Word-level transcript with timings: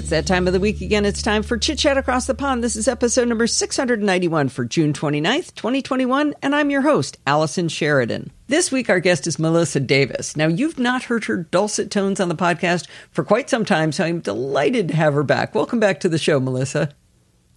it's 0.00 0.08
that 0.08 0.24
time 0.24 0.46
of 0.46 0.54
the 0.54 0.60
week 0.60 0.80
again. 0.80 1.04
It's 1.04 1.20
time 1.20 1.42
for 1.42 1.58
Chit 1.58 1.78
Chat 1.78 1.98
Across 1.98 2.24
the 2.24 2.34
Pond. 2.34 2.64
This 2.64 2.74
is 2.74 2.88
episode 2.88 3.28
number 3.28 3.46
691 3.46 4.48
for 4.48 4.64
June 4.64 4.94
29th, 4.94 5.54
2021, 5.54 6.34
and 6.40 6.56
I'm 6.56 6.70
your 6.70 6.80
host, 6.80 7.18
Allison 7.26 7.68
Sheridan. 7.68 8.30
This 8.46 8.72
week, 8.72 8.88
our 8.88 8.98
guest 8.98 9.26
is 9.26 9.38
Melissa 9.38 9.78
Davis. 9.78 10.38
Now, 10.38 10.46
you've 10.46 10.78
not 10.78 11.02
heard 11.02 11.26
her 11.26 11.36
dulcet 11.36 11.90
tones 11.90 12.18
on 12.18 12.30
the 12.30 12.34
podcast 12.34 12.88
for 13.10 13.24
quite 13.24 13.50
some 13.50 13.66
time, 13.66 13.92
so 13.92 14.02
I'm 14.02 14.20
delighted 14.20 14.88
to 14.88 14.96
have 14.96 15.12
her 15.12 15.22
back. 15.22 15.54
Welcome 15.54 15.80
back 15.80 16.00
to 16.00 16.08
the 16.08 16.16
show, 16.16 16.40
Melissa. 16.40 16.94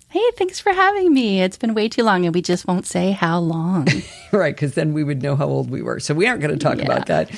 Hey, 0.09 0.29
thanks 0.35 0.59
for 0.59 0.73
having 0.73 1.13
me. 1.13 1.41
It's 1.41 1.57
been 1.57 1.73
way 1.73 1.87
too 1.87 2.03
long, 2.03 2.25
and 2.25 2.35
we 2.35 2.41
just 2.41 2.67
won't 2.67 2.85
say 2.85 3.11
how 3.11 3.39
long. 3.39 3.87
right, 4.33 4.53
because 4.53 4.73
then 4.73 4.93
we 4.93 5.05
would 5.05 5.23
know 5.23 5.37
how 5.37 5.47
old 5.47 5.71
we 5.71 5.81
were. 5.81 6.01
So 6.01 6.13
we 6.13 6.27
aren't 6.27 6.41
going 6.41 6.53
to 6.53 6.61
talk 6.61 6.79
yeah. 6.79 6.83
about 6.83 7.05
that. 7.05 7.31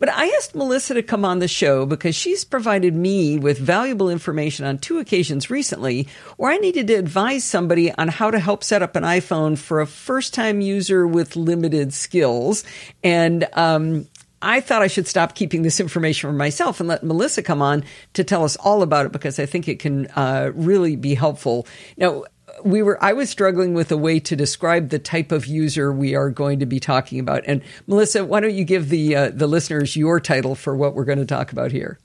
But 0.00 0.08
I 0.08 0.26
asked 0.38 0.54
Melissa 0.56 0.94
to 0.94 1.02
come 1.02 1.24
on 1.24 1.38
the 1.38 1.46
show 1.46 1.86
because 1.86 2.16
she's 2.16 2.42
provided 2.42 2.94
me 2.96 3.38
with 3.38 3.58
valuable 3.58 4.10
information 4.10 4.64
on 4.64 4.78
two 4.78 4.98
occasions 4.98 5.50
recently 5.50 6.08
where 6.38 6.50
I 6.50 6.56
needed 6.56 6.88
to 6.88 6.94
advise 6.94 7.44
somebody 7.44 7.92
on 7.92 8.08
how 8.08 8.30
to 8.30 8.40
help 8.40 8.64
set 8.64 8.82
up 8.82 8.96
an 8.96 9.04
iPhone 9.04 9.58
for 9.58 9.80
a 9.80 9.86
first 9.86 10.32
time 10.32 10.62
user 10.62 11.06
with 11.06 11.36
limited 11.36 11.92
skills. 11.92 12.64
And, 13.04 13.46
um, 13.52 14.08
I 14.42 14.60
thought 14.60 14.80
I 14.80 14.86
should 14.86 15.06
stop 15.06 15.34
keeping 15.34 15.60
this 15.60 15.80
information 15.80 16.30
for 16.30 16.34
myself 16.34 16.80
and 16.80 16.88
let 16.88 17.04
Melissa 17.04 17.42
come 17.42 17.60
on 17.60 17.84
to 18.14 18.24
tell 18.24 18.42
us 18.42 18.56
all 18.56 18.82
about 18.82 19.04
it 19.04 19.12
because 19.12 19.38
I 19.38 19.44
think 19.44 19.68
it 19.68 19.80
can 19.80 20.06
uh, 20.16 20.52
really 20.54 20.96
be 20.96 21.14
helpful. 21.14 21.66
Now, 21.98 22.24
we 22.64 22.82
were 22.82 23.02
I 23.02 23.12
was 23.12 23.30
struggling 23.30 23.74
with 23.74 23.90
a 23.92 23.96
way 23.96 24.20
to 24.20 24.36
describe 24.36 24.88
the 24.88 24.98
type 24.98 25.32
of 25.32 25.46
user 25.46 25.92
we 25.92 26.14
are 26.14 26.30
going 26.30 26.58
to 26.60 26.66
be 26.66 26.80
talking 26.80 27.18
about. 27.20 27.42
And 27.46 27.62
Melissa, 27.86 28.24
why 28.24 28.40
don't 28.40 28.54
you 28.54 28.64
give 28.64 28.88
the 28.88 29.16
uh, 29.16 29.30
the 29.30 29.46
listeners 29.46 29.96
your 29.96 30.20
title 30.20 30.54
for 30.54 30.76
what 30.76 30.94
we're 30.94 31.04
going 31.04 31.18
to 31.18 31.26
talk 31.26 31.52
about 31.52 31.72
here? 31.72 31.98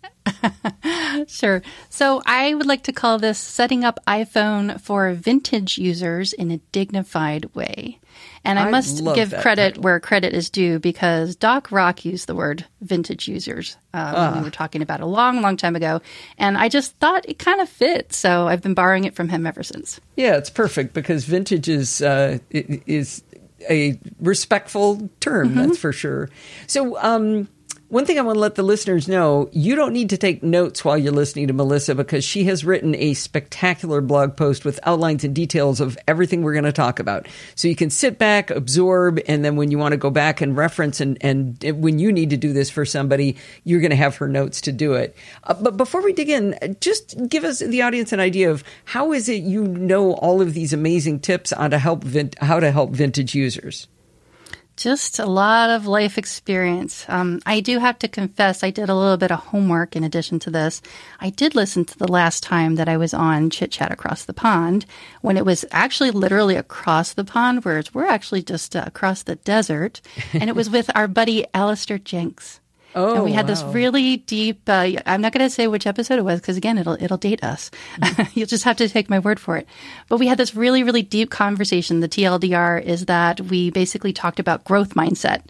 sure. 1.27 1.61
So 1.89 2.21
I 2.25 2.53
would 2.53 2.65
like 2.65 2.83
to 2.83 2.93
call 2.93 3.19
this 3.19 3.39
setting 3.39 3.83
up 3.83 3.99
iPhone 4.07 4.79
for 4.81 5.13
vintage 5.13 5.77
users 5.77 6.33
in 6.33 6.51
a 6.51 6.57
dignified 6.71 7.53
way. 7.53 7.99
And 8.45 8.59
I, 8.59 8.67
I 8.67 8.71
must 8.71 9.03
give 9.15 9.33
credit 9.41 9.69
title. 9.69 9.83
where 9.83 9.99
credit 9.99 10.33
is 10.33 10.49
due 10.49 10.79
because 10.79 11.35
Doc 11.35 11.71
Rock 11.71 12.05
used 12.05 12.27
the 12.27 12.35
word 12.35 12.65
vintage 12.81 13.27
users 13.27 13.77
uh, 13.93 14.13
when 14.13 14.33
we 14.33 14.39
ah. 14.39 14.43
were 14.43 14.51
talking 14.51 14.81
about 14.81 15.01
a 15.01 15.05
long, 15.05 15.41
long 15.41 15.57
time 15.57 15.75
ago. 15.75 16.01
And 16.37 16.57
I 16.57 16.69
just 16.69 16.95
thought 16.97 17.27
it 17.27 17.39
kind 17.39 17.59
of 17.59 17.67
fit. 17.67 18.13
So 18.13 18.47
I've 18.47 18.61
been 18.61 18.75
borrowing 18.75 19.05
it 19.05 19.15
from 19.15 19.29
him 19.29 19.47
ever 19.47 19.63
since. 19.63 19.99
Yeah, 20.15 20.37
it's 20.37 20.49
perfect 20.49 20.93
because 20.93 21.25
vintage 21.25 21.67
is, 21.67 22.01
uh, 22.01 22.39
is 22.51 23.23
a 23.69 23.99
respectful 24.19 25.09
term, 25.19 25.49
mm-hmm. 25.49 25.59
that's 25.59 25.77
for 25.77 25.91
sure. 25.91 26.29
So, 26.67 27.01
um, 27.01 27.47
one 27.89 28.05
thing 28.05 28.17
I 28.17 28.23
want 28.23 28.35
to 28.35 28.39
let 28.39 28.55
the 28.55 28.63
listeners 28.63 29.07
know 29.07 29.47
you 29.51 29.75
don't 29.75 29.93
need 29.93 30.09
to 30.09 30.17
take 30.17 30.41
notes 30.41 30.83
while 30.83 30.97
you're 30.97 31.13
listening 31.13 31.47
to 31.47 31.53
Melissa 31.53 31.93
because 31.93 32.23
she 32.23 32.45
has 32.45 32.65
written 32.65 32.95
a 32.95 33.13
spectacular 33.13 34.01
blog 34.01 34.35
post 34.35 34.65
with 34.65 34.79
outlines 34.83 35.23
and 35.23 35.35
details 35.35 35.79
of 35.79 35.95
everything 36.07 36.41
we're 36.41 36.53
going 36.53 36.65
to 36.65 36.71
talk 36.71 36.99
about. 36.99 37.27
So 37.53 37.67
you 37.67 37.75
can 37.75 37.91
sit 37.91 38.17
back, 38.17 38.49
absorb, 38.49 39.19
and 39.27 39.45
then 39.45 39.55
when 39.55 39.69
you 39.69 39.77
want 39.77 39.91
to 39.91 39.97
go 39.97 40.09
back 40.09 40.41
and 40.41 40.57
reference 40.57 40.99
and, 40.99 41.17
and 41.21 41.63
when 41.81 41.99
you 41.99 42.11
need 42.11 42.31
to 42.31 42.37
do 42.37 42.53
this 42.53 42.71
for 42.71 42.85
somebody, 42.85 43.37
you're 43.63 43.81
going 43.81 43.91
to 43.91 43.95
have 43.95 44.15
her 44.17 44.27
notes 44.27 44.61
to 44.61 44.71
do 44.71 44.93
it. 44.93 45.15
Uh, 45.43 45.53
but 45.53 45.77
before 45.77 46.01
we 46.01 46.11
dig 46.11 46.29
in, 46.29 46.77
just 46.81 47.15
give 47.29 47.43
us 47.43 47.59
the 47.59 47.83
audience 47.83 48.11
an 48.11 48.19
idea 48.19 48.49
of 48.49 48.63
how 48.85 49.13
is 49.13 49.29
it 49.29 49.43
you 49.43 49.67
know 49.67 50.13
all 50.15 50.41
of 50.41 50.55
these 50.55 50.73
amazing 50.73 51.19
tips 51.19 51.53
on 51.53 51.69
to 51.69 51.77
help 51.77 52.03
vin- 52.03 52.31
how 52.41 52.59
to 52.59 52.71
help 52.71 52.91
vintage 52.91 53.35
users? 53.35 53.87
Just 54.77 55.19
a 55.19 55.25
lot 55.25 55.69
of 55.69 55.87
life 55.87 56.17
experience. 56.17 57.05
Um, 57.07 57.41
I 57.45 57.61
do 57.61 57.79
have 57.79 57.97
to 57.99 58.09
confess, 58.09 58.61
I 58.61 58.71
did 58.71 58.89
a 58.89 58.95
little 58.95 59.15
bit 59.15 59.31
of 59.31 59.39
homework 59.39 59.95
in 59.95 60.03
addition 60.03 60.37
to 60.39 60.51
this. 60.51 60.81
I 61.19 61.29
did 61.29 61.55
listen 61.55 61.85
to 61.85 61.97
the 61.97 62.11
last 62.11 62.43
time 62.43 62.75
that 62.75 62.89
I 62.89 62.97
was 62.97 63.13
on 63.13 63.49
Chit 63.49 63.71
Chat 63.71 63.91
Across 63.91 64.25
the 64.25 64.33
Pond 64.33 64.85
when 65.21 65.37
it 65.37 65.45
was 65.45 65.63
actually 65.71 66.11
literally 66.11 66.55
across 66.55 67.13
the 67.13 67.23
pond, 67.23 67.63
whereas 67.63 67.93
we're 67.93 68.05
actually 68.05 68.43
just 68.43 68.75
uh, 68.75 68.83
across 68.85 69.23
the 69.23 69.35
desert. 69.37 70.01
And 70.33 70.49
it 70.49 70.55
was 70.55 70.69
with 70.69 70.91
our 70.93 71.07
buddy 71.07 71.45
Allister 71.53 71.97
Jenks. 71.97 72.59
Oh, 72.95 73.15
and 73.15 73.23
we 73.25 73.33
had 73.33 73.45
wow. 73.45 73.53
this 73.53 73.63
really 73.63 74.17
deep. 74.17 74.61
Uh, 74.67 74.91
I'm 75.05 75.21
not 75.21 75.33
going 75.33 75.45
to 75.45 75.49
say 75.49 75.67
which 75.67 75.85
episode 75.85 76.17
it 76.17 76.23
was 76.23 76.39
because 76.39 76.55
again, 76.55 76.77
it'll 76.77 77.01
it'll 77.01 77.17
date 77.17 77.43
us. 77.43 77.69
You'll 78.33 78.47
just 78.47 78.63
have 78.63 78.77
to 78.77 78.87
take 78.87 79.09
my 79.09 79.19
word 79.19 79.39
for 79.39 79.57
it. 79.57 79.67
But 80.07 80.17
we 80.17 80.27
had 80.27 80.37
this 80.37 80.55
really 80.55 80.83
really 80.83 81.01
deep 81.01 81.29
conversation. 81.29 81.99
The 81.99 82.07
TLDR 82.07 82.81
is 82.81 83.05
that 83.07 83.41
we 83.41 83.69
basically 83.69 84.13
talked 84.13 84.39
about 84.39 84.63
growth 84.63 84.95
mindset. 84.95 85.41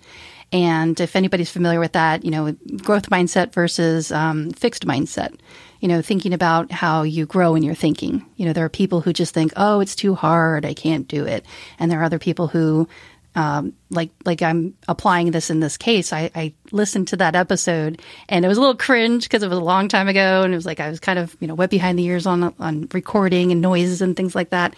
And 0.51 0.99
if 0.99 1.15
anybody's 1.15 1.49
familiar 1.49 1.79
with 1.79 1.93
that, 1.93 2.23
you 2.23 2.31
know, 2.31 2.55
growth 2.77 3.09
mindset 3.09 3.51
versus 3.53 4.11
um, 4.11 4.51
fixed 4.51 4.85
mindset, 4.85 5.35
you 5.81 5.87
know, 5.87 6.01
thinking 6.01 6.33
about 6.33 6.71
how 6.71 7.03
you 7.03 7.25
grow 7.25 7.55
in 7.55 7.63
your 7.63 7.75
thinking. 7.75 8.25
You 8.37 8.45
know, 8.45 8.53
there 8.53 8.65
are 8.65 8.69
people 8.69 9.01
who 9.01 9.11
just 9.11 9.33
think, 9.33 9.53
oh, 9.55 9.81
it's 9.81 9.95
too 9.95 10.15
hard, 10.15 10.65
I 10.65 10.73
can't 10.73 11.07
do 11.07 11.25
it. 11.25 11.45
And 11.77 11.91
there 11.91 11.99
are 11.99 12.03
other 12.03 12.19
people 12.19 12.47
who 12.47 12.87
um, 13.35 13.73
like 13.89 14.11
like 14.25 14.41
I'm 14.41 14.73
applying 14.87 15.31
this 15.31 15.49
in 15.49 15.59
this 15.59 15.77
case. 15.77 16.13
I, 16.13 16.31
I 16.35 16.53
listened 16.71 17.09
to 17.09 17.17
that 17.17 17.35
episode 17.35 18.01
and 18.29 18.45
it 18.45 18.47
was 18.47 18.57
a 18.57 18.61
little 18.61 18.75
cringe 18.75 19.23
because 19.23 19.43
it 19.43 19.49
was 19.49 19.57
a 19.57 19.63
long 19.63 19.87
time 19.87 20.07
ago, 20.07 20.43
and 20.43 20.53
it 20.53 20.57
was 20.57 20.65
like 20.65 20.79
I 20.79 20.89
was 20.89 20.99
kind 20.99 21.19
of 21.19 21.35
you 21.39 21.47
know 21.47 21.55
wet 21.55 21.69
behind 21.69 21.99
the 21.99 22.05
ears 22.05 22.25
on 22.25 22.53
on 22.59 22.87
recording 22.93 23.51
and 23.51 23.61
noises 23.61 24.01
and 24.01 24.15
things 24.15 24.35
like 24.35 24.49
that. 24.51 24.75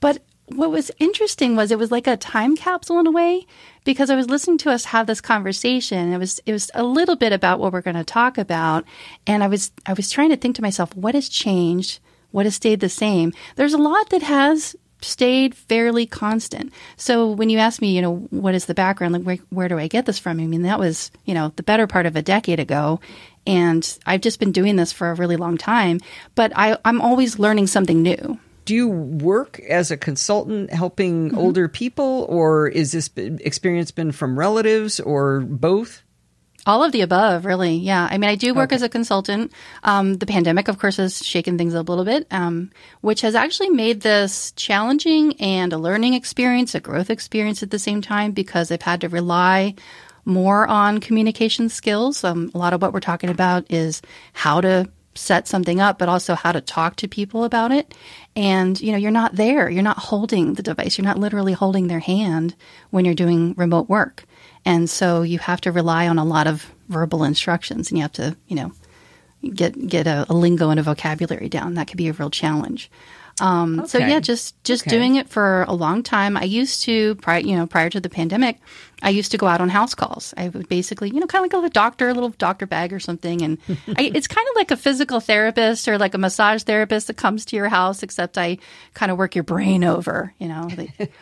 But 0.00 0.22
what 0.48 0.70
was 0.70 0.90
interesting 0.98 1.56
was 1.56 1.70
it 1.70 1.78
was 1.78 1.90
like 1.90 2.06
a 2.06 2.16
time 2.16 2.56
capsule 2.56 2.98
in 2.98 3.06
a 3.06 3.10
way 3.10 3.46
because 3.84 4.10
I 4.10 4.16
was 4.16 4.28
listening 4.28 4.58
to 4.58 4.70
us 4.70 4.86
have 4.86 5.06
this 5.06 5.20
conversation. 5.20 6.12
It 6.12 6.18
was 6.18 6.40
it 6.44 6.52
was 6.52 6.70
a 6.74 6.84
little 6.84 7.16
bit 7.16 7.32
about 7.32 7.58
what 7.58 7.72
we're 7.72 7.80
going 7.80 7.96
to 7.96 8.04
talk 8.04 8.36
about, 8.36 8.84
and 9.26 9.42
I 9.42 9.46
was 9.46 9.72
I 9.86 9.94
was 9.94 10.10
trying 10.10 10.30
to 10.30 10.36
think 10.36 10.56
to 10.56 10.62
myself, 10.62 10.94
what 10.94 11.14
has 11.14 11.28
changed? 11.28 12.00
What 12.30 12.46
has 12.46 12.56
stayed 12.56 12.80
the 12.80 12.88
same? 12.88 13.32
There's 13.56 13.74
a 13.74 13.78
lot 13.78 14.10
that 14.10 14.22
has 14.22 14.76
stayed 15.04 15.54
fairly 15.54 16.06
constant. 16.06 16.72
So 16.96 17.30
when 17.30 17.50
you 17.50 17.58
ask 17.58 17.80
me, 17.80 17.94
you 17.94 18.02
know, 18.02 18.16
what 18.30 18.54
is 18.54 18.66
the 18.66 18.74
background? 18.74 19.14
Like, 19.14 19.22
where, 19.22 19.38
where 19.50 19.68
do 19.68 19.78
I 19.78 19.88
get 19.88 20.06
this 20.06 20.18
from? 20.18 20.40
I 20.40 20.46
mean, 20.46 20.62
that 20.62 20.78
was, 20.78 21.10
you 21.24 21.34
know, 21.34 21.52
the 21.56 21.62
better 21.62 21.86
part 21.86 22.06
of 22.06 22.16
a 22.16 22.22
decade 22.22 22.60
ago. 22.60 23.00
And 23.46 23.98
I've 24.06 24.22
just 24.22 24.40
been 24.40 24.52
doing 24.52 24.76
this 24.76 24.92
for 24.92 25.10
a 25.10 25.14
really 25.14 25.36
long 25.36 25.58
time, 25.58 26.00
but 26.34 26.52
I, 26.56 26.78
I'm 26.84 27.00
always 27.00 27.38
learning 27.38 27.66
something 27.66 28.02
new. 28.02 28.38
Do 28.64 28.74
you 28.74 28.88
work 28.88 29.60
as 29.68 29.90
a 29.90 29.96
consultant 29.98 30.72
helping 30.72 31.28
mm-hmm. 31.28 31.38
older 31.38 31.68
people, 31.68 32.24
or 32.30 32.68
is 32.68 32.92
this 32.92 33.10
experience 33.16 33.90
been 33.90 34.12
from 34.12 34.38
relatives 34.38 35.00
or 35.00 35.40
both? 35.40 36.03
All 36.66 36.82
of 36.82 36.92
the 36.92 37.02
above, 37.02 37.44
really. 37.44 37.74
Yeah. 37.76 38.08
I 38.10 38.16
mean, 38.16 38.30
I 38.30 38.36
do 38.36 38.54
work 38.54 38.70
okay. 38.70 38.76
as 38.76 38.82
a 38.82 38.88
consultant. 38.88 39.52
Um, 39.82 40.14
the 40.14 40.24
pandemic, 40.24 40.68
of 40.68 40.78
course, 40.78 40.96
has 40.96 41.24
shaken 41.24 41.58
things 41.58 41.74
up 41.74 41.88
a 41.88 41.92
little 41.92 42.06
bit, 42.06 42.26
um, 42.30 42.70
which 43.02 43.20
has 43.20 43.34
actually 43.34 43.68
made 43.68 44.00
this 44.00 44.52
challenging 44.52 45.34
and 45.40 45.74
a 45.74 45.78
learning 45.78 46.14
experience, 46.14 46.74
a 46.74 46.80
growth 46.80 47.10
experience 47.10 47.62
at 47.62 47.70
the 47.70 47.78
same 47.78 48.00
time, 48.00 48.32
because 48.32 48.72
I've 48.72 48.80
had 48.80 49.02
to 49.02 49.10
rely 49.10 49.74
more 50.24 50.66
on 50.66 51.00
communication 51.00 51.68
skills. 51.68 52.24
Um, 52.24 52.50
a 52.54 52.58
lot 52.58 52.72
of 52.72 52.80
what 52.80 52.94
we're 52.94 53.00
talking 53.00 53.28
about 53.28 53.70
is 53.70 54.00
how 54.32 54.62
to 54.62 54.88
set 55.14 55.46
something 55.46 55.80
up, 55.80 55.98
but 55.98 56.08
also 56.08 56.34
how 56.34 56.50
to 56.50 56.60
talk 56.60 56.96
to 56.96 57.08
people 57.08 57.44
about 57.44 57.72
it. 57.72 57.94
And, 58.34 58.80
you 58.80 58.90
know, 58.90 58.98
you're 58.98 59.10
not 59.10 59.36
there. 59.36 59.68
You're 59.68 59.82
not 59.82 59.98
holding 59.98 60.54
the 60.54 60.62
device. 60.62 60.98
You're 60.98 61.04
not 61.04 61.18
literally 61.18 61.52
holding 61.52 61.86
their 61.86 62.00
hand 62.00 62.54
when 62.90 63.04
you're 63.04 63.14
doing 63.14 63.54
remote 63.56 63.88
work. 63.88 64.24
And 64.64 64.88
so 64.88 65.22
you 65.22 65.38
have 65.38 65.60
to 65.62 65.72
rely 65.72 66.08
on 66.08 66.18
a 66.18 66.24
lot 66.24 66.46
of 66.46 66.70
verbal 66.88 67.24
instructions 67.24 67.90
and 67.90 67.98
you 67.98 68.02
have 68.02 68.12
to, 68.12 68.36
you 68.48 68.56
know, 68.56 68.72
get 69.52 69.86
get 69.86 70.06
a, 70.06 70.26
a 70.28 70.34
lingo 70.34 70.70
and 70.70 70.80
a 70.80 70.82
vocabulary 70.82 71.48
down. 71.48 71.74
That 71.74 71.88
could 71.88 71.98
be 71.98 72.08
a 72.08 72.12
real 72.12 72.30
challenge. 72.30 72.90
Um, 73.40 73.80
okay. 73.80 73.88
So 73.88 73.98
yeah, 73.98 74.20
just 74.20 74.62
just 74.62 74.84
okay. 74.84 74.96
doing 74.96 75.16
it 75.16 75.28
for 75.28 75.64
a 75.64 75.74
long 75.74 76.02
time. 76.02 76.36
I 76.36 76.44
used 76.44 76.84
to 76.84 77.16
prior, 77.16 77.40
you 77.40 77.56
know, 77.56 77.66
prior 77.66 77.90
to 77.90 77.98
the 77.98 78.08
pandemic, 78.08 78.58
I 79.02 79.10
used 79.10 79.32
to 79.32 79.38
go 79.38 79.46
out 79.46 79.60
on 79.60 79.68
house 79.68 79.94
calls. 79.94 80.32
I 80.36 80.48
would 80.48 80.68
basically, 80.68 81.10
you 81.10 81.18
know, 81.18 81.26
kind 81.26 81.44
of 81.44 81.52
like 81.52 81.70
a 81.70 81.72
doctor, 81.72 82.08
a 82.08 82.14
little 82.14 82.30
doctor 82.30 82.66
bag 82.66 82.92
or 82.92 83.00
something, 83.00 83.42
and 83.42 83.58
I, 83.68 84.12
it's 84.14 84.28
kind 84.28 84.46
of 84.48 84.56
like 84.56 84.70
a 84.70 84.76
physical 84.76 85.18
therapist 85.18 85.88
or 85.88 85.98
like 85.98 86.14
a 86.14 86.18
massage 86.18 86.62
therapist 86.62 87.08
that 87.08 87.16
comes 87.16 87.44
to 87.46 87.56
your 87.56 87.68
house, 87.68 88.02
except 88.04 88.38
I 88.38 88.58
kind 88.94 89.10
of 89.10 89.18
work 89.18 89.34
your 89.34 89.44
brain 89.44 89.82
over. 89.82 90.32
You 90.38 90.48
know, 90.48 90.70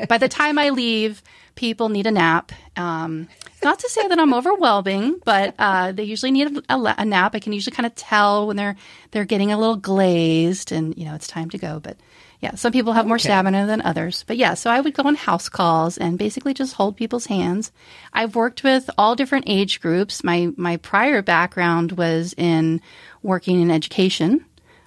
by 0.08 0.18
the 0.18 0.28
time 0.28 0.58
I 0.58 0.68
leave, 0.68 1.22
people 1.54 1.88
need 1.88 2.06
a 2.06 2.10
nap. 2.10 2.52
Um, 2.76 3.28
not 3.62 3.78
to 3.80 3.88
say 3.88 4.06
that 4.08 4.18
I'm 4.18 4.34
overwhelming, 4.34 5.20
but 5.24 5.54
uh, 5.58 5.92
they 5.92 6.04
usually 6.04 6.32
need 6.32 6.58
a, 6.68 6.74
a, 6.74 6.94
a, 6.98 7.04
nap. 7.04 7.34
I 7.34 7.38
can 7.38 7.52
usually 7.52 7.74
kind 7.74 7.86
of 7.86 7.94
tell 7.94 8.46
when 8.46 8.56
they're 8.56 8.76
they're 9.10 9.24
getting 9.24 9.52
a 9.52 9.58
little 9.58 9.76
glazed, 9.76 10.72
and 10.72 10.96
you 10.96 11.04
know 11.04 11.14
it's 11.14 11.28
time 11.28 11.50
to 11.50 11.58
go. 11.58 11.80
But 11.80 11.96
yeah, 12.40 12.56
some 12.56 12.72
people 12.72 12.92
have 12.92 13.06
more 13.06 13.16
okay. 13.16 13.24
stamina 13.24 13.66
than 13.66 13.82
others. 13.82 14.24
But 14.26 14.36
yeah, 14.36 14.54
so 14.54 14.68
I 14.68 14.80
would 14.80 14.94
go 14.94 15.04
on 15.04 15.14
house 15.14 15.48
calls 15.48 15.96
and 15.96 16.18
basically 16.18 16.54
just 16.54 16.74
hold 16.74 16.96
people's 16.96 17.26
hands. 17.26 17.70
I've 18.12 18.34
worked 18.34 18.64
with 18.64 18.90
all 18.98 19.14
different 19.14 19.44
age 19.46 19.80
groups. 19.80 20.24
My 20.24 20.50
my 20.56 20.76
prior 20.78 21.22
background 21.22 21.92
was 21.92 22.34
in 22.36 22.80
working 23.22 23.62
in 23.62 23.70
education. 23.70 24.44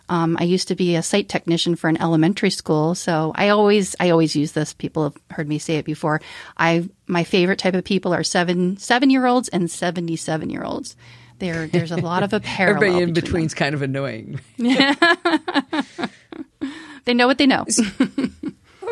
Um, 0.07 0.37
I 0.39 0.43
used 0.43 0.67
to 0.67 0.75
be 0.75 0.95
a 0.95 1.03
site 1.03 1.29
technician 1.29 1.75
for 1.75 1.89
an 1.89 2.01
elementary 2.01 2.49
school, 2.49 2.95
so 2.95 3.31
I 3.35 3.49
always 3.49 3.95
I 3.99 4.11
always 4.11 4.35
use 4.35 4.51
this. 4.51 4.73
People 4.73 5.03
have 5.03 5.17
heard 5.31 5.47
me 5.47 5.59
say 5.59 5.77
it 5.77 5.85
before. 5.85 6.21
I 6.57 6.89
my 7.07 7.23
favorite 7.23 7.59
type 7.59 7.73
of 7.73 7.83
people 7.83 8.13
are 8.13 8.23
seven 8.23 8.77
seven 8.77 9.09
year 9.09 9.25
olds 9.25 9.49
and 9.49 9.69
seventy 9.69 10.15
seven 10.15 10.49
year 10.49 10.63
olds. 10.63 10.95
There, 11.37 11.67
there's 11.67 11.91
a 11.91 11.97
lot 11.97 12.23
of 12.23 12.31
a 12.31 12.39
parallel. 12.41 12.77
Everybody 12.77 13.03
in 13.03 13.13
between 13.13 13.25
between's 13.25 13.53
kind 13.53 13.75
of 13.75 13.81
annoying. 13.81 14.39
They 17.05 17.13
know 17.13 17.27
what 17.27 17.37
they 17.37 17.45
know. 17.45 17.65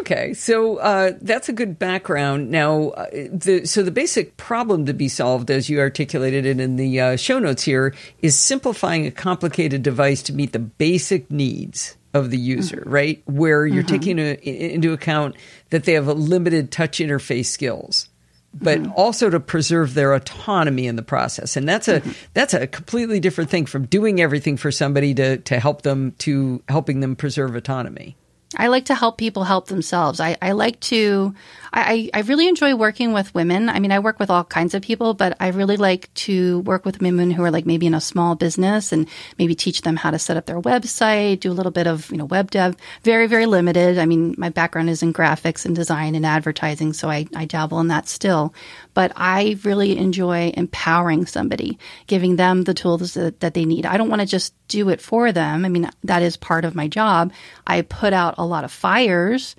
Okay, 0.03 0.33
so 0.33 0.79
uh, 0.79 1.13
that's 1.21 1.47
a 1.47 1.53
good 1.53 1.79
background. 1.79 2.51
Now, 2.51 2.89
uh, 2.89 3.09
the, 3.31 3.65
so 3.65 3.83
the 3.83 3.89
basic 3.89 4.35
problem 4.35 4.85
to 4.87 4.93
be 4.93 5.07
solved, 5.07 5.49
as 5.49 5.69
you 5.69 5.79
articulated 5.79 6.45
it 6.45 6.59
in 6.59 6.75
the 6.75 6.99
uh, 6.99 7.15
show 7.15 7.39
notes 7.39 7.63
here, 7.63 7.95
is 8.21 8.37
simplifying 8.37 9.05
a 9.05 9.11
complicated 9.11 9.81
device 9.81 10.21
to 10.23 10.33
meet 10.33 10.51
the 10.51 10.59
basic 10.59 11.31
needs 11.31 11.95
of 12.13 12.31
the 12.31 12.37
user, 12.37 12.81
mm-hmm. 12.81 12.89
right? 12.89 13.23
Where 13.27 13.65
you're 13.65 13.81
mm-hmm. 13.81 13.95
taking 13.95 14.19
a, 14.19 14.33
into 14.33 14.91
account 14.91 15.37
that 15.69 15.85
they 15.85 15.93
have 15.93 16.09
a 16.09 16.13
limited 16.13 16.69
touch 16.69 16.97
interface 16.97 17.45
skills 17.45 18.09
but 18.55 18.77
mm-hmm. 18.77 18.91
also 18.95 19.31
to 19.31 19.39
preserve 19.39 19.95
their 19.95 20.13
autonomy 20.13 20.85
in 20.85 20.95
the 20.95 21.01
process. 21.01 21.57
And 21.57 21.67
that's 21.67 21.87
a 21.87 22.01
mm-hmm. 22.01 22.11
that's 22.35 22.53
a 22.53 22.67
completely 22.67 23.19
different 23.19 23.49
thing 23.49 23.65
from 23.65 23.87
doing 23.87 24.21
everything 24.21 24.57
for 24.57 24.71
somebody 24.71 25.15
to 25.15 25.37
to 25.37 25.59
help 25.59 25.81
them 25.81 26.11
to 26.19 26.61
helping 26.69 26.99
them 26.99 27.15
preserve 27.15 27.55
autonomy. 27.55 28.15
I 28.57 28.67
like 28.67 28.85
to 28.85 28.95
help 28.95 29.17
people 29.17 29.43
help 29.43 29.67
themselves. 29.67 30.19
I, 30.19 30.37
I 30.41 30.51
like 30.51 30.79
to, 30.81 31.33
I, 31.75 32.09
I 32.13 32.21
really 32.21 32.47
enjoy 32.47 32.75
working 32.75 33.13
with 33.13 33.33
women. 33.33 33.67
I 33.67 33.79
mean, 33.79 33.91
I 33.91 33.97
work 33.97 34.19
with 34.19 34.29
all 34.29 34.43
kinds 34.43 34.75
of 34.75 34.83
people, 34.83 35.15
but 35.15 35.35
I 35.39 35.47
really 35.47 35.75
like 35.75 36.13
to 36.13 36.59
work 36.59 36.85
with 36.85 37.01
women 37.01 37.31
who 37.31 37.43
are 37.43 37.49
like 37.49 37.65
maybe 37.65 37.87
in 37.87 37.95
a 37.95 38.01
small 38.01 38.35
business 38.35 38.91
and 38.91 39.09
maybe 39.39 39.55
teach 39.55 39.81
them 39.81 39.95
how 39.95 40.11
to 40.11 40.19
set 40.19 40.37
up 40.37 40.45
their 40.45 40.61
website, 40.61 41.39
do 41.39 41.51
a 41.51 41.53
little 41.53 41.71
bit 41.71 41.87
of, 41.87 42.11
you 42.11 42.17
know, 42.17 42.25
web 42.25 42.51
dev. 42.51 42.75
Very, 43.01 43.25
very 43.25 43.47
limited. 43.47 43.97
I 43.97 44.05
mean, 44.05 44.35
my 44.37 44.49
background 44.49 44.91
is 44.91 45.01
in 45.01 45.13
graphics 45.13 45.65
and 45.65 45.75
design 45.75 46.13
and 46.13 46.27
advertising, 46.27 46.93
so 46.93 47.09
I, 47.09 47.25
I 47.35 47.45
dabble 47.45 47.79
in 47.79 47.87
that 47.87 48.07
still. 48.07 48.53
But 48.93 49.11
I 49.15 49.57
really 49.63 49.97
enjoy 49.97 50.53
empowering 50.55 51.25
somebody, 51.25 51.79
giving 52.05 52.35
them 52.35 52.65
the 52.65 52.75
tools 52.75 53.15
that, 53.15 53.39
that 53.39 53.55
they 53.55 53.65
need. 53.65 53.87
I 53.87 53.97
don't 53.97 54.09
want 54.09 54.21
to 54.21 54.27
just 54.27 54.53
do 54.67 54.89
it 54.89 55.01
for 55.01 55.31
them. 55.31 55.65
I 55.65 55.69
mean, 55.69 55.89
that 56.03 56.21
is 56.21 56.37
part 56.37 56.65
of 56.65 56.75
my 56.75 56.87
job. 56.87 57.33
I 57.65 57.81
put 57.81 58.13
out 58.13 58.35
a 58.37 58.45
lot 58.45 58.63
of 58.63 58.71
fires, 58.71 59.55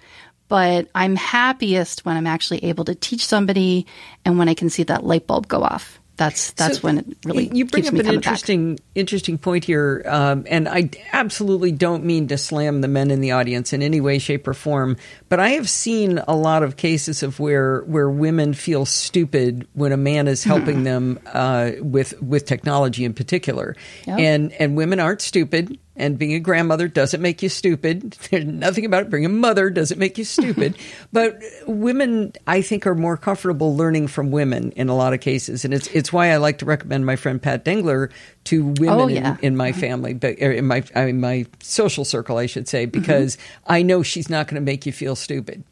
but 0.49 0.89
I'm 0.95 1.17
happiest 1.17 2.05
when 2.05 2.17
I'm 2.17 2.27
actually 2.27 2.65
able 2.65 2.85
to 2.85 2.95
teach 2.95 3.27
somebody 3.27 3.87
and 4.25 4.39
when 4.39 4.49
I 4.49 4.55
can 4.55 4.71
see 4.71 4.83
that 4.85 5.05
light 5.05 5.27
bulb 5.27 5.49
go 5.49 5.63
off 5.63 6.01
that's 6.17 6.53
that's 6.53 6.77
so 6.77 6.83
when 6.83 6.99
it 6.99 7.07
really 7.25 7.51
you 7.53 7.65
bring 7.65 7.87
up 7.87 7.95
an 7.95 8.07
interesting 8.07 8.77
back. 8.77 8.85
interesting 8.95 9.37
point 9.37 9.65
here 9.65 10.03
um, 10.07 10.45
and 10.49 10.69
i 10.69 10.89
absolutely 11.13 11.73
don't 11.73 12.05
mean 12.05 12.29
to 12.29 12.39
slam 12.39 12.81
the 12.81 12.89
men 12.89 13.11
in 13.11 13.21
the 13.21 13.33
audience 13.33 13.73
in 13.73 13.83
any 13.83 14.01
way 14.01 14.19
shape 14.19 14.47
or 14.47 14.55
form 14.55 14.97
but 15.29 15.41
i 15.41 15.51
have 15.51 15.69
seen 15.69 16.19
a 16.29 16.37
lot 16.37 16.63
of 16.63 16.77
cases 16.77 17.23
of 17.23 17.41
where 17.41 17.81
where 17.83 18.09
women 18.09 18.55
feel 18.55 18.85
stupid 18.85 19.67
when 19.73 19.93
a 19.93 19.97
man 19.97 20.29
is 20.29 20.45
helping 20.45 20.79
hmm. 20.79 20.85
them 20.85 21.21
uh, 21.33 21.73
with 21.81 22.21
with 22.23 22.47
technology 22.47 23.05
in 23.05 23.13
particular 23.13 23.75
yep. 24.07 24.19
and 24.19 24.53
and 24.55 24.77
women 24.77 25.01
aren't 25.01 25.21
stupid 25.21 25.79
and 25.97 26.19
being 26.19 26.35
a 26.35 26.41
grandmother 26.41 26.89
doesn't 26.89 27.21
make 27.21 27.43
you 27.43 27.49
stupid. 27.49 28.13
There's 28.31 28.45
nothing 28.45 28.85
about 28.85 29.05
it. 29.05 29.11
Being 29.11 29.25
a 29.25 29.29
mother 29.29 29.71
doesn't 29.71 29.99
make 29.99 30.19
you 30.19 30.25
stupid. 30.25 30.77
but 31.13 31.41
women, 31.67 32.33
I 32.47 32.63
think, 32.63 32.87
are 32.87 32.95
more 32.95 33.17
comfortable 33.17 33.77
learning 33.77 34.09
from 34.09 34.31
women 34.31 34.73
in 34.73 34.89
a 34.89 34.97
lot 34.97 35.13
of 35.13 35.21
cases, 35.21 35.65
and 35.65 35.73
it's 35.73 35.87
it's 35.89 36.13
why 36.13 36.33
I 36.33 36.39
like 36.39 36.59
to 36.59 36.65
recommend 36.65 37.07
my 37.07 37.17
friend 37.17 37.41
Pat 37.41 37.65
Dengler 37.65 38.11
to 38.45 38.65
women 38.79 39.01
oh, 39.01 39.07
yeah. 39.09 39.37
in, 39.39 39.47
in, 39.47 39.57
my 39.57 39.73
family, 39.73 40.15
but 40.15 40.39
in 40.39 40.67
my 40.67 40.83
in 40.95 41.21
my 41.21 41.47
social 41.61 42.05
circle, 42.05 42.37
I 42.37 42.47
should 42.47 42.69
say, 42.69 42.87
because 42.87 43.37
mm-hmm. 43.37 43.73
I 43.73 43.83
know 43.83 44.03
she's 44.03 44.29
not 44.29 44.49
going 44.49 44.57
to 44.57 44.65
make 44.65 44.87
you 44.87 44.93
feel 44.93 45.17
stupid. 45.17 45.65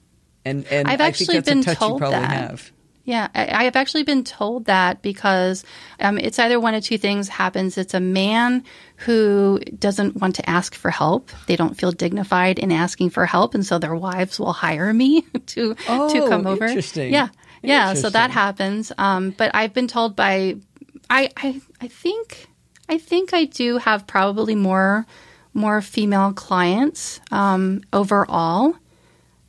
And 0.45 0.67
and 0.67 0.89
I've 0.89 1.01
actually 1.01 1.41
been 1.41 1.63
told 1.63 2.01
that. 2.01 2.33
Have. 2.33 2.73
Yeah, 3.05 3.29
I, 3.35 3.65
have 3.65 3.75
actually 3.75 4.05
been 4.05 4.23
told 4.23 4.67
that 4.67 5.03
because 5.03 5.65
um, 5.99 6.19
it's 6.19 6.39
either 6.39 6.61
one 6.61 6.75
of 6.75 6.85
two 6.85 6.99
things 6.99 7.29
happens. 7.29 7.77
It's 7.77 7.95
a 7.95 8.01
man 8.01 8.63
who 8.99 9.59
doesn't 9.77 10.17
want 10.17 10.37
to 10.37 10.49
ask 10.49 10.77
for 10.77 10.91
help. 10.91 11.31
They 11.47 11.57
don't 11.57 11.77
feel 11.77 11.91
dignified 11.91 12.61
in 12.61 12.71
asking 12.71 13.11
for 13.11 13.27
help, 13.27 13.55
and 13.55 13.67
so 13.67 13.81
their 13.81 13.97
wives 13.97 14.39
will 14.39 14.53
hire 14.53 14.93
me 14.93 15.23
to 15.47 15.75
oh, 15.89 16.13
to 16.13 16.29
come 16.29 16.47
over. 16.47 16.67
Interesting. 16.67 17.13
Yeah, 17.13 17.29
yeah. 17.63 17.95
So 17.95 18.09
that 18.09 18.31
happens. 18.31 18.93
Um, 18.97 19.31
but 19.31 19.51
I've 19.53 19.75
been 19.75 19.89
told 19.89 20.15
by 20.15 20.57
I, 21.11 21.31
I 21.37 21.61
I 21.81 21.89
think 21.89 22.47
I 22.89 22.99
think 22.99 23.35
I 23.35 23.47
do 23.47 23.79
have 23.79 24.07
probably 24.07 24.55
more 24.55 25.07
more 25.55 25.81
female 25.83 26.33
clients 26.33 27.21
um, 27.31 27.83
overall. 27.93 28.75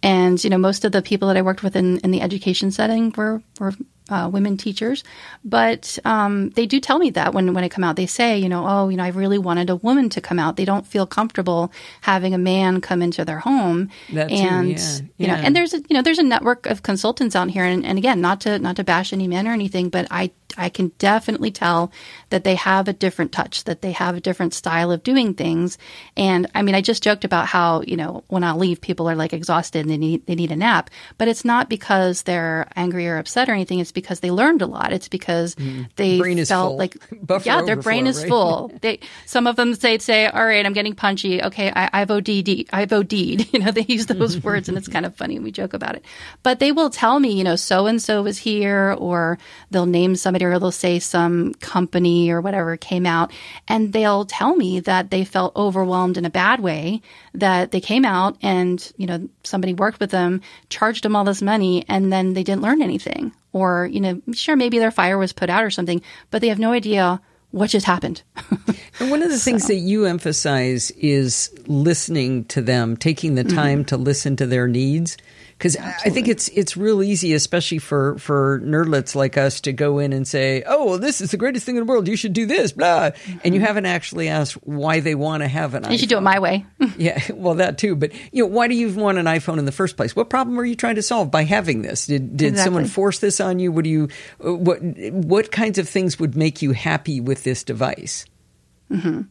And 0.04 0.44
you 0.44 0.50
know, 0.50 0.58
most 0.58 0.84
of 0.86 0.92
the 0.92 1.02
people 1.02 1.30
that 1.30 1.38
I 1.38 1.42
worked 1.42 1.64
with 1.64 1.76
in, 1.76 1.98
in 2.00 2.12
the 2.12 2.22
education 2.22 2.72
setting 2.72 3.14
were 3.16 3.42
were 3.60 3.74
uh, 4.10 4.30
women 4.32 4.58
teachers, 4.58 5.02
but 5.46 5.98
um, 6.04 6.50
they 6.52 6.66
do 6.66 6.82
tell 6.82 7.00
me 7.00 7.10
that 7.12 7.34
when 7.34 7.54
when 7.54 7.64
I 7.64 7.70
come 7.70 7.86
out, 7.86 7.96
they 7.96 8.06
say, 8.06 8.38
you 8.38 8.50
know, 8.50 8.68
oh, 8.68 8.90
you 8.90 8.98
know, 8.98 9.04
I 9.04 9.08
really 9.08 9.38
wanted 9.38 9.70
a 9.70 9.78
woman 9.78 10.10
to 10.10 10.20
come 10.20 10.40
out. 10.40 10.58
They 10.58 10.66
don't 10.66 10.86
feel 10.86 11.08
comfortable 11.08 11.72
having 12.02 12.34
a 12.34 12.38
man 12.38 12.82
come 12.82 13.02
into 13.02 13.24
their 13.24 13.40
home, 13.40 13.90
that 14.12 14.30
and 14.30 14.78
too, 14.78 14.84
yeah. 14.84 15.02
you 15.18 15.28
know, 15.28 15.36
and 15.36 15.56
there's 15.56 15.74
a, 15.74 15.78
you 15.78 15.96
know, 15.96 16.02
there's 16.02 16.20
a 16.20 16.24
network 16.24 16.66
of 16.66 16.84
consultants 16.84 17.34
out 17.34 17.50
here, 17.50 17.64
and, 17.64 17.86
and 17.86 17.98
again, 17.98 18.20
not 18.20 18.42
to 18.42 18.60
not 18.60 18.76
to 18.76 18.84
bash 18.84 19.14
any 19.14 19.28
men 19.30 19.48
or 19.48 19.54
anything, 19.54 19.88
but 19.88 20.06
I 20.12 20.32
I 20.58 20.70
can 20.70 20.90
definitely 20.98 21.52
tell 21.52 21.92
that 22.30 22.44
they 22.44 22.56
have 22.56 22.88
a 22.88 22.94
different 22.94 23.32
touch, 23.32 23.64
that 23.66 23.82
they 23.82 23.92
have 23.92 24.16
a 24.16 24.22
different 24.22 24.54
style 24.54 24.92
of 24.92 25.04
doing 25.04 25.34
things. 25.34 25.78
And 26.16 26.50
I 26.54 26.62
mean, 26.62 26.76
I 26.76 26.82
just 26.82 27.04
joked 27.04 27.24
about 27.24 27.48
how, 27.48 27.82
you 27.82 27.98
know, 27.98 28.24
when 28.28 28.44
I 28.44 28.54
leave, 28.54 28.82
people 28.82 29.10
are 29.10 29.16
like 29.16 29.34
exhausted 29.34 29.80
and 29.80 29.90
they 29.90 29.98
need, 29.98 30.26
they 30.26 30.36
need 30.36 30.52
a 30.52 30.56
nap. 30.56 30.90
But 31.18 31.28
it's 31.28 31.44
not 31.44 31.70
because 31.70 32.24
they're 32.24 32.68
angry 32.76 33.08
or 33.08 33.18
upset 33.18 33.50
or 33.50 33.54
anything. 33.54 33.80
It's 33.80 33.92
because 33.92 34.20
they 34.20 34.32
learned 34.32 34.62
a 34.62 34.68
lot. 34.68 34.94
It's 34.94 35.08
because 35.08 35.56
mm. 35.56 35.88
they 35.96 36.20
felt 36.46 36.72
full. 36.72 36.78
like, 36.78 36.98
Buffer 37.22 37.46
yeah, 37.46 37.62
their 37.64 37.76
brain 37.76 38.08
is 38.08 38.20
right? 38.20 38.30
full. 38.30 38.72
They, 38.84 39.00
some 39.26 39.48
of 39.48 39.56
them 39.56 39.76
say, 39.76 39.98
say, 40.00 40.28
all 40.28 40.46
right, 40.46 40.66
I'm 40.66 40.74
getting 40.74 40.96
punchy. 40.96 41.42
Okay, 41.42 41.72
I, 41.74 41.90
I've 41.94 42.12
OD'd, 42.12 42.70
I've 42.74 42.92
OD'd. 42.92 43.14
You 43.54 43.60
know, 43.60 43.72
they 43.72 43.86
use 43.88 44.08
those 44.08 44.44
words 44.44 44.68
and 44.68 44.78
it's 44.78 44.88
kind 44.88 45.06
of 45.06 45.16
funny. 45.16 45.40
We 45.40 45.52
joke 45.52 45.74
about 45.74 45.96
it. 45.96 46.04
But 46.42 46.60
they 46.60 46.72
will 46.72 46.90
tell 46.90 47.20
me, 47.20 47.32
you 47.34 47.44
know, 47.44 47.56
so 47.56 47.86
and 47.86 48.02
so 48.02 48.24
was 48.24 48.40
here 48.40 48.96
or 48.98 49.38
they'll 49.70 49.86
name 49.86 50.16
somebody 50.16 50.43
or 50.44 50.60
they'll 50.60 50.72
say 50.72 51.00
some 51.00 51.54
company 51.56 52.32
or 52.32 52.42
whatever 52.42 52.78
came 52.78 53.06
out 53.06 53.32
and 53.68 53.94
they'll 53.94 54.26
tell 54.26 54.56
me 54.56 54.80
that 54.82 55.10
they 55.10 55.24
felt 55.24 55.56
overwhelmed 55.56 56.18
in 56.18 56.26
a 56.26 56.30
bad 56.30 56.60
way, 56.60 57.02
that 57.34 57.72
they 57.72 57.82
came 57.82 58.06
out 58.06 58.38
and, 58.42 58.92
you 58.98 59.08
know, 59.08 59.28
somebody 59.44 59.74
worked 59.74 60.00
with 60.00 60.12
them, 60.12 60.42
charged 60.70 61.04
them 61.04 61.16
all 61.16 61.24
this 61.24 61.42
money, 61.42 61.86
and 61.88 62.12
then 62.12 62.34
they 62.34 62.44
didn't 62.44 62.62
learn 62.62 62.82
anything. 62.82 63.32
Or, 63.52 63.88
you 63.92 64.02
know, 64.02 64.22
sure, 64.34 64.56
maybe 64.56 64.80
their 64.80 64.92
fire 64.92 65.18
was 65.18 65.34
put 65.34 65.50
out 65.50 65.64
or 65.64 65.70
something, 65.70 66.02
but 66.32 66.42
they 66.42 66.50
have 66.50 66.60
no 66.60 66.72
idea 66.72 67.22
what 67.52 67.70
just 67.70 67.86
happened. 67.86 68.24
and 69.00 69.12
one 69.12 69.22
of 69.22 69.30
the 69.30 69.38
so. 69.38 69.46
things 69.46 69.68
that 69.68 69.76
you 69.76 70.06
emphasize 70.06 70.90
is 70.92 71.54
listening 71.68 72.46
to 72.46 72.62
them, 72.62 72.98
taking 72.98 73.36
the 73.36 73.44
time 73.44 73.80
mm-hmm. 73.80 73.88
to 73.88 73.98
listen 73.98 74.36
to 74.38 74.48
their 74.48 74.68
needs 74.68 75.18
because 75.64 75.78
I 75.78 76.10
think 76.10 76.28
it's 76.28 76.50
it's 76.50 76.76
real 76.76 77.02
easy, 77.02 77.34
especially 77.34 77.78
for 77.78 78.18
for 78.18 78.60
nerdlets 78.66 79.16
like 79.16 79.38
us, 79.38 79.62
to 79.62 79.72
go 79.72 80.00
in 80.00 80.12
and 80.12 80.28
say, 80.28 80.62
"Oh, 80.66 80.86
well, 80.86 80.98
this 80.98 81.22
is 81.22 81.32
the 81.32 81.38
greatest 81.38 81.66
thing 81.66 81.78
in 81.78 81.86
the 81.86 81.90
world. 81.90 82.10
You 82.10 82.18
should 82.18 82.34
do 82.34 82.46
this." 82.46 82.74
Blah, 82.74 83.12
mm-hmm. 83.12 83.40
and 83.46 83.54
you 83.54 83.62
mm-hmm. 83.62 83.68
haven't 83.68 83.86
actually 83.86 84.28
asked 84.28 84.56
why 84.68 85.00
they 85.00 85.16
want 85.16 85.42
to 85.42 85.48
have 85.48 85.74
an. 85.74 85.90
You 85.90 85.98
should 85.98 86.10
do 86.10 86.18
it 86.18 86.22
my 86.22 86.40
way. 86.40 86.66
yeah, 86.98 87.22
well, 87.32 87.56
that 87.56 87.78
too. 87.78 87.96
But 87.96 88.12
you 88.34 88.44
know, 88.44 88.48
why 88.48 88.68
do 88.68 88.76
you 88.76 88.94
want 88.94 89.18
an 89.20 89.26
iPhone 89.26 89.58
in 89.58 89.64
the 89.64 89.72
first 89.72 89.96
place? 89.96 90.14
What 90.14 90.30
problem 90.30 90.60
are 90.60 90.66
you 90.66 90.76
trying 90.76 90.96
to 90.96 91.02
solve 91.02 91.32
by 91.32 91.46
having 91.46 91.82
this? 91.82 92.08
Did 92.08 92.36
did 92.36 92.50
exactly. 92.50 92.64
someone 92.66 92.86
force 92.86 93.20
this 93.20 93.40
on 93.40 93.60
you? 93.60 93.72
What 93.72 93.86
do 93.86 93.90
you 93.90 94.10
what 94.40 94.80
what 94.82 95.50
kinds 95.50 95.78
of 95.78 95.88
things 95.88 96.20
would 96.20 96.36
make 96.36 96.62
you 96.62 96.74
happy 96.74 97.22
with 97.22 97.46
this 97.46 97.64
device? 97.64 98.26
Mm-hmm 98.92 99.22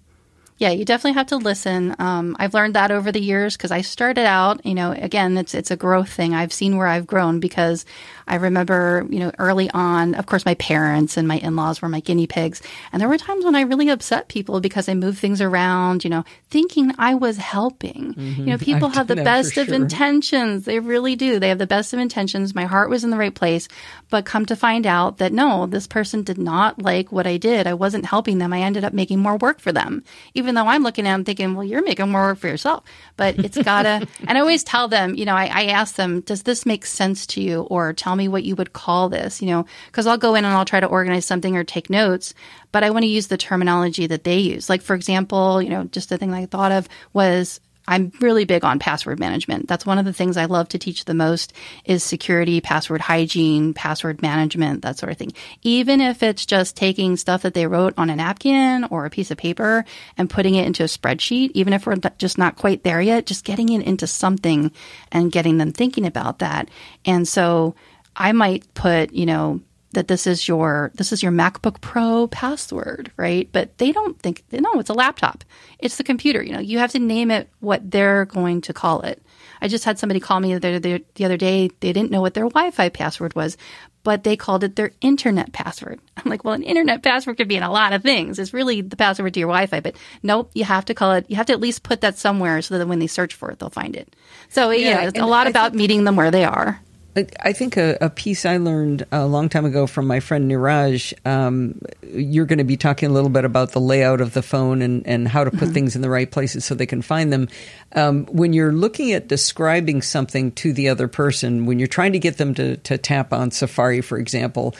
yeah, 0.62 0.70
you 0.70 0.84
definitely 0.84 1.14
have 1.18 1.26
to 1.26 1.38
listen. 1.38 1.96
Um, 1.98 2.36
I've 2.38 2.54
learned 2.54 2.76
that 2.76 2.92
over 2.92 3.10
the 3.10 3.20
years 3.20 3.56
because 3.56 3.72
I 3.72 3.80
started 3.80 4.26
out, 4.26 4.64
you 4.64 4.74
know, 4.74 4.92
again, 4.92 5.36
it's 5.36 5.54
it's 5.54 5.72
a 5.72 5.76
growth 5.76 6.08
thing. 6.08 6.34
I've 6.34 6.52
seen 6.52 6.76
where 6.76 6.86
I've 6.86 7.04
grown 7.04 7.40
because 7.40 7.84
I 8.26 8.36
remember, 8.36 9.06
you 9.10 9.18
know, 9.18 9.32
early 9.38 9.70
on, 9.70 10.14
of 10.14 10.26
course, 10.26 10.44
my 10.44 10.54
parents 10.54 11.16
and 11.16 11.26
my 11.26 11.36
in 11.36 11.56
laws 11.56 11.82
were 11.82 11.88
my 11.88 12.00
guinea 12.00 12.26
pigs. 12.26 12.62
And 12.92 13.00
there 13.00 13.08
were 13.08 13.18
times 13.18 13.44
when 13.44 13.54
I 13.54 13.62
really 13.62 13.88
upset 13.88 14.28
people 14.28 14.60
because 14.60 14.88
I 14.88 14.94
moved 14.94 15.18
things 15.18 15.40
around, 15.40 16.04
you 16.04 16.10
know, 16.10 16.24
thinking 16.50 16.92
I 16.98 17.14
was 17.14 17.36
helping. 17.36 18.14
Mm-hmm. 18.14 18.40
You 18.40 18.46
know, 18.46 18.58
people 18.58 18.88
I've 18.88 18.94
have 18.94 19.06
the 19.06 19.16
best 19.16 19.56
of 19.56 19.68
intentions. 19.68 20.64
They 20.64 20.78
really 20.78 21.16
do. 21.16 21.38
They 21.38 21.48
have 21.48 21.58
the 21.58 21.66
best 21.66 21.92
of 21.92 21.98
intentions. 21.98 22.54
My 22.54 22.64
heart 22.64 22.90
was 22.90 23.04
in 23.04 23.10
the 23.10 23.16
right 23.16 23.34
place. 23.34 23.68
But 24.10 24.24
come 24.24 24.46
to 24.46 24.56
find 24.56 24.86
out 24.86 25.18
that 25.18 25.32
no, 25.32 25.66
this 25.66 25.86
person 25.86 26.22
did 26.22 26.38
not 26.38 26.82
like 26.82 27.10
what 27.10 27.26
I 27.26 27.36
did. 27.36 27.66
I 27.66 27.74
wasn't 27.74 28.04
helping 28.04 28.38
them. 28.38 28.52
I 28.52 28.60
ended 28.60 28.84
up 28.84 28.92
making 28.92 29.20
more 29.20 29.36
work 29.36 29.60
for 29.60 29.72
them. 29.72 30.04
Even 30.34 30.54
though 30.54 30.66
I'm 30.66 30.82
looking 30.82 31.06
at 31.06 31.12
them 31.12 31.24
thinking, 31.24 31.54
well, 31.54 31.64
you're 31.64 31.82
making 31.82 32.10
more 32.10 32.22
work 32.22 32.38
for 32.38 32.48
yourself. 32.48 32.84
But 33.16 33.38
it's 33.38 33.56
gotta, 33.56 34.06
and 34.26 34.36
I 34.36 34.40
always 34.40 34.64
tell 34.64 34.88
them, 34.88 35.14
you 35.14 35.24
know, 35.24 35.34
I, 35.34 35.46
I 35.46 35.64
ask 35.66 35.94
them, 35.94 36.20
does 36.20 36.42
this 36.42 36.66
make 36.66 36.84
sense 36.84 37.26
to 37.28 37.40
you? 37.40 37.62
Or 37.62 37.92
tell 37.92 38.11
me 38.16 38.22
me 38.22 38.28
what 38.28 38.44
you 38.44 38.56
would 38.56 38.72
call 38.72 39.08
this, 39.08 39.42
you 39.42 39.48
know, 39.48 39.66
because 39.86 40.06
I'll 40.06 40.18
go 40.18 40.34
in 40.34 40.44
and 40.44 40.54
I'll 40.54 40.64
try 40.64 40.80
to 40.80 40.86
organize 40.86 41.26
something 41.26 41.56
or 41.56 41.64
take 41.64 41.90
notes, 41.90 42.34
but 42.70 42.84
I 42.84 42.90
want 42.90 43.02
to 43.02 43.08
use 43.08 43.26
the 43.26 43.36
terminology 43.36 44.06
that 44.06 44.24
they 44.24 44.38
use. 44.38 44.70
Like, 44.70 44.82
for 44.82 44.94
example, 44.94 45.60
you 45.60 45.70
know, 45.70 45.84
just 45.84 46.08
the 46.08 46.18
thing 46.18 46.32
I 46.32 46.46
thought 46.46 46.72
of 46.72 46.88
was 47.12 47.60
I'm 47.86 48.12
really 48.20 48.44
big 48.44 48.64
on 48.64 48.78
password 48.78 49.18
management. 49.18 49.66
That's 49.66 49.84
one 49.84 49.98
of 49.98 50.04
the 50.04 50.12
things 50.12 50.36
I 50.36 50.44
love 50.44 50.68
to 50.68 50.78
teach 50.78 51.04
the 51.04 51.14
most 51.14 51.52
is 51.84 52.04
security, 52.04 52.60
password 52.60 53.00
hygiene, 53.00 53.74
password 53.74 54.22
management, 54.22 54.82
that 54.82 54.98
sort 54.98 55.10
of 55.10 55.18
thing. 55.18 55.32
Even 55.62 56.00
if 56.00 56.22
it's 56.22 56.46
just 56.46 56.76
taking 56.76 57.16
stuff 57.16 57.42
that 57.42 57.54
they 57.54 57.66
wrote 57.66 57.94
on 57.96 58.08
a 58.08 58.16
napkin 58.16 58.84
or 58.84 59.04
a 59.04 59.10
piece 59.10 59.30
of 59.30 59.38
paper 59.38 59.84
and 60.16 60.30
putting 60.30 60.54
it 60.54 60.66
into 60.66 60.84
a 60.84 60.86
spreadsheet, 60.86 61.50
even 61.54 61.72
if 61.72 61.86
we're 61.86 61.96
just 62.18 62.38
not 62.38 62.56
quite 62.56 62.84
there 62.84 63.02
yet, 63.02 63.26
just 63.26 63.44
getting 63.44 63.68
it 63.70 63.84
into 63.84 64.06
something 64.06 64.70
and 65.10 65.32
getting 65.32 65.58
them 65.58 65.72
thinking 65.72 66.06
about 66.06 66.38
that. 66.38 66.68
And 67.04 67.26
so 67.26 67.74
I 68.16 68.32
might 68.32 68.72
put, 68.74 69.12
you 69.12 69.26
know, 69.26 69.60
that 69.92 70.08
this 70.08 70.26
is 70.26 70.48
your 70.48 70.90
this 70.94 71.12
is 71.12 71.22
your 71.22 71.32
MacBook 71.32 71.80
Pro 71.80 72.26
password, 72.26 73.12
right? 73.16 73.48
But 73.52 73.76
they 73.78 73.92
don't 73.92 74.18
think 74.18 74.42
no, 74.50 74.72
it's 74.74 74.90
a 74.90 74.94
laptop. 74.94 75.44
It's 75.78 75.96
the 75.96 76.04
computer. 76.04 76.42
You 76.42 76.52
know, 76.52 76.60
you 76.60 76.78
have 76.78 76.92
to 76.92 76.98
name 76.98 77.30
it 77.30 77.48
what 77.60 77.90
they're 77.90 78.24
going 78.24 78.62
to 78.62 78.72
call 78.72 79.02
it. 79.02 79.22
I 79.60 79.68
just 79.68 79.84
had 79.84 79.98
somebody 79.98 80.18
call 80.18 80.40
me 80.40 80.54
the, 80.54 80.78
the, 80.80 81.04
the 81.14 81.24
other 81.24 81.36
day. 81.36 81.68
They 81.80 81.92
didn't 81.92 82.10
know 82.10 82.20
what 82.20 82.34
their 82.34 82.48
Wi-Fi 82.48 82.88
password 82.88 83.34
was, 83.36 83.56
but 84.02 84.24
they 84.24 84.36
called 84.36 84.64
it 84.64 84.74
their 84.74 84.90
internet 85.00 85.52
password. 85.52 86.00
I'm 86.16 86.28
like, 86.28 86.42
well, 86.42 86.54
an 86.54 86.64
internet 86.64 87.02
password 87.02 87.36
could 87.36 87.48
be 87.48 87.56
in 87.56 87.62
a 87.62 87.70
lot 87.70 87.92
of 87.92 88.02
things. 88.02 88.38
It's 88.38 88.52
really 88.52 88.80
the 88.80 88.96
password 88.96 89.34
to 89.34 89.40
your 89.40 89.48
Wi-Fi, 89.48 89.80
but 89.80 89.96
nope, 90.22 90.50
you 90.54 90.64
have 90.64 90.86
to 90.86 90.94
call 90.94 91.12
it. 91.12 91.26
You 91.28 91.36
have 91.36 91.46
to 91.46 91.52
at 91.52 91.60
least 91.60 91.82
put 91.84 92.00
that 92.00 92.18
somewhere 92.18 92.60
so 92.62 92.76
that 92.76 92.88
when 92.88 92.98
they 92.98 93.06
search 93.06 93.34
for 93.34 93.50
it, 93.50 93.58
they'll 93.60 93.70
find 93.70 93.94
it. 93.94 94.16
So 94.48 94.70
yeah, 94.70 95.02
it's 95.02 95.18
a 95.18 95.26
lot 95.26 95.46
I 95.46 95.50
about 95.50 95.74
meeting 95.74 96.04
them 96.04 96.16
where 96.16 96.30
they 96.30 96.44
are. 96.44 96.80
I 97.14 97.52
think 97.52 97.76
a, 97.76 97.98
a, 98.00 98.08
piece 98.08 98.46
I 98.46 98.56
learned 98.56 99.06
a 99.12 99.26
long 99.26 99.50
time 99.50 99.66
ago 99.66 99.86
from 99.86 100.06
my 100.06 100.20
friend 100.20 100.50
Niraj, 100.50 101.12
um, 101.26 101.78
you're 102.02 102.46
going 102.46 102.58
to 102.58 102.64
be 102.64 102.78
talking 102.78 103.10
a 103.10 103.12
little 103.12 103.28
bit 103.28 103.44
about 103.44 103.72
the 103.72 103.80
layout 103.80 104.22
of 104.22 104.32
the 104.32 104.42
phone 104.42 104.80
and, 104.80 105.06
and 105.06 105.28
how 105.28 105.44
to 105.44 105.50
put 105.50 105.60
mm-hmm. 105.60 105.72
things 105.72 105.96
in 105.96 106.00
the 106.00 106.08
right 106.08 106.30
places 106.30 106.64
so 106.64 106.74
they 106.74 106.86
can 106.86 107.02
find 107.02 107.30
them. 107.30 107.48
Um, 107.94 108.24
when 108.26 108.54
you're 108.54 108.72
looking 108.72 109.12
at 109.12 109.28
describing 109.28 110.00
something 110.00 110.52
to 110.52 110.72
the 110.72 110.88
other 110.88 111.06
person, 111.06 111.66
when 111.66 111.78
you're 111.78 111.86
trying 111.86 112.12
to 112.12 112.18
get 112.18 112.38
them 112.38 112.54
to, 112.54 112.78
to 112.78 112.96
tap 112.96 113.34
on 113.34 113.50
Safari, 113.50 114.00
for 114.00 114.16
example, 114.16 114.74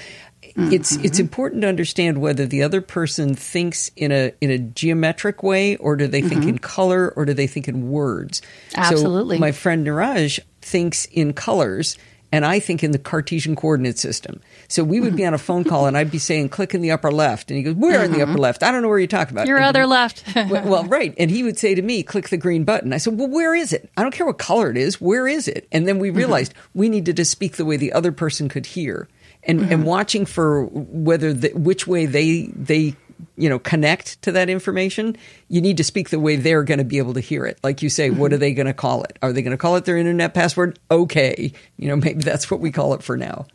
Mm-hmm. 0.56 0.72
It's 0.72 0.96
it's 0.96 1.18
important 1.18 1.62
to 1.62 1.68
understand 1.68 2.20
whether 2.20 2.44
the 2.44 2.62
other 2.62 2.82
person 2.82 3.34
thinks 3.34 3.90
in 3.96 4.12
a 4.12 4.32
in 4.42 4.50
a 4.50 4.58
geometric 4.58 5.42
way 5.42 5.76
or 5.76 5.96
do 5.96 6.06
they 6.06 6.20
think 6.20 6.42
mm-hmm. 6.42 6.50
in 6.50 6.58
color 6.58 7.10
or 7.16 7.24
do 7.24 7.32
they 7.32 7.46
think 7.46 7.68
in 7.68 7.88
words. 7.90 8.42
Absolutely. 8.74 9.36
So 9.36 9.40
my 9.40 9.52
friend 9.52 9.86
Niraj 9.86 10.40
thinks 10.60 11.06
in 11.06 11.32
colors 11.32 11.96
and 12.32 12.46
I 12.46 12.58
think 12.58 12.82
in 12.82 12.92
the 12.92 12.98
Cartesian 12.98 13.54
coordinate 13.54 13.98
system. 13.98 14.40
So 14.66 14.82
we 14.82 15.00
would 15.00 15.14
be 15.14 15.26
on 15.26 15.34
a 15.34 15.38
phone 15.38 15.64
call 15.64 15.86
and 15.86 15.98
I'd 15.98 16.10
be 16.10 16.18
saying, 16.18 16.48
click 16.48 16.74
in 16.74 16.80
the 16.80 16.90
upper 16.90 17.12
left. 17.12 17.50
And 17.50 17.58
he 17.58 17.62
goes, 17.62 17.74
where 17.74 18.02
in 18.02 18.10
the 18.10 18.22
upper 18.22 18.32
mm-hmm. 18.32 18.40
left? 18.40 18.62
I 18.62 18.72
don't 18.72 18.80
know 18.80 18.88
where 18.88 18.98
you're 18.98 19.06
talking 19.06 19.34
about. 19.34 19.46
Your 19.46 19.58
and 19.58 19.66
other 19.66 19.86
left. 19.86 20.24
well, 20.34 20.64
well, 20.64 20.84
right. 20.84 21.14
And 21.18 21.30
he 21.30 21.42
would 21.42 21.58
say 21.58 21.74
to 21.74 21.82
me, 21.82 22.02
click 22.02 22.30
the 22.30 22.38
green 22.38 22.64
button. 22.64 22.94
I 22.94 22.96
said, 22.96 23.18
well, 23.18 23.28
where 23.28 23.54
is 23.54 23.74
it? 23.74 23.90
I 23.98 24.02
don't 24.02 24.12
care 24.14 24.26
what 24.26 24.38
color 24.38 24.70
it 24.70 24.78
is. 24.78 24.98
Where 24.98 25.28
is 25.28 25.46
it? 25.46 25.68
And 25.70 25.86
then 25.86 25.98
we 25.98 26.08
mm-hmm. 26.08 26.16
realized 26.16 26.54
mm-hmm. 26.54 26.78
we 26.78 26.88
needed 26.88 27.16
to 27.16 27.24
speak 27.26 27.56
the 27.56 27.66
way 27.66 27.76
the 27.76 27.92
other 27.92 28.12
person 28.12 28.48
could 28.48 28.64
hear. 28.64 29.08
And, 29.44 29.60
mm-hmm. 29.60 29.72
and 29.72 29.84
watching 29.84 30.24
for 30.24 30.64
whether 30.66 31.34
the, 31.34 31.50
which 31.54 31.86
way 31.86 32.06
they 32.06 32.46
they 32.54 32.94
you 33.36 33.48
know 33.48 33.58
connect 33.58 34.20
to 34.22 34.32
that 34.32 34.48
information 34.48 35.16
you 35.48 35.60
need 35.60 35.76
to 35.76 35.84
speak 35.84 36.10
the 36.10 36.18
way 36.18 36.36
they're 36.36 36.62
going 36.62 36.78
to 36.78 36.84
be 36.84 36.98
able 36.98 37.14
to 37.14 37.20
hear 37.20 37.44
it. 37.44 37.58
Like 37.62 37.82
you 37.82 37.88
say 37.88 38.08
mm-hmm. 38.08 38.18
what 38.18 38.32
are 38.32 38.38
they 38.38 38.54
going 38.54 38.66
to 38.66 38.74
call 38.74 39.02
it? 39.04 39.18
Are 39.22 39.32
they 39.32 39.42
going 39.42 39.52
to 39.52 39.58
call 39.58 39.76
it 39.76 39.84
their 39.84 39.96
internet 39.96 40.34
password? 40.34 40.78
Okay. 40.90 41.52
You 41.76 41.88
know 41.88 41.96
maybe 41.96 42.22
that's 42.22 42.50
what 42.50 42.60
we 42.60 42.70
call 42.70 42.94
it 42.94 43.02
for 43.02 43.16
now. 43.16 43.46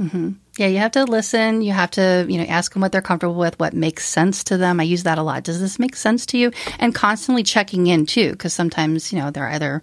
Mm-hmm. 0.00 0.30
yeah 0.56 0.66
you 0.68 0.78
have 0.78 0.92
to 0.92 1.04
listen. 1.04 1.62
You 1.62 1.72
have 1.72 1.90
to 1.92 2.26
you 2.28 2.38
know 2.38 2.44
ask 2.44 2.72
them 2.72 2.82
what 2.82 2.92
they're 2.92 3.02
comfortable 3.02 3.34
with 3.34 3.58
what 3.60 3.74
makes 3.74 4.06
sense 4.06 4.44
to 4.44 4.56
them. 4.56 4.80
I 4.80 4.84
use 4.84 5.02
that 5.02 5.18
a 5.18 5.22
lot. 5.22 5.44
Does 5.44 5.60
this 5.60 5.78
make 5.78 5.96
sense 5.96 6.26
to 6.26 6.38
you? 6.38 6.50
And 6.78 6.94
constantly 6.94 7.42
checking 7.42 7.86
in 7.86 8.06
too 8.06 8.32
because 8.32 8.52
sometimes 8.52 9.12
you 9.12 9.18
know 9.18 9.30
they're 9.30 9.48
either 9.48 9.82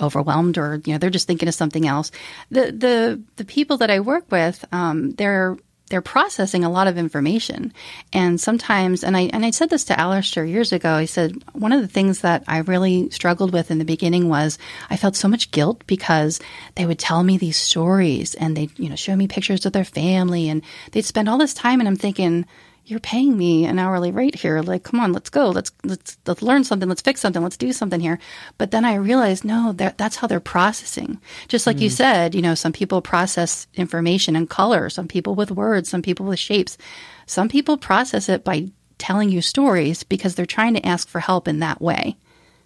overwhelmed 0.00 0.58
or 0.58 0.80
you 0.84 0.92
know 0.92 0.98
they're 0.98 1.10
just 1.10 1.26
thinking 1.26 1.48
of 1.48 1.54
something 1.54 1.86
else. 1.86 2.10
The 2.50 2.72
the 2.72 3.22
the 3.36 3.44
people 3.44 3.78
that 3.78 3.90
i 3.90 4.00
work 4.00 4.30
with 4.30 4.64
um, 4.72 5.12
they're 5.12 5.56
they're 5.88 6.00
processing 6.00 6.64
a 6.64 6.70
lot 6.70 6.86
of 6.86 6.98
information. 6.98 7.72
And 8.12 8.40
sometimes, 8.40 9.02
and 9.02 9.16
I, 9.16 9.22
and 9.32 9.44
I 9.44 9.50
said 9.50 9.70
this 9.70 9.84
to 9.84 9.98
Allister 9.98 10.44
years 10.44 10.72
ago, 10.72 10.92
I 10.92 11.06
said, 11.06 11.42
one 11.52 11.72
of 11.72 11.80
the 11.80 11.88
things 11.88 12.20
that 12.20 12.44
I 12.46 12.58
really 12.58 13.10
struggled 13.10 13.52
with 13.52 13.70
in 13.70 13.78
the 13.78 13.84
beginning 13.84 14.28
was 14.28 14.58
I 14.90 14.96
felt 14.96 15.16
so 15.16 15.28
much 15.28 15.50
guilt 15.50 15.82
because 15.86 16.40
they 16.74 16.86
would 16.86 16.98
tell 16.98 17.22
me 17.22 17.38
these 17.38 17.56
stories 17.56 18.34
and 18.34 18.56
they'd, 18.56 18.78
you 18.78 18.88
know, 18.88 18.96
show 18.96 19.16
me 19.16 19.28
pictures 19.28 19.66
of 19.66 19.72
their 19.72 19.84
family 19.84 20.48
and 20.48 20.62
they'd 20.92 21.04
spend 21.04 21.28
all 21.28 21.38
this 21.38 21.54
time 21.54 21.80
and 21.80 21.88
I'm 21.88 21.96
thinking, 21.96 22.44
you're 22.88 23.00
paying 23.00 23.36
me 23.36 23.66
an 23.66 23.78
hourly 23.78 24.10
rate 24.10 24.34
here. 24.34 24.60
Like, 24.62 24.82
come 24.82 24.98
on, 24.98 25.12
let's 25.12 25.28
go. 25.28 25.50
Let's 25.50 25.70
let's 25.84 26.16
let's 26.26 26.40
learn 26.40 26.64
something. 26.64 26.88
Let's 26.88 27.02
fix 27.02 27.20
something. 27.20 27.42
Let's 27.42 27.58
do 27.58 27.72
something 27.72 28.00
here. 28.00 28.18
But 28.56 28.70
then 28.70 28.84
I 28.84 28.94
realized, 28.94 29.44
no, 29.44 29.72
that, 29.74 29.98
that's 29.98 30.16
how 30.16 30.26
they're 30.26 30.40
processing. 30.40 31.20
Just 31.48 31.66
like 31.66 31.76
mm. 31.76 31.82
you 31.82 31.90
said, 31.90 32.34
you 32.34 32.40
know, 32.40 32.54
some 32.54 32.72
people 32.72 33.02
process 33.02 33.66
information 33.74 34.34
in 34.34 34.46
color. 34.46 34.88
Some 34.88 35.06
people 35.06 35.34
with 35.34 35.50
words. 35.50 35.90
Some 35.90 36.02
people 36.02 36.24
with 36.24 36.38
shapes. 36.38 36.78
Some 37.26 37.48
people 37.48 37.76
process 37.76 38.28
it 38.30 38.42
by 38.42 38.70
telling 38.96 39.28
you 39.28 39.42
stories 39.42 40.02
because 40.02 40.34
they're 40.34 40.46
trying 40.46 40.74
to 40.74 40.86
ask 40.86 41.08
for 41.08 41.20
help 41.20 41.46
in 41.46 41.60
that 41.60 41.82
way. 41.82 42.16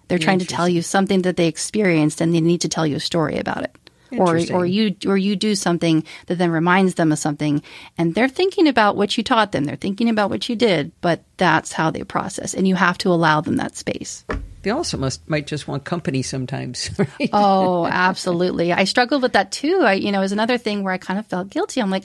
They're 0.08 0.18
trying 0.18 0.40
to 0.40 0.46
tell 0.46 0.68
you 0.68 0.82
something 0.82 1.22
that 1.22 1.36
they 1.36 1.48
experienced, 1.48 2.20
and 2.20 2.34
they 2.34 2.40
need 2.40 2.60
to 2.60 2.68
tell 2.68 2.86
you 2.86 2.96
a 2.96 3.00
story 3.00 3.38
about 3.38 3.64
it 3.64 3.76
or 4.18 4.40
or 4.52 4.66
you 4.66 4.94
or 5.06 5.16
you 5.16 5.36
do 5.36 5.54
something 5.54 6.04
that 6.26 6.38
then 6.38 6.50
reminds 6.50 6.94
them 6.94 7.12
of 7.12 7.18
something 7.18 7.62
and 7.98 8.14
they're 8.14 8.28
thinking 8.28 8.68
about 8.68 8.96
what 8.96 9.16
you 9.16 9.24
taught 9.24 9.52
them. 9.52 9.64
They're 9.64 9.76
thinking 9.76 10.08
about 10.08 10.30
what 10.30 10.48
you 10.48 10.56
did 10.56 10.92
but 11.00 11.22
that's 11.36 11.72
how 11.72 11.90
they 11.90 12.04
process 12.04 12.54
and 12.54 12.66
you 12.66 12.74
have 12.74 12.98
to 12.98 13.10
allow 13.10 13.40
them 13.40 13.56
that 13.56 13.76
space. 13.76 14.24
They 14.62 14.70
also 14.70 14.96
must 14.96 15.28
might 15.28 15.46
just 15.46 15.66
want 15.66 15.84
company 15.84 16.22
sometimes 16.22 16.90
right? 16.98 17.30
oh 17.32 17.86
absolutely. 17.86 18.72
I 18.72 18.84
struggled 18.84 19.22
with 19.22 19.32
that 19.32 19.52
too. 19.52 19.80
I 19.82 19.94
you 19.94 20.12
know 20.12 20.22
is 20.22 20.32
another 20.32 20.58
thing 20.58 20.82
where 20.82 20.92
i 20.92 20.98
kind 20.98 21.18
of 21.18 21.26
felt 21.26 21.50
guilty. 21.50 21.80
I'm 21.80 21.90
like 21.90 22.04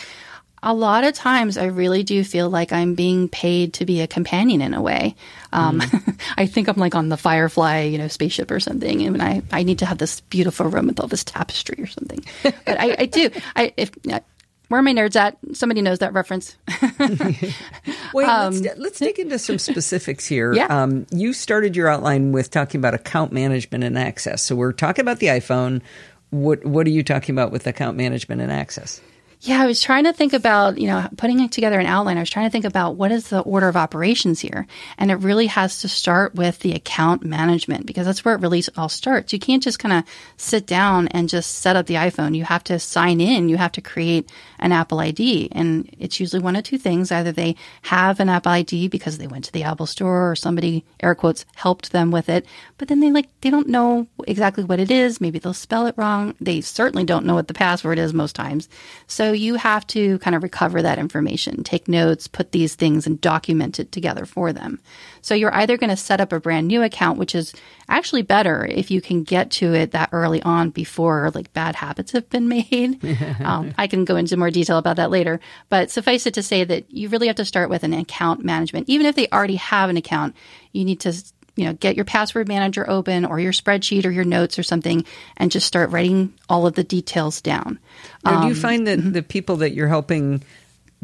a 0.63 0.73
lot 0.73 1.03
of 1.03 1.13
times 1.13 1.57
I 1.57 1.65
really 1.65 2.03
do 2.03 2.23
feel 2.23 2.49
like 2.49 2.73
I'm 2.73 2.95
being 2.95 3.29
paid 3.29 3.73
to 3.75 3.85
be 3.85 4.01
a 4.01 4.07
companion 4.07 4.61
in 4.61 4.73
a 4.73 4.81
way. 4.81 5.15
Um, 5.53 5.79
mm. 5.79 6.19
I 6.37 6.47
think 6.47 6.67
I'm 6.67 6.77
like 6.77 6.95
on 6.95 7.09
the 7.09 7.17
Firefly, 7.17 7.83
you 7.83 7.97
know, 7.97 8.07
spaceship 8.07 8.49
or 8.49 8.59
something, 8.59 9.03
and 9.03 9.21
I, 9.21 9.41
I 9.51 9.63
need 9.63 9.79
to 9.79 9.85
have 9.85 9.99
this 9.99 10.21
beautiful 10.21 10.67
room 10.67 10.87
with 10.87 10.99
all 10.99 11.07
this 11.07 11.23
tapestry 11.23 11.81
or 11.81 11.87
something. 11.87 12.23
But 12.65 12.79
I, 12.79 12.95
I 12.99 13.05
do. 13.05 13.29
I 13.55 13.73
if 13.77 13.91
where 14.67 14.79
are 14.79 14.83
my 14.83 14.93
nerds 14.93 15.15
at? 15.15 15.37
Somebody 15.53 15.81
knows 15.81 15.99
that 15.99 16.13
reference. 16.13 16.57
Wait, 18.13 18.27
um, 18.27 18.53
let's, 18.53 18.77
let's 18.77 18.99
dig 18.99 19.17
into 19.19 19.39
some 19.39 19.57
specifics 19.59 20.25
here. 20.25 20.53
Yeah. 20.53 20.65
Um, 20.65 21.07
you 21.11 21.31
started 21.31 21.75
your 21.75 21.87
outline 21.87 22.33
with 22.33 22.51
talking 22.51 22.79
about 22.79 22.93
account 22.93 23.31
management 23.31 23.85
and 23.85 23.97
access. 23.97 24.43
So 24.43 24.55
we're 24.55 24.73
talking 24.73 25.03
about 25.03 25.19
the 25.19 25.27
iPhone. 25.27 25.81
What 26.31 26.65
what 26.65 26.85
are 26.85 26.89
you 26.89 27.03
talking 27.03 27.33
about 27.33 27.51
with 27.51 27.65
account 27.67 27.95
management 27.95 28.41
and 28.41 28.51
access? 28.51 28.99
Yeah, 29.41 29.61
I 29.61 29.67
was 29.67 29.79
trying 29.79 30.05
to 30.05 30.13
think 30.13 30.33
about, 30.33 30.79
you 30.79 30.87
know, 30.87 31.07
putting 31.15 31.47
together 31.49 31.79
an 31.79 31.85
outline. 31.85 32.17
I 32.17 32.21
was 32.21 32.29
trying 32.29 32.47
to 32.47 32.51
think 32.51 32.65
about 32.65 32.95
what 32.95 33.11
is 33.11 33.29
the 33.29 33.41
order 33.41 33.67
of 33.67 33.75
operations 33.75 34.39
here. 34.39 34.65
And 34.97 35.11
it 35.11 35.15
really 35.15 35.45
has 35.45 35.81
to 35.81 35.87
start 35.87 36.33
with 36.33 36.59
the 36.59 36.73
account 36.73 37.23
management 37.23 37.85
because 37.85 38.07
that's 38.07 38.25
where 38.25 38.33
it 38.33 38.41
really 38.41 38.63
all 38.75 38.89
starts. 38.89 39.33
You 39.33 39.39
can't 39.39 39.61
just 39.61 39.77
kind 39.77 39.93
of 39.93 40.05
sit 40.37 40.65
down 40.65 41.07
and 41.09 41.29
just 41.29 41.59
set 41.59 41.75
up 41.75 41.85
the 41.85 41.93
iPhone. 41.95 42.35
You 42.35 42.45
have 42.45 42.63
to 42.65 42.79
sign 42.79 43.21
in. 43.21 43.47
You 43.47 43.57
have 43.57 43.73
to 43.73 43.81
create 43.81 44.27
an 44.57 44.71
Apple 44.71 44.99
ID. 44.99 45.49
And 45.51 45.87
it's 45.99 46.19
usually 46.19 46.41
one 46.41 46.55
of 46.55 46.63
two 46.63 46.79
things. 46.79 47.11
Either 47.11 47.31
they 47.31 47.55
have 47.83 48.19
an 48.19 48.29
Apple 48.29 48.53
ID 48.53 48.87
because 48.87 49.19
they 49.19 49.27
went 49.27 49.45
to 49.45 49.51
the 49.51 49.63
Apple 49.63 49.85
store 49.85 50.31
or 50.31 50.35
somebody, 50.35 50.83
air 50.99 51.13
quotes, 51.13 51.45
helped 51.53 51.91
them 51.91 52.09
with 52.09 52.27
it. 52.27 52.47
But 52.79 52.87
then 52.87 53.01
they 53.01 53.11
like, 53.11 53.29
they 53.41 53.51
don't 53.51 53.69
know 53.69 54.07
exactly 54.27 54.63
what 54.63 54.79
it 54.79 54.89
is. 54.89 55.21
Maybe 55.21 55.37
they'll 55.37 55.53
spell 55.53 55.85
it 55.85 55.95
wrong. 55.95 56.33
They 56.41 56.61
certainly 56.61 57.03
don't 57.03 57.25
know 57.25 57.35
what 57.35 57.47
the 57.47 57.53
password 57.53 57.99
is 57.99 58.15
most 58.15 58.35
times. 58.35 58.67
So 59.05 59.26
you 59.31 59.55
have 59.55 59.85
to 59.87 60.19
kind 60.19 60.35
of 60.35 60.43
recover 60.43 60.81
that 60.81 60.99
information, 60.99 61.63
take 61.63 61.87
notes, 61.87 62.27
put 62.27 62.51
these 62.51 62.75
things 62.75 63.07
and 63.07 63.19
document 63.19 63.79
it 63.79 63.91
together 63.91 64.25
for 64.25 64.53
them. 64.53 64.79
So 65.21 65.35
you're 65.35 65.53
either 65.53 65.77
going 65.77 65.89
to 65.89 65.97
set 65.97 66.21
up 66.21 66.31
a 66.31 66.39
brand 66.39 66.67
new 66.67 66.83
account, 66.83 67.17
which 67.17 67.35
is 67.35 67.53
actually 67.89 68.21
better 68.21 68.65
if 68.65 68.91
you 68.91 69.01
can 69.01 69.23
get 69.23 69.51
to 69.51 69.73
it 69.73 69.91
that 69.91 70.09
early 70.11 70.41
on 70.43 70.69
before 70.69 71.31
like 71.33 71.51
bad 71.53 71.75
habits 71.75 72.11
have 72.11 72.29
been 72.29 72.47
made. 72.49 73.03
um, 73.43 73.73
I 73.77 73.87
can 73.87 74.05
go 74.05 74.15
into 74.15 74.37
more 74.37 74.51
detail 74.51 74.77
about 74.77 74.97
that 74.97 75.11
later, 75.11 75.39
but 75.69 75.91
suffice 75.91 76.25
it 76.25 76.33
to 76.35 76.43
say 76.43 76.63
that 76.63 76.91
you 76.91 77.09
really 77.09 77.27
have 77.27 77.35
to 77.37 77.45
start 77.45 77.69
with 77.69 77.83
an 77.83 77.93
account 77.93 78.43
management. 78.43 78.89
Even 78.89 79.05
if 79.05 79.15
they 79.15 79.27
already 79.29 79.55
have 79.55 79.89
an 79.89 79.97
account, 79.97 80.35
you 80.71 80.85
need 80.85 80.99
to 81.01 81.13
you 81.57 81.65
know, 81.65 81.73
get 81.73 81.95
your 81.95 82.05
password 82.05 82.47
manager 82.47 82.89
open 82.89 83.25
or 83.25 83.39
your 83.39 83.51
spreadsheet 83.51 84.05
or 84.05 84.11
your 84.11 84.23
notes 84.23 84.57
or 84.57 84.63
something 84.63 85.03
and 85.35 85.51
just 85.51 85.67
start 85.67 85.89
writing 85.89 86.33
all 86.47 86.65
of 86.65 86.75
the 86.75 86.83
details 86.83 87.41
down. 87.41 87.79
Now, 88.23 88.35
um, 88.35 88.41
do 88.41 88.47
you 88.47 88.53
um, 88.53 88.59
find 88.59 88.87
that 88.87 88.99
mm-hmm. 88.99 89.11
the 89.11 89.23
people 89.23 89.57
that 89.57 89.73
you're 89.73 89.87
helping 89.87 90.43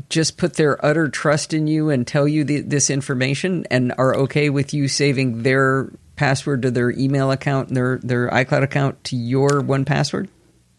just 0.10 0.38
put 0.38 0.54
their 0.54 0.84
utter 0.86 1.10
trust 1.10 1.54
in 1.54 1.68
you 1.68 1.90
and 1.90 2.08
tell 2.08 2.28
you 2.28 2.44
the, 2.44 2.62
this 2.62 2.90
information 2.90 3.66
and 3.70 3.94
are 3.98 4.16
okay 4.16 4.50
with 4.50 4.74
you 4.74 4.88
saving 4.88 5.44
their 5.44 5.92
password 6.16 6.62
to 6.62 6.72
their 6.72 6.92
email 6.92 7.32
account 7.32 7.70
and 7.70 7.78
their, 7.78 7.98
their 8.04 8.30
iCloud 8.30 8.64
account 8.64 9.04
to 9.06 9.16
your 9.16 9.62
1Password? 9.62 10.30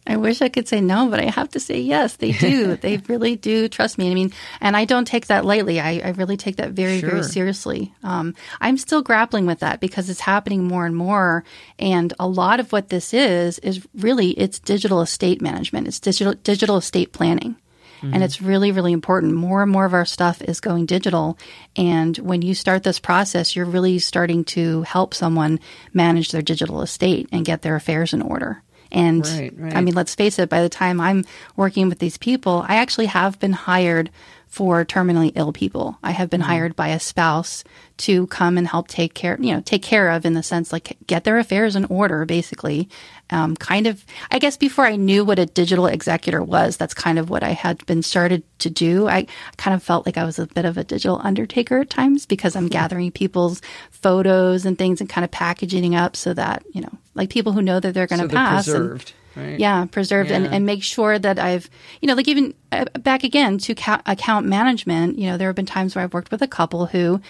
I 0.07 0.17
wish 0.17 0.43
I 0.43 0.51
could 0.51 0.69
say 0.69 0.83
no, 0.83 1.09
but 1.09 1.21
I 1.21 1.31
have 1.31 1.49
to 1.51 1.61
say 1.61 1.81
yes. 1.81 2.17
They 2.17 2.33
do. 2.33 2.77
they 2.81 2.99
really 3.09 3.37
do 3.37 3.69
trust 3.69 3.97
me. 3.97 4.11
I 4.11 4.15
mean, 4.15 4.33
and 4.61 4.77
I 4.77 4.85
don't 4.85 5.07
take 5.07 5.29
that 5.29 5.45
lightly. 5.45 5.81
I, 5.81 6.01
I 6.05 6.11
really 6.11 6.37
take 6.37 6.57
that 6.57 6.73
very, 6.73 7.01
sure. 7.01 7.11
very 7.11 7.23
seriously. 7.23 7.95
Um, 8.03 8.35
I'm 8.61 8.77
still 8.77 9.03
grappling 9.03 9.47
with 9.47 9.61
that 9.61 9.81
because 9.81 10.11
it's 10.11 10.21
happening 10.21 10.65
more 10.65 10.85
and 10.85 10.95
more. 10.95 11.45
And 11.79 12.13
a 12.19 12.29
lot 12.29 12.61
of 12.61 12.71
what 12.71 12.91
this 12.91 13.15
is 13.15 13.59
is 13.61 13.87
really 13.95 14.31
it's 14.31 14.59
digital 14.59 15.01
estate 15.01 15.41
management. 15.41 15.89
It's 15.89 16.01
digital 16.01 16.35
digital 16.35 16.77
estate 16.77 17.13
planning. 17.13 17.57
Mm-hmm. 18.05 18.15
And 18.15 18.23
it's 18.23 18.43
really, 18.43 18.73
really 18.73 18.93
important. 18.93 19.33
More 19.33 19.63
and 19.63 19.73
more 19.73 19.87
of 19.87 19.95
our 19.95 20.05
stuff 20.05 20.43
is 20.43 20.61
going 20.61 20.85
digital. 20.85 21.39
And 21.77 22.17
when 22.19 22.43
you 22.43 22.55
start 22.55 22.83
this 22.83 22.99
process, 22.99 23.57
you're 23.57 23.65
really 23.65 23.99
starting 23.99 24.45
to 24.47 24.83
help 24.83 25.15
someone 25.15 25.61
manage 25.95 26.31
their 26.31 26.43
digital 26.43 26.83
estate 26.83 27.29
and 27.33 27.47
get 27.47 27.63
their 27.63 27.77
affairs 27.77 28.13
in 28.13 28.21
order. 28.21 28.63
And 28.95 29.27
right, 29.27 29.53
right. 29.57 29.77
I 29.77 29.81
mean, 29.81 29.95
let's 29.95 30.15
face 30.15 30.39
it, 30.39 30.49
by 30.49 30.63
the 30.63 30.69
time 30.69 31.01
I'm 31.01 31.25
working 31.57 31.89
with 31.89 31.99
these 31.99 32.17
people, 32.17 32.65
I 32.67 32.77
actually 32.77 33.07
have 33.07 33.41
been 33.41 33.53
hired 33.53 34.11
for 34.47 34.85
terminally 34.85 35.33
ill 35.35 35.53
people. 35.53 35.99
I 36.01 36.13
have 36.13 36.31
been 36.31 36.41
mm-hmm. 36.41 36.49
hired 36.49 36.77
by 36.77 36.89
a 36.89 37.01
spouse 37.01 37.65
to 37.99 38.29
come 38.29 38.57
and 38.57 38.69
help 38.69 38.87
take 38.87 39.13
care, 39.13 39.37
you 39.41 39.53
know, 39.53 39.61
take 39.61 39.83
care 39.83 40.11
of 40.11 40.25
in 40.25 40.35
the 40.35 40.45
sense 40.45 40.73
like 40.73 40.97
get 41.09 41.25
their 41.25 41.39
affairs 41.39 41.75
in 41.75 41.87
order, 41.87 42.25
basically. 42.25 42.89
Um, 43.35 43.57
kind 43.57 43.88
of, 43.88 44.05
I 44.31 44.38
guess 44.38 44.57
before 44.57 44.87
I 44.87 44.95
knew 44.95 45.25
what 45.25 45.41
a 45.41 45.47
digital 45.47 45.87
executor 45.87 46.41
was, 46.41 46.76
that's 46.76 46.95
kind 46.95 47.19
of 47.19 47.31
what 47.31 47.43
I 47.43 47.50
had 47.50 47.85
been 47.87 48.00
started 48.03 48.45
to 48.61 48.71
do. 48.71 49.09
I 49.09 49.26
kind 49.57 49.75
of 49.75 49.83
felt 49.83 50.07
like 50.07 50.17
I 50.17 50.25
was 50.25 50.38
a 50.38 50.47
bit 50.47 50.64
of 50.64 50.79
a 50.79 50.85
digital 50.85 51.21
undertaker 51.25 51.81
at 51.81 51.91
times 51.91 52.26
because 52.26 52.55
I'm 52.55 52.69
gathering 52.69 53.11
people's 53.11 53.61
photos 53.91 54.64
and 54.64 54.79
things 54.79 55.00
and 55.00 55.11
kind 55.11 55.25
of 55.25 55.33
packaging 55.33 55.97
up 55.97 56.14
so 56.14 56.33
that, 56.35 56.62
you 56.73 56.81
know, 56.81 56.93
like 57.14 57.29
people 57.29 57.53
who 57.53 57.61
know 57.61 57.81
that 57.81 57.93
they're 57.93 58.07
going 58.07 58.23
to 58.23 58.29
so 58.29 58.35
pass. 58.35 58.67
Preserved. 58.67 59.09
And, 59.11 59.21
Right. 59.37 59.59
Yeah, 59.59 59.85
preserved 59.87 60.31
yeah. 60.31 60.37
And, 60.37 60.47
and 60.47 60.64
make 60.64 60.85
sure 60.85 61.19
that 61.19 61.41
I've, 61.41 61.69
you 62.00 62.07
know, 62.07 62.14
like 62.14 62.29
even 62.29 62.55
uh, 62.71 62.85
back 63.00 63.25
again 63.25 63.59
to 63.59 63.75
ca- 63.75 64.03
account 64.07 64.47
management, 64.47 65.19
you 65.19 65.26
know, 65.29 65.37
there 65.37 65.49
have 65.49 65.57
been 65.57 65.67
times 65.67 65.97
where 65.97 66.05
I've 66.05 66.14
worked 66.14 66.31
with 66.31 66.41
a 66.41 66.47
couple 66.47 66.87
who, 66.87 67.21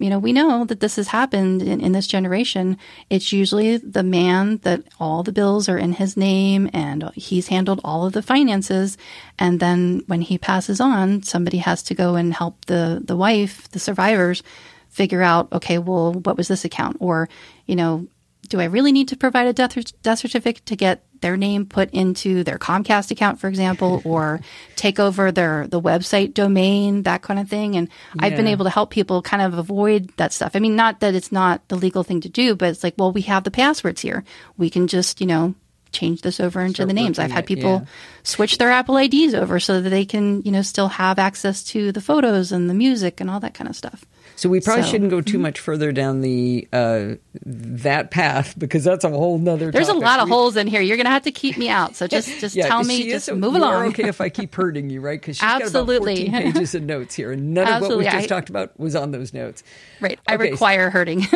you 0.00 0.08
know, 0.08 0.18
we 0.18 0.32
know 0.32 0.64
that 0.64 0.80
this 0.80 0.96
has 0.96 1.08
happened 1.08 1.60
in, 1.60 1.80
in, 1.80 1.92
this 1.92 2.06
generation. 2.06 2.78
It's 3.10 3.34
usually 3.34 3.76
the 3.76 4.02
man 4.02 4.56
that 4.62 4.82
all 4.98 5.22
the 5.22 5.30
bills 5.30 5.68
are 5.68 5.76
in 5.76 5.92
his 5.92 6.16
name 6.16 6.70
and 6.72 7.10
he's 7.14 7.48
handled 7.48 7.82
all 7.84 8.06
of 8.06 8.14
the 8.14 8.22
finances. 8.22 8.96
And 9.38 9.60
then 9.60 10.02
when 10.06 10.22
he 10.22 10.38
passes 10.38 10.80
on, 10.80 11.22
somebody 11.22 11.58
has 11.58 11.82
to 11.84 11.94
go 11.94 12.14
and 12.14 12.32
help 12.32 12.64
the, 12.64 13.02
the 13.04 13.16
wife, 13.16 13.70
the 13.72 13.78
survivors, 13.78 14.42
figure 14.88 15.22
out, 15.22 15.52
okay, 15.52 15.78
well, 15.78 16.14
what 16.14 16.38
was 16.38 16.48
this 16.48 16.64
account? 16.64 16.96
Or, 16.98 17.28
you 17.66 17.76
know, 17.76 18.08
do 18.50 18.60
I 18.60 18.64
really 18.64 18.92
need 18.92 19.08
to 19.08 19.16
provide 19.16 19.46
a 19.46 19.52
death, 19.52 19.76
death 20.02 20.18
certificate 20.18 20.66
to 20.66 20.76
get 20.76 21.02
their 21.20 21.36
name 21.36 21.66
put 21.66 21.90
into 21.90 22.42
their 22.44 22.58
Comcast 22.58 23.10
account, 23.10 23.40
for 23.40 23.48
example, 23.48 24.02
or 24.04 24.40
take 24.76 24.98
over 24.98 25.32
their 25.32 25.66
the 25.68 25.80
website 25.80 26.34
domain, 26.34 27.04
that 27.04 27.22
kind 27.22 27.40
of 27.40 27.48
thing. 27.48 27.76
And 27.76 27.88
yeah. 28.16 28.26
I've 28.26 28.36
been 28.36 28.48
able 28.48 28.64
to 28.64 28.70
help 28.70 28.90
people 28.90 29.22
kind 29.22 29.42
of 29.42 29.54
avoid 29.54 30.10
that 30.16 30.32
stuff. 30.32 30.52
I 30.54 30.58
mean, 30.58 30.76
not 30.76 31.00
that 31.00 31.14
it's 31.14 31.32
not 31.32 31.66
the 31.68 31.76
legal 31.76 32.02
thing 32.02 32.20
to 32.22 32.28
do, 32.28 32.54
but 32.54 32.68
it's 32.68 32.84
like, 32.84 32.94
well, 32.98 33.12
we 33.12 33.22
have 33.22 33.44
the 33.44 33.50
passwords 33.50 34.02
here. 34.02 34.24
We 34.58 34.68
can 34.68 34.88
just, 34.88 35.20
you 35.20 35.26
know, 35.26 35.54
change 35.92 36.22
this 36.22 36.40
over 36.40 36.60
into 36.60 36.76
Start 36.76 36.88
the 36.88 36.94
names. 36.94 37.18
I've 37.18 37.30
had 37.30 37.46
people 37.46 37.70
yeah. 37.70 37.84
switch 38.22 38.58
their 38.58 38.70
Apple 38.70 38.96
IDs 38.96 39.34
over 39.34 39.60
so 39.60 39.80
that 39.80 39.90
they 39.90 40.04
can, 40.04 40.42
you 40.42 40.52
know, 40.52 40.62
still 40.62 40.88
have 40.88 41.18
access 41.18 41.62
to 41.64 41.92
the 41.92 42.00
photos 42.00 42.52
and 42.52 42.68
the 42.68 42.74
music 42.74 43.20
and 43.20 43.30
all 43.30 43.40
that 43.40 43.54
kind 43.54 43.68
of 43.68 43.76
stuff. 43.76 44.04
So 44.40 44.48
we 44.48 44.60
probably 44.60 44.84
so, 44.84 44.92
shouldn't 44.92 45.10
go 45.10 45.20
too 45.20 45.34
mm-hmm. 45.34 45.42
much 45.42 45.60
further 45.60 45.92
down 45.92 46.22
the 46.22 46.66
uh, 46.72 47.16
that 47.44 48.10
path 48.10 48.58
because 48.58 48.82
that's 48.84 49.04
a 49.04 49.10
whole 49.10 49.38
nother. 49.38 49.70
There's 49.70 49.88
topic. 49.88 50.02
a 50.02 50.06
lot 50.06 50.18
of 50.18 50.28
we, 50.28 50.32
holes 50.32 50.56
in 50.56 50.66
here. 50.66 50.80
You're 50.80 50.96
going 50.96 51.04
to 51.04 51.10
have 51.10 51.24
to 51.24 51.30
keep 51.30 51.58
me 51.58 51.68
out. 51.68 51.94
So 51.94 52.06
just 52.06 52.40
just 52.40 52.56
yeah, 52.56 52.66
tell 52.66 52.82
me, 52.82 53.10
just 53.10 53.30
move 53.30 53.54
along. 53.54 53.88
okay 53.88 54.08
if 54.08 54.18
I 54.18 54.30
keep 54.30 54.54
hurting 54.54 54.88
you, 54.88 55.02
right? 55.02 55.20
Because 55.20 55.36
she's 55.36 55.42
Absolutely. 55.42 56.24
got 56.24 56.28
about 56.28 56.42
14 56.42 56.52
pages 56.54 56.74
of 56.74 56.82
notes 56.84 57.14
here, 57.14 57.32
and 57.32 57.52
none 57.52 57.66
Absolutely. 57.66 57.86
of 57.86 57.90
what 57.90 58.14
we 58.14 58.18
just 58.18 58.32
I, 58.32 58.34
talked 58.34 58.48
about 58.48 58.80
was 58.80 58.96
on 58.96 59.10
those 59.10 59.34
notes. 59.34 59.62
Right. 60.00 60.18
I 60.26 60.36
require 60.36 60.88
hurting. 60.88 61.26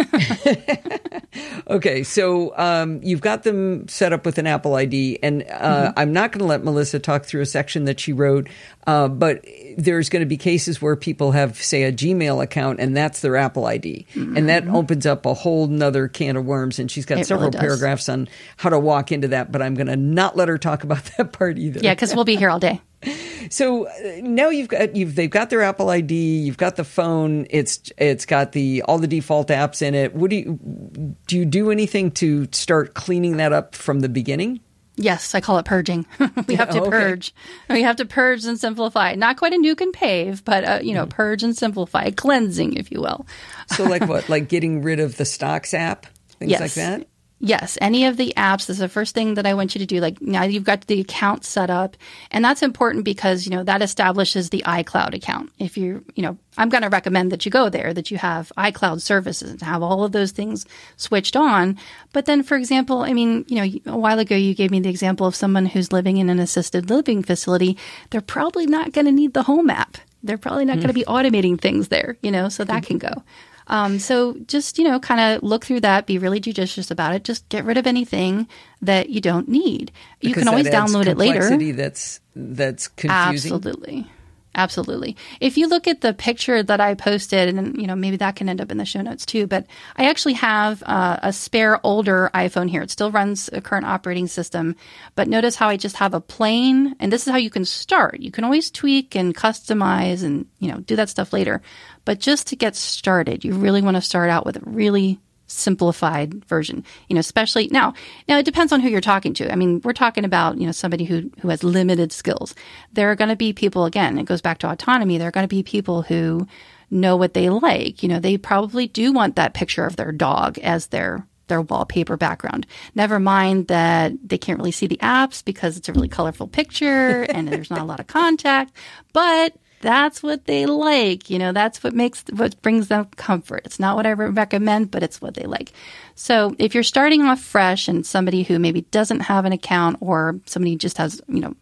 okay, 1.68 2.04
so 2.04 2.56
um, 2.56 3.00
you've 3.02 3.20
got 3.20 3.42
them 3.42 3.86
set 3.86 4.14
up 4.14 4.24
with 4.24 4.38
an 4.38 4.46
Apple 4.46 4.76
ID, 4.76 5.18
and 5.22 5.42
uh, 5.42 5.90
mm-hmm. 5.90 5.98
I'm 5.98 6.14
not 6.14 6.32
going 6.32 6.40
to 6.40 6.46
let 6.46 6.64
Melissa 6.64 6.98
talk 7.00 7.26
through 7.26 7.42
a 7.42 7.46
section 7.46 7.84
that 7.84 8.00
she 8.00 8.14
wrote, 8.14 8.48
uh, 8.86 9.08
but 9.08 9.44
there's 9.76 10.08
going 10.08 10.20
to 10.20 10.26
be 10.26 10.36
cases 10.36 10.80
where 10.80 10.96
people 10.96 11.32
have, 11.32 11.60
say, 11.60 11.84
a 11.84 11.92
Gmail 11.92 12.42
account, 12.42 12.80
and 12.80 12.96
that's 12.96 13.20
their 13.20 13.36
Apple 13.36 13.66
ID, 13.66 14.06
mm-hmm. 14.14 14.36
and 14.36 14.48
that 14.48 14.66
opens 14.68 15.06
up 15.06 15.26
a 15.26 15.34
whole 15.34 15.66
nother 15.66 16.08
can 16.08 16.36
of 16.36 16.44
worms. 16.44 16.78
And 16.78 16.90
she's 16.90 17.06
got 17.06 17.18
it 17.18 17.26
several 17.26 17.50
really 17.50 17.58
paragraphs 17.58 18.08
on 18.08 18.28
how 18.56 18.70
to 18.70 18.78
walk 18.78 19.12
into 19.12 19.28
that, 19.28 19.50
but 19.50 19.62
I'm 19.62 19.74
going 19.74 19.86
to 19.86 19.96
not 19.96 20.36
let 20.36 20.48
her 20.48 20.58
talk 20.58 20.84
about 20.84 21.04
that 21.16 21.32
part 21.32 21.58
either. 21.58 21.80
Yeah, 21.80 21.94
because 21.94 22.14
we'll 22.14 22.24
be 22.24 22.36
here 22.36 22.50
all 22.50 22.60
day. 22.60 22.80
So 23.50 23.86
uh, 23.86 23.92
now 24.22 24.48
you've 24.48 24.68
got 24.68 24.96
you've 24.96 25.14
they've 25.14 25.30
got 25.30 25.50
their 25.50 25.60
Apple 25.60 25.90
ID, 25.90 26.14
you've 26.14 26.56
got 26.56 26.76
the 26.76 26.82
phone, 26.82 27.46
it's 27.50 27.92
it's 27.98 28.24
got 28.24 28.52
the 28.52 28.82
all 28.82 28.98
the 28.98 29.06
default 29.06 29.48
apps 29.48 29.82
in 29.82 29.94
it. 29.94 30.14
What 30.14 30.30
do 30.30 30.36
you 30.36 31.14
do 31.26 31.36
you 31.36 31.44
do 31.44 31.70
anything 31.70 32.10
to 32.12 32.48
start 32.52 32.94
cleaning 32.94 33.36
that 33.36 33.52
up 33.52 33.74
from 33.74 34.00
the 34.00 34.08
beginning? 34.08 34.60
Yes, 34.96 35.34
I 35.34 35.40
call 35.40 35.58
it 35.58 35.64
purging. 35.64 36.06
we 36.46 36.54
have 36.54 36.70
to 36.70 36.80
okay. 36.80 36.90
purge. 36.90 37.34
We 37.68 37.82
have 37.82 37.96
to 37.96 38.04
purge 38.04 38.44
and 38.44 38.58
simplify. 38.58 39.14
Not 39.14 39.36
quite 39.36 39.52
a 39.52 39.56
nuke 39.56 39.80
and 39.80 39.92
pave, 39.92 40.44
but 40.44 40.64
uh, 40.64 40.78
you 40.82 40.94
know, 40.94 41.06
mm. 41.06 41.10
purge 41.10 41.42
and 41.42 41.56
simplify, 41.56 42.10
cleansing, 42.10 42.74
if 42.74 42.92
you 42.92 43.00
will. 43.00 43.26
so, 43.74 43.84
like 43.84 44.04
what? 44.08 44.28
Like 44.28 44.48
getting 44.48 44.82
rid 44.82 45.00
of 45.00 45.16
the 45.16 45.24
stocks 45.24 45.74
app, 45.74 46.06
things 46.38 46.52
yes. 46.52 46.60
like 46.60 46.74
that. 46.74 47.08
Yes, 47.44 47.76
any 47.78 48.06
of 48.06 48.16
the 48.16 48.32
apps. 48.38 48.70
Is 48.70 48.78
the 48.78 48.88
first 48.88 49.14
thing 49.14 49.34
that 49.34 49.44
I 49.44 49.52
want 49.52 49.74
you 49.74 49.78
to 49.80 49.84
do. 49.84 50.00
Like 50.00 50.18
now 50.22 50.44
you've 50.44 50.64
got 50.64 50.86
the 50.86 51.00
account 51.00 51.44
set 51.44 51.68
up, 51.68 51.94
and 52.30 52.42
that's 52.42 52.62
important 52.62 53.04
because 53.04 53.44
you 53.44 53.50
know 53.50 53.62
that 53.62 53.82
establishes 53.82 54.48
the 54.48 54.62
iCloud 54.64 55.12
account. 55.12 55.52
If 55.58 55.76
you 55.76 56.02
you 56.14 56.22
know, 56.22 56.38
I'm 56.56 56.70
going 56.70 56.84
to 56.84 56.88
recommend 56.88 57.32
that 57.32 57.44
you 57.44 57.50
go 57.50 57.68
there, 57.68 57.92
that 57.92 58.10
you 58.10 58.16
have 58.16 58.50
iCloud 58.56 59.02
services 59.02 59.50
and 59.50 59.60
have 59.60 59.82
all 59.82 60.04
of 60.04 60.12
those 60.12 60.30
things 60.30 60.64
switched 60.96 61.36
on. 61.36 61.76
But 62.14 62.24
then, 62.24 62.42
for 62.42 62.56
example, 62.56 63.00
I 63.00 63.12
mean, 63.12 63.44
you 63.46 63.56
know, 63.56 63.92
a 63.92 63.98
while 63.98 64.18
ago 64.18 64.34
you 64.34 64.54
gave 64.54 64.70
me 64.70 64.80
the 64.80 64.88
example 64.88 65.26
of 65.26 65.36
someone 65.36 65.66
who's 65.66 65.92
living 65.92 66.16
in 66.16 66.30
an 66.30 66.38
assisted 66.38 66.88
living 66.88 67.22
facility. 67.22 67.76
They're 68.08 68.22
probably 68.22 68.64
not 68.64 68.92
going 68.92 69.04
to 69.04 69.12
need 69.12 69.34
the 69.34 69.42
home 69.42 69.68
app. 69.68 69.98
They're 70.22 70.38
probably 70.38 70.64
not 70.64 70.78
mm. 70.78 70.80
going 70.80 70.88
to 70.88 70.94
be 70.94 71.04
automating 71.04 71.60
things 71.60 71.88
there, 71.88 72.16
you 72.22 72.30
know, 72.30 72.48
so 72.48 72.64
that 72.64 72.86
can 72.86 72.96
go. 72.96 73.22
Um, 73.66 73.98
so 73.98 74.36
just, 74.46 74.78
you 74.78 74.84
know, 74.84 75.00
kind 75.00 75.20
of 75.20 75.42
look 75.42 75.64
through 75.64 75.80
that, 75.80 76.06
be 76.06 76.18
really 76.18 76.40
judicious 76.40 76.90
about 76.90 77.14
it. 77.14 77.24
Just 77.24 77.48
get 77.48 77.64
rid 77.64 77.78
of 77.78 77.86
anything 77.86 78.46
that 78.82 79.10
you 79.10 79.20
don't 79.20 79.48
need. 79.48 79.90
Because 80.20 80.28
you 80.28 80.34
can 80.34 80.48
always 80.48 80.68
download 80.68 81.06
it 81.06 81.16
later. 81.16 81.48
That's, 81.72 82.20
that's 82.36 82.88
confusing. 82.88 83.52
Absolutely. 83.52 84.06
Absolutely. 84.56 85.16
If 85.40 85.58
you 85.58 85.68
look 85.68 85.88
at 85.88 86.00
the 86.00 86.14
picture 86.14 86.62
that 86.62 86.80
I 86.80 86.94
posted, 86.94 87.48
and 87.48 87.80
you 87.80 87.86
know 87.88 87.96
maybe 87.96 88.16
that 88.18 88.36
can 88.36 88.48
end 88.48 88.60
up 88.60 88.70
in 88.70 88.78
the 88.78 88.84
show 88.84 89.02
notes 89.02 89.26
too, 89.26 89.46
but 89.46 89.66
I 89.96 90.08
actually 90.08 90.34
have 90.34 90.82
uh, 90.86 91.18
a 91.22 91.32
spare 91.32 91.84
older 91.84 92.30
iPhone 92.34 92.70
here. 92.70 92.82
It 92.82 92.90
still 92.90 93.10
runs 93.10 93.50
a 93.52 93.60
current 93.60 93.86
operating 93.86 94.28
system, 94.28 94.76
but 95.16 95.28
notice 95.28 95.56
how 95.56 95.68
I 95.68 95.76
just 95.76 95.96
have 95.96 96.14
a 96.14 96.20
plain, 96.20 96.94
and 97.00 97.12
this 97.12 97.26
is 97.26 97.32
how 97.32 97.38
you 97.38 97.50
can 97.50 97.64
start. 97.64 98.20
You 98.20 98.30
can 98.30 98.44
always 98.44 98.70
tweak 98.70 99.16
and 99.16 99.34
customize, 99.34 100.22
and 100.22 100.46
you 100.60 100.70
know 100.70 100.78
do 100.78 100.94
that 100.96 101.08
stuff 101.08 101.32
later. 101.32 101.60
But 102.04 102.20
just 102.20 102.46
to 102.48 102.56
get 102.56 102.76
started, 102.76 103.44
you 103.44 103.54
really 103.54 103.82
want 103.82 103.96
to 103.96 104.02
start 104.02 104.30
out 104.30 104.46
with 104.46 104.56
a 104.56 104.62
really 104.64 105.18
simplified 105.46 106.44
version 106.46 106.84
you 107.08 107.14
know 107.14 107.20
especially 107.20 107.68
now 107.68 107.92
now 108.28 108.38
it 108.38 108.44
depends 108.44 108.72
on 108.72 108.80
who 108.80 108.88
you're 108.88 109.00
talking 109.00 109.34
to. 109.34 109.52
I 109.52 109.56
mean 109.56 109.80
we're 109.84 109.92
talking 109.92 110.24
about 110.24 110.58
you 110.58 110.66
know 110.66 110.72
somebody 110.72 111.04
who 111.04 111.30
who 111.40 111.48
has 111.48 111.62
limited 111.62 112.12
skills. 112.12 112.54
There 112.92 113.10
are 113.10 113.16
going 113.16 113.30
to 113.30 113.36
be 113.36 113.52
people 113.52 113.84
again 113.84 114.18
it 114.18 114.24
goes 114.24 114.40
back 114.40 114.58
to 114.58 114.70
autonomy 114.70 115.18
there 115.18 115.28
are 115.28 115.32
going 115.32 115.44
to 115.44 115.48
be 115.48 115.62
people 115.62 116.02
who 116.02 116.46
know 116.90 117.16
what 117.16 117.34
they 117.34 117.48
like. 117.48 118.02
You 118.02 118.08
know 118.08 118.20
they 118.20 118.38
probably 118.38 118.86
do 118.86 119.12
want 119.12 119.36
that 119.36 119.54
picture 119.54 119.84
of 119.84 119.96
their 119.96 120.12
dog 120.12 120.58
as 120.58 120.88
their 120.88 121.26
their 121.48 121.60
wallpaper 121.60 122.16
background. 122.16 122.66
Never 122.94 123.20
mind 123.20 123.68
that 123.68 124.12
they 124.24 124.38
can't 124.38 124.58
really 124.58 124.70
see 124.70 124.86
the 124.86 124.98
apps 124.98 125.44
because 125.44 125.76
it's 125.76 125.88
a 125.88 125.92
really 125.92 126.08
colorful 126.08 126.46
picture 126.46 127.22
and 127.28 127.48
there's 127.48 127.70
not 127.70 127.80
a 127.80 127.84
lot 127.84 128.00
of 128.00 128.06
contact, 128.06 128.72
but 129.12 129.54
that's 129.84 130.22
what 130.22 130.46
they 130.46 130.64
like. 130.66 131.28
You 131.28 131.38
know, 131.38 131.52
that's 131.52 131.84
what 131.84 131.94
makes, 131.94 132.24
what 132.32 132.60
brings 132.62 132.88
them 132.88 133.06
comfort. 133.16 133.62
It's 133.64 133.78
not 133.78 133.96
what 133.96 134.06
I 134.06 134.12
recommend, 134.12 134.90
but 134.90 135.02
it's 135.02 135.20
what 135.20 135.34
they 135.34 135.44
like. 135.44 135.72
So 136.14 136.56
if 136.58 136.74
you're 136.74 136.82
starting 136.82 137.22
off 137.22 137.40
fresh 137.40 137.86
and 137.86 138.04
somebody 138.04 138.42
who 138.42 138.58
maybe 138.58 138.80
doesn't 138.80 139.20
have 139.20 139.44
an 139.44 139.52
account 139.52 139.98
or 140.00 140.40
somebody 140.46 140.76
just 140.76 140.96
has, 140.98 141.20
you 141.28 141.40
know, 141.40 141.54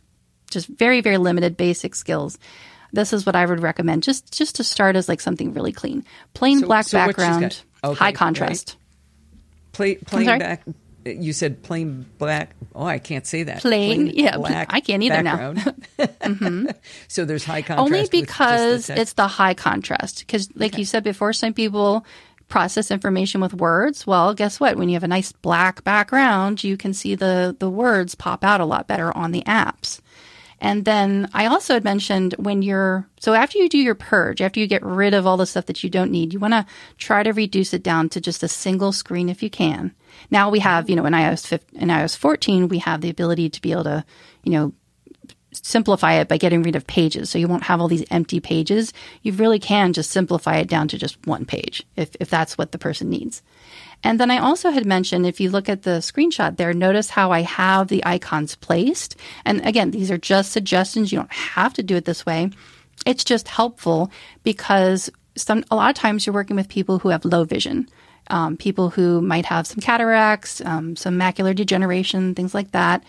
just 0.50 0.68
very, 0.68 1.00
very 1.00 1.18
limited 1.18 1.56
basic 1.56 1.96
skills, 1.96 2.38
this 2.92 3.12
is 3.12 3.26
what 3.26 3.34
I 3.34 3.44
would 3.44 3.60
recommend 3.60 4.04
just, 4.04 4.32
just 4.32 4.56
to 4.56 4.64
start 4.64 4.94
as 4.94 5.08
like 5.08 5.20
something 5.20 5.52
really 5.52 5.72
clean. 5.72 6.04
Plain 6.32 6.60
so, 6.60 6.66
black 6.66 6.86
so 6.86 6.98
background, 6.98 7.60
okay, 7.82 7.98
high 7.98 8.12
contrast. 8.12 8.76
Right. 9.78 10.06
plain 10.06 10.26
back, 10.38 10.62
you 11.04 11.32
said 11.32 11.62
plain 11.62 12.06
black. 12.18 12.54
Oh, 12.74 12.84
I 12.84 12.98
can't 12.98 13.26
say 13.26 13.42
that. 13.44 13.60
Plain, 13.60 14.06
plain 14.06 14.16
yeah, 14.16 14.36
black. 14.36 14.68
I 14.72 14.80
can't 14.80 15.02
either 15.02 15.22
background. 15.22 15.56
now. 15.98 16.06
mm-hmm. 16.06 16.66
So 17.08 17.24
there's 17.24 17.44
high 17.44 17.62
contrast. 17.62 17.92
Only 17.92 18.08
because 18.08 18.86
the 18.86 19.00
it's 19.00 19.14
the 19.14 19.28
high 19.28 19.54
contrast. 19.54 20.20
Because, 20.20 20.48
like 20.54 20.72
okay. 20.72 20.80
you 20.80 20.84
said 20.84 21.04
before, 21.04 21.32
some 21.32 21.52
people 21.52 22.06
process 22.48 22.90
information 22.90 23.40
with 23.40 23.54
words, 23.54 24.06
well, 24.06 24.34
guess 24.34 24.60
what? 24.60 24.76
When 24.76 24.90
you 24.90 24.94
have 24.94 25.02
a 25.02 25.08
nice 25.08 25.32
black 25.32 25.82
background, 25.84 26.62
you 26.62 26.76
can 26.76 26.92
see 26.92 27.14
the, 27.14 27.56
the 27.58 27.70
words 27.70 28.14
pop 28.14 28.44
out 28.44 28.60
a 28.60 28.66
lot 28.66 28.86
better 28.86 29.16
on 29.16 29.32
the 29.32 29.42
apps. 29.44 30.00
And 30.60 30.84
then 30.84 31.28
I 31.32 31.46
also 31.46 31.74
had 31.74 31.82
mentioned 31.82 32.34
when 32.38 32.60
you're, 32.60 33.08
so 33.18 33.32
after 33.32 33.56
you 33.58 33.70
do 33.70 33.78
your 33.78 33.94
purge, 33.94 34.42
after 34.42 34.60
you 34.60 34.66
get 34.66 34.84
rid 34.84 35.14
of 35.14 35.26
all 35.26 35.38
the 35.38 35.46
stuff 35.46 35.66
that 35.66 35.82
you 35.82 35.88
don't 35.88 36.12
need, 36.12 36.34
you 36.34 36.38
want 36.38 36.52
to 36.52 36.66
try 36.98 37.22
to 37.22 37.32
reduce 37.32 37.72
it 37.72 37.82
down 37.82 38.10
to 38.10 38.20
just 38.20 38.42
a 38.42 38.48
single 38.48 38.92
screen 38.92 39.30
if 39.30 39.42
you 39.42 39.50
can. 39.50 39.94
Now 40.30 40.50
we 40.50 40.60
have, 40.60 40.88
you 40.88 40.96
know, 40.96 41.04
in 41.04 41.12
iOS 41.12 41.46
15, 41.46 41.80
in 41.80 41.88
iOS 41.88 42.16
14, 42.16 42.68
we 42.68 42.78
have 42.78 43.00
the 43.00 43.10
ability 43.10 43.50
to 43.50 43.60
be 43.60 43.72
able 43.72 43.84
to, 43.84 44.04
you 44.44 44.52
know, 44.52 44.72
simplify 45.52 46.14
it 46.14 46.28
by 46.28 46.38
getting 46.38 46.62
rid 46.62 46.76
of 46.76 46.86
pages. 46.86 47.30
So 47.30 47.38
you 47.38 47.46
won't 47.46 47.64
have 47.64 47.80
all 47.80 47.88
these 47.88 48.04
empty 48.10 48.40
pages. 48.40 48.92
You 49.22 49.32
really 49.32 49.58
can 49.58 49.92
just 49.92 50.10
simplify 50.10 50.56
it 50.56 50.68
down 50.68 50.88
to 50.88 50.98
just 50.98 51.24
one 51.26 51.44
page 51.44 51.84
if, 51.96 52.16
if 52.20 52.30
that's 52.30 52.56
what 52.56 52.72
the 52.72 52.78
person 52.78 53.10
needs. 53.10 53.42
And 54.02 54.18
then 54.18 54.30
I 54.30 54.38
also 54.38 54.70
had 54.70 54.86
mentioned 54.86 55.26
if 55.26 55.40
you 55.40 55.50
look 55.50 55.68
at 55.68 55.82
the 55.82 56.00
screenshot 56.00 56.56
there, 56.56 56.72
notice 56.72 57.10
how 57.10 57.30
I 57.30 57.42
have 57.42 57.88
the 57.88 58.04
icons 58.04 58.56
placed. 58.56 59.16
And 59.44 59.64
again, 59.66 59.90
these 59.90 60.10
are 60.10 60.18
just 60.18 60.52
suggestions. 60.52 61.12
You 61.12 61.18
don't 61.18 61.32
have 61.32 61.74
to 61.74 61.82
do 61.82 61.96
it 61.96 62.04
this 62.04 62.26
way. 62.26 62.50
It's 63.06 63.24
just 63.24 63.48
helpful 63.48 64.10
because 64.42 65.10
some 65.36 65.64
a 65.70 65.76
lot 65.76 65.90
of 65.90 65.96
times 65.96 66.26
you're 66.26 66.34
working 66.34 66.56
with 66.56 66.68
people 66.68 66.98
who 66.98 67.08
have 67.10 67.24
low 67.24 67.44
vision. 67.44 67.88
Um, 68.32 68.56
people 68.56 68.90
who 68.90 69.20
might 69.20 69.44
have 69.44 69.66
some 69.66 69.78
cataracts, 69.78 70.60
um, 70.64 70.96
some 70.96 71.18
macular 71.18 71.54
degeneration, 71.54 72.34
things 72.34 72.54
like 72.54 72.72
that 72.72 73.04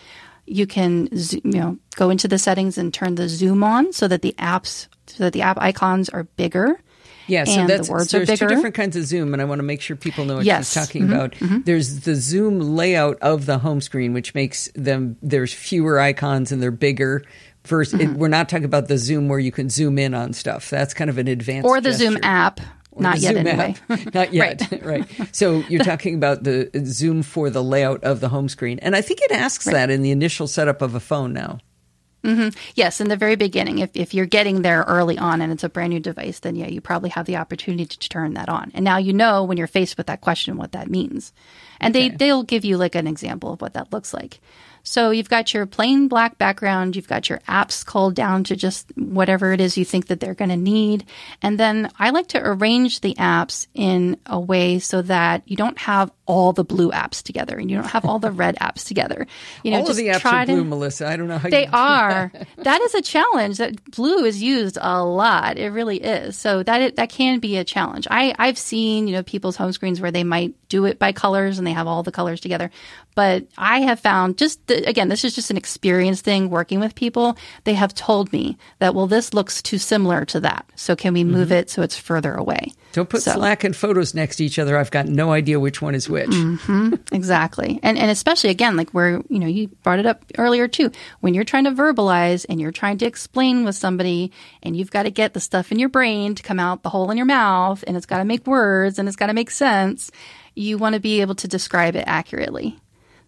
you 0.46 0.66
can 0.66 1.08
you 1.12 1.40
know 1.44 1.78
go 1.96 2.10
into 2.10 2.28
the 2.28 2.38
settings 2.38 2.76
and 2.76 2.92
turn 2.92 3.14
the 3.14 3.28
zoom 3.28 3.64
on 3.64 3.92
so 3.92 4.06
that 4.08 4.22
the 4.22 4.34
apps 4.38 4.88
so 5.06 5.24
that 5.24 5.32
the 5.32 5.42
app 5.42 5.58
icons 5.60 6.08
are 6.08 6.24
bigger. 6.24 6.80
Yeah, 7.26 7.44
so 7.44 7.66
that's 7.66 7.88
the 7.88 8.04
so 8.04 8.18
there's 8.18 8.38
two 8.38 8.48
different 8.48 8.74
kinds 8.74 8.96
of 8.96 9.04
zoom, 9.04 9.32
and 9.32 9.40
I 9.40 9.46
want 9.46 9.58
to 9.58 9.62
make 9.62 9.80
sure 9.80 9.96
people 9.96 10.26
know 10.26 10.36
what 10.36 10.44
yes. 10.44 10.68
she's 10.68 10.86
talking 10.86 11.04
mm-hmm, 11.04 11.12
about. 11.12 11.30
Mm-hmm. 11.32 11.60
There's 11.62 12.00
the 12.00 12.14
zoom 12.14 12.60
layout 12.60 13.18
of 13.20 13.46
the 13.46 13.58
home 13.58 13.80
screen, 13.80 14.12
which 14.12 14.34
makes 14.34 14.68
them 14.74 15.16
there's 15.22 15.52
fewer 15.54 15.98
icons 15.98 16.52
and 16.52 16.62
they're 16.62 16.70
bigger. 16.70 17.24
First, 17.62 17.94
mm-hmm. 17.94 18.16
we're 18.16 18.28
not 18.28 18.50
talking 18.50 18.66
about 18.66 18.88
the 18.88 18.98
zoom 18.98 19.28
where 19.28 19.38
you 19.38 19.52
can 19.52 19.70
zoom 19.70 19.98
in 19.98 20.12
on 20.12 20.34
stuff. 20.34 20.68
That's 20.68 20.92
kind 20.92 21.08
of 21.08 21.16
an 21.16 21.28
advanced 21.28 21.66
or 21.66 21.80
the 21.80 21.90
gesture. 21.90 22.10
zoom 22.10 22.18
app, 22.22 22.60
not 22.96 23.18
yet, 23.18 23.36
anyway. 23.36 23.74
Not 24.14 24.32
yet, 24.32 24.60
right. 24.70 24.84
right. 25.18 25.34
So 25.34 25.58
you're 25.68 25.84
talking 25.84 26.14
about 26.14 26.44
the 26.44 26.70
Zoom 26.84 27.22
for 27.22 27.50
the 27.50 27.62
layout 27.62 28.04
of 28.04 28.20
the 28.20 28.28
home 28.28 28.48
screen. 28.48 28.78
And 28.80 28.94
I 28.94 29.00
think 29.00 29.20
it 29.22 29.32
asks 29.32 29.66
right. 29.66 29.74
that 29.74 29.90
in 29.90 30.02
the 30.02 30.10
initial 30.10 30.46
setup 30.46 30.82
of 30.82 30.94
a 30.94 31.00
phone 31.00 31.32
now. 31.32 31.58
Mm-hmm. 32.24 32.58
Yes, 32.74 33.02
in 33.02 33.08
the 33.08 33.16
very 33.16 33.36
beginning. 33.36 33.80
If, 33.80 33.90
if 33.94 34.14
you're 34.14 34.24
getting 34.24 34.62
there 34.62 34.82
early 34.88 35.18
on 35.18 35.42
and 35.42 35.52
it's 35.52 35.62
a 35.62 35.68
brand 35.68 35.92
new 35.92 36.00
device, 36.00 36.38
then 36.38 36.56
yeah, 36.56 36.68
you 36.68 36.80
probably 36.80 37.10
have 37.10 37.26
the 37.26 37.36
opportunity 37.36 37.84
to 37.84 38.08
turn 38.08 38.34
that 38.34 38.48
on. 38.48 38.72
And 38.74 38.82
now 38.82 38.96
you 38.96 39.12
know 39.12 39.44
when 39.44 39.58
you're 39.58 39.66
faced 39.66 39.98
with 39.98 40.06
that 40.06 40.22
question 40.22 40.56
what 40.56 40.72
that 40.72 40.88
means. 40.88 41.34
And 41.80 41.94
okay. 41.94 42.08
they, 42.08 42.16
they'll 42.16 42.42
give 42.42 42.64
you 42.64 42.78
like 42.78 42.94
an 42.94 43.06
example 43.06 43.52
of 43.52 43.60
what 43.60 43.74
that 43.74 43.92
looks 43.92 44.14
like. 44.14 44.40
So 44.84 45.10
you've 45.10 45.30
got 45.30 45.54
your 45.54 45.66
plain 45.66 46.08
black 46.08 46.38
background, 46.38 46.94
you've 46.94 47.08
got 47.08 47.28
your 47.28 47.38
apps 47.48 47.84
culled 47.84 48.14
down 48.14 48.44
to 48.44 48.56
just 48.56 48.86
whatever 48.96 49.52
it 49.52 49.60
is 49.60 49.78
you 49.78 49.84
think 49.84 50.06
that 50.08 50.20
they're 50.20 50.34
going 50.34 50.50
to 50.50 50.56
need. 50.56 51.06
And 51.42 51.58
then 51.58 51.90
I 51.98 52.10
like 52.10 52.28
to 52.28 52.40
arrange 52.40 53.00
the 53.00 53.14
apps 53.14 53.66
in 53.74 54.18
a 54.26 54.38
way 54.38 54.78
so 54.78 55.02
that 55.02 55.42
you 55.46 55.56
don't 55.56 55.78
have 55.78 56.12
all 56.26 56.52
the 56.52 56.64
blue 56.64 56.90
apps 56.90 57.22
together 57.22 57.56
and 57.56 57.70
you 57.70 57.76
don't 57.76 57.90
have 57.90 58.04
all 58.04 58.18
the 58.18 58.30
red 58.30 58.56
apps 58.56 58.86
together. 58.86 59.26
You 59.62 59.72
know, 59.72 59.80
all 59.80 59.90
of 59.90 59.96
the 59.96 60.08
apps 60.08 60.24
are 60.24 60.46
blue, 60.46 60.56
to, 60.56 60.64
Melissa. 60.64 61.06
I 61.06 61.16
don't 61.16 61.28
know 61.28 61.38
how 61.38 61.48
you 61.48 61.50
they 61.50 61.66
are. 61.66 62.30
That. 62.32 62.48
that 62.58 62.80
is 62.82 62.94
a 62.94 63.02
challenge. 63.02 63.58
That 63.58 63.82
blue 63.90 64.24
is 64.24 64.42
used 64.42 64.78
a 64.80 65.02
lot. 65.02 65.58
It 65.58 65.70
really 65.70 65.98
is. 65.98 66.36
So 66.36 66.62
that 66.62 66.80
it, 66.80 66.96
that 66.96 67.10
can 67.10 67.40
be 67.40 67.56
a 67.56 67.64
challenge. 67.64 68.06
I 68.10 68.34
I've 68.38 68.58
seen 68.58 69.08
you 69.08 69.14
know 69.14 69.22
people's 69.22 69.56
home 69.56 69.72
screens 69.72 70.00
where 70.00 70.10
they 70.10 70.24
might 70.24 70.54
do 70.68 70.84
it 70.86 70.98
by 70.98 71.12
colors 71.12 71.58
and 71.58 71.66
they 71.66 71.72
have 71.72 71.86
all 71.86 72.02
the 72.02 72.12
colors 72.12 72.40
together. 72.40 72.70
But 73.14 73.46
I 73.56 73.80
have 73.80 74.00
found 74.00 74.38
just 74.38 74.66
the, 74.66 74.88
again, 74.88 75.08
this 75.08 75.24
is 75.24 75.34
just 75.34 75.50
an 75.50 75.56
experience 75.56 76.20
thing 76.20 76.50
working 76.50 76.80
with 76.80 76.94
people. 76.94 77.36
They 77.64 77.74
have 77.74 77.94
told 77.94 78.32
me 78.32 78.58
that 78.80 78.94
well, 78.94 79.06
this 79.06 79.32
looks 79.32 79.62
too 79.62 79.78
similar 79.78 80.24
to 80.26 80.40
that. 80.40 80.66
So 80.74 80.96
can 80.96 81.14
we 81.14 81.24
move 81.24 81.48
mm-hmm. 81.48 81.58
it 81.58 81.70
so 81.70 81.82
it's 81.82 81.96
further 81.96 82.34
away? 82.34 82.72
Don't 82.92 83.08
put 83.08 83.22
so. 83.22 83.32
Slack 83.32 83.64
and 83.64 83.74
photos 83.74 84.14
next 84.14 84.36
to 84.36 84.44
each 84.44 84.58
other. 84.58 84.78
I've 84.78 84.90
got 84.90 85.06
no 85.06 85.32
idea 85.32 85.58
which 85.58 85.82
one 85.82 85.94
is 85.94 86.08
which. 86.08 86.30
Mm-hmm. 86.30 86.94
Exactly. 87.12 87.78
And, 87.82 87.96
and 87.96 88.10
especially 88.10 88.50
again, 88.50 88.76
like 88.76 88.90
where, 88.90 89.22
you 89.28 89.38
know, 89.38 89.46
you 89.46 89.68
brought 89.82 89.98
it 89.98 90.06
up 90.06 90.24
earlier 90.36 90.66
too, 90.66 90.90
when 91.20 91.32
you're 91.32 91.44
trying 91.44 91.64
to 91.64 91.70
verbalize 91.70 92.44
and 92.48 92.60
you're 92.60 92.72
trying 92.72 92.98
to 92.98 93.06
explain 93.06 93.64
with 93.64 93.76
somebody 93.76 94.32
and 94.62 94.76
you've 94.76 94.90
got 94.90 95.04
to 95.04 95.10
get 95.10 95.32
the 95.32 95.40
stuff 95.40 95.70
in 95.70 95.78
your 95.78 95.88
brain 95.88 96.34
to 96.34 96.42
come 96.42 96.58
out 96.58 96.82
the 96.82 96.90
hole 96.90 97.10
in 97.10 97.16
your 97.16 97.26
mouth 97.26 97.84
and 97.86 97.96
it's 97.96 98.06
got 98.06 98.18
to 98.18 98.24
make 98.24 98.46
words 98.46 98.98
and 98.98 99.08
it's 99.08 99.16
got 99.16 99.28
to 99.28 99.34
make 99.34 99.50
sense. 99.50 100.10
You 100.54 100.76
want 100.76 100.94
to 100.94 101.00
be 101.00 101.20
able 101.20 101.34
to 101.36 101.48
describe 101.48 101.94
it 101.96 102.04
accurately. 102.06 102.78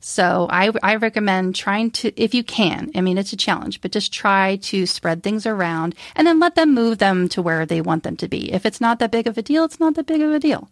So 0.09 0.47
I, 0.49 0.71
I 0.85 0.95
recommend 0.95 1.57
trying 1.57 1.91
to, 1.91 2.13
if 2.15 2.33
you 2.33 2.45
can, 2.45 2.93
I 2.95 3.01
mean, 3.01 3.19
it's 3.19 3.33
a 3.33 3.37
challenge, 3.37 3.81
but 3.81 3.91
just 3.91 4.13
try 4.13 4.55
to 4.55 4.87
spread 4.87 5.25
things 5.25 5.47
around 5.47 5.97
and 6.15 6.25
then 6.25 6.39
let 6.39 6.55
them 6.55 6.75
move 6.75 6.99
them 6.99 7.29
to 7.31 7.43
where 7.43 7.67
they 7.67 7.81
want 7.81 8.05
them 8.05 8.17
to 8.19 8.29
be. 8.29 8.53
If 8.53 8.65
it's 8.65 8.81
not 8.81 9.01
that 9.01 9.11
big 9.11 9.27
of 9.27 9.37
a 9.37 9.43
deal, 9.43 9.65
it's 9.65 9.81
not 9.81 9.97
that 9.97 10.07
big 10.07 10.21
of 10.21 10.31
a 10.31 10.39
deal. 10.39 10.71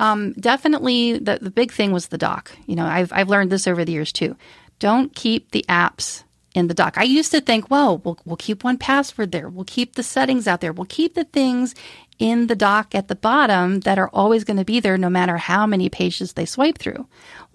Um, 0.00 0.32
definitely 0.32 1.16
the, 1.16 1.38
the 1.40 1.52
big 1.52 1.70
thing 1.70 1.92
was 1.92 2.08
the 2.08 2.18
dock. 2.18 2.50
You 2.66 2.74
know, 2.74 2.86
I've, 2.86 3.12
I've 3.12 3.28
learned 3.28 3.52
this 3.52 3.68
over 3.68 3.84
the 3.84 3.92
years 3.92 4.10
too. 4.10 4.36
Don't 4.80 5.14
keep 5.14 5.52
the 5.52 5.64
apps 5.68 6.24
in 6.52 6.66
the 6.66 6.74
dock. 6.74 6.98
I 6.98 7.04
used 7.04 7.30
to 7.30 7.40
think, 7.40 7.70
well, 7.70 7.98
we'll, 7.98 8.18
we'll 8.24 8.36
keep 8.36 8.64
1Password 8.64 9.30
there. 9.30 9.48
We'll 9.48 9.64
keep 9.64 9.94
the 9.94 10.02
settings 10.02 10.48
out 10.48 10.60
there. 10.60 10.72
We'll 10.72 10.86
keep 10.86 11.14
the 11.14 11.24
things 11.24 11.74
in 12.18 12.46
the 12.46 12.56
dock 12.56 12.94
at 12.94 13.08
the 13.08 13.14
bottom 13.14 13.80
that 13.80 13.98
are 13.98 14.08
always 14.12 14.44
going 14.44 14.56
to 14.56 14.64
be 14.64 14.80
there 14.80 14.96
no 14.96 15.10
matter 15.10 15.36
how 15.36 15.66
many 15.66 15.88
pages 15.88 16.32
they 16.32 16.46
swipe 16.46 16.78
through. 16.78 17.06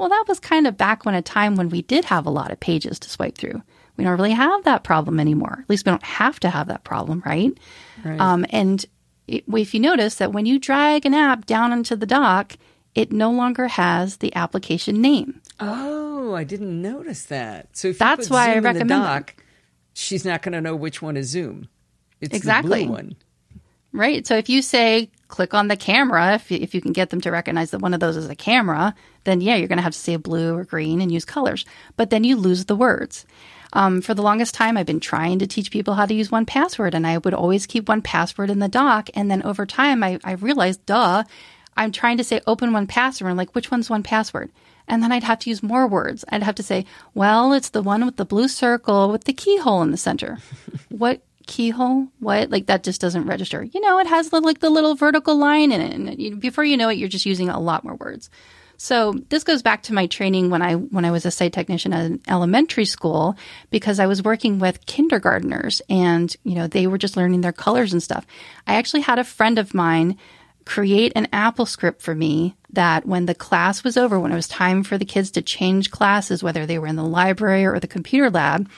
Well, 0.01 0.09
that 0.09 0.25
was 0.27 0.39
kind 0.39 0.65
of 0.65 0.77
back 0.77 1.05
when 1.05 1.13
a 1.13 1.21
time 1.21 1.55
when 1.55 1.69
we 1.69 1.83
did 1.83 2.05
have 2.05 2.25
a 2.25 2.31
lot 2.31 2.49
of 2.49 2.59
pages 2.59 2.97
to 2.97 3.07
swipe 3.07 3.37
through. 3.37 3.61
We 3.97 4.03
don't 4.03 4.17
really 4.17 4.31
have 4.31 4.63
that 4.63 4.83
problem 4.83 5.19
anymore. 5.19 5.59
At 5.61 5.69
least 5.69 5.85
we 5.85 5.91
don't 5.91 6.01
have 6.01 6.39
to 6.39 6.49
have 6.49 6.69
that 6.69 6.83
problem, 6.83 7.21
right? 7.23 7.55
right. 8.03 8.19
Um, 8.19 8.43
and 8.49 8.83
it, 9.27 9.43
if 9.47 9.75
you 9.75 9.79
notice 9.79 10.15
that 10.15 10.33
when 10.33 10.47
you 10.47 10.57
drag 10.57 11.05
an 11.05 11.13
app 11.13 11.45
down 11.45 11.71
into 11.71 11.95
the 11.95 12.07
dock, 12.07 12.57
it 12.95 13.11
no 13.11 13.29
longer 13.29 13.67
has 13.67 14.17
the 14.17 14.33
application 14.33 15.01
name. 15.01 15.39
Oh, 15.59 16.33
I 16.33 16.45
didn't 16.45 16.81
notice 16.81 17.25
that. 17.25 17.77
So 17.77 17.91
that's 17.91 18.27
why 18.27 18.55
Zoom 18.55 18.65
I 18.65 18.69
recommend 18.69 18.89
the 18.89 18.95
dock, 18.95 19.35
she's 19.93 20.25
not 20.25 20.41
going 20.41 20.53
to 20.53 20.61
know 20.61 20.75
which 20.75 21.03
one 21.03 21.15
is 21.15 21.27
Zoom. 21.27 21.67
It's 22.19 22.35
exactly. 22.35 22.79
the 22.79 22.85
blue 22.85 22.93
one. 22.95 23.15
Right. 23.93 24.25
So 24.25 24.37
if 24.37 24.47
you 24.47 24.61
say 24.61 25.09
click 25.27 25.53
on 25.53 25.67
the 25.67 25.75
camera, 25.75 26.35
if 26.35 26.49
you, 26.49 26.59
if 26.61 26.73
you 26.73 26.81
can 26.81 26.93
get 26.93 27.09
them 27.09 27.21
to 27.21 27.31
recognize 27.31 27.71
that 27.71 27.81
one 27.81 27.93
of 27.93 27.99
those 27.99 28.15
is 28.15 28.29
a 28.29 28.35
camera, 28.35 28.95
then 29.23 29.41
yeah, 29.41 29.55
you're 29.55 29.67
going 29.67 29.77
to 29.77 29.83
have 29.83 29.93
to 29.93 29.99
say 29.99 30.15
blue 30.15 30.55
or 30.55 30.63
green 30.63 31.01
and 31.01 31.11
use 31.11 31.25
colors. 31.25 31.65
But 31.97 32.09
then 32.09 32.23
you 32.23 32.35
lose 32.35 32.65
the 32.65 32.75
words. 32.75 33.25
Um, 33.73 34.01
for 34.01 34.13
the 34.13 34.21
longest 34.21 34.53
time, 34.53 34.77
I've 34.77 34.85
been 34.85 34.99
trying 34.99 35.39
to 35.39 35.47
teach 35.47 35.71
people 35.71 35.93
how 35.93 36.05
to 36.05 36.13
use 36.13 36.29
1Password, 36.29 36.93
and 36.93 37.07
I 37.07 37.17
would 37.19 37.33
always 37.33 37.65
keep 37.65 37.85
1Password 37.85 38.49
in 38.49 38.59
the 38.59 38.67
dock. 38.67 39.09
And 39.13 39.31
then 39.31 39.41
over 39.43 39.65
time, 39.65 40.03
I, 40.03 40.19
I 40.23 40.33
realized, 40.33 40.85
duh, 40.85 41.23
I'm 41.77 41.91
trying 41.91 42.17
to 42.17 42.23
say 42.23 42.41
open 42.45 42.71
1Password. 42.71 43.29
I'm 43.29 43.37
like, 43.37 43.55
which 43.55 43.71
one's 43.71 43.87
1Password? 43.87 44.49
And 44.87 45.01
then 45.01 45.11
I'd 45.11 45.23
have 45.23 45.39
to 45.39 45.49
use 45.49 45.63
more 45.63 45.87
words. 45.87 46.25
I'd 46.29 46.43
have 46.43 46.55
to 46.55 46.63
say, 46.63 46.85
well, 47.13 47.53
it's 47.53 47.69
the 47.69 47.81
one 47.81 48.05
with 48.05 48.17
the 48.17 48.25
blue 48.25 48.49
circle 48.49 49.09
with 49.09 49.23
the 49.23 49.33
keyhole 49.33 49.81
in 49.83 49.91
the 49.91 49.97
center. 49.97 50.39
what 50.89 51.21
keyhole? 51.45 52.07
What? 52.19 52.49
Like 52.49 52.67
that 52.67 52.83
just 52.83 53.01
doesn't 53.01 53.25
register. 53.25 53.63
You 53.63 53.81
know, 53.81 53.99
it 53.99 54.07
has 54.07 54.29
the, 54.29 54.39
like 54.39 54.59
the 54.59 54.69
little 54.69 54.95
vertical 54.95 55.37
line 55.37 55.71
in 55.71 55.81
it. 55.81 55.93
And 55.93 56.21
you, 56.21 56.35
before 56.35 56.63
you 56.63 56.77
know 56.77 56.89
it, 56.89 56.97
you're 56.97 57.09
just 57.09 57.25
using 57.25 57.49
a 57.49 57.59
lot 57.59 57.83
more 57.83 57.95
words. 57.95 58.29
So 58.77 59.13
this 59.29 59.43
goes 59.43 59.61
back 59.61 59.83
to 59.83 59.93
my 59.93 60.07
training 60.07 60.49
when 60.49 60.63
I 60.63 60.73
when 60.73 61.05
I 61.05 61.11
was 61.11 61.23
a 61.23 61.29
site 61.29 61.53
technician 61.53 61.93
at 61.93 62.03
an 62.03 62.19
elementary 62.27 62.85
school 62.85 63.35
because 63.69 63.99
I 63.99 64.07
was 64.07 64.23
working 64.23 64.57
with 64.57 64.87
kindergarteners 64.87 65.81
and 65.87 66.35
you 66.43 66.55
know 66.55 66.65
they 66.65 66.87
were 66.87 66.97
just 66.97 67.15
learning 67.15 67.41
their 67.41 67.51
colors 67.51 67.93
and 67.93 68.01
stuff. 68.01 68.25
I 68.65 68.73
actually 68.73 69.01
had 69.01 69.19
a 69.19 69.23
friend 69.23 69.59
of 69.59 69.75
mine 69.75 70.17
create 70.65 71.11
an 71.15 71.27
Apple 71.31 71.67
script 71.67 72.01
for 72.01 72.15
me 72.15 72.55
that 72.71 73.05
when 73.05 73.27
the 73.27 73.35
class 73.35 73.83
was 73.83 73.97
over, 73.97 74.19
when 74.19 74.31
it 74.31 74.35
was 74.35 74.47
time 74.47 74.83
for 74.83 74.97
the 74.97 75.05
kids 75.05 75.29
to 75.31 75.41
change 75.41 75.91
classes, 75.91 76.41
whether 76.41 76.65
they 76.65 76.79
were 76.79 76.87
in 76.87 76.95
the 76.95 77.03
library 77.03 77.65
or 77.65 77.79
the 77.79 77.87
computer 77.87 78.29
lab, 78.29 78.69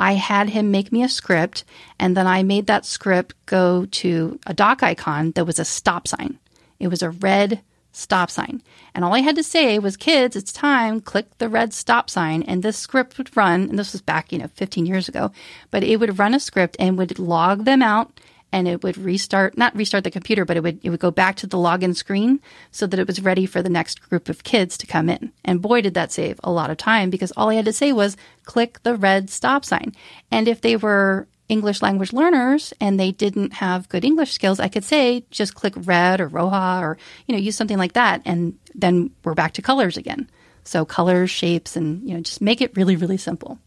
I 0.00 0.14
had 0.14 0.48
him 0.48 0.70
make 0.70 0.92
me 0.92 1.02
a 1.02 1.10
script, 1.10 1.62
and 1.98 2.16
then 2.16 2.26
I 2.26 2.42
made 2.42 2.66
that 2.68 2.86
script 2.86 3.34
go 3.44 3.84
to 3.84 4.40
a 4.46 4.54
dock 4.54 4.82
icon 4.82 5.32
that 5.32 5.44
was 5.44 5.58
a 5.58 5.64
stop 5.64 6.08
sign. 6.08 6.38
It 6.78 6.88
was 6.88 7.02
a 7.02 7.10
red 7.10 7.60
stop 7.92 8.30
sign. 8.30 8.62
And 8.94 9.04
all 9.04 9.14
I 9.14 9.18
had 9.18 9.36
to 9.36 9.42
say 9.42 9.78
was, 9.78 9.98
kids, 9.98 10.36
it's 10.36 10.52
time, 10.52 11.02
click 11.02 11.26
the 11.36 11.50
red 11.50 11.74
stop 11.74 12.08
sign. 12.08 12.42
And 12.44 12.62
this 12.62 12.78
script 12.78 13.18
would 13.18 13.36
run, 13.36 13.68
and 13.68 13.78
this 13.78 13.92
was 13.92 14.00
back, 14.00 14.32
you 14.32 14.38
know, 14.38 14.48
15 14.54 14.86
years 14.86 15.06
ago, 15.06 15.32
but 15.70 15.84
it 15.84 16.00
would 16.00 16.18
run 16.18 16.32
a 16.32 16.40
script 16.40 16.76
and 16.80 16.96
would 16.96 17.18
log 17.18 17.66
them 17.66 17.82
out 17.82 18.10
and 18.52 18.68
it 18.68 18.82
would 18.82 18.96
restart 18.98 19.56
not 19.56 19.74
restart 19.76 20.04
the 20.04 20.10
computer 20.10 20.44
but 20.44 20.56
it 20.56 20.62
would 20.62 20.80
it 20.82 20.90
would 20.90 21.00
go 21.00 21.10
back 21.10 21.36
to 21.36 21.46
the 21.46 21.56
login 21.56 21.94
screen 21.94 22.40
so 22.70 22.86
that 22.86 23.00
it 23.00 23.06
was 23.06 23.20
ready 23.20 23.46
for 23.46 23.62
the 23.62 23.68
next 23.68 24.00
group 24.08 24.28
of 24.28 24.44
kids 24.44 24.76
to 24.76 24.86
come 24.86 25.08
in 25.08 25.32
and 25.44 25.62
boy 25.62 25.80
did 25.80 25.94
that 25.94 26.12
save 26.12 26.38
a 26.44 26.50
lot 26.50 26.70
of 26.70 26.76
time 26.76 27.10
because 27.10 27.32
all 27.32 27.50
i 27.50 27.54
had 27.54 27.64
to 27.64 27.72
say 27.72 27.92
was 27.92 28.16
click 28.44 28.82
the 28.82 28.94
red 28.94 29.30
stop 29.30 29.64
sign 29.64 29.92
and 30.30 30.48
if 30.48 30.60
they 30.60 30.76
were 30.76 31.26
English 31.48 31.82
language 31.82 32.12
learners 32.12 32.72
and 32.80 32.98
they 32.98 33.10
didn't 33.10 33.54
have 33.54 33.88
good 33.88 34.04
English 34.04 34.32
skills, 34.32 34.60
I 34.60 34.68
could 34.68 34.84
say 34.84 35.24
just 35.32 35.56
click 35.56 35.74
red 35.76 36.20
or 36.20 36.30
Roja 36.30 36.80
or, 36.80 36.96
you 37.26 37.34
know, 37.34 37.40
use 37.40 37.56
something 37.56 37.76
like 37.76 37.94
that. 37.94 38.22
And 38.24 38.56
then 38.76 39.10
we're 39.24 39.34
back 39.34 39.54
to 39.54 39.62
colors 39.62 39.96
again. 39.96 40.30
So 40.62 40.84
colors, 40.84 41.28
shapes, 41.28 41.74
and, 41.74 42.08
you 42.08 42.14
know, 42.14 42.20
just 42.20 42.40
make 42.40 42.60
it 42.60 42.76
really, 42.76 42.94
really 42.94 43.16
simple 43.16 43.58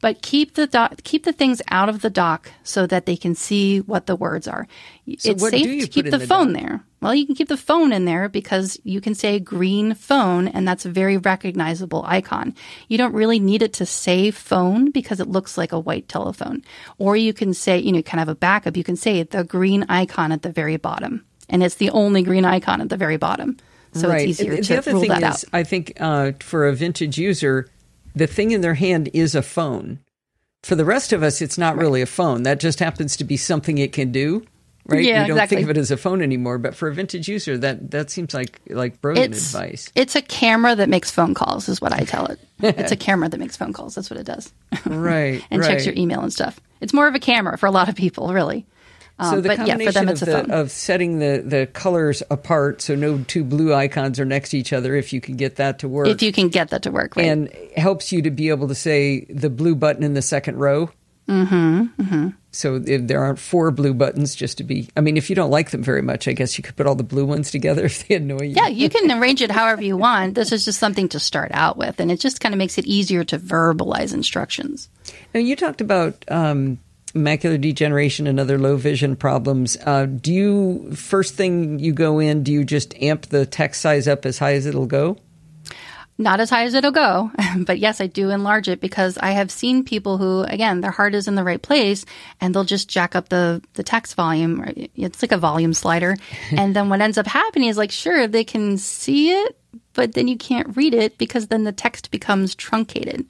but 0.00 0.22
keep 0.22 0.54
the 0.54 0.66
dock, 0.66 1.02
keep 1.04 1.24
the 1.24 1.32
things 1.32 1.62
out 1.68 1.88
of 1.88 2.02
the 2.02 2.10
dock 2.10 2.50
so 2.62 2.86
that 2.86 3.06
they 3.06 3.16
can 3.16 3.34
see 3.34 3.80
what 3.80 4.06
the 4.06 4.16
words 4.16 4.46
are. 4.46 4.66
So 5.18 5.30
it's 5.30 5.48
safe 5.48 5.84
to 5.84 5.88
keep 5.88 6.04
the, 6.06 6.18
the 6.18 6.26
phone 6.26 6.52
dock? 6.52 6.62
there. 6.62 6.84
Well, 7.00 7.14
you 7.14 7.26
can 7.26 7.34
keep 7.34 7.48
the 7.48 7.56
phone 7.56 7.92
in 7.92 8.04
there 8.04 8.28
because 8.28 8.80
you 8.82 9.00
can 9.00 9.14
say 9.14 9.38
green 9.38 9.94
phone 9.94 10.48
and 10.48 10.66
that's 10.66 10.86
a 10.86 10.90
very 10.90 11.18
recognizable 11.18 12.04
icon. 12.06 12.54
You 12.88 12.98
don't 12.98 13.14
really 13.14 13.38
need 13.38 13.62
it 13.62 13.74
to 13.74 13.86
say 13.86 14.30
phone 14.30 14.90
because 14.90 15.20
it 15.20 15.28
looks 15.28 15.56
like 15.58 15.72
a 15.72 15.78
white 15.78 16.08
telephone. 16.08 16.64
Or 16.98 17.16
you 17.16 17.32
can 17.32 17.54
say, 17.54 17.78
you 17.78 17.92
know, 17.92 18.02
kind 18.02 18.20
of 18.20 18.28
a 18.28 18.34
backup, 18.34 18.76
you 18.76 18.84
can 18.84 18.96
say 18.96 19.22
the 19.22 19.44
green 19.44 19.84
icon 19.88 20.32
at 20.32 20.42
the 20.42 20.50
very 20.50 20.76
bottom. 20.76 21.24
And 21.48 21.62
it's 21.62 21.76
the 21.76 21.90
only 21.90 22.22
green 22.22 22.44
icon 22.44 22.80
at 22.80 22.88
the 22.88 22.96
very 22.96 23.18
bottom. 23.18 23.58
So 23.92 24.08
right. 24.08 24.28
it's 24.28 24.40
easier 24.40 24.56
the 24.56 24.62
to 24.62 24.78
other 24.78 24.92
rule 24.92 25.00
thing 25.00 25.10
that 25.10 25.22
is, 25.22 25.44
out. 25.44 25.50
I 25.52 25.62
think 25.62 25.92
uh, 26.00 26.32
for 26.40 26.66
a 26.66 26.74
vintage 26.74 27.18
user, 27.18 27.68
the 28.16 28.26
thing 28.26 28.50
in 28.50 28.62
their 28.62 28.74
hand 28.74 29.10
is 29.12 29.34
a 29.34 29.42
phone. 29.42 30.00
For 30.64 30.74
the 30.74 30.84
rest 30.84 31.12
of 31.12 31.22
us, 31.22 31.40
it's 31.40 31.58
not 31.58 31.76
really 31.76 32.02
a 32.02 32.06
phone. 32.06 32.42
That 32.42 32.58
just 32.58 32.80
happens 32.80 33.16
to 33.18 33.24
be 33.24 33.36
something 33.36 33.78
it 33.78 33.92
can 33.92 34.10
do. 34.10 34.44
Right? 34.88 35.02
Yeah, 35.02 35.22
you 35.22 35.28
don't 35.28 35.36
exactly. 35.36 35.56
think 35.56 35.64
of 35.66 35.76
it 35.76 35.80
as 35.80 35.90
a 35.90 35.96
phone 35.96 36.22
anymore. 36.22 36.58
But 36.58 36.74
for 36.74 36.88
a 36.88 36.94
vintage 36.94 37.28
user, 37.28 37.58
that 37.58 37.90
that 37.90 38.08
seems 38.08 38.32
like 38.32 38.60
like 38.70 39.00
brilliant 39.00 39.34
It's 39.34 39.54
advice. 39.54 39.90
it's 39.94 40.14
a 40.14 40.22
camera 40.22 40.74
that 40.76 40.88
makes 40.88 41.10
phone 41.10 41.34
calls, 41.34 41.68
is 41.68 41.80
what 41.80 41.92
I 41.92 42.00
tell 42.04 42.26
it. 42.26 42.40
it's 42.62 42.92
a 42.92 42.96
camera 42.96 43.28
that 43.28 43.38
makes 43.38 43.56
phone 43.56 43.72
calls. 43.72 43.94
That's 43.94 44.10
what 44.10 44.18
it 44.18 44.26
does. 44.26 44.52
Right. 44.86 45.44
and 45.50 45.60
right. 45.60 45.68
checks 45.68 45.86
your 45.86 45.94
email 45.96 46.20
and 46.20 46.32
stuff. 46.32 46.60
It's 46.80 46.92
more 46.92 47.08
of 47.08 47.14
a 47.14 47.18
camera 47.18 47.58
for 47.58 47.66
a 47.66 47.70
lot 47.70 47.88
of 47.88 47.96
people, 47.96 48.32
really. 48.32 48.64
Um, 49.18 49.30
so 49.30 49.40
the 49.40 49.48
but 49.48 49.58
yeah, 49.58 49.66
combination 49.66 49.92
for 49.92 49.92
them, 49.92 50.08
of, 50.08 50.12
it's 50.12 50.22
a 50.22 50.24
the, 50.26 50.60
of 50.60 50.70
setting 50.70 51.18
the, 51.18 51.42
the 51.44 51.66
colors 51.66 52.22
apart, 52.30 52.82
so 52.82 52.94
no 52.94 53.24
two 53.24 53.44
blue 53.44 53.72
icons 53.72 54.20
are 54.20 54.26
next 54.26 54.50
to 54.50 54.58
each 54.58 54.72
other, 54.72 54.94
if 54.94 55.12
you 55.12 55.20
can 55.20 55.36
get 55.36 55.56
that 55.56 55.78
to 55.80 55.88
work, 55.88 56.08
if 56.08 56.22
you 56.22 56.32
can 56.32 56.48
get 56.48 56.68
that 56.68 56.82
to 56.82 56.90
work, 56.90 57.16
right? 57.16 57.26
and 57.26 57.50
helps 57.76 58.12
you 58.12 58.20
to 58.22 58.30
be 58.30 58.50
able 58.50 58.68
to 58.68 58.74
say 58.74 59.24
the 59.24 59.48
blue 59.48 59.74
button 59.74 60.02
in 60.02 60.14
the 60.14 60.22
second 60.22 60.58
row. 60.58 60.90
Mm-hmm. 61.28 62.02
mm-hmm. 62.02 62.28
So 62.52 62.82
if 62.86 63.06
there 63.06 63.22
aren't 63.22 63.38
four 63.38 63.70
blue 63.70 63.92
buttons, 63.92 64.34
just 64.34 64.56
to 64.58 64.64
be. 64.64 64.88
I 64.96 65.02
mean, 65.02 65.18
if 65.18 65.28
you 65.28 65.36
don't 65.36 65.50
like 65.50 65.72
them 65.72 65.82
very 65.82 66.00
much, 66.00 66.26
I 66.26 66.32
guess 66.32 66.56
you 66.56 66.64
could 66.64 66.74
put 66.74 66.86
all 66.86 66.94
the 66.94 67.04
blue 67.04 67.26
ones 67.26 67.50
together 67.50 67.84
if 67.86 68.08
they 68.08 68.14
annoy 68.14 68.44
you. 68.44 68.54
yeah, 68.56 68.68
you 68.68 68.88
can 68.88 69.10
arrange 69.10 69.42
it 69.42 69.50
however 69.50 69.82
you 69.82 69.96
want. 69.96 70.34
This 70.34 70.52
is 70.52 70.64
just 70.64 70.78
something 70.78 71.08
to 71.10 71.20
start 71.20 71.50
out 71.52 71.76
with, 71.76 72.00
and 72.00 72.10
it 72.10 72.18
just 72.18 72.40
kind 72.40 72.54
of 72.54 72.58
makes 72.58 72.78
it 72.78 72.86
easier 72.86 73.24
to 73.24 73.38
verbalize 73.38 74.14
instructions. 74.14 74.88
Now 75.34 75.40
you 75.40 75.54
talked 75.54 75.82
about 75.82 76.24
um, 76.28 76.78
macular 77.16 77.60
degeneration 77.60 78.26
and 78.26 78.38
other 78.38 78.58
low 78.58 78.76
vision 78.76 79.16
problems. 79.16 79.76
Uh, 79.84 80.06
do 80.06 80.32
you 80.32 80.92
first 80.92 81.34
thing 81.34 81.78
you 81.78 81.92
go 81.92 82.18
in? 82.18 82.42
Do 82.42 82.52
you 82.52 82.64
just 82.64 82.94
amp 83.02 83.26
the 83.26 83.46
text 83.46 83.80
size 83.80 84.06
up 84.06 84.26
as 84.26 84.38
high 84.38 84.54
as 84.54 84.66
it'll 84.66 84.86
go? 84.86 85.18
Not 86.18 86.40
as 86.40 86.48
high 86.48 86.64
as 86.64 86.72
it'll 86.72 86.92
go, 86.92 87.30
but 87.58 87.78
yes, 87.78 88.00
I 88.00 88.06
do 88.06 88.30
enlarge 88.30 88.68
it 88.68 88.80
because 88.80 89.18
I 89.18 89.32
have 89.32 89.50
seen 89.50 89.84
people 89.84 90.16
who, 90.16 90.42
again, 90.42 90.80
their 90.80 90.90
heart 90.90 91.14
is 91.14 91.28
in 91.28 91.34
the 91.34 91.44
right 91.44 91.60
place 91.60 92.06
and 92.40 92.54
they'll 92.54 92.64
just 92.64 92.88
jack 92.88 93.14
up 93.14 93.28
the, 93.28 93.62
the 93.74 93.82
text 93.82 94.14
volume. 94.14 94.64
It's 94.94 95.20
like 95.20 95.32
a 95.32 95.38
volume 95.38 95.74
slider. 95.74 96.16
and 96.50 96.74
then 96.74 96.88
what 96.88 97.02
ends 97.02 97.18
up 97.18 97.26
happening 97.26 97.68
is 97.68 97.76
like, 97.76 97.90
sure, 97.90 98.26
they 98.26 98.44
can 98.44 98.78
see 98.78 99.30
it, 99.32 99.58
but 99.92 100.14
then 100.14 100.26
you 100.26 100.38
can't 100.38 100.74
read 100.76 100.94
it 100.94 101.18
because 101.18 101.48
then 101.48 101.64
the 101.64 101.72
text 101.72 102.10
becomes 102.10 102.54
truncated. 102.54 103.26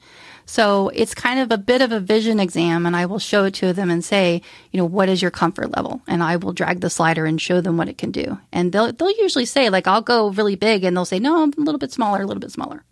So 0.49 0.89
it's 0.95 1.13
kind 1.13 1.39
of 1.41 1.51
a 1.51 1.57
bit 1.57 1.81
of 1.81 1.91
a 1.91 1.99
vision 1.99 2.39
exam 2.39 2.85
and 2.85 2.95
I 2.95 3.05
will 3.05 3.19
show 3.19 3.43
it 3.43 3.53
to 3.55 3.73
them 3.73 3.91
and 3.91 4.03
say, 4.03 4.41
you 4.71 4.77
know, 4.79 4.85
what 4.85 5.09
is 5.09 5.21
your 5.21 5.29
comfort 5.29 5.75
level? 5.75 6.01
And 6.07 6.23
I 6.23 6.37
will 6.37 6.53
drag 6.53 6.79
the 6.79 6.89
slider 6.89 7.25
and 7.25 7.39
show 7.39 7.59
them 7.59 7.75
what 7.75 7.89
it 7.89 7.97
can 7.97 8.11
do. 8.11 8.39
And 8.53 8.71
they'll, 8.71 8.93
they'll 8.93 9.11
usually 9.19 9.45
say 9.45 9.69
like, 9.69 9.87
I'll 9.87 10.01
go 10.01 10.29
really 10.29 10.55
big 10.55 10.85
and 10.85 10.95
they'll 10.95 11.03
say, 11.05 11.19
no, 11.19 11.43
I'm 11.43 11.51
a 11.57 11.61
little 11.61 11.77
bit 11.79 11.91
smaller, 11.91 12.21
a 12.21 12.25
little 12.25 12.39
bit 12.39 12.51
smaller. 12.51 12.83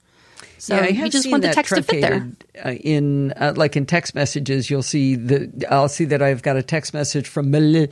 So 0.58 0.76
yeah, 0.76 0.84
I 0.84 0.88
you 0.88 1.10
just 1.10 1.30
want 1.32 1.44
the 1.44 1.52
text 1.54 1.74
to 1.76 1.82
fit 1.82 2.02
there. 2.02 2.30
Uh, 2.66 2.72
in 2.72 3.32
uh, 3.34 3.54
like 3.56 3.76
in 3.78 3.86
text 3.86 4.16
messages, 4.16 4.70
you'll 4.70 4.82
see 4.84 5.16
the. 5.16 5.66
I'll 5.70 5.90
see 5.90 6.06
that 6.06 6.22
I've 6.22 6.42
got 6.42 6.56
a 6.58 6.64
text 6.64 6.94
message 6.94 7.28
from 7.28 7.52
Mel. 7.52 7.88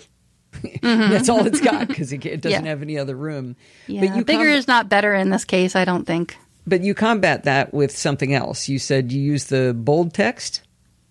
That's 0.82 1.30
all 1.30 1.46
it's 1.46 1.60
got 1.62 1.88
because 1.90 2.12
it, 2.14 2.26
it 2.26 2.42
doesn't 2.42 2.60
Mm-hmm. 2.60 2.66
Yeah. 2.66 2.70
have 2.70 2.82
any 2.82 2.98
other 2.98 3.16
room. 3.16 3.56
Yeah, 3.88 4.22
bigger 4.24 4.26
com- 4.26 4.48
is 4.48 4.68
not 4.68 4.88
better 4.90 5.14
in 5.14 5.30
this 5.30 5.46
case, 5.46 5.76
I 5.76 5.86
don't 5.86 6.06
think. 6.06 6.38
But 6.66 6.82
you 6.82 6.94
combat 6.94 7.44
that 7.44 7.74
with 7.74 7.96
something 7.98 8.34
else. 8.34 8.68
You 8.70 8.80
said 8.80 9.12
you 9.12 9.22
use 9.22 9.46
the 9.46 9.74
bold 9.74 10.14
text. 10.14 10.62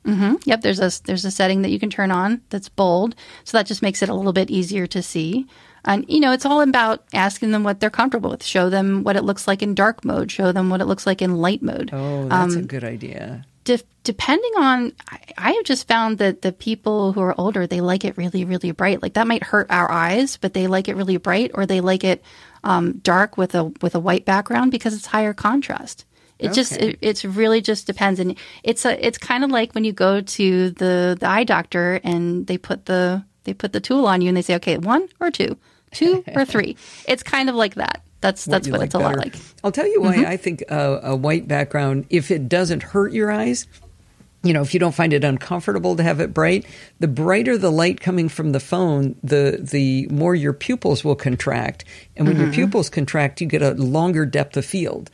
Yep, 0.04 0.62
there's 0.62 0.80
a 0.80 0.90
there's 1.04 1.24
a 1.24 1.30
setting 1.30 1.62
that 1.62 1.70
you 1.70 1.78
can 1.78 1.88
turn 1.90 2.10
on 2.10 2.40
that's 2.50 2.68
bold, 2.68 3.14
so 3.44 3.56
that 3.56 3.66
just 3.66 3.82
makes 3.82 4.02
it 4.02 4.08
a 4.08 4.14
little 4.14 4.32
bit 4.32 4.50
easier 4.50 4.86
to 4.88 5.00
see. 5.02 5.46
And 5.84 6.04
you 6.08 6.18
know, 6.20 6.32
it's 6.32 6.44
all 6.46 6.60
about 6.60 7.04
asking 7.14 7.52
them 7.52 7.62
what 7.62 7.78
they're 7.78 7.90
comfortable 7.90 8.30
with. 8.30 8.42
Show 8.44 8.68
them 8.68 9.04
what 9.04 9.14
it 9.16 9.22
looks 9.22 9.46
like 9.46 9.62
in 9.62 9.74
dark 9.76 10.04
mode. 10.04 10.30
Show 10.32 10.50
them 10.50 10.70
what 10.70 10.80
it 10.80 10.86
looks 10.86 11.06
like 11.06 11.22
in 11.22 11.36
light 11.36 11.62
mode. 11.62 11.90
Oh, 11.92 12.28
that's 12.28 12.54
Um, 12.56 12.62
a 12.62 12.64
good 12.66 12.82
idea. 12.84 13.44
De- 13.64 13.78
depending 14.02 14.50
on, 14.56 14.92
I, 15.08 15.18
I 15.38 15.52
have 15.52 15.64
just 15.64 15.86
found 15.86 16.18
that 16.18 16.42
the 16.42 16.50
people 16.50 17.12
who 17.12 17.20
are 17.20 17.34
older 17.38 17.68
they 17.68 17.80
like 17.80 18.04
it 18.04 18.16
really 18.16 18.44
really 18.44 18.72
bright. 18.72 19.02
Like 19.02 19.14
that 19.14 19.28
might 19.28 19.44
hurt 19.44 19.68
our 19.70 19.88
eyes, 19.90 20.36
but 20.36 20.52
they 20.52 20.66
like 20.66 20.88
it 20.88 20.96
really 20.96 21.16
bright, 21.16 21.52
or 21.54 21.64
they 21.64 21.80
like 21.80 22.02
it 22.02 22.24
um, 22.64 22.98
dark 22.98 23.36
with 23.36 23.54
a 23.54 23.64
with 23.80 23.94
a 23.94 24.00
white 24.00 24.24
background 24.24 24.70
because 24.70 24.94
it's 24.94 25.06
higher 25.06 25.34
contrast. 25.34 26.04
It 26.38 26.52
just 26.52 26.72
it, 26.72 26.98
it's 27.00 27.24
really 27.24 27.60
just 27.60 27.86
depends, 27.86 28.18
and 28.18 28.36
it's 28.64 28.84
a 28.84 29.06
it's 29.06 29.16
kind 29.16 29.44
of 29.44 29.50
like 29.50 29.74
when 29.74 29.84
you 29.84 29.92
go 29.92 30.20
to 30.20 30.70
the 30.70 31.16
the 31.18 31.28
eye 31.28 31.44
doctor 31.44 32.00
and 32.02 32.48
they 32.48 32.58
put 32.58 32.86
the 32.86 33.24
they 33.44 33.54
put 33.54 33.72
the 33.72 33.80
tool 33.80 34.06
on 34.06 34.20
you 34.20 34.28
and 34.28 34.36
they 34.36 34.42
say, 34.42 34.56
okay, 34.56 34.78
one 34.78 35.08
or 35.20 35.30
two, 35.30 35.56
two 35.92 36.24
or 36.34 36.44
three. 36.44 36.76
It's 37.06 37.22
kind 37.22 37.48
of 37.48 37.54
like 37.54 37.76
that. 37.76 38.02
That's 38.20 38.44
that's 38.44 38.68
what 38.68 38.80
like 38.80 38.86
it's 38.86 38.94
a 38.94 38.98
lot 38.98 39.16
like. 39.16 39.34
Mm-hmm. 39.34 39.66
I'll 39.66 39.72
tell 39.72 39.86
you 39.86 40.00
why 40.00 40.24
I 40.24 40.36
think 40.36 40.62
uh, 40.68 41.00
a 41.02 41.16
white 41.16 41.48
background, 41.48 42.06
if 42.08 42.30
it 42.30 42.48
doesn't 42.48 42.82
hurt 42.82 43.12
your 43.12 43.30
eyes, 43.32 43.66
you 44.42 44.52
know, 44.52 44.62
if 44.62 44.74
you 44.74 44.80
don't 44.80 44.94
find 44.94 45.12
it 45.12 45.24
uncomfortable 45.24 45.94
to 45.96 46.02
have 46.02 46.20
it 46.20 46.34
bright, 46.34 46.66
the 47.00 47.08
brighter 47.08 47.56
the 47.56 47.70
light 47.70 48.00
coming 48.00 48.28
from 48.28 48.52
the 48.52 48.60
phone, 48.60 49.14
the 49.22 49.58
the 49.60 50.06
more 50.08 50.34
your 50.34 50.52
pupils 50.52 51.04
will 51.04 51.14
contract, 51.16 51.84
and 52.16 52.26
when 52.26 52.36
Mm-hmm. 52.36 52.44
your 52.46 52.52
pupils 52.52 52.90
contract, 52.90 53.40
you 53.40 53.46
get 53.46 53.62
a 53.62 53.72
longer 53.74 54.26
depth 54.26 54.56
of 54.56 54.64
field. 54.64 55.10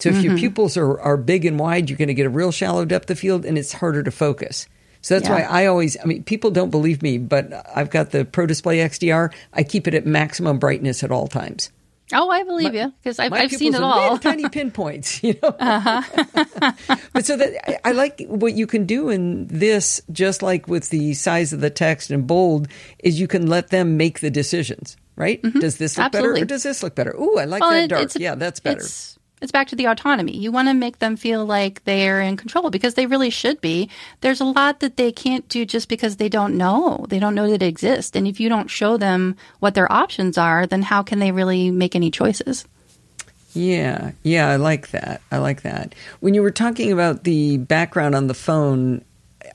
So 0.00 0.08
if 0.08 0.16
Mm-hmm. 0.16 0.24
your 0.24 0.36
pupils 0.36 0.76
are, 0.76 1.00
are 1.00 1.16
big 1.16 1.44
and 1.44 1.58
wide, 1.60 1.88
you're 1.88 1.96
going 1.98 2.08
to 2.08 2.14
get 2.14 2.26
a 2.26 2.30
real 2.30 2.50
shallow 2.50 2.84
depth 2.84 3.08
of 3.10 3.18
field, 3.20 3.44
and 3.44 3.56
it's 3.56 3.72
harder 3.72 4.02
to 4.02 4.10
focus. 4.10 4.66
So 5.00 5.14
that's 5.14 5.28
Yeah. 5.28 5.34
why 5.48 5.62
I 5.62 5.66
always, 5.66 5.96
I 6.00 6.04
mean, 6.04 6.24
people 6.24 6.50
don't 6.50 6.70
believe 6.70 7.02
me, 7.02 7.18
but 7.18 7.52
I've 7.74 7.90
got 7.90 8.10
the 8.10 8.24
Pro 8.24 8.46
Display 8.46 8.78
XDR. 8.78 9.32
I 9.52 9.62
keep 9.62 9.86
it 9.86 9.94
at 9.94 10.06
maximum 10.06 10.58
brightness 10.58 11.02
at 11.04 11.10
all 11.12 11.28
times. 11.28 11.70
Oh, 12.12 12.30
I 12.30 12.42
believe 12.44 12.74
you 12.74 12.92
because 13.02 13.18
I've, 13.18 13.32
I've 13.32 13.50
seen 13.50 13.74
it 13.74 13.82
all. 13.82 14.18
tiny 14.18 14.48
pinpoints, 14.56 15.22
you 15.24 15.38
know. 15.42 15.54
Uh-huh. 15.58 16.72
but 17.12 17.24
so 17.26 17.36
that 17.36 17.70
I, 17.70 17.90
I 17.90 17.92
like 17.92 18.22
what 18.28 18.54
you 18.54 18.66
can 18.66 18.84
do 18.86 19.08
in 19.08 19.46
this, 19.48 20.00
just 20.12 20.42
like 20.42 20.68
with 20.68 20.88
the 20.90 21.14
size 21.14 21.52
of 21.52 21.60
the 21.60 21.70
text 21.70 22.10
and 22.10 22.26
bold, 22.26 22.68
is 22.98 23.18
you 23.20 23.28
can 23.28 23.46
let 23.46 23.68
them 23.68 23.96
make 23.96 24.20
the 24.20 24.30
decisions. 24.30 24.96
Right? 25.14 25.42
Does 25.42 25.76
this 25.76 25.98
look 25.98 26.10
better 26.10 26.32
Mm-hmm. 26.32 26.42
Or 26.42 26.46
does 26.46 26.62
this 26.62 26.82
look 26.82 26.94
better? 26.94 27.14
Ooh, 27.14 27.38
I 27.38 27.44
like 27.44 27.60
Well, 27.60 27.70
that 27.70 27.84
it- 27.84 27.88
dark. 27.88 28.02
it's- 28.04 28.16
yeah, 28.20 28.34
that's 28.34 28.60
better. 28.60 28.80
It's, 28.80 29.18
it's 29.42 29.52
back 29.52 29.66
to 29.68 29.76
the 29.76 29.86
autonomy. 29.86 30.36
You 30.36 30.52
want 30.52 30.68
to 30.68 30.74
make 30.74 31.00
them 31.00 31.16
feel 31.16 31.44
like 31.44 31.82
they're 31.84 32.20
in 32.20 32.36
control 32.36 32.70
because 32.70 32.94
they 32.94 33.06
really 33.06 33.30
should 33.30 33.60
be. 33.60 33.90
There's 34.20 34.40
a 34.40 34.44
lot 34.44 34.80
that 34.80 34.96
they 34.96 35.10
can't 35.10 35.46
do 35.48 35.66
just 35.66 35.88
because 35.88 36.16
they 36.16 36.28
don't 36.28 36.56
know. 36.56 37.04
They 37.08 37.18
don't 37.18 37.34
know 37.34 37.48
that 37.50 37.62
it 37.62 37.66
exists. 37.66 38.16
And 38.16 38.28
if 38.28 38.38
you 38.38 38.48
don't 38.48 38.70
show 38.70 38.96
them 38.96 39.36
what 39.58 39.74
their 39.74 39.90
options 39.90 40.38
are, 40.38 40.66
then 40.66 40.82
how 40.82 41.02
can 41.02 41.18
they 41.18 41.32
really 41.32 41.72
make 41.72 41.96
any 41.96 42.10
choices? 42.10 42.64
Yeah, 43.52 44.12
yeah, 44.22 44.48
I 44.48 44.56
like 44.56 44.90
that. 44.90 45.20
I 45.30 45.38
like 45.38 45.62
that. 45.62 45.94
When 46.20 46.34
you 46.34 46.42
were 46.42 46.52
talking 46.52 46.92
about 46.92 47.24
the 47.24 47.58
background 47.58 48.14
on 48.14 48.28
the 48.28 48.34
phone, 48.34 49.04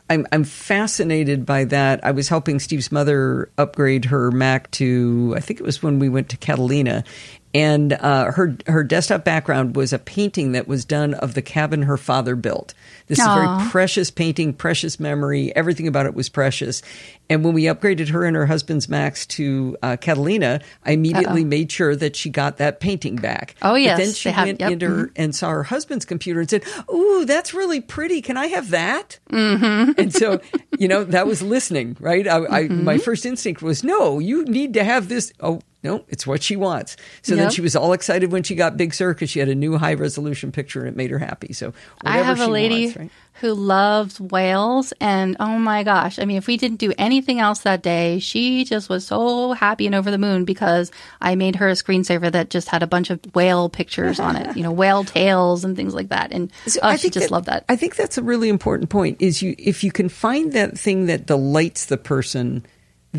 I'm 0.09 0.25
I'm 0.31 0.43
fascinated 0.43 1.45
by 1.45 1.65
that. 1.65 2.03
I 2.03 2.11
was 2.11 2.29
helping 2.29 2.59
Steve's 2.59 2.91
mother 2.91 3.49
upgrade 3.57 4.05
her 4.05 4.31
Mac 4.31 4.69
to 4.71 5.33
I 5.35 5.39
think 5.39 5.59
it 5.59 5.63
was 5.63 5.83
when 5.83 5.99
we 5.99 6.09
went 6.09 6.29
to 6.29 6.37
Catalina, 6.37 7.03
and 7.53 7.93
uh, 7.93 8.31
her 8.31 8.57
her 8.67 8.83
desktop 8.83 9.23
background 9.23 9.75
was 9.75 9.93
a 9.93 9.99
painting 9.99 10.51
that 10.51 10.67
was 10.67 10.85
done 10.85 11.13
of 11.13 11.33
the 11.33 11.41
cabin 11.41 11.83
her 11.83 11.97
father 11.97 12.35
built. 12.35 12.73
This 13.07 13.19
is 13.19 13.25
a 13.25 13.33
very 13.35 13.69
precious 13.69 14.11
painting, 14.11 14.53
precious 14.53 14.99
memory. 14.99 15.55
Everything 15.55 15.87
about 15.87 16.05
it 16.05 16.13
was 16.13 16.29
precious. 16.29 16.81
And 17.29 17.43
when 17.43 17.53
we 17.53 17.63
upgraded 17.63 18.09
her 18.09 18.23
and 18.23 18.35
her 18.35 18.45
husband's 18.45 18.87
Macs 18.87 19.25
to 19.27 19.75
uh, 19.83 19.97
Catalina, 19.97 20.61
I 20.85 20.91
immediately 20.91 21.43
made 21.43 21.71
sure 21.71 21.95
that 21.95 22.15
she 22.15 22.29
got 22.29 22.57
that 22.57 22.79
painting 22.79 23.17
back. 23.17 23.55
Oh, 23.61 23.71
But 23.73 23.81
yes, 23.81 23.97
then 23.99 24.13
she 24.13 24.29
have- 24.29 24.45
went 24.47 24.59
yep, 24.61 24.71
into 24.71 24.87
her 24.87 25.11
and 25.15 25.35
saw 25.35 25.49
her 25.49 25.63
husband's 25.63 26.05
computer 26.05 26.39
and 26.39 26.49
said, 26.49 26.63
"Ooh, 26.93 27.25
that's 27.25 27.53
really 27.53 27.81
pretty. 27.81 28.21
Can 28.21 28.37
I 28.37 28.47
have 28.47 28.69
that?" 28.69 29.19
Mm-hmm. 29.29 29.99
And 29.99 30.13
so, 30.13 30.39
you 30.79 30.87
know, 30.87 31.03
that 31.03 31.27
was 31.27 31.41
listening, 31.41 31.97
right? 31.99 32.27
I, 32.27 32.37
I, 32.37 32.63
Mm-hmm. 32.67 32.83
my 32.83 32.97
first 32.97 33.25
instinct 33.25 33.61
was, 33.61 33.83
"No, 33.83 34.19
you 34.19 34.45
need 34.45 34.73
to 34.75 34.83
have 34.83 35.09
this." 35.09 35.31
Oh, 35.39 35.59
no, 35.83 36.03
it's 36.09 36.25
what 36.25 36.41
she 36.43 36.55
wants. 36.55 36.97
So 37.21 37.35
Yep. 37.35 37.43
then 37.43 37.51
she 37.51 37.61
was 37.61 37.75
all 37.75 37.93
excited 37.93 38.31
when 38.31 38.43
she 38.43 38.55
got 38.55 38.77
Big 38.77 38.93
Sur 38.93 39.13
because 39.13 39.29
she 39.29 39.39
had 39.39 39.47
a 39.47 39.55
new 39.55 39.77
high 39.77 39.93
resolution 39.93 40.51
picture 40.51 40.79
and 40.79 40.89
it 40.89 40.95
made 40.97 41.11
her 41.11 41.19
happy. 41.19 41.53
So 41.53 41.71
I 42.03 42.17
have 42.17 42.39
a 42.41 42.47
lady 42.47 42.85
wants, 42.85 42.97
right? 42.97 43.11
Who 43.41 43.53
loves 43.53 44.19
whales, 44.19 44.93
and 44.99 45.35
oh 45.39 45.57
my 45.59 45.83
gosh! 45.83 46.19
I 46.19 46.25
mean, 46.25 46.37
if 46.37 46.47
we 46.47 46.57
didn't 46.57 46.77
do 46.77 46.93
anything 46.97 47.39
else 47.39 47.59
that 47.59 47.81
day, 47.83 48.19
she 48.19 48.63
just 48.65 48.89
was 48.89 49.05
so 49.05 49.53
happy 49.53 49.85
and 49.85 49.95
over 49.95 50.09
the 50.11 50.17
moon 50.17 50.43
because 50.45 50.91
I 51.21 51.35
made 51.35 51.55
her 51.57 51.69
a 51.69 51.73
screensaver 51.73 52.31
that 52.31 52.49
just 52.49 52.67
had 52.69 52.83
a 52.83 52.87
bunch 52.87 53.09
of 53.09 53.19
whale 53.35 53.69
pictures 53.69 54.19
on 54.19 54.35
it, 54.35 54.57
you 54.57 54.63
know, 54.63 54.71
whale 54.71 55.03
tails 55.17 55.63
and 55.63 55.75
things 55.75 55.93
like 55.93 56.09
that, 56.09 56.31
and 56.31 56.51
So 56.67 56.79
oh, 56.83 56.87
I 56.89 56.95
she 56.95 57.09
just 57.09 57.27
that- 57.27 57.31
loved 57.31 57.45
that. 57.47 57.65
I 57.69 57.75
think 57.75 57.95
that's 57.95 58.17
a 58.17 58.23
really 58.23 58.49
important 58.49 58.89
point. 58.89 59.21
Is 59.21 59.41
you 59.41 59.55
if 59.57 59.83
you 59.83 59.91
can 59.91 60.09
find 60.09 60.53
that 60.53 60.77
thing 60.77 61.05
that 61.05 61.25
delights 61.25 61.85
the 61.85 61.97
person, 61.97 62.65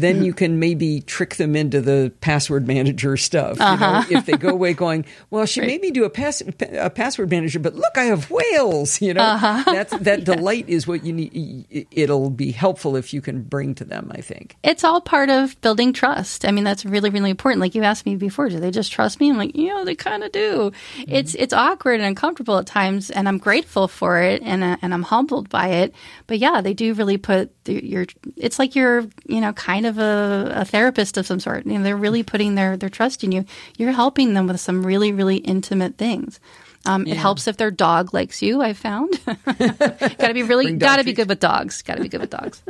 then 0.00 0.16
Mm-hmm. 0.16 0.24
you 0.24 0.32
can 0.34 0.58
maybe 0.58 1.00
trick 1.02 1.36
them 1.36 1.54
into 1.54 1.80
the 1.80 2.12
password 2.20 2.66
manager 2.66 3.16
stuff. 3.16 3.60
Uh-huh. 3.60 4.02
know, 4.10 4.18
if 4.18 4.26
they 4.26 4.32
go 4.36 4.48
away 4.48 4.72
going, 4.74 5.04
well, 5.30 5.46
she 5.46 5.60
made 5.60 5.80
me 5.80 5.90
do 5.90 6.04
a 6.04 6.10
pass 6.10 6.42
a 6.72 6.90
password 6.90 7.30
manager, 7.30 7.58
but 7.58 7.74
look, 7.74 7.96
I 7.96 8.04
have 8.04 8.30
whales. 8.30 9.00
You 9.00 9.14
know, 9.14 9.22
Uh-huh. 9.22 9.62
that's 9.72 9.96
that 9.98 10.24
delight 10.24 10.68
is 10.68 10.86
what 10.86 11.04
you 11.04 11.12
need. 11.12 11.86
It'll 11.90 12.30
be 12.30 12.50
helpful 12.50 12.96
if 12.96 13.12
you 13.14 13.20
can 13.20 13.42
bring 13.42 13.74
to 13.76 13.84
them. 13.84 14.10
I 14.14 14.20
think. 14.20 14.56
it's 14.62 14.84
all 14.84 15.00
part 15.00 15.30
of 15.30 15.60
building 15.60 15.92
trust. 15.92 16.44
I 16.44 16.50
mean, 16.50 16.64
that's 16.64 16.84
really, 16.84 17.10
really 17.10 17.30
important. 17.30 17.60
Like 17.60 17.74
you 17.74 17.82
asked 17.82 18.06
me 18.06 18.16
before, 18.16 18.48
do 18.48 18.58
they 18.60 18.70
just 18.70 18.90
trust 18.92 19.20
me? 19.20 19.30
I'm 19.30 19.36
like, 19.38 19.54
you 19.56 19.68
know, 19.68 19.84
they 19.84 19.94
kind 19.94 20.24
of 20.24 20.32
do. 20.32 20.72
It's 21.06 21.34
it's 21.34 21.52
awkward 21.54 22.00
and 22.00 22.04
uncomfortable 22.04 22.58
at 22.58 22.66
times, 22.66 23.10
and 23.10 23.28
I'm 23.28 23.38
grateful 23.38 23.88
for 23.88 24.20
it, 24.20 24.42
and 24.42 24.62
uh, 24.64 24.76
and 24.82 24.92
I'm 24.92 25.02
humbled 25.02 25.48
by 25.48 25.68
it. 25.68 25.94
But 26.26 26.38
yeah, 26.38 26.60
they 26.60 26.74
do 26.74 26.94
really 26.94 27.16
put 27.18 27.50
your. 27.66 28.06
It's 28.36 28.58
like 28.58 28.74
you're, 28.74 29.06
you 29.26 29.40
know, 29.40 29.52
kind 29.52 29.86
of 29.86 29.87
a, 29.96 30.52
a 30.54 30.64
therapist 30.66 31.16
of 31.16 31.26
some 31.26 31.40
sort. 31.40 31.64
You 31.64 31.78
know, 31.78 31.84
they're 31.84 31.96
really 31.96 32.22
putting 32.22 32.54
their 32.54 32.76
their 32.76 32.90
trust 32.90 33.24
in 33.24 33.32
you. 33.32 33.46
You're 33.78 33.92
helping 33.92 34.34
them 34.34 34.46
with 34.46 34.60
some 34.60 34.84
really, 34.84 35.12
really 35.12 35.36
intimate 35.36 35.96
things. 35.96 36.40
Um, 36.84 37.06
It 37.06 37.16
helps 37.16 37.48
if 37.48 37.56
their 37.56 37.70
dog 37.70 38.12
likes 38.12 38.42
you. 38.42 38.60
I've 38.60 38.78
found. 38.78 39.18
got 39.24 40.28
to 40.28 40.34
be 40.34 40.42
really, 40.42 40.76
got 40.76 40.96
to 40.96 41.04
be 41.04 41.12
good 41.12 41.28
with 41.28 41.40
dogs. 41.40 41.80
Got 41.82 41.96
to 41.96 42.02
be 42.02 42.08
good 42.08 42.20
with 42.20 42.30
dogs. 42.30 42.62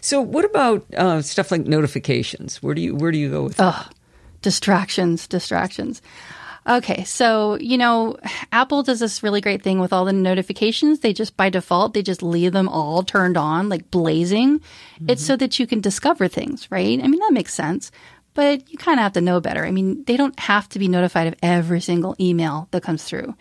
So, 0.00 0.20
what 0.20 0.44
about 0.44 0.86
uh, 0.94 1.22
stuff 1.22 1.50
like 1.50 1.66
notifications? 1.66 2.62
Where 2.62 2.74
do 2.74 2.80
you 2.80 2.94
where 2.94 3.10
do 3.10 3.18
you 3.18 3.30
go 3.30 3.42
with? 3.44 3.56
that? 3.56 3.92
distractions, 4.42 5.26
distractions. 5.26 6.00
Okay, 6.68 7.04
so 7.04 7.56
you 7.56 7.78
know, 7.78 8.18
Apple 8.52 8.82
does 8.82 9.00
this 9.00 9.22
really 9.22 9.40
great 9.40 9.62
thing 9.62 9.80
with 9.80 9.92
all 9.92 10.04
the 10.04 10.12
notifications. 10.12 11.00
They 11.00 11.14
just 11.14 11.36
by 11.36 11.48
default, 11.48 11.94
they 11.94 12.02
just 12.02 12.22
leave 12.22 12.52
them 12.52 12.68
all 12.68 13.02
turned 13.02 13.38
on, 13.38 13.68
like 13.68 13.90
blazing. 13.90 14.60
It's 15.08 15.22
mm-hmm. 15.22 15.26
so 15.26 15.36
that 15.36 15.58
you 15.58 15.66
can 15.66 15.80
discover 15.80 16.28
things, 16.28 16.70
right? 16.70 17.02
I 17.02 17.08
mean, 17.08 17.20
that 17.20 17.32
makes 17.32 17.54
sense. 17.54 17.90
But 18.34 18.70
you 18.70 18.78
kind 18.78 19.00
of 19.00 19.02
have 19.02 19.14
to 19.14 19.20
know 19.20 19.40
better. 19.40 19.64
I 19.64 19.70
mean, 19.70 20.04
they 20.04 20.16
don't 20.16 20.38
have 20.38 20.68
to 20.68 20.78
be 20.78 20.86
notified 20.86 21.26
of 21.26 21.34
every 21.42 21.80
single 21.80 22.14
email 22.20 22.68
that 22.70 22.82
comes 22.82 23.02
through. 23.02 23.34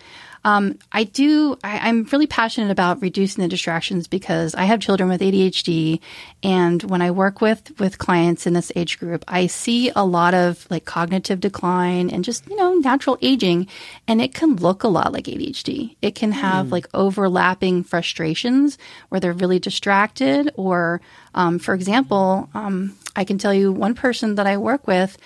Um, 0.47 0.79
I 0.93 1.03
do. 1.03 1.57
I, 1.61 1.89
I'm 1.89 2.05
really 2.05 2.25
passionate 2.25 2.71
about 2.71 3.01
reducing 3.01 3.41
the 3.41 3.49
distractions 3.49 4.07
because 4.07 4.55
I 4.55 4.63
have 4.63 4.79
children 4.79 5.09
with 5.09 5.19
ADHD, 5.19 5.99
and 6.41 6.81
when 6.83 7.01
I 7.01 7.11
work 7.11 7.41
with 7.41 7.77
with 7.81 7.97
clients 7.97 8.47
in 8.47 8.53
this 8.53 8.71
age 8.73 8.97
group, 8.97 9.25
I 9.27 9.47
see 9.47 9.91
a 9.93 10.05
lot 10.05 10.33
of 10.33 10.65
like 10.69 10.85
cognitive 10.85 11.41
decline 11.41 12.09
and 12.09 12.23
just 12.23 12.47
you 12.47 12.55
know 12.55 12.75
natural 12.75 13.17
aging, 13.21 13.67
and 14.07 14.21
it 14.21 14.33
can 14.33 14.55
look 14.55 14.83
a 14.83 14.87
lot 14.87 15.11
like 15.11 15.25
ADHD. 15.25 15.97
It 16.01 16.15
can 16.15 16.31
have 16.31 16.71
like 16.71 16.87
overlapping 16.93 17.83
frustrations 17.83 18.77
where 19.09 19.19
they're 19.19 19.33
really 19.33 19.59
distracted, 19.59 20.53
or 20.55 21.01
um, 21.35 21.59
for 21.59 21.73
example, 21.73 22.49
um, 22.53 22.95
I 23.17 23.25
can 23.25 23.37
tell 23.37 23.53
you 23.53 23.73
one 23.73 23.95
person 23.95 24.35
that 24.35 24.47
I 24.47 24.55
work 24.55 24.87
with 24.87 25.17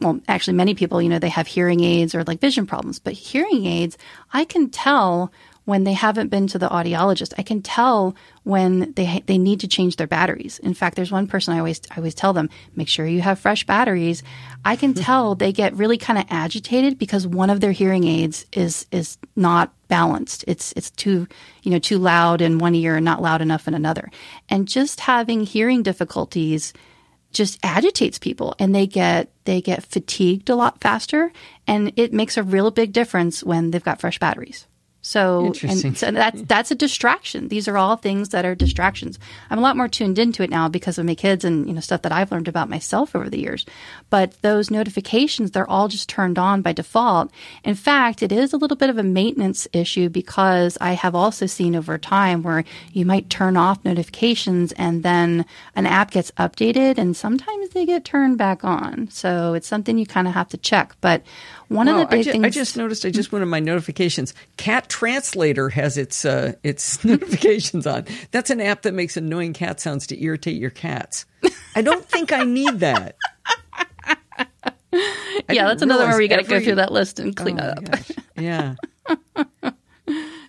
well, 0.00 0.20
actually, 0.28 0.54
many 0.54 0.74
people, 0.74 1.00
you 1.00 1.08
know, 1.08 1.18
they 1.18 1.28
have 1.28 1.46
hearing 1.46 1.82
aids 1.82 2.14
or 2.14 2.24
like 2.24 2.40
vision 2.40 2.66
problems, 2.66 2.98
but 2.98 3.14
hearing 3.14 3.66
aids, 3.66 3.96
I 4.32 4.44
can 4.44 4.68
tell 4.68 5.32
when 5.66 5.84
they 5.84 5.92
haven't 5.92 6.28
been 6.28 6.46
to 6.46 6.58
the 6.58 6.68
audiologist. 6.68 7.34
I 7.36 7.42
can 7.42 7.60
tell 7.60 8.14
when 8.44 8.92
they 8.92 9.22
they 9.26 9.36
need 9.36 9.60
to 9.60 9.68
change 9.68 9.96
their 9.96 10.06
batteries. 10.06 10.58
In 10.60 10.74
fact, 10.74 10.96
there's 10.96 11.10
one 11.10 11.26
person 11.26 11.54
I 11.54 11.58
always 11.58 11.80
I 11.90 11.96
always 11.96 12.14
tell 12.14 12.32
them, 12.32 12.48
make 12.74 12.88
sure 12.88 13.06
you 13.06 13.20
have 13.20 13.38
fresh 13.38 13.66
batteries. 13.66 14.22
I 14.64 14.76
can 14.76 14.94
tell 15.08 15.34
they 15.34 15.52
get 15.52 15.74
really 15.74 15.98
kind 15.98 16.18
of 16.18 16.24
agitated 16.30 16.98
because 16.98 17.26
one 17.26 17.50
of 17.50 17.60
their 17.60 17.72
hearing 17.72 18.04
aids 18.04 18.46
is 18.52 18.86
is 18.92 19.18
not 19.34 19.72
balanced. 19.88 20.44
It's 20.46 20.72
it's 20.76 20.90
too 20.92 21.26
you 21.62 21.70
know 21.70 21.80
too 21.80 21.98
loud 21.98 22.40
in 22.40 22.58
one 22.58 22.74
ear 22.74 22.96
and 22.96 23.04
not 23.04 23.20
loud 23.20 23.42
enough 23.42 23.68
in 23.68 23.74
another. 23.74 24.10
And 24.48 24.68
just 24.68 25.00
having 25.00 25.40
hearing 25.40 25.82
difficulties 25.82 26.72
just 27.36 27.58
agitates 27.62 28.18
people 28.18 28.54
and 28.58 28.74
they 28.74 28.86
get 28.86 29.30
they 29.44 29.60
get 29.60 29.84
fatigued 29.84 30.48
a 30.50 30.56
lot 30.56 30.80
faster. 30.80 31.32
And 31.66 31.92
it 31.96 32.12
makes 32.12 32.36
a 32.36 32.42
real 32.42 32.70
big 32.70 32.92
difference 32.92 33.44
when 33.44 33.70
they've 33.70 33.82
got 33.82 34.00
fresh 34.00 34.18
batteries 34.18 34.66
so 35.06 35.46
Interesting. 35.46 35.90
and 35.90 35.96
so 35.98 36.10
that's 36.10 36.42
that's 36.42 36.70
a 36.72 36.74
distraction. 36.74 37.46
These 37.46 37.68
are 37.68 37.78
all 37.78 37.94
things 37.94 38.30
that 38.30 38.44
are 38.44 38.56
distractions. 38.56 39.20
I'm 39.50 39.58
a 39.58 39.60
lot 39.60 39.76
more 39.76 39.86
tuned 39.86 40.18
into 40.18 40.42
it 40.42 40.50
now 40.50 40.68
because 40.68 40.98
of 40.98 41.06
my 41.06 41.14
kids 41.14 41.44
and 41.44 41.68
you 41.68 41.74
know 41.74 41.80
stuff 41.80 42.02
that 42.02 42.10
i've 42.10 42.32
learned 42.32 42.48
about 42.48 42.68
myself 42.68 43.14
over 43.14 43.30
the 43.30 43.38
years. 43.38 43.64
But 44.10 44.42
those 44.42 44.68
notifications 44.68 45.52
they're 45.52 45.70
all 45.70 45.86
just 45.86 46.08
turned 46.08 46.40
on 46.40 46.60
by 46.60 46.72
default. 46.72 47.30
In 47.62 47.76
fact 47.76 48.20
it 48.20 48.32
is 48.32 48.52
a 48.52 48.56
little 48.56 48.76
bit 48.76 48.90
of 48.90 48.98
a 48.98 49.04
maintenance 49.04 49.68
issue 49.72 50.08
because 50.08 50.76
i 50.80 50.94
have 50.94 51.14
also 51.14 51.46
seen 51.46 51.76
over 51.76 51.98
time 51.98 52.42
where 52.42 52.64
you 52.92 53.06
might 53.06 53.30
turn 53.30 53.56
off 53.56 53.84
notifications 53.84 54.72
and 54.72 55.04
then 55.04 55.44
an 55.76 55.86
app 55.86 56.10
gets 56.10 56.32
updated 56.32 56.98
and 56.98 57.16
sometimes 57.16 57.68
they 57.70 57.86
get 57.86 58.04
turned 58.04 58.38
back 58.38 58.64
on. 58.64 59.08
So 59.10 59.54
it's 59.54 59.68
something 59.68 59.98
you 59.98 60.06
kind 60.06 60.26
of 60.26 60.34
have 60.34 60.48
to 60.48 60.56
check. 60.56 60.96
But 61.00 61.22
one 61.68 61.86
Wow, 61.86 62.02
of 62.02 62.08
the 62.08 62.14
I, 62.14 62.18
big 62.18 62.24
ju- 62.26 62.32
things 62.32 62.44
I 62.44 62.50
just 62.50 62.76
noticed. 62.76 63.04
I 63.04 63.10
just 63.10 63.32
went 63.32 63.42
on 63.42 63.48
my 63.48 63.60
notifications. 63.60 64.34
Cat 64.56 64.88
Translator 64.88 65.68
has 65.70 65.96
its 65.98 66.24
uh, 66.24 66.52
its 66.62 67.04
notifications 67.04 67.86
on. 67.86 68.04
That's 68.30 68.50
an 68.50 68.60
app 68.60 68.82
that 68.82 68.94
makes 68.94 69.16
annoying 69.16 69.52
cat 69.52 69.80
sounds 69.80 70.06
to 70.08 70.22
irritate 70.22 70.60
your 70.60 70.70
cats. 70.70 71.26
I 71.74 71.82
don't 71.82 72.04
think 72.04 72.32
I 72.32 72.44
need 72.44 72.80
that. 72.80 73.16
I 75.48 75.52
yeah, 75.52 75.66
that's 75.66 75.82
another 75.82 76.04
one 76.04 76.12
where 76.12 76.22
you 76.22 76.28
got 76.28 76.36
to 76.36 76.42
go 76.44 76.60
through 76.60 76.76
that 76.76 76.92
list 76.92 77.18
and 77.18 77.36
clean 77.36 77.60
Oh 77.60 77.74
it 77.76 77.90
up. 77.90 78.16
Yeah. 78.36 78.74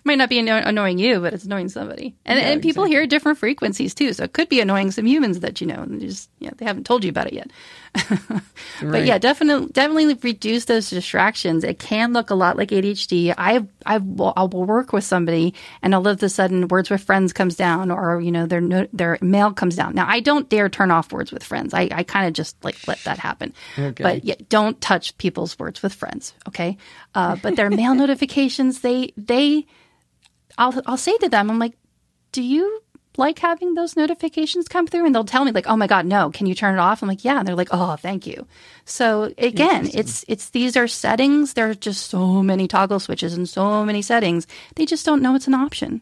Might 0.04 0.16
not 0.16 0.30
be 0.30 0.38
anno- 0.38 0.62
annoying 0.64 0.98
you, 0.98 1.20
but 1.20 1.34
it's 1.34 1.44
annoying 1.44 1.68
somebody. 1.68 2.14
And, 2.24 2.38
Yeah, 2.38 2.46
and 2.48 2.62
people 2.62 2.84
hear 2.84 3.06
different 3.06 3.36
frequencies 3.38 3.92
too, 3.94 4.12
so 4.14 4.24
it 4.24 4.32
could 4.32 4.48
be 4.48 4.60
annoying 4.60 4.90
some 4.90 5.06
humans 5.06 5.40
that 5.40 5.60
you 5.60 5.66
know, 5.66 5.82
and 5.82 6.00
they 6.00 6.06
just 6.06 6.30
yeah, 6.38 6.50
they 6.56 6.64
haven't 6.64 6.84
told 6.84 7.04
you 7.04 7.10
about 7.10 7.26
it 7.26 7.34
yet. 7.34 7.50
But 8.80 8.88
Right. 8.90 9.06
yeah, 9.06 9.18
definitely, 9.18 9.68
definitely 9.72 10.14
reduce 10.14 10.66
those 10.66 10.88
distractions. 10.90 11.64
It 11.64 11.80
can 11.80 12.12
look 12.12 12.30
a 12.30 12.36
lot 12.36 12.56
like 12.56 12.68
ADHD. 12.68 13.34
I, 13.36 13.66
I, 13.84 13.98
will, 13.98 14.32
I 14.36 14.44
will 14.44 14.64
work 14.64 14.92
with 14.92 15.02
somebody, 15.02 15.54
and 15.82 15.94
all 15.96 16.06
of 16.06 16.22
a 16.22 16.28
sudden, 16.28 16.68
Words 16.68 16.88
with 16.88 17.02
Friends 17.02 17.32
comes 17.32 17.56
down, 17.56 17.90
or 17.90 18.20
you 18.20 18.30
know, 18.30 18.46
their 18.46 18.60
no, 18.60 18.86
their 18.92 19.18
mail 19.20 19.52
comes 19.52 19.74
down. 19.74 19.96
Now, 19.96 20.06
I 20.08 20.20
don't 20.20 20.48
dare 20.48 20.68
turn 20.68 20.92
off 20.92 21.10
Words 21.12 21.32
with 21.32 21.42
Friends. 21.42 21.74
I, 21.74 21.88
I 21.90 22.04
kind 22.04 22.28
of 22.28 22.34
just 22.34 22.62
like 22.62 22.76
let 22.86 22.98
that 23.04 23.18
happen. 23.18 23.52
Okay. 23.76 24.00
But 24.02 24.24
yeah, 24.24 24.36
don't 24.48 24.80
touch 24.80 25.16
people's 25.18 25.58
Words 25.58 25.82
with 25.82 25.92
Friends. 25.92 26.34
Okay, 26.46 26.76
uh, 27.16 27.34
but 27.42 27.56
their 27.56 27.70
mail 27.70 27.94
notifications, 27.96 28.80
they 28.80 29.12
they, 29.16 29.66
I'll 30.56 30.80
I'll 30.86 30.96
say 30.96 31.16
to 31.18 31.28
them, 31.28 31.50
I'm 31.50 31.58
like, 31.58 31.74
do 32.30 32.42
you 32.42 32.80
like 33.18 33.38
having 33.40 33.74
those 33.74 33.96
notifications 33.96 34.68
come 34.68 34.86
through 34.86 35.04
and 35.04 35.14
they'll 35.14 35.24
tell 35.24 35.44
me 35.44 35.52
like 35.52 35.66
oh 35.66 35.76
my 35.76 35.86
god 35.86 36.06
no 36.06 36.30
can 36.30 36.46
you 36.46 36.54
turn 36.54 36.74
it 36.74 36.80
off? 36.80 37.02
I'm 37.02 37.08
like 37.08 37.24
yeah 37.24 37.38
and 37.38 37.46
they're 37.46 37.54
like 37.54 37.68
oh 37.72 37.96
thank 37.96 38.26
you. 38.26 38.46
So 38.84 39.34
again 39.36 39.90
it's 39.92 40.24
it's 40.28 40.50
these 40.50 40.76
are 40.76 40.88
settings. 40.88 41.52
There 41.54 41.68
are 41.68 41.74
just 41.74 42.06
so 42.06 42.42
many 42.42 42.68
toggle 42.68 43.00
switches 43.00 43.34
and 43.34 43.48
so 43.48 43.84
many 43.84 44.00
settings. 44.00 44.46
They 44.76 44.86
just 44.86 45.04
don't 45.04 45.22
know 45.22 45.34
it's 45.34 45.48
an 45.48 45.54
option. 45.54 46.00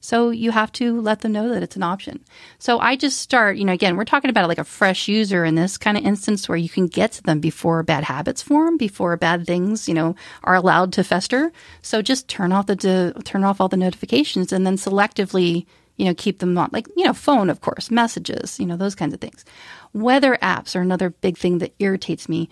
So 0.00 0.30
you 0.30 0.52
have 0.52 0.70
to 0.72 1.00
let 1.00 1.22
them 1.22 1.32
know 1.32 1.48
that 1.48 1.62
it's 1.62 1.74
an 1.74 1.82
option. 1.82 2.24
So 2.58 2.78
i 2.78 2.96
just 2.96 3.18
start 3.18 3.56
you 3.56 3.64
know 3.64 3.72
again 3.72 3.96
we're 3.96 4.04
talking 4.04 4.30
about 4.30 4.48
like 4.48 4.58
a 4.58 4.64
fresh 4.64 5.08
user 5.08 5.44
in 5.44 5.54
this 5.54 5.76
kind 5.76 5.96
of 5.96 6.04
instance 6.04 6.48
where 6.48 6.58
you 6.58 6.68
can 6.68 6.86
get 6.86 7.12
to 7.12 7.22
them 7.22 7.40
before 7.40 7.82
bad 7.82 8.04
habits 8.04 8.42
form 8.42 8.76
before 8.76 9.16
bad 9.16 9.46
things 9.46 9.88
you 9.88 9.94
know 9.94 10.14
are 10.44 10.54
allowed 10.54 10.92
to 10.92 11.04
fester. 11.04 11.50
So 11.82 12.02
just 12.02 12.28
turn 12.28 12.52
off 12.52 12.66
the 12.66 12.76
de- 12.76 13.14
turn 13.24 13.42
off 13.42 13.60
all 13.60 13.68
the 13.68 13.76
notifications 13.76 14.52
and 14.52 14.66
then 14.66 14.76
selectively 14.76 15.66
you 15.98 16.06
know, 16.06 16.14
keep 16.14 16.38
them 16.38 16.56
on. 16.56 16.70
Like, 16.72 16.88
you 16.96 17.04
know, 17.04 17.12
phone, 17.12 17.50
of 17.50 17.60
course, 17.60 17.90
messages, 17.90 18.58
you 18.58 18.66
know, 18.66 18.76
those 18.76 18.94
kinds 18.94 19.12
of 19.12 19.20
things. 19.20 19.44
Weather 19.92 20.38
apps 20.40 20.74
are 20.74 20.80
another 20.80 21.10
big 21.10 21.36
thing 21.36 21.58
that 21.58 21.74
irritates 21.78 22.28
me. 22.28 22.48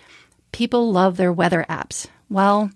People 0.52 0.92
love 0.92 1.16
their 1.16 1.32
weather 1.32 1.64
apps. 1.70 2.06
Well, 2.28 2.70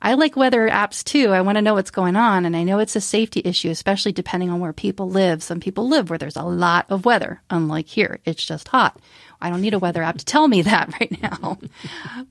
I 0.00 0.14
like 0.14 0.36
weather 0.36 0.68
apps 0.68 1.02
too. 1.02 1.30
I 1.30 1.40
want 1.40 1.56
to 1.56 1.62
know 1.62 1.74
what's 1.74 1.90
going 1.90 2.16
on. 2.16 2.44
And 2.46 2.56
I 2.56 2.62
know 2.62 2.78
it's 2.78 2.96
a 2.96 3.00
safety 3.00 3.42
issue, 3.44 3.70
especially 3.70 4.12
depending 4.12 4.50
on 4.50 4.60
where 4.60 4.72
people 4.72 5.10
live. 5.10 5.42
Some 5.42 5.58
people 5.58 5.88
live 5.88 6.08
where 6.08 6.18
there's 6.18 6.36
a 6.36 6.42
lot 6.42 6.86
of 6.88 7.04
weather, 7.04 7.42
unlike 7.50 7.88
here. 7.88 8.20
It's 8.24 8.44
just 8.44 8.68
hot. 8.68 9.00
I 9.40 9.50
don't 9.50 9.60
need 9.60 9.74
a 9.74 9.78
weather 9.78 10.02
app 10.02 10.18
to 10.18 10.24
tell 10.24 10.48
me 10.48 10.62
that 10.62 10.92
right 11.00 11.22
now. 11.22 11.58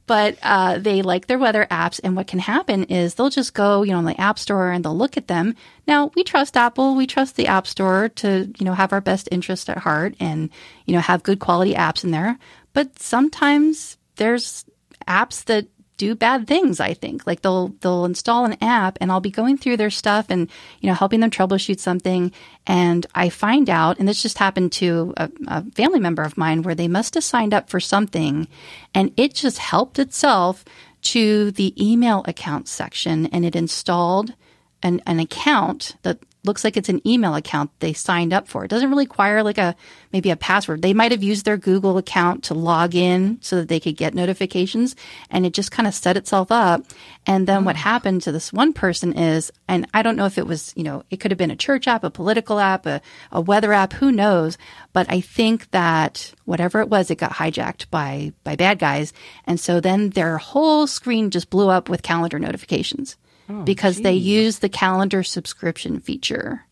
but 0.08 0.38
uh, 0.42 0.78
they 0.80 1.02
like 1.02 1.28
their 1.28 1.40
weather 1.40 1.68
apps. 1.70 2.00
And 2.04 2.16
what 2.16 2.28
can 2.28 2.40
happen 2.40 2.86
is 2.86 3.16
they'll 3.16 3.30
just 3.30 3.54
go, 3.54 3.84
you 3.84 3.92
know, 3.92 4.00
in 4.00 4.06
the 4.06 4.20
app 4.20 4.40
store 4.40 4.72
and 4.72 4.84
they'll 4.84 4.98
look 4.98 5.18
at 5.18 5.28
them. 5.28 5.56
Now, 5.88 6.12
we 6.16 6.24
trust 6.24 6.58
Apple. 6.58 6.96
We 6.96 7.08
trust 7.08 7.36
the 7.36 7.48
app 7.48 7.68
store 7.68 8.10
to, 8.10 8.52
you 8.58 8.66
know, 8.66 8.74
have 8.74 8.94
our 8.94 9.02
best 9.02 9.30
interest 9.32 9.70
at 9.70 9.78
heart 9.78 10.16
and, 10.20 10.50
you 10.86 10.94
know, 10.94 11.02
have 11.02 11.24
good 11.24 11.40
quality 11.40 11.74
apps 11.74 12.04
in 12.04 12.12
there. 12.12 12.38
But 12.74 13.00
sometimes 13.00 13.98
there's 14.16 14.66
apps 15.08 15.46
that 15.46 15.68
do 15.98 16.16
bad 16.16 16.48
things 16.48 16.80
i 16.80 16.94
think. 16.94 17.26
Like 17.26 17.42
they'll 17.42 17.70
they'll 17.82 18.06
install 18.06 18.46
an 18.46 18.58
app 18.62 18.98
and 19.02 19.12
i'll 19.12 19.20
be 19.20 19.32
going 19.32 19.58
through 19.58 19.78
their 19.78 19.90
stuff 19.90 20.28
and 20.30 20.50
you 20.82 20.88
know 20.88 20.96
helping 20.96 21.20
them 21.20 21.32
troubleshoot 21.32 21.80
something. 21.80 22.32
And 22.68 23.06
i 23.16 23.30
find 23.30 23.70
out 23.70 24.00
and 24.00 24.08
this 24.08 24.22
just 24.22 24.38
happened 24.38 24.72
to 24.74 25.14
a, 25.18 25.30
a 25.48 25.64
family 25.72 26.00
member 26.00 26.24
of 26.24 26.38
mine 26.38 26.62
where 26.62 26.76
they 26.76 26.88
must 26.88 27.14
have 27.16 27.24
signed 27.24 27.54
up 27.54 27.70
for 27.70 27.80
something 27.80 28.48
and 28.94 29.12
it 29.18 29.34
just 29.34 29.58
helped 29.58 30.00
itself 30.00 30.66
to 31.02 31.52
the 31.52 31.74
email 31.82 32.24
account 32.28 32.68
section 32.68 33.28
and 33.28 33.46
it 33.46 33.56
installed 33.56 34.34
an, 34.82 35.02
an 35.06 35.20
account 35.20 35.96
that 36.04 36.20
looks 36.46 36.64
like 36.64 36.78
it's 36.78 36.90
an 36.90 37.06
email 37.08 37.36
account 37.36 37.72
they 37.80 37.94
signed 37.94 38.34
up 38.34 38.48
for. 38.48 38.64
It 38.64 38.70
doesn't 38.70 38.90
really 38.90 39.06
require 39.06 39.44
like 39.44 39.58
a 39.58 39.76
maybe 40.12 40.30
a 40.30 40.36
password. 40.36 40.82
They 40.82 40.94
might 40.94 41.12
have 41.12 41.24
used 41.24 41.46
their 41.46 41.58
Google 41.58 41.98
account 41.98 42.44
to 42.46 42.54
log 42.54 42.96
in 42.96 43.38
so 43.42 43.58
that 43.58 43.70
they 43.70 43.80
could 43.80 43.98
get 43.98 44.14
notifications 44.14 44.96
and 45.30 45.46
it 45.46 45.54
just 45.54 45.72
kind 45.72 45.88
of 45.88 45.94
set 45.94 46.18
itself 46.18 46.52
up. 46.52 46.84
And 47.26 47.48
then 47.48 47.66
what 47.66 47.76
mm. 47.76 47.80
happened 47.80 48.22
to 48.24 48.32
this 48.32 48.54
one 48.54 48.74
person 48.74 49.18
is, 49.18 49.52
and 49.68 49.88
I 49.94 50.02
don't 50.02 50.16
know 50.16 50.26
if 50.26 50.38
it 50.38 50.48
was, 50.48 50.74
you 50.76 50.84
know, 50.84 51.04
it 51.10 51.18
could 51.18 51.32
have 51.32 51.38
been 51.38 51.52
a 51.52 51.56
church 51.56 51.88
app, 51.88 52.04
a 52.04 52.10
political 52.10 52.60
app, 52.60 52.86
a, 52.86 53.02
a 53.32 53.42
weather 53.42 53.74
app, 53.74 53.94
who 53.94 54.12
knows? 54.12 54.58
But 54.94 55.08
I 55.10 55.22
think 55.22 55.72
that 55.72 56.34
whatever 56.46 56.80
it 56.82 56.90
was, 56.90 57.12
it 57.12 57.18
got 57.18 57.34
hijacked 57.34 57.90
by, 57.90 58.34
by 58.44 58.56
bad 58.56 58.80
guys. 58.80 59.14
And 59.46 59.60
so 59.60 59.80
then 59.80 60.12
their 60.12 60.38
whole 60.38 60.88
screen 60.88 61.32
just 61.32 61.50
blew 61.50 61.70
up 61.70 61.90
with 61.90 62.04
calendar 62.04 62.40
notifications. 62.40 63.18
Oh, 63.50 63.64
because 63.64 63.96
geez. 63.96 64.04
they 64.04 64.14
use 64.14 64.60
the 64.60 64.70
calendar 64.70 65.24
subscription 65.24 66.00
feature. 66.00 66.66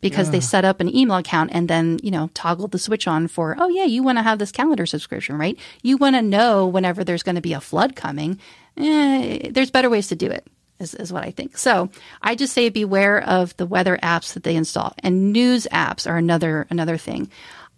Because 0.00 0.28
yeah. 0.28 0.32
they 0.32 0.40
set 0.40 0.64
up 0.64 0.80
an 0.80 0.94
email 0.94 1.16
account 1.16 1.50
and 1.52 1.68
then 1.68 1.98
you 2.02 2.10
know 2.10 2.30
toggle 2.34 2.68
the 2.68 2.78
switch 2.78 3.08
on 3.08 3.28
for 3.28 3.56
oh 3.58 3.68
yeah 3.68 3.84
you 3.84 4.02
want 4.02 4.18
to 4.18 4.22
have 4.22 4.38
this 4.38 4.52
calendar 4.52 4.86
subscription 4.86 5.38
right? 5.38 5.58
You 5.82 5.96
want 5.96 6.16
to 6.16 6.22
know 6.22 6.66
whenever 6.66 7.02
there's 7.02 7.22
going 7.22 7.36
to 7.36 7.40
be 7.40 7.54
a 7.54 7.60
flood 7.60 7.96
coming. 7.96 8.38
Eh, 8.76 9.50
there's 9.50 9.70
better 9.70 9.88
ways 9.88 10.08
to 10.08 10.16
do 10.16 10.30
it 10.30 10.46
is, 10.78 10.94
is 10.94 11.12
what 11.12 11.24
i 11.24 11.30
think. 11.30 11.56
So 11.56 11.90
i 12.22 12.34
just 12.34 12.52
say 12.52 12.68
beware 12.68 13.22
of 13.22 13.56
the 13.56 13.66
weather 13.66 13.98
apps 14.02 14.34
that 14.34 14.42
they 14.42 14.56
install. 14.56 14.94
And 14.98 15.32
news 15.32 15.66
apps 15.72 16.08
are 16.08 16.16
another 16.16 16.66
another 16.70 16.98
thing. 16.98 17.30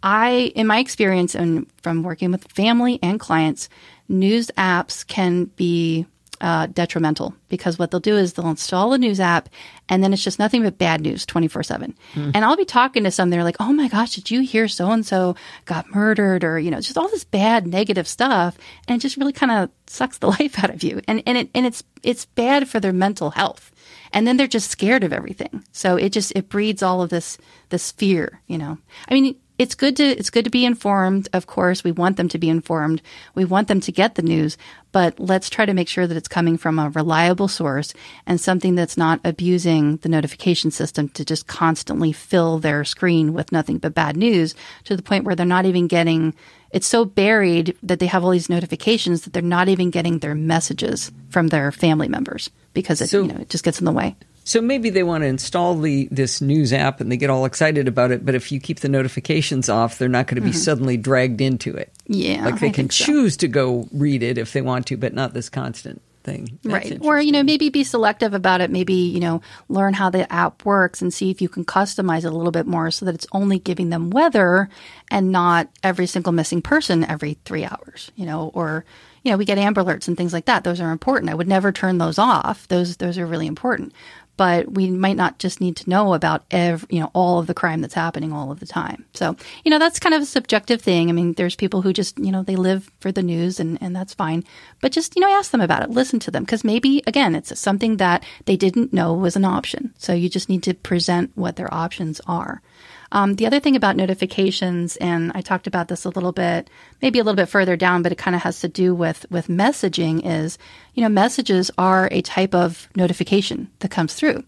I 0.03 0.53
in 0.55 0.67
my 0.67 0.79
experience 0.79 1.35
and 1.35 1.71
from 1.83 2.03
working 2.03 2.31
with 2.33 2.51
family 2.53 2.99
and 3.03 3.19
clients 3.21 3.69
news 4.09 4.51
apps 4.57 5.07
can 5.07 5.45
be 5.45 6.07
uh, 6.41 6.67
detrimental 6.67 7.35
because 7.49 7.79
what 7.79 7.91
they'll 7.91 8.01
do 8.01 8.17
is 8.17 8.33
they'll 8.33 8.49
install 8.49 8.93
a 8.93 8.99
news 8.99 9.21
app 9.21 9.49
and 9.89 10.03
then 10.03 10.13
it's 10.13 10.23
just 10.23 10.39
nothing 10.39 10.63
but 10.63 10.79
bad 10.79 11.01
news 11.01 11.27
24 11.27 11.63
7. 11.63 11.95
Mm. 12.15 12.33
And 12.35 12.45
I'll 12.45 12.57
be 12.57 12.65
talking 12.65 13.05
to 13.05 13.11
some, 13.11 13.31
they're 13.31 13.45
like, 13.45 13.57
oh 13.61 13.73
my 13.73 13.89
gosh, 13.89 14.15
did 14.15 14.31
you 14.31 14.41
hear 14.43 14.69
so 14.69 14.91
and 14.91 15.05
so 15.05 15.35
got 15.65 15.93
murdered 15.95 16.45
or, 16.45 16.59
you 16.59 16.71
know, 16.71 16.81
just 16.81 16.97
all 16.99 17.09
this 17.09 17.25
bad 17.25 17.67
negative 17.67 18.07
stuff. 18.07 18.57
And 18.87 18.97
it 18.97 19.01
just 19.01 19.17
really 19.17 19.33
kind 19.33 19.53
of 19.53 19.71
sucks 19.87 20.19
the 20.19 20.29
life 20.41 20.63
out 20.63 20.71
of 20.71 20.83
you. 20.83 21.01
And, 21.09 21.23
and 21.27 21.39
it, 21.39 21.51
and 21.55 21.67
it's, 21.67 21.83
it's 22.03 22.25
bad 22.25 22.69
for 22.69 22.81
their 22.81 22.93
mental 22.93 23.31
health. 23.31 23.73
And 24.13 24.27
then 24.27 24.37
they're 24.37 24.47
just 24.47 24.71
scared 24.71 25.05
of 25.05 25.13
everything. 25.13 25.65
So 25.73 25.97
it 25.97 26.11
just, 26.11 26.33
it 26.35 26.49
breeds 26.49 26.83
all 26.83 27.03
of 27.03 27.11
this, 27.11 27.37
this 27.69 27.93
fear, 27.93 28.41
you 28.47 28.57
know. 28.57 28.79
I 29.09 29.15
mean, 29.15 29.37
it's 29.59 29.75
good 29.75 29.97
to 29.97 30.05
it's 30.05 30.31
good 30.31 30.45
to 30.45 30.51
be 30.51 30.65
informed. 30.65 31.29
Of 31.33 31.47
course, 31.47 31.83
we 31.85 31.93
want 31.93 32.17
them 32.17 32.29
to 32.29 32.39
be 32.39 32.49
informed. 32.49 33.03
We 33.35 33.45
want 33.45 33.69
them 33.69 33.81
to 33.81 33.93
get 33.93 34.15
the 34.15 34.23
news, 34.23 34.57
but 34.93 35.19
let's 35.19 35.51
try 35.51 35.67
to 35.67 35.75
make 35.75 35.89
sure 35.89 36.07
that 36.07 36.17
it's 36.17 36.29
coming 36.29 36.57
from 36.57 36.79
a 36.79 36.91
reliable 36.91 37.49
source 37.49 37.93
and 38.27 38.41
something 38.41 38.77
that's 38.77 38.97
not 38.97 39.21
abusing 39.25 39.97
the 39.99 40.09
notification 40.09 40.71
system 40.71 41.09
to 41.11 41.25
just 41.25 41.47
constantly 41.47 42.13
fill 42.13 42.59
their 42.59 42.85
screen 42.85 43.33
with 43.33 43.53
nothing 43.53 43.79
but 43.79 43.95
bad 43.95 44.17
news 44.17 44.55
to 44.85 44.97
the 44.97 45.03
point 45.03 45.25
where 45.25 45.35
they're 45.35 45.45
not 45.45 45.67
even 45.67 45.89
getting 45.89 46.35
it's 46.71 46.87
so 46.87 47.05
buried 47.05 47.77
that 47.83 47.99
they 47.99 48.07
have 48.07 48.25
all 48.25 48.31
these 48.31 48.51
notifications 48.51 49.23
that 49.23 49.33
they're 49.33 49.43
not 49.43 49.69
even 49.69 49.91
getting 49.91 50.19
their 50.19 50.35
messages 50.35 51.11
from 51.31 51.49
their 51.49 51.73
family 51.73 52.09
members 52.09 52.51
because 52.75 53.01
it, 53.01 53.09
so, 53.09 53.23
you 53.23 53.33
know, 53.33 53.41
it 53.41 53.49
just 53.49 53.65
gets 53.65 53.79
in 53.79 53.87
the 53.87 53.93
way. 53.93 54.15
So 54.49 54.63
maybe 54.63 54.89
they 54.89 55.03
want 55.03 55.25
to 55.25 55.29
install 55.29 55.79
the 55.79 56.09
this 56.11 56.41
news 56.41 56.73
app 56.73 57.03
and 57.03 57.13
they 57.13 57.19
get 57.19 57.29
all 57.29 57.45
excited 57.45 57.87
about 57.87 58.13
it, 58.13 58.25
but 58.25 58.35
if 58.35 58.51
you 58.51 58.61
keep 58.61 58.81
the 58.81 58.89
notifications 58.89 59.69
off, 59.69 59.99
they're 59.99 60.09
not 60.09 60.27
going 60.27 60.37
to 60.37 60.41
be 60.41 60.53
mm-hmm. 60.53 60.57
suddenly 60.57 60.97
dragged 60.97 61.43
into 61.43 61.77
it. 61.77 61.93
Yeah, 62.07 62.47
like 62.47 62.59
they 62.59 62.69
I 62.69 62.73
can 62.73 62.89
choose 62.89 63.35
so. 63.35 63.41
to 63.41 63.49
go 63.49 63.87
read 63.93 64.23
it 64.23 64.39
if 64.39 64.55
they 64.55 64.63
want 64.63 64.87
to, 64.87 64.97
but 64.97 65.13
not 65.13 65.35
this 65.35 65.51
constant 65.51 66.01
thing. 66.25 66.59
That's 66.63 66.91
right. 66.91 66.99
Or, 67.03 67.21
you 67.21 67.31
know, 67.31 67.43
maybe 67.43 67.69
be 67.69 67.85
selective 67.85 68.33
about 68.33 68.63
it. 68.63 68.71
Maybe, 68.71 68.95
you 68.95 69.21
know, 69.21 69.43
learn 69.69 69.93
how 69.93 70.09
the 70.09 70.31
app 70.33 70.65
works 70.65 71.03
and 71.03 71.13
see 71.13 71.31
if 71.31 71.43
you 71.43 71.51
can 71.51 71.67
customize 71.67 72.25
it 72.25 72.33
a 72.33 72.37
little 72.37 72.51
bit 72.51 72.67
more 72.67 72.91
so 72.91 73.05
that 73.05 73.15
it's 73.15 73.27
only 73.33 73.59
giving 73.59 73.91
them 73.91 74.09
weather 74.09 74.71
and 75.11 75.31
not 75.31 75.69
every 75.83 76.07
single 76.07 76.33
missing 76.33 76.63
person 76.63 77.05
every 77.05 77.35
three 77.45 77.67
hours, 77.67 78.11
you 78.17 78.25
know, 78.25 78.51
or, 78.55 78.87
you 79.25 79.31
know, 79.31 79.37
we 79.37 79.45
get 79.45 79.59
Amber 79.59 79.83
Alerts 79.83 80.09
and 80.09 80.17
things 80.17 80.33
like 80.33 80.47
that. 80.47 80.65
Those 80.65 80.81
are 80.81 80.91
important. 80.91 81.31
I 81.31 81.35
would 81.35 81.49
never 81.49 81.71
turn 81.71 81.99
those 81.99 82.19
off. 82.19 82.67
Those 82.69 82.97
those 82.97 83.19
are 83.19 83.27
really 83.27 83.47
important 83.47 83.93
but 84.39 84.73
we 84.73 84.89
might 84.89 85.17
not 85.17 85.39
just 85.41 85.61
need 85.61 85.77
to 85.77 85.91
know 85.91 86.15
about 86.15 86.45
every, 86.51 86.87
you 86.91 87.01
know, 87.01 87.11
all 87.13 87.41
of 87.41 87.49
the 87.49 87.55
crime 87.55 87.81
that's 87.83 87.93
happening 87.93 88.33
all 88.33 88.53
of 88.53 88.61
the 88.61 88.67
time. 88.67 89.05
So, 89.13 89.37
you 89.65 89.71
know, 89.71 89.81
that's 89.81 89.99
kind 89.99 90.15
of 90.15 90.23
a 90.23 90.27
subjective 90.27 90.81
thing. 90.81 91.11
I 91.11 91.13
mean, 91.13 91.33
there's 91.33 91.57
people 91.57 91.83
who 91.83 91.93
just, 91.93 92.17
you 92.19 92.31
know, 92.31 92.45
they 92.45 92.55
live 92.55 92.89
for 93.01 93.11
the 93.11 93.23
news 93.23 93.59
and, 93.59 93.77
and 93.83 93.95
that's 93.95 94.15
fine. 94.15 94.45
But 94.81 94.93
just, 94.93 95.17
you 95.17 95.21
know, 95.21 95.29
ask 95.29 95.51
them 95.51 95.61
about 95.61 95.83
it, 95.83 95.91
listen 95.91 96.21
to 96.21 96.31
them. 96.31 96.47
Cause 96.47 96.63
maybe, 96.63 97.03
again, 97.07 97.35
it's 97.35 97.59
something 97.59 97.97
that 97.97 98.25
they 98.45 98.57
didn't 98.57 98.93
know 98.93 99.13
was 99.13 99.35
an 99.35 99.45
option. 99.45 99.93
So 99.99 100.13
you 100.15 100.29
just 100.29 100.49
need 100.49 100.63
to 100.63 100.75
present 100.75 101.33
what 101.35 101.57
their 101.57 101.73
options 101.75 102.21
are. 102.29 102.63
Um, 103.11 103.35
the 103.35 103.47
other 103.47 103.61
thing 103.61 103.75
about 103.75 103.97
notifications, 103.97 104.97
and 104.97 105.33
I 105.35 105.41
talked 105.41 105.67
about 105.67 105.89
this 105.89 106.05
a 106.05 106.11
little 106.11 106.33
bit, 106.33 106.69
maybe 107.01 107.19
a 107.19 107.25
little 107.25 107.37
bit 107.37 107.49
further 107.49 107.77
down, 107.77 108.03
but 108.03 108.13
it 108.13 108.19
kind 108.19 108.37
of 108.37 108.43
has 108.43 108.61
to 108.61 108.69
do 108.69 108.95
with 108.95 109.25
with 109.31 109.49
messaging. 109.49 110.21
Is 110.25 110.59
you 110.95 111.03
know 111.03 111.09
messages 111.09 111.71
are 111.79 112.09
a 112.11 112.21
type 112.21 112.55
of 112.55 112.89
notification 112.95 113.71
that 113.79 113.91
comes 113.91 114.15
through, 114.15 114.45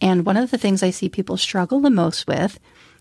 and 0.00 0.26
one 0.26 0.36
of 0.36 0.50
the 0.50 0.58
things 0.58 0.82
I 0.82 0.90
see 0.90 1.08
people 1.08 1.36
struggle 1.36 1.80
the 1.80 1.90
most 1.90 2.26
with 2.26 2.58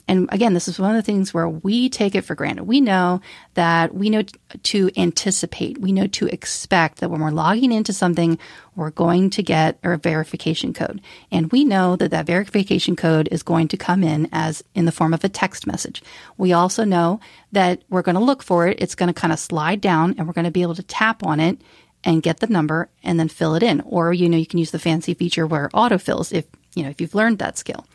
and 0.07 0.29
again, 0.31 0.53
this 0.53 0.67
is 0.67 0.79
one 0.79 0.91
of 0.91 0.95
the 0.95 1.01
things 1.01 1.33
where 1.33 1.47
we 1.47 1.89
take 1.89 2.15
it 2.15 2.23
for 2.23 2.35
granted. 2.35 2.63
We 2.63 2.81
know 2.81 3.21
that 3.53 3.93
we 3.93 4.09
know 4.09 4.23
to 4.63 4.89
anticipate, 4.97 5.79
we 5.79 5.91
know 5.91 6.07
to 6.07 6.27
expect 6.27 6.99
that 6.99 7.09
when 7.09 7.21
we're 7.21 7.31
logging 7.31 7.71
into 7.71 7.93
something, 7.93 8.37
we're 8.75 8.91
going 8.91 9.29
to 9.31 9.43
get 9.43 9.79
a 9.83 9.97
verification 9.97 10.73
code. 10.73 11.01
And 11.31 11.51
we 11.51 11.63
know 11.63 11.95
that 11.95 12.11
that 12.11 12.25
verification 12.25 12.95
code 12.95 13.29
is 13.31 13.43
going 13.43 13.67
to 13.69 13.77
come 13.77 14.03
in 14.03 14.29
as 14.31 14.63
in 14.75 14.85
the 14.85 14.91
form 14.91 15.13
of 15.13 15.23
a 15.23 15.29
text 15.29 15.67
message. 15.67 16.01
We 16.37 16.53
also 16.53 16.83
know 16.83 17.19
that 17.51 17.83
we're 17.89 18.01
going 18.01 18.15
to 18.15 18.21
look 18.21 18.43
for 18.43 18.67
it. 18.67 18.81
It's 18.81 18.95
going 18.95 19.13
to 19.13 19.19
kind 19.19 19.33
of 19.33 19.39
slide 19.39 19.81
down 19.81 20.15
and 20.17 20.27
we're 20.27 20.33
going 20.33 20.45
to 20.45 20.51
be 20.51 20.61
able 20.61 20.75
to 20.75 20.83
tap 20.83 21.23
on 21.23 21.39
it 21.39 21.61
and 22.03 22.23
get 22.23 22.39
the 22.39 22.47
number 22.47 22.89
and 23.03 23.19
then 23.19 23.27
fill 23.27 23.55
it 23.55 23.63
in. 23.63 23.81
Or, 23.81 24.11
you 24.13 24.29
know, 24.29 24.37
you 24.37 24.47
can 24.47 24.59
use 24.59 24.71
the 24.71 24.79
fancy 24.79 25.13
feature 25.13 25.45
where 25.45 25.69
autofills 25.69 26.31
if, 26.31 26.45
you 26.75 26.83
know, 26.83 26.89
if 26.89 26.99
you've 26.99 27.15
learned 27.15 27.39
that 27.39 27.57
skill. 27.57 27.85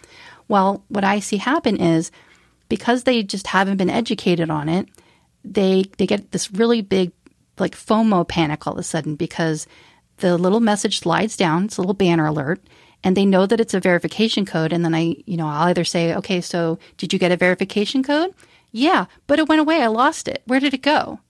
Well, 0.48 0.84
what 0.88 1.04
I 1.04 1.20
see 1.20 1.38
happen 1.38 1.76
is 1.76 2.10
because 2.68 3.04
they 3.04 3.22
just 3.22 3.48
haven't 3.48 3.76
been 3.76 3.90
educated 3.90 4.50
on 4.50 4.68
it, 4.68 4.88
they 5.44 5.84
they 5.98 6.06
get 6.06 6.32
this 6.32 6.52
really 6.52 6.82
big 6.82 7.12
like 7.58 7.74
FOMO 7.74 8.26
panic 8.26 8.66
all 8.66 8.74
of 8.74 8.78
a 8.78 8.82
sudden 8.82 9.14
because 9.16 9.66
the 10.18 10.36
little 10.36 10.60
message 10.60 11.00
slides 11.00 11.36
down, 11.36 11.64
it's 11.64 11.76
a 11.76 11.80
little 11.80 11.94
banner 11.94 12.26
alert, 12.26 12.60
and 13.04 13.16
they 13.16 13.26
know 13.26 13.46
that 13.46 13.60
it's 13.60 13.74
a 13.74 13.80
verification 13.80 14.44
code. 14.44 14.72
And 14.72 14.84
then 14.84 14.94
I, 14.94 15.16
you 15.26 15.36
know, 15.36 15.46
I'll 15.46 15.68
either 15.68 15.84
say, 15.84 16.14
okay, 16.14 16.40
so 16.40 16.78
did 16.96 17.12
you 17.12 17.18
get 17.18 17.32
a 17.32 17.36
verification 17.36 18.02
code? 18.02 18.34
Yeah, 18.72 19.06
but 19.26 19.38
it 19.38 19.48
went 19.48 19.60
away. 19.60 19.82
I 19.82 19.86
lost 19.88 20.28
it. 20.28 20.42
Where 20.46 20.60
did 20.60 20.74
it 20.74 20.82
go? 20.82 21.20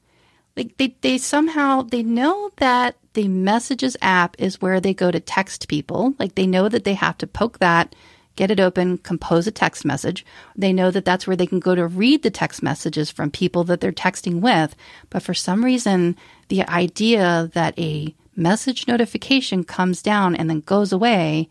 Like 0.56 0.76
they, 0.78 0.96
they 1.02 1.18
somehow 1.18 1.82
they 1.82 2.02
know 2.02 2.50
that 2.56 2.96
the 3.12 3.28
messages 3.28 3.96
app 4.00 4.36
is 4.38 4.60
where 4.60 4.80
they 4.80 4.94
go 4.94 5.10
to 5.10 5.20
text 5.20 5.68
people. 5.68 6.14
Like 6.18 6.34
they 6.34 6.46
know 6.46 6.68
that 6.68 6.84
they 6.84 6.94
have 6.94 7.18
to 7.18 7.26
poke 7.26 7.58
that 7.58 7.94
get 8.36 8.50
it 8.50 8.60
open, 8.60 8.98
compose 8.98 9.46
a 9.46 9.50
text 9.50 9.84
message. 9.84 10.24
They 10.54 10.72
know 10.72 10.90
that 10.90 11.04
that's 11.04 11.26
where 11.26 11.36
they 11.36 11.46
can 11.46 11.58
go 11.58 11.74
to 11.74 11.86
read 11.86 12.22
the 12.22 12.30
text 12.30 12.62
messages 12.62 13.10
from 13.10 13.30
people 13.30 13.64
that 13.64 13.80
they're 13.80 13.92
texting 13.92 14.40
with. 14.40 14.76
But 15.10 15.22
for 15.22 15.34
some 15.34 15.64
reason, 15.64 16.16
the 16.48 16.62
idea 16.68 17.50
that 17.54 17.78
a 17.78 18.14
message 18.36 18.86
notification 18.86 19.64
comes 19.64 20.02
down 20.02 20.36
and 20.36 20.48
then 20.48 20.60
goes 20.60 20.92
away, 20.92 21.48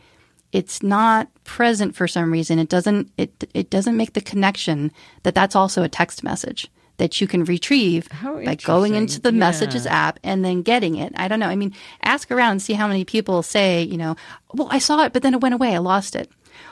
it's 0.52 0.82
not 0.82 1.28
present 1.44 1.96
for 1.96 2.08
some 2.08 2.32
reason. 2.32 2.60
It 2.60 2.70
doesn't, 2.70 3.12
it, 3.18 3.50
it 3.54 3.70
doesn't 3.70 3.98
make 3.98 4.14
the 4.14 4.22
connection 4.22 4.92
that 5.24 5.36
that's 5.36 5.56
also 5.56 5.84
a 5.84 5.90
text 5.90 6.24
message 6.24 6.70
that 6.98 7.20
you 7.20 7.28
can 7.28 7.44
retrieve 7.44 8.08
by 8.24 8.56
going 8.56 8.96
into 8.96 9.20
the 9.20 9.34
yeah. 9.34 9.40
messages 9.40 9.86
app 9.86 10.18
and 10.24 10.46
then 10.46 10.62
getting 10.62 10.96
it. 10.96 11.12
I 11.18 11.28
don't 11.28 11.40
know. 11.40 11.50
I 11.50 11.56
mean, 11.56 11.74
ask 12.04 12.32
around 12.32 12.52
and 12.52 12.62
see 12.62 12.74
how 12.74 12.88
many 12.88 13.04
people 13.04 13.44
say, 13.44 13.84
you 13.84 13.98
know, 13.98 14.16
well, 14.54 14.70
I 14.72 14.80
saw 14.80 15.04
it, 15.04 15.12
but 15.12 15.22
then 15.22 15.34
it 15.34 15.42
went 15.42 15.56
away. 15.56 15.76
I 15.76 15.80
lost 15.80 16.16
it. 16.16 16.32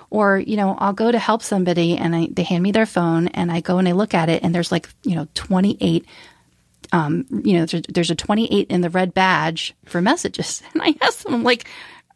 Or, 0.09 0.37
you 0.37 0.57
know, 0.57 0.75
I'll 0.77 0.93
go 0.93 1.11
to 1.11 1.19
help 1.19 1.41
somebody 1.41 1.97
and 1.97 2.15
I, 2.15 2.27
they 2.31 2.43
hand 2.43 2.63
me 2.63 2.71
their 2.71 2.85
phone 2.85 3.29
and 3.29 3.51
I 3.51 3.61
go 3.61 3.79
and 3.79 3.87
I 3.87 3.93
look 3.93 4.13
at 4.13 4.29
it 4.29 4.43
and 4.43 4.53
there's 4.53 4.71
like, 4.71 4.87
you 5.03 5.15
know, 5.15 5.27
28 5.33 6.05
um, 6.91 7.25
you 7.43 7.57
know, 7.57 7.65
there's, 7.65 7.83
there's 7.89 8.11
a 8.11 8.15
28 8.15 8.67
in 8.69 8.81
the 8.81 8.89
red 8.89 9.13
badge 9.13 9.73
for 9.85 10.01
messages. 10.01 10.61
And 10.73 10.81
I 10.83 10.95
ask 11.01 11.23
them, 11.23 11.33
I'm 11.33 11.43
like, 11.43 11.67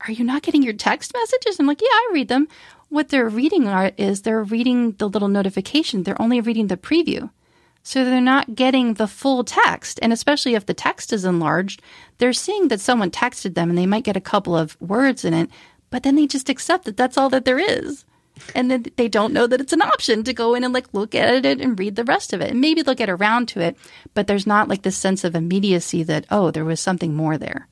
are 0.07 0.11
you 0.11 0.24
not 0.24 0.43
getting 0.43 0.61
your 0.61 0.74
text 0.74 1.13
messages? 1.13 1.59
I'm 1.59 1.65
like, 1.65 1.82
yeah, 1.82 1.88
I 1.88 2.09
read 2.13 2.28
them. 2.28 2.47
What 2.89 3.09
they're 3.09 3.28
reading 3.28 3.68
are, 3.68 3.91
is 3.97 4.22
they're 4.22 4.43
reading 4.43 4.91
the 4.93 5.09
little 5.09 5.28
notification. 5.28 6.03
They're 6.03 6.22
only 6.22 6.41
reading 6.41 6.68
the 6.68 6.78
preview. 6.78 7.30
So 7.84 8.03
they're 8.03 8.22
not 8.22 8.55
getting 8.55 8.93
the 8.95 9.07
full 9.07 9.43
text. 9.43 9.99
And 10.01 10.13
especially 10.13 10.55
if 10.55 10.65
the 10.65 10.74
text 10.74 11.11
is 11.11 11.26
enlarged, 11.26 11.82
they're 12.18 12.34
seeing 12.34 12.68
that 12.68 12.82
someone 12.82 13.11
texted 13.11 13.55
them 13.55 13.70
and 13.70 13.78
they 13.78 13.86
might 13.86 14.03
get 14.03 14.18
a 14.18 14.22
couple 14.22 14.55
of 14.55 14.80
words 14.82 15.26
in 15.26 15.34
it, 15.34 15.49
but 15.89 16.03
then 16.03 16.15
they 16.15 16.27
just 16.27 16.49
accept 16.49 16.85
that 16.85 16.97
that's 16.97 17.17
all 17.17 17.29
that 17.29 17.45
there 17.45 17.59
is. 17.59 18.05
And 18.53 18.69
then 18.69 18.85
they 18.97 19.07
don't 19.07 19.33
know 19.33 19.47
that 19.47 19.61
it's 19.61 19.73
an 19.73 19.81
option 19.81 20.23
to 20.23 20.33
go 20.33 20.53
in 20.53 20.63
and 20.63 20.73
like 20.73 20.93
look 20.93 21.15
at 21.15 21.45
it 21.45 21.59
and 21.59 21.79
read 21.79 21.95
the 21.95 22.03
rest 22.03 22.33
of 22.33 22.41
it. 22.41 22.51
And 22.51 22.61
maybe 22.61 22.81
they'll 22.81 22.93
get 22.93 23.09
around 23.09 23.47
to 23.49 23.61
it, 23.61 23.77
but 24.13 24.27
there's 24.27 24.47
not 24.47 24.67
like 24.67 24.83
this 24.83 24.97
sense 24.97 25.23
of 25.23 25.35
immediacy 25.35 26.03
that, 26.03 26.25
oh, 26.29 26.51
there 26.51 26.65
was 26.65 26.79
something 26.79 27.15
more 27.15 27.38
there. 27.38 27.67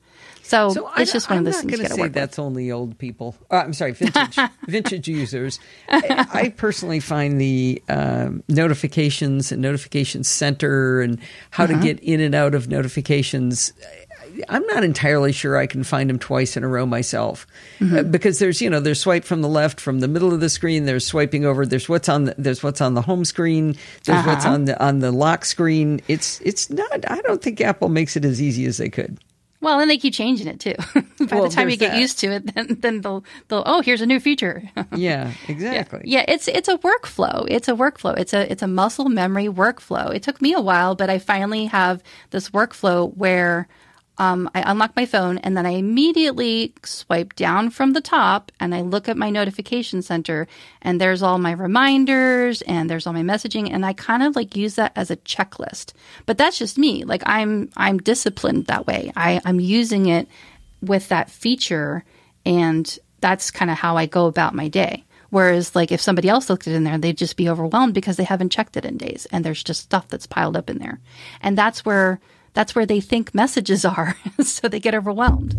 So, 0.46 0.70
so 0.70 0.88
it's 0.96 1.10
I, 1.10 1.12
just 1.12 1.28
one 1.28 1.38
I'm 1.38 1.46
of 1.46 1.52
those 1.52 1.60
things. 1.60 1.74
I'm 1.74 1.82
not 1.82 1.88
going 1.88 1.98
to 1.98 2.04
say 2.04 2.08
that's 2.08 2.38
with. 2.38 2.44
only 2.44 2.70
old 2.70 2.98
people. 2.98 3.34
Uh, 3.50 3.56
I'm 3.56 3.72
sorry, 3.72 3.92
vintage 3.92 4.38
vintage 4.68 5.08
users. 5.08 5.58
I, 5.88 6.26
I, 6.32 6.48
personally 6.50 7.00
find 7.00 7.40
the 7.40 7.82
um, 7.88 8.44
notifications 8.48 9.50
and 9.50 9.60
notification 9.60 10.22
center 10.22 11.00
and 11.00 11.18
how 11.50 11.64
uh-huh. 11.64 11.72
to 11.74 11.82
get 11.82 11.98
in 11.98 12.20
and 12.20 12.32
out 12.32 12.54
of 12.54 12.68
notifications. 12.68 13.72
I'm 14.48 14.66
not 14.66 14.84
entirely 14.84 15.32
sure 15.32 15.56
I 15.56 15.66
can 15.66 15.84
find 15.84 16.08
them 16.10 16.18
twice 16.18 16.56
in 16.56 16.64
a 16.64 16.68
row 16.68 16.86
myself 16.86 17.46
mm-hmm. 17.78 17.96
uh, 17.96 18.02
because 18.02 18.38
there's 18.38 18.60
you 18.60 18.70
know 18.70 18.80
there's 18.80 19.00
swipe 19.00 19.24
from 19.24 19.42
the 19.42 19.48
left 19.48 19.80
from 19.80 20.00
the 20.00 20.08
middle 20.08 20.32
of 20.32 20.40
the 20.40 20.48
screen 20.48 20.84
there's 20.84 21.06
swiping 21.06 21.44
over 21.44 21.66
there's 21.66 21.88
what's 21.88 22.08
on 22.08 22.24
the, 22.24 22.34
there's 22.38 22.62
what's 22.62 22.80
on 22.80 22.94
the 22.94 23.02
home 23.02 23.24
screen 23.24 23.76
there's 24.04 24.18
uh-huh. 24.18 24.30
what's 24.30 24.46
on 24.46 24.64
the 24.64 24.82
on 24.82 25.00
the 25.00 25.12
lock 25.12 25.44
screen 25.44 26.00
it's 26.08 26.40
it's 26.40 26.70
not 26.70 27.10
I 27.10 27.20
don't 27.22 27.42
think 27.42 27.60
Apple 27.60 27.88
makes 27.88 28.16
it 28.16 28.24
as 28.24 28.40
easy 28.40 28.66
as 28.66 28.78
they 28.78 28.88
could. 28.88 29.18
Well, 29.60 29.80
and 29.80 29.90
they 29.90 29.96
keep 29.96 30.14
changing 30.14 30.46
it 30.48 30.60
too. 30.60 30.74
By 31.26 31.36
well, 31.36 31.48
the 31.48 31.54
time 31.54 31.68
you 31.68 31.76
get 31.76 31.92
that. 31.92 32.00
used 32.00 32.18
to 32.20 32.28
it, 32.28 32.54
then 32.54 32.76
then 32.80 33.00
they'll 33.00 33.24
they'll 33.48 33.62
oh 33.66 33.80
here's 33.80 34.00
a 34.00 34.06
new 34.06 34.20
feature. 34.20 34.62
yeah, 34.94 35.32
exactly. 35.48 36.02
Yeah. 36.04 36.20
yeah, 36.20 36.34
it's 36.34 36.48
it's 36.48 36.68
a 36.68 36.78
workflow. 36.78 37.46
It's 37.48 37.68
a 37.68 37.72
workflow. 37.72 38.16
It's 38.18 38.32
a 38.32 38.50
it's 38.50 38.62
a 38.62 38.68
muscle 38.68 39.08
memory 39.08 39.46
workflow. 39.46 40.14
It 40.14 40.22
took 40.22 40.42
me 40.42 40.52
a 40.52 40.60
while, 40.60 40.94
but 40.94 41.10
I 41.10 41.18
finally 41.18 41.66
have 41.66 42.02
this 42.30 42.50
workflow 42.50 43.12
where 43.16 43.66
um, 44.18 44.50
I 44.54 44.70
unlock 44.70 44.96
my 44.96 45.04
phone 45.04 45.38
and 45.38 45.56
then 45.56 45.66
I 45.66 45.70
immediately 45.70 46.72
swipe 46.84 47.34
down 47.34 47.70
from 47.70 47.92
the 47.92 48.00
top 48.00 48.50
and 48.58 48.74
I 48.74 48.80
look 48.80 49.08
at 49.08 49.16
my 49.16 49.28
notification 49.28 50.00
center 50.02 50.48
and 50.80 51.00
there's 51.00 51.22
all 51.22 51.38
my 51.38 51.52
reminders 51.52 52.62
and 52.62 52.88
there's 52.88 53.06
all 53.06 53.12
my 53.12 53.22
messaging 53.22 53.70
and 53.70 53.84
I 53.84 53.92
kind 53.92 54.22
of 54.22 54.34
like 54.34 54.56
use 54.56 54.76
that 54.76 54.92
as 54.96 55.10
a 55.10 55.16
checklist. 55.18 55.92
But 56.24 56.38
that's 56.38 56.58
just 56.58 56.78
me. 56.78 57.04
Like 57.04 57.22
I'm 57.26 57.70
I'm 57.76 57.98
disciplined 57.98 58.66
that 58.66 58.86
way. 58.86 59.12
I, 59.14 59.40
I'm 59.44 59.60
using 59.60 60.06
it 60.06 60.28
with 60.80 61.08
that 61.08 61.30
feature 61.30 62.04
and 62.46 62.98
that's 63.20 63.50
kind 63.50 63.70
of 63.70 63.76
how 63.76 63.96
I 63.96 64.06
go 64.06 64.26
about 64.26 64.54
my 64.54 64.68
day. 64.68 65.04
Whereas, 65.30 65.74
like, 65.74 65.90
if 65.90 66.00
somebody 66.00 66.28
else 66.28 66.48
looked 66.48 66.68
it 66.68 66.74
in 66.74 66.84
there, 66.84 66.98
they'd 66.98 67.18
just 67.18 67.36
be 67.36 67.48
overwhelmed 67.48 67.94
because 67.94 68.16
they 68.16 68.24
haven't 68.24 68.52
checked 68.52 68.76
it 68.76 68.84
in 68.84 68.96
days 68.96 69.26
and 69.32 69.44
there's 69.44 69.62
just 69.62 69.82
stuff 69.82 70.06
that's 70.08 70.26
piled 70.26 70.56
up 70.56 70.70
in 70.70 70.78
there. 70.78 71.00
And 71.42 71.58
that's 71.58 71.84
where 71.84 72.20
that's 72.56 72.74
where 72.74 72.86
they 72.86 73.00
think 73.00 73.34
messages 73.34 73.84
are. 73.84 74.16
so 74.40 74.66
they 74.66 74.80
get 74.80 74.94
overwhelmed. 74.94 75.54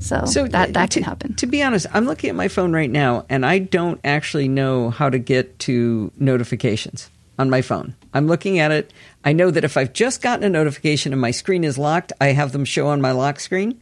So, 0.00 0.24
so 0.24 0.48
that, 0.48 0.74
that 0.74 0.90
to, 0.90 0.98
can 0.98 1.04
happen. 1.04 1.34
To 1.36 1.46
be 1.46 1.62
honest, 1.62 1.86
I'm 1.92 2.06
looking 2.06 2.28
at 2.28 2.36
my 2.36 2.48
phone 2.48 2.72
right 2.72 2.90
now 2.90 3.24
and 3.28 3.46
I 3.46 3.58
don't 3.58 4.00
actually 4.02 4.48
know 4.48 4.90
how 4.90 5.08
to 5.08 5.18
get 5.18 5.58
to 5.60 6.10
notifications 6.18 7.08
on 7.38 7.50
my 7.50 7.62
phone. 7.62 7.94
I'm 8.12 8.26
looking 8.26 8.58
at 8.58 8.72
it. 8.72 8.92
I 9.24 9.32
know 9.32 9.50
that 9.52 9.62
if 9.62 9.76
I've 9.76 9.92
just 9.92 10.22
gotten 10.22 10.44
a 10.44 10.50
notification 10.50 11.12
and 11.12 11.20
my 11.20 11.30
screen 11.30 11.62
is 11.62 11.78
locked, 11.78 12.12
I 12.20 12.28
have 12.28 12.50
them 12.50 12.64
show 12.64 12.88
on 12.88 13.00
my 13.00 13.12
lock 13.12 13.38
screen. 13.38 13.80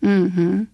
Mm-hmm. 0.00 0.64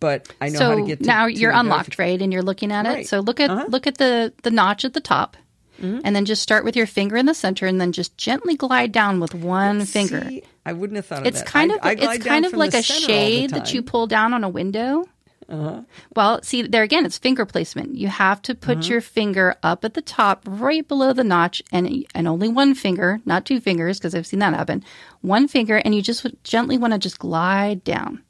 But 0.00 0.34
I 0.40 0.48
know 0.48 0.58
so 0.58 0.68
how 0.70 0.74
to 0.74 0.86
get 0.86 0.98
to, 1.00 1.06
now 1.06 1.26
you're 1.26 1.52
unlocked, 1.52 1.98
right? 1.98 2.20
And 2.20 2.32
you're 2.32 2.42
looking 2.42 2.72
at 2.72 2.84
right. 2.84 3.04
it. 3.04 3.08
So 3.08 3.20
look 3.20 3.40
at 3.40 3.48
uh-huh. 3.48 3.66
look 3.68 3.86
at 3.86 3.96
the 3.96 4.34
the 4.42 4.50
notch 4.50 4.84
at 4.84 4.92
the 4.92 5.00
top 5.00 5.36
Mm-hmm. 5.80 6.00
And 6.04 6.16
then 6.16 6.24
just 6.24 6.42
start 6.42 6.64
with 6.64 6.74
your 6.74 6.86
finger 6.86 7.16
in 7.16 7.26
the 7.26 7.34
center, 7.34 7.66
and 7.66 7.80
then 7.80 7.92
just 7.92 8.16
gently 8.16 8.56
glide 8.56 8.90
down 8.90 9.20
with 9.20 9.34
one 9.34 9.86
See, 9.86 9.92
finger. 9.92 10.30
I 10.66 10.72
wouldn't 10.72 10.96
have 10.96 11.06
thought 11.06 11.20
of 11.20 11.26
it's 11.26 11.40
that. 11.40 11.46
Kind 11.46 11.70
of, 11.70 11.78
I, 11.82 11.90
I 11.90 11.92
it's 11.92 12.24
kind 12.24 12.44
of 12.44 12.52
like 12.52 12.74
a 12.74 12.82
shade 12.82 13.50
that 13.50 13.72
you 13.72 13.82
pull 13.82 14.06
down 14.06 14.34
on 14.34 14.42
a 14.42 14.48
window. 14.48 15.04
Uh-huh. 15.48 15.82
Well, 16.14 16.42
see, 16.42 16.62
there 16.62 16.82
again, 16.82 17.06
it's 17.06 17.16
finger 17.16 17.46
placement. 17.46 17.94
You 17.96 18.08
have 18.08 18.42
to 18.42 18.54
put 18.54 18.78
uh-huh. 18.78 18.88
your 18.88 19.00
finger 19.00 19.54
up 19.62 19.84
at 19.84 19.94
the 19.94 20.02
top, 20.02 20.42
right 20.46 20.86
below 20.86 21.12
the 21.14 21.24
notch, 21.24 21.62
and 21.72 22.04
and 22.14 22.28
only 22.28 22.48
one 22.48 22.74
finger, 22.74 23.20
not 23.24 23.46
two 23.46 23.60
fingers, 23.60 23.98
because 23.98 24.14
I've 24.14 24.26
seen 24.26 24.40
that 24.40 24.52
happen. 24.52 24.84
One 25.22 25.48
finger, 25.48 25.76
and 25.76 25.94
you 25.94 26.02
just 26.02 26.26
gently 26.44 26.76
want 26.76 26.92
to 26.92 26.98
just 26.98 27.18
glide 27.18 27.82
down. 27.82 28.22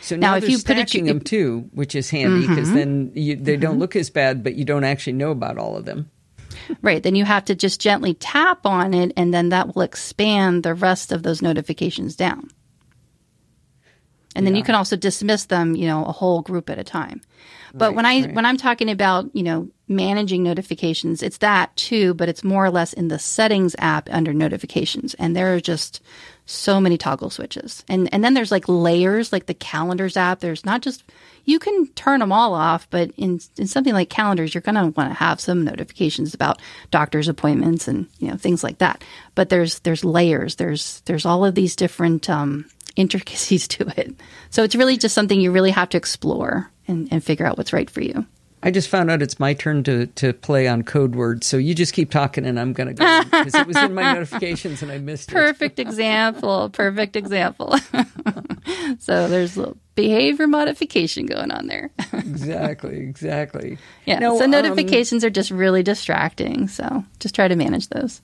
So 0.00 0.16
now, 0.16 0.32
now 0.32 0.36
if 0.36 0.48
you 0.48 0.58
put 0.58 0.78
it, 0.78 0.94
you, 0.94 1.04
them 1.04 1.20
too, 1.20 1.68
which 1.72 1.94
is 1.94 2.08
handy 2.08 2.46
because 2.46 2.68
mm-hmm. 2.68 2.76
then 2.76 3.12
you, 3.14 3.36
they 3.36 3.54
mm-hmm. 3.54 3.62
don't 3.62 3.78
look 3.78 3.96
as 3.96 4.08
bad, 4.08 4.44
but 4.44 4.54
you 4.54 4.64
don't 4.64 4.84
actually 4.84 5.14
know 5.14 5.30
about 5.30 5.58
all 5.58 5.76
of 5.76 5.84
them. 5.86 6.10
Right. 6.82 7.02
Then 7.02 7.14
you 7.14 7.24
have 7.24 7.44
to 7.46 7.54
just 7.54 7.80
gently 7.80 8.14
tap 8.14 8.66
on 8.66 8.94
it, 8.94 9.12
and 9.16 9.32
then 9.32 9.50
that 9.50 9.74
will 9.74 9.82
expand 9.82 10.62
the 10.62 10.74
rest 10.74 11.12
of 11.12 11.22
those 11.22 11.42
notifications 11.42 12.16
down. 12.16 12.48
And 14.36 14.46
then 14.46 14.54
yeah. 14.54 14.58
you 14.58 14.64
can 14.64 14.76
also 14.76 14.96
dismiss 14.96 15.46
them, 15.46 15.74
you 15.74 15.86
know, 15.86 16.04
a 16.04 16.12
whole 16.12 16.40
group 16.42 16.70
at 16.70 16.78
a 16.78 16.84
time. 16.84 17.20
But 17.72 17.88
right, 17.88 17.96
when 17.96 18.06
I 18.06 18.20
right. 18.20 18.34
when 18.34 18.46
I'm 18.46 18.56
talking 18.56 18.90
about, 18.90 19.34
you 19.34 19.42
know, 19.42 19.68
managing 19.88 20.42
notifications, 20.42 21.22
it's 21.22 21.38
that 21.38 21.74
too, 21.76 22.14
but 22.14 22.28
it's 22.28 22.44
more 22.44 22.64
or 22.64 22.70
less 22.70 22.92
in 22.92 23.08
the 23.08 23.18
settings 23.18 23.74
app 23.78 24.08
under 24.10 24.32
notifications. 24.32 25.14
And 25.14 25.36
there 25.36 25.54
are 25.54 25.60
just 25.60 26.00
so 26.46 26.80
many 26.80 26.96
toggle 26.96 27.30
switches. 27.30 27.84
And 27.88 28.12
and 28.12 28.24
then 28.24 28.34
there's 28.34 28.52
like 28.52 28.68
layers, 28.68 29.32
like 29.32 29.46
the 29.46 29.54
calendars 29.54 30.16
app. 30.16 30.40
There's 30.40 30.64
not 30.64 30.82
just 30.82 31.04
you 31.50 31.58
can 31.58 31.88
turn 31.88 32.20
them 32.20 32.30
all 32.30 32.54
off, 32.54 32.88
but 32.90 33.10
in 33.16 33.40
in 33.56 33.66
something 33.66 33.92
like 33.92 34.08
calendars, 34.08 34.54
you're 34.54 34.60
going 34.60 34.76
to 34.76 34.94
want 34.96 35.10
to 35.10 35.14
have 35.14 35.40
some 35.40 35.64
notifications 35.64 36.32
about 36.32 36.62
doctor's 36.92 37.26
appointments 37.26 37.88
and 37.88 38.06
you 38.20 38.28
know 38.28 38.36
things 38.36 38.62
like 38.62 38.78
that. 38.78 39.02
But 39.34 39.48
there's 39.48 39.80
there's 39.80 40.04
layers. 40.04 40.54
There's 40.54 41.00
there's 41.06 41.26
all 41.26 41.44
of 41.44 41.56
these 41.56 41.74
different 41.74 42.30
um, 42.30 42.70
intricacies 42.96 43.66
to 43.68 43.88
it. 43.96 44.14
So 44.50 44.62
it's 44.62 44.76
really 44.76 44.96
just 44.96 45.14
something 45.14 45.40
you 45.40 45.50
really 45.50 45.72
have 45.72 45.88
to 45.90 45.98
explore 45.98 46.70
and, 46.86 47.08
and 47.10 47.22
figure 47.22 47.46
out 47.46 47.58
what's 47.58 47.72
right 47.72 47.90
for 47.90 48.00
you. 48.00 48.26
I 48.62 48.70
just 48.70 48.88
found 48.88 49.10
out 49.10 49.22
it's 49.22 49.40
my 49.40 49.54
turn 49.54 49.82
to, 49.84 50.06
to 50.06 50.32
play 50.34 50.68
on 50.68 50.82
code 50.82 51.14
words. 51.14 51.46
So 51.46 51.56
you 51.56 51.74
just 51.74 51.94
keep 51.94 52.10
talking 52.10 52.44
and 52.44 52.60
I'm 52.60 52.72
going 52.74 52.88
to 52.88 52.94
go 52.94 53.22
because 53.24 53.54
it 53.54 53.66
was 53.66 53.76
in 53.76 53.94
my 53.94 54.12
notifications 54.14 54.82
and 54.82 54.92
I 54.92 54.98
missed 54.98 55.30
Perfect 55.30 55.50
it. 55.50 55.58
Perfect 55.58 55.78
example. 55.78 56.68
Perfect 56.70 57.16
example. 57.16 57.76
so 58.98 59.28
there's 59.28 59.56
a 59.56 59.74
behavior 59.94 60.46
modification 60.46 61.24
going 61.24 61.50
on 61.50 61.68
there. 61.68 61.90
exactly. 62.12 62.98
Exactly. 62.98 63.78
Yeah. 64.06 64.18
Now, 64.18 64.36
so 64.38 64.44
um, 64.44 64.50
notifications 64.50 65.22
um, 65.22 65.28
are 65.28 65.30
just 65.30 65.50
really 65.50 65.82
distracting. 65.82 66.66
So 66.68 67.04
just 67.20 67.34
try 67.34 67.46
to 67.46 67.54
manage 67.54 67.88
those. 67.88 68.20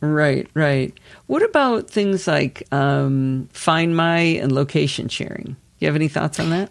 Right, 0.00 0.48
right. 0.54 0.94
What 1.26 1.42
about 1.42 1.90
things 1.90 2.26
like 2.26 2.62
um, 2.72 3.48
Find 3.52 3.96
My 3.96 4.18
and 4.18 4.52
location 4.52 5.08
sharing? 5.08 5.56
You 5.80 5.86
have 5.86 5.96
any 5.96 6.08
thoughts 6.08 6.40
on 6.40 6.50
that? 6.50 6.70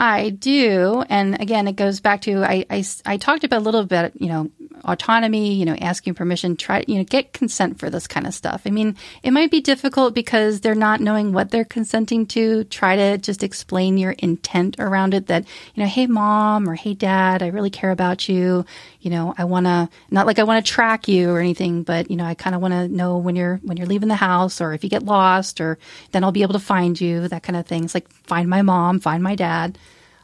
I 0.00 0.30
do. 0.30 1.04
And 1.10 1.38
again, 1.38 1.68
it 1.68 1.76
goes 1.76 2.00
back 2.00 2.22
to 2.22 2.42
I, 2.42 2.64
I, 2.70 2.84
I, 3.04 3.18
talked 3.18 3.44
about 3.44 3.58
a 3.58 3.64
little 3.64 3.84
bit, 3.84 4.14
you 4.18 4.28
know, 4.28 4.50
autonomy, 4.84 5.54
you 5.54 5.64
know, 5.64 5.76
asking 5.80 6.14
permission, 6.14 6.56
try, 6.56 6.84
you 6.86 6.96
know, 6.96 7.04
get 7.04 7.32
consent 7.32 7.78
for 7.78 7.90
this 7.90 8.06
kind 8.06 8.26
of 8.26 8.34
stuff. 8.34 8.62
I 8.66 8.70
mean, 8.70 8.96
it 9.22 9.32
might 9.32 9.50
be 9.50 9.60
difficult 9.60 10.14
because 10.14 10.60
they're 10.60 10.74
not 10.74 11.00
knowing 11.00 11.32
what 11.32 11.50
they're 11.50 11.64
consenting 11.64 12.26
to. 12.26 12.64
Try 12.64 12.96
to 12.96 13.18
just 13.18 13.42
explain 13.42 13.98
your 13.98 14.12
intent 14.12 14.76
around 14.78 15.14
it 15.14 15.26
that, 15.28 15.44
you 15.74 15.82
know, 15.82 15.88
hey, 15.88 16.06
mom 16.06 16.68
or 16.68 16.74
hey, 16.74 16.94
dad, 16.94 17.42
I 17.42 17.48
really 17.48 17.70
care 17.70 17.90
about 17.90 18.28
you. 18.28 18.64
You 19.00 19.10
know, 19.10 19.34
I 19.36 19.44
want 19.44 19.66
to, 19.66 19.88
not 20.10 20.26
like 20.26 20.38
I 20.38 20.44
want 20.44 20.64
to 20.64 20.72
track 20.72 21.08
you 21.08 21.30
or 21.30 21.40
anything, 21.40 21.82
but, 21.82 22.10
you 22.10 22.16
know, 22.16 22.24
I 22.24 22.34
kind 22.34 22.54
of 22.54 22.62
want 22.62 22.72
to 22.72 22.88
know 22.88 23.18
when 23.18 23.36
you're, 23.36 23.56
when 23.62 23.76
you're 23.76 23.86
leaving 23.86 24.08
the 24.08 24.16
house 24.16 24.60
or 24.60 24.72
if 24.72 24.84
you 24.84 24.90
get 24.90 25.04
lost 25.04 25.60
or 25.60 25.78
then 26.12 26.24
I'll 26.24 26.32
be 26.32 26.42
able 26.42 26.54
to 26.54 26.58
find 26.58 27.00
you, 27.00 27.28
that 27.28 27.42
kind 27.42 27.56
of 27.56 27.66
thing. 27.66 27.84
It's 27.84 27.94
like 27.94 28.10
find 28.26 28.48
my 28.48 28.62
mom, 28.62 29.00
find 29.00 29.22
my 29.22 29.34
dad. 29.34 29.78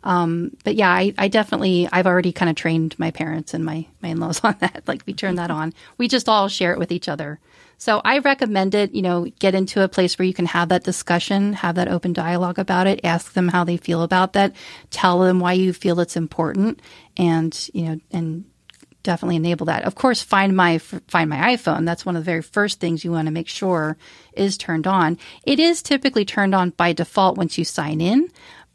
Um, 0.06 0.56
but 0.62 0.76
yeah, 0.76 0.88
I, 0.88 1.12
I, 1.18 1.26
definitely, 1.26 1.88
I've 1.90 2.06
already 2.06 2.30
kind 2.30 2.48
of 2.48 2.54
trained 2.54 2.96
my 2.96 3.10
parents 3.10 3.54
and 3.54 3.64
my, 3.64 3.86
my 4.00 4.10
in-laws 4.10 4.40
on 4.44 4.54
that. 4.60 4.84
Like 4.86 5.02
we 5.04 5.12
turn 5.12 5.34
that 5.34 5.50
on. 5.50 5.74
We 5.98 6.06
just 6.06 6.28
all 6.28 6.46
share 6.46 6.72
it 6.72 6.78
with 6.78 6.92
each 6.92 7.08
other. 7.08 7.40
So 7.76 8.00
I 8.04 8.18
recommend 8.18 8.76
it, 8.76 8.94
you 8.94 9.02
know, 9.02 9.26
get 9.40 9.56
into 9.56 9.82
a 9.82 9.88
place 9.88 10.16
where 10.16 10.24
you 10.24 10.32
can 10.32 10.46
have 10.46 10.68
that 10.68 10.84
discussion, 10.84 11.54
have 11.54 11.74
that 11.74 11.88
open 11.88 12.12
dialogue 12.12 12.60
about 12.60 12.86
it, 12.86 13.00
ask 13.04 13.32
them 13.32 13.48
how 13.48 13.64
they 13.64 13.76
feel 13.76 14.02
about 14.02 14.32
that, 14.34 14.54
tell 14.90 15.18
them 15.18 15.40
why 15.40 15.54
you 15.54 15.72
feel 15.72 15.98
it's 15.98 16.16
important 16.16 16.80
and, 17.16 17.68
you 17.74 17.82
know, 17.82 18.00
and 18.12 18.44
definitely 19.06 19.36
enable 19.36 19.66
that. 19.66 19.84
Of 19.84 19.94
course, 19.94 20.22
find 20.22 20.56
my 20.56 20.78
find 20.78 21.30
my 21.30 21.56
iPhone. 21.56 21.84
That's 21.86 22.04
one 22.04 22.16
of 22.16 22.22
the 22.22 22.30
very 22.30 22.42
first 22.42 22.80
things 22.80 23.04
you 23.04 23.12
want 23.12 23.26
to 23.26 23.32
make 23.32 23.48
sure 23.48 23.96
is 24.32 24.58
turned 24.58 24.86
on. 24.86 25.16
It 25.44 25.58
is 25.60 25.82
typically 25.82 26.24
turned 26.24 26.54
on 26.54 26.70
by 26.70 26.92
default 26.92 27.38
once 27.38 27.56
you 27.56 27.64
sign 27.64 28.00
in, 28.00 28.28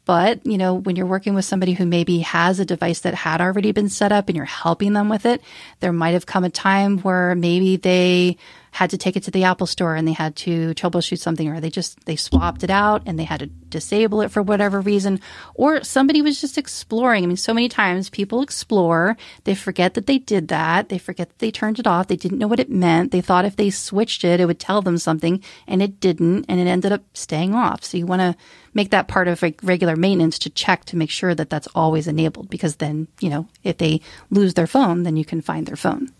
but, 0.04 0.44
you 0.44 0.58
know, 0.58 0.74
when 0.74 0.96
you're 0.96 1.06
working 1.06 1.34
with 1.34 1.44
somebody 1.44 1.72
who 1.72 1.86
maybe 1.86 2.18
has 2.20 2.58
a 2.58 2.64
device 2.64 3.00
that 3.00 3.14
had 3.14 3.40
already 3.40 3.72
been 3.72 3.88
set 3.88 4.10
up 4.10 4.28
and 4.28 4.36
you're 4.36 4.44
helping 4.44 4.92
them 4.94 5.08
with 5.08 5.26
it, 5.26 5.42
there 5.80 5.92
might 5.92 6.14
have 6.14 6.26
come 6.26 6.44
a 6.44 6.50
time 6.50 6.98
where 6.98 7.34
maybe 7.34 7.76
they 7.76 8.36
had 8.72 8.88
to 8.88 8.96
take 8.96 9.16
it 9.16 9.22
to 9.22 9.30
the 9.30 9.44
Apple 9.44 9.66
store 9.66 9.94
and 9.94 10.08
they 10.08 10.12
had 10.12 10.34
to 10.34 10.72
troubleshoot 10.74 11.18
something 11.18 11.46
or 11.46 11.60
they 11.60 11.68
just 11.68 12.02
they 12.06 12.16
swapped 12.16 12.64
it 12.64 12.70
out 12.70 13.02
and 13.04 13.18
they 13.18 13.24
had 13.24 13.40
to 13.40 13.46
disable 13.46 14.22
it 14.22 14.30
for 14.30 14.40
whatever 14.42 14.80
reason 14.80 15.20
or 15.54 15.84
somebody 15.84 16.22
was 16.22 16.40
just 16.40 16.56
exploring. 16.56 17.22
I 17.22 17.26
mean, 17.26 17.36
so 17.36 17.52
many 17.52 17.68
times 17.68 18.08
people 18.08 18.40
explore, 18.40 19.16
they 19.44 19.54
forget 19.54 19.92
that 19.94 20.06
they 20.06 20.18
did 20.18 20.48
that, 20.48 20.88
they 20.88 20.96
forget 20.96 21.28
that 21.28 21.38
they 21.38 21.50
turned 21.50 21.78
it 21.78 21.86
off, 21.86 22.08
they 22.08 22.16
didn't 22.16 22.38
know 22.38 22.48
what 22.48 22.60
it 22.60 22.70
meant. 22.70 23.12
They 23.12 23.20
thought 23.20 23.44
if 23.44 23.56
they 23.56 23.68
switched 23.68 24.24
it, 24.24 24.40
it 24.40 24.46
would 24.46 24.58
tell 24.58 24.80
them 24.80 24.96
something 24.96 25.42
and 25.66 25.82
it 25.82 26.00
didn't 26.00 26.46
and 26.48 26.58
it 26.58 26.66
ended 26.66 26.92
up 26.92 27.02
staying 27.12 27.54
off. 27.54 27.84
So 27.84 27.98
you 27.98 28.06
want 28.06 28.20
to 28.20 28.36
make 28.74 28.90
that 28.90 29.08
part 29.08 29.28
of 29.28 29.42
regular 29.62 29.96
maintenance 29.96 30.38
to 30.40 30.50
check 30.50 30.84
to 30.86 30.96
make 30.96 31.10
sure 31.10 31.34
that 31.34 31.50
that's 31.50 31.68
always 31.74 32.08
enabled 32.08 32.48
because 32.48 32.76
then, 32.76 33.08
you 33.20 33.28
know, 33.28 33.46
if 33.62 33.78
they 33.78 34.00
lose 34.30 34.54
their 34.54 34.66
phone, 34.66 35.02
then 35.02 35.16
you 35.16 35.24
can 35.24 35.40
find 35.40 35.66
their 35.66 35.76
phone. 35.76 36.10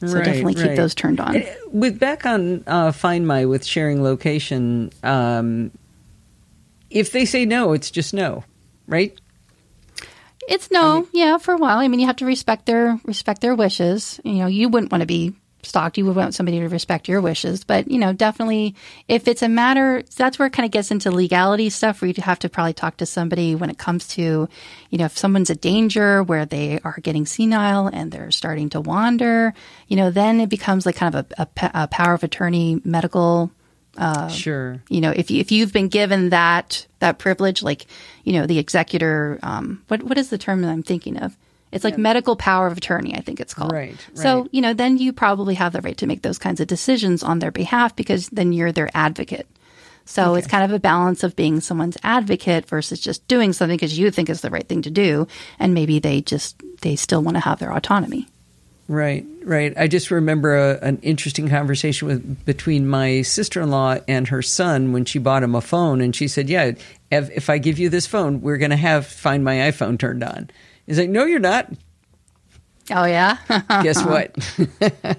So 0.00 0.14
right, 0.14 0.24
definitely 0.24 0.54
keep 0.54 0.66
right. 0.66 0.76
those 0.76 0.94
turned 0.94 1.20
on. 1.20 1.42
With 1.70 1.98
back 1.98 2.26
on 2.26 2.64
uh, 2.66 2.92
Find 2.92 3.26
My 3.26 3.46
with 3.46 3.64
sharing 3.64 4.02
location, 4.02 4.90
um, 5.02 5.70
if 6.90 7.12
they 7.12 7.24
say 7.24 7.44
no, 7.44 7.72
it's 7.72 7.90
just 7.90 8.12
no, 8.12 8.44
right? 8.88 9.16
It's 10.48 10.70
no, 10.70 10.90
I 10.90 10.94
mean, 10.96 11.08
yeah, 11.12 11.38
for 11.38 11.54
a 11.54 11.56
while. 11.56 11.78
I 11.78 11.88
mean, 11.88 12.00
you 12.00 12.06
have 12.06 12.16
to 12.16 12.26
respect 12.26 12.66
their 12.66 13.00
respect 13.04 13.40
their 13.40 13.54
wishes. 13.54 14.20
You 14.24 14.34
know, 14.34 14.46
you 14.46 14.68
wouldn't 14.68 14.92
want 14.92 15.00
to 15.00 15.06
be 15.06 15.34
stalked. 15.64 15.98
You 15.98 16.06
would 16.06 16.16
want 16.16 16.34
somebody 16.34 16.60
to 16.60 16.68
respect 16.68 17.08
your 17.08 17.20
wishes. 17.20 17.64
But, 17.64 17.90
you 17.90 17.98
know, 17.98 18.12
definitely 18.12 18.74
if 19.08 19.28
it's 19.28 19.42
a 19.42 19.48
matter, 19.48 20.02
that's 20.16 20.38
where 20.38 20.46
it 20.46 20.52
kind 20.52 20.64
of 20.66 20.72
gets 20.72 20.90
into 20.90 21.10
legality 21.10 21.70
stuff 21.70 22.00
where 22.00 22.08
you 22.08 22.22
have 22.22 22.38
to 22.40 22.48
probably 22.48 22.72
talk 22.72 22.98
to 22.98 23.06
somebody 23.06 23.54
when 23.54 23.70
it 23.70 23.78
comes 23.78 24.08
to, 24.08 24.48
you 24.90 24.98
know, 24.98 25.06
if 25.06 25.18
someone's 25.18 25.50
a 25.50 25.54
danger 25.54 26.22
where 26.22 26.46
they 26.46 26.80
are 26.84 26.98
getting 27.02 27.26
senile 27.26 27.88
and 27.88 28.12
they're 28.12 28.30
starting 28.30 28.68
to 28.70 28.80
wander, 28.80 29.54
you 29.88 29.96
know, 29.96 30.10
then 30.10 30.40
it 30.40 30.48
becomes 30.48 30.86
like 30.86 30.96
kind 30.96 31.14
of 31.14 31.26
a, 31.38 31.42
a, 31.42 31.70
a 31.74 31.88
power 31.88 32.14
of 32.14 32.22
attorney 32.22 32.80
medical 32.84 33.50
uh, 33.96 34.28
sure. 34.28 34.82
You 34.88 35.00
know, 35.00 35.12
if 35.14 35.30
you, 35.30 35.40
if 35.40 35.52
you've 35.52 35.72
been 35.72 35.88
given 35.88 36.30
that 36.30 36.86
that 36.98 37.18
privilege, 37.18 37.62
like 37.62 37.86
you 38.24 38.32
know, 38.32 38.46
the 38.46 38.58
executor, 38.58 39.38
um, 39.42 39.82
what 39.88 40.02
what 40.02 40.18
is 40.18 40.30
the 40.30 40.38
term 40.38 40.62
that 40.62 40.70
I'm 40.70 40.82
thinking 40.82 41.16
of? 41.18 41.36
It's 41.74 41.84
like 41.84 41.94
yeah. 41.94 42.00
medical 42.00 42.36
power 42.36 42.66
of 42.66 42.78
attorney, 42.78 43.14
I 43.14 43.20
think 43.20 43.40
it's 43.40 43.52
called. 43.52 43.72
Right, 43.72 43.90
right. 43.90 44.18
So, 44.18 44.48
you 44.52 44.62
know, 44.62 44.72
then 44.72 44.96
you 44.96 45.12
probably 45.12 45.54
have 45.56 45.72
the 45.72 45.80
right 45.80 45.96
to 45.98 46.06
make 46.06 46.22
those 46.22 46.38
kinds 46.38 46.60
of 46.60 46.68
decisions 46.68 47.22
on 47.22 47.40
their 47.40 47.50
behalf 47.50 47.96
because 47.96 48.28
then 48.28 48.52
you're 48.52 48.72
their 48.72 48.90
advocate. 48.94 49.48
So 50.04 50.30
okay. 50.30 50.38
it's 50.38 50.48
kind 50.48 50.64
of 50.64 50.72
a 50.72 50.78
balance 50.78 51.22
of 51.24 51.34
being 51.34 51.60
someone's 51.60 51.96
advocate 52.02 52.66
versus 52.66 53.00
just 53.00 53.26
doing 53.26 53.52
something 53.52 53.76
because 53.76 53.98
you 53.98 54.10
think 54.10 54.30
is 54.30 54.40
the 54.40 54.50
right 54.50 54.66
thing 54.66 54.82
to 54.82 54.90
do. 54.90 55.26
And 55.58 55.74
maybe 55.74 55.98
they 55.98 56.20
just, 56.20 56.62
they 56.82 56.94
still 56.94 57.22
want 57.22 57.36
to 57.36 57.40
have 57.40 57.58
their 57.58 57.72
autonomy. 57.72 58.28
Right, 58.86 59.24
right. 59.42 59.72
I 59.78 59.88
just 59.88 60.10
remember 60.10 60.56
a, 60.56 60.78
an 60.80 60.98
interesting 61.02 61.48
conversation 61.48 62.06
with 62.06 62.44
between 62.44 62.86
my 62.86 63.22
sister 63.22 63.62
in 63.62 63.70
law 63.70 63.96
and 64.06 64.28
her 64.28 64.42
son 64.42 64.92
when 64.92 65.06
she 65.06 65.18
bought 65.18 65.42
him 65.42 65.54
a 65.54 65.62
phone, 65.62 66.02
and 66.02 66.14
she 66.14 66.28
said, 66.28 66.50
"Yeah, 66.50 66.72
if, 67.10 67.30
if 67.30 67.48
I 67.48 67.56
give 67.56 67.78
you 67.78 67.88
this 67.88 68.06
phone, 68.06 68.42
we're 68.42 68.58
going 68.58 68.72
to 68.72 68.76
have 68.76 69.06
Find 69.06 69.42
My 69.42 69.56
iPhone 69.70 69.98
turned 69.98 70.22
on." 70.22 70.50
He's 70.86 70.98
like, 70.98 71.10
no, 71.10 71.24
you're 71.24 71.38
not. 71.40 71.72
Oh 72.90 73.04
yeah. 73.04 73.38
Guess 73.82 74.04
what? 74.04 74.36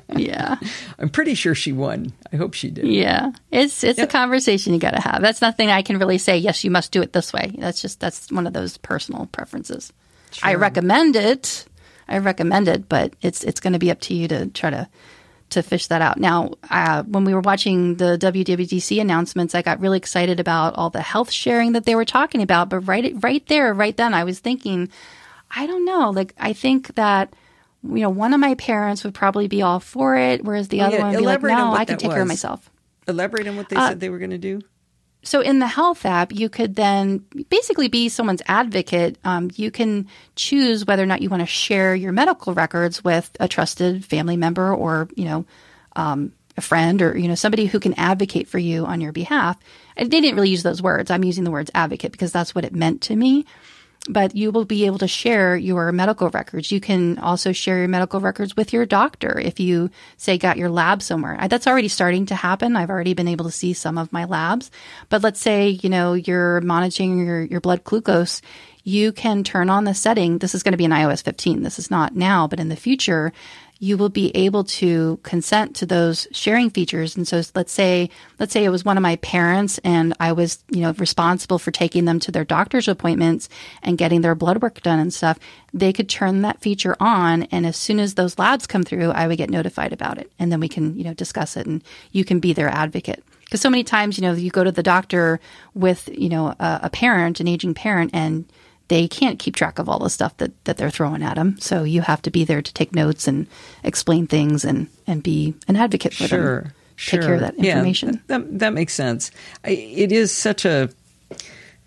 yeah. 0.15 0.57
I'm 0.99 1.09
pretty 1.09 1.33
sure 1.33 1.55
she 1.55 1.71
won. 1.71 2.13
I 2.31 2.35
hope 2.35 2.53
she 2.53 2.69
did. 2.69 2.85
Yeah. 2.85 3.31
It's 3.51 3.83
it's 3.83 3.97
yep. 3.97 4.09
a 4.09 4.11
conversation 4.11 4.73
you 4.73 4.79
got 4.79 4.91
to 4.91 5.01
have. 5.01 5.21
That's 5.21 5.41
nothing 5.41 5.69
I 5.69 5.81
can 5.81 5.97
really 5.97 6.19
say. 6.19 6.37
Yes, 6.37 6.63
you 6.63 6.69
must 6.69 6.91
do 6.91 7.01
it 7.01 7.13
this 7.13 7.33
way. 7.33 7.55
That's 7.57 7.81
just 7.81 7.99
that's 7.99 8.31
one 8.31 8.45
of 8.45 8.53
those 8.53 8.77
personal 8.77 9.25
preferences. 9.27 9.91
Sure. 10.31 10.49
I 10.49 10.55
recommend 10.55 11.15
it. 11.15 11.65
I 12.07 12.19
recommend 12.19 12.67
it, 12.67 12.87
but 12.87 13.13
it's 13.21 13.43
it's 13.43 13.59
going 13.59 13.73
to 13.73 13.79
be 13.79 13.89
up 13.89 13.99
to 14.01 14.13
you 14.13 14.27
to 14.27 14.47
try 14.47 14.69
to 14.69 14.87
to 15.51 15.63
fish 15.63 15.87
that 15.87 16.01
out. 16.01 16.19
Now, 16.19 16.51
uh, 16.69 17.03
when 17.03 17.23
we 17.23 17.33
were 17.33 17.41
watching 17.41 17.95
the 17.95 18.17
WWDC 18.17 18.99
announcements, 18.99 19.55
I 19.55 19.61
got 19.61 19.79
really 19.79 19.97
excited 19.97 20.39
about 20.39 20.75
all 20.75 20.89
the 20.89 21.01
health 21.01 21.31
sharing 21.31 21.73
that 21.73 21.85
they 21.85 21.95
were 21.95 22.05
talking 22.05 22.41
about. 22.41 22.69
But 22.69 22.81
right, 22.81 23.13
right 23.21 23.45
there, 23.47 23.73
right 23.73 23.95
then, 23.95 24.13
I 24.13 24.23
was 24.23 24.39
thinking, 24.39 24.89
I 25.55 25.65
don't 25.67 25.85
know. 25.85 26.09
Like, 26.09 26.33
I 26.37 26.53
think 26.53 26.95
that 26.95 27.33
you 27.83 28.01
know, 28.01 28.09
one 28.09 28.33
of 28.33 28.39
my 28.39 28.55
parents 28.55 29.03
would 29.03 29.13
probably 29.13 29.47
be 29.47 29.61
all 29.61 29.79
for 29.79 30.17
it, 30.17 30.43
whereas 30.43 30.69
the 30.69 30.81
other 30.81 30.97
yeah, 30.97 31.03
one 31.03 31.13
would 31.13 31.19
be 31.19 31.25
like, 31.25 31.41
"No, 31.41 31.73
I 31.73 31.85
can 31.85 31.97
take 31.97 32.07
was. 32.07 32.15
care 32.15 32.21
of 32.23 32.27
myself." 32.27 32.69
Elaborate 33.07 33.47
on 33.47 33.55
what 33.55 33.69
they 33.69 33.75
uh, 33.75 33.89
said 33.89 33.99
they 33.99 34.09
were 34.09 34.17
going 34.17 34.31
to 34.31 34.37
do. 34.37 34.61
So 35.23 35.41
in 35.41 35.59
the 35.59 35.67
health 35.67 36.05
app, 36.05 36.31
you 36.31 36.49
could 36.49 36.75
then 36.75 37.25
basically 37.49 37.87
be 37.87 38.09
someone's 38.09 38.43
advocate. 38.47 39.17
Um, 39.23 39.49
you 39.55 39.71
can 39.71 40.07
choose 40.35 40.85
whether 40.85 41.01
or 41.01 41.07
not 41.07 41.21
you 41.21 41.29
want 41.29 41.41
to 41.41 41.47
share 41.47 41.95
your 41.95 42.11
medical 42.11 42.53
records 42.53 43.03
with 43.03 43.35
a 43.39 43.47
trusted 43.47 44.05
family 44.05 44.37
member 44.37 44.73
or, 44.73 45.09
you 45.15 45.25
know, 45.25 45.45
um, 45.95 46.31
a 46.57 46.61
friend 46.61 47.01
or, 47.01 47.17
you 47.17 47.27
know, 47.27 47.33
somebody 47.33 47.65
who 47.65 47.79
can 47.79 47.95
advocate 47.95 48.47
for 48.47 48.59
you 48.59 48.85
on 48.85 49.01
your 49.01 49.11
behalf. 49.11 49.57
And 49.97 50.11
they 50.11 50.21
didn't 50.21 50.35
really 50.35 50.51
use 50.51 50.61
those 50.61 50.81
words. 50.81 51.09
I'm 51.09 51.23
using 51.23 51.43
the 51.43 51.51
words 51.51 51.71
advocate 51.73 52.11
because 52.11 52.31
that's 52.31 52.53
what 52.53 52.63
it 52.63 52.75
meant 52.75 53.01
to 53.03 53.15
me 53.15 53.45
but 54.07 54.35
you 54.35 54.51
will 54.51 54.65
be 54.65 54.85
able 54.85 54.99
to 54.99 55.07
share 55.07 55.55
your 55.55 55.91
medical 55.91 56.29
records. 56.29 56.71
You 56.71 56.79
can 56.79 57.17
also 57.19 57.51
share 57.51 57.79
your 57.79 57.87
medical 57.87 58.19
records 58.19 58.55
with 58.55 58.73
your 58.73 58.85
doctor 58.85 59.39
if 59.39 59.59
you 59.59 59.89
say 60.17 60.37
got 60.37 60.57
your 60.57 60.69
lab 60.69 61.01
somewhere. 61.01 61.37
That's 61.47 61.67
already 61.67 61.87
starting 61.87 62.27
to 62.27 62.35
happen. 62.35 62.75
I've 62.75 62.89
already 62.89 63.13
been 63.13 63.27
able 63.27 63.45
to 63.45 63.51
see 63.51 63.73
some 63.73 63.97
of 63.97 64.13
my 64.13 64.25
labs. 64.25 64.69
But 65.09 65.23
let's 65.23 65.41
say, 65.41 65.69
you 65.69 65.89
know, 65.89 66.13
you're 66.13 66.61
monitoring 66.61 67.25
your, 67.25 67.41
your 67.41 67.61
blood 67.61 67.83
glucose. 67.83 68.41
You 68.83 69.11
can 69.11 69.43
turn 69.43 69.71
on 69.71 69.83
the 69.83 69.95
setting. 69.95 70.37
This 70.37 70.53
is 70.53 70.61
going 70.61 70.73
to 70.73 70.77
be 70.77 70.85
in 70.85 70.91
iOS 70.91 71.23
15. 71.23 71.63
This 71.63 71.79
is 71.79 71.89
not 71.89 72.15
now, 72.15 72.47
but 72.47 72.59
in 72.59 72.69
the 72.69 72.75
future, 72.75 73.33
you 73.79 73.97
will 73.97 74.09
be 74.09 74.35
able 74.35 74.63
to 74.63 75.19
consent 75.23 75.75
to 75.75 75.85
those 75.85 76.27
sharing 76.31 76.69
features. 76.69 77.15
And 77.15 77.27
so 77.27 77.41
let's 77.55 77.73
say, 77.73 78.09
let's 78.39 78.53
say 78.53 78.63
it 78.63 78.69
was 78.69 78.85
one 78.85 78.97
of 78.97 79.03
my 79.03 79.17
parents 79.17 79.79
and 79.83 80.13
I 80.19 80.31
was, 80.31 80.63
you 80.69 80.81
know, 80.81 80.93
responsible 80.93 81.59
for 81.59 81.71
taking 81.71 82.05
them 82.05 82.19
to 82.21 82.31
their 82.31 82.45
doctor's 82.45 82.87
appointments 82.87 83.49
and 83.83 83.97
getting 83.97 84.21
their 84.21 84.35
blood 84.35 84.61
work 84.61 84.81
done 84.81 84.99
and 84.99 85.13
stuff. 85.13 85.37
They 85.73 85.91
could 85.91 86.07
turn 86.07 86.41
that 86.43 86.61
feature 86.61 86.95
on. 86.99 87.43
And 87.43 87.65
as 87.65 87.75
soon 87.75 87.99
as 87.99 88.13
those 88.13 88.39
labs 88.39 88.65
come 88.65 88.83
through, 88.83 89.11
I 89.11 89.27
would 89.27 89.37
get 89.37 89.49
notified 89.49 89.91
about 89.91 90.17
it. 90.17 90.31
And 90.39 90.51
then 90.51 90.61
we 90.61 90.69
can, 90.69 90.97
you 90.97 91.03
know, 91.03 91.13
discuss 91.13 91.57
it 91.57 91.67
and 91.67 91.83
you 92.11 92.23
can 92.23 92.39
be 92.39 92.53
their 92.53 92.69
advocate. 92.69 93.23
Because 93.43 93.61
so 93.61 93.69
many 93.69 93.83
times, 93.83 94.17
you 94.17 94.21
know, 94.21 94.33
you 94.33 94.49
go 94.49 94.63
to 94.63 94.71
the 94.71 94.83
doctor 94.83 95.39
with, 95.73 96.09
you 96.11 96.29
know, 96.29 96.55
a, 96.59 96.79
a 96.83 96.89
parent, 96.89 97.39
an 97.39 97.47
aging 97.47 97.75
parent, 97.75 98.11
and 98.13 98.45
they 98.87 99.07
can't 99.07 99.39
keep 99.39 99.55
track 99.55 99.79
of 99.79 99.89
all 99.89 99.99
the 99.99 100.09
stuff 100.09 100.37
that, 100.37 100.51
that 100.65 100.77
they're 100.77 100.91
throwing 100.91 101.23
at 101.23 101.35
them. 101.35 101.57
So 101.59 101.83
you 101.83 102.01
have 102.01 102.21
to 102.23 102.31
be 102.31 102.45
there 102.45 102.61
to 102.61 102.73
take 102.73 102.93
notes 102.93 103.27
and 103.27 103.47
explain 103.83 104.27
things 104.27 104.63
and, 104.63 104.87
and 105.07 105.23
be 105.23 105.55
an 105.67 105.75
advocate 105.75 106.13
for 106.13 106.27
sure, 106.27 106.61
them. 106.61 106.73
Sure. 106.95 107.19
Take 107.19 107.27
care 107.27 107.35
of 107.35 107.41
that 107.41 107.55
information. 107.55 108.09
Yeah, 108.13 108.37
that, 108.37 108.59
that 108.59 108.73
makes 108.73 108.93
sense. 108.93 109.31
I, 109.63 109.71
it 109.71 110.11
is 110.11 110.31
such 110.31 110.65
a 110.65 110.89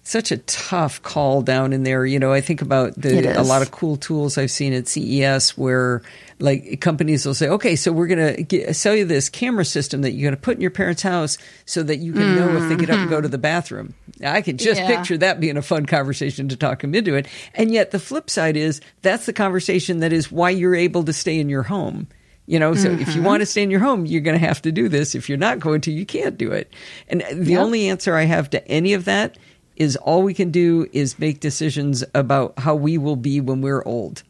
such 0.09 0.33
a 0.33 0.39
tough 0.39 1.03
call 1.03 1.43
down 1.43 1.75
in 1.75 1.83
there. 1.83 2.07
You 2.07 2.19
know, 2.19 2.33
I 2.33 2.41
think 2.41 2.63
about 2.63 2.95
the, 2.95 3.39
a 3.39 3.43
lot 3.43 3.61
of 3.61 3.71
cool 3.71 3.99
tools 3.99 4.39
I've 4.39 4.51
seen 4.51 4.73
at 4.73 4.89
CES 4.89 5.59
where 5.59 6.01
like 6.39 6.81
companies 6.81 7.27
will 7.27 7.35
say, 7.35 7.49
okay, 7.49 7.77
so 7.77 7.93
we're 7.93 8.07
going 8.07 8.47
to 8.47 8.73
sell 8.73 8.95
you 8.95 9.05
this 9.05 9.29
camera 9.29 9.67
system 9.67 10.01
that 10.03 10.13
you're 10.13 10.31
going 10.31 10.37
to 10.37 10.41
put 10.41 10.57
in 10.57 10.63
your 10.63 10.71
parents' 10.71 11.03
house 11.03 11.37
so 11.67 11.83
that 11.83 11.99
you 11.99 12.15
can 12.15 12.23
mm. 12.23 12.37
know 12.37 12.57
if 12.57 12.71
they 12.71 12.77
get 12.77 12.89
up 12.89 13.01
and 13.01 13.11
go 13.11 13.21
to 13.21 13.29
the 13.29 13.37
bathroom. 13.37 13.93
I 14.25 14.41
can 14.41 14.57
just 14.57 14.81
yeah. 14.81 14.87
picture 14.87 15.19
that 15.19 15.41
being 15.41 15.59
a 15.59 15.63
fun 15.63 15.85
conversation 15.85 16.49
to 16.49 16.57
talk 16.57 16.81
them 16.81 16.95
into 16.95 17.15
it. 17.15 17.29
And 17.53 17.71
yet 17.71 17.91
the 17.91 17.99
flip 17.99 18.31
side 18.31 18.57
is 18.57 18.81
that's 19.03 19.27
the 19.27 19.35
conversation 19.35 20.01
that 20.01 20.15
is 20.15 20.33
why 20.33 20.49
you're 20.49 20.75
able 20.75 21.05
to 21.05 21.13
stay 21.13 21.39
in 21.39 21.51
your 21.51 21.65
home. 21.65 22.09
You 22.47 22.59
know, 22.59 22.73
so 22.73 22.89
mm-hmm. 22.89 23.03
if 23.03 23.09
you 23.09 23.17
mm-hmm. 23.17 23.25
want 23.25 23.41
to 23.43 23.47
stay 23.47 23.63
in 23.63 23.71
your 23.71 23.81
home, 23.81 24.07
you're 24.07 24.23
going 24.23 24.41
to 24.41 24.47
have 24.47 24.63
to 24.63 24.73
do 24.73 24.89
this. 24.89 25.15
If 25.15 25.29
you're 25.29 25.37
not 25.37 25.61
going 25.61 25.83
to, 25.83 25.93
you 25.93 26.07
can't 26.07 26.39
do 26.39 26.51
it. 26.53 26.73
And 27.07 27.23
the 27.31 27.53
yep. 27.53 27.61
only 27.61 27.91
answer 27.91 28.15
I 28.15 28.23
have 28.23 28.49
to 28.51 28.67
any 28.67 28.95
of 28.95 29.05
that 29.05 29.37
is 29.79 29.97
all 29.97 30.23
we 30.23 30.35
can 30.35 30.51
do 30.51 30.87
is 30.93 31.19
make 31.19 31.41
decisions 31.41 32.05
about 32.15 32.59
how 32.59 32.75
we 32.75 32.99
will 32.99 33.17
be 33.17 33.41
when 33.41 33.63
we're 33.63 33.83
old. 33.87 34.25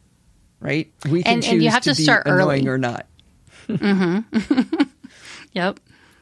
Right? 0.61 0.91
We 1.09 1.23
can 1.23 1.35
and, 1.35 1.43
choose 1.43 1.53
and 1.53 1.63
you 1.63 1.69
have 1.69 1.83
to, 1.83 1.93
to 1.93 2.01
start 2.01 2.27
annoying 2.27 2.67
early. 2.67 2.67
or 2.67 2.77
not. 2.77 3.07
mm-hmm. 3.67 4.83
yep. 5.53 5.79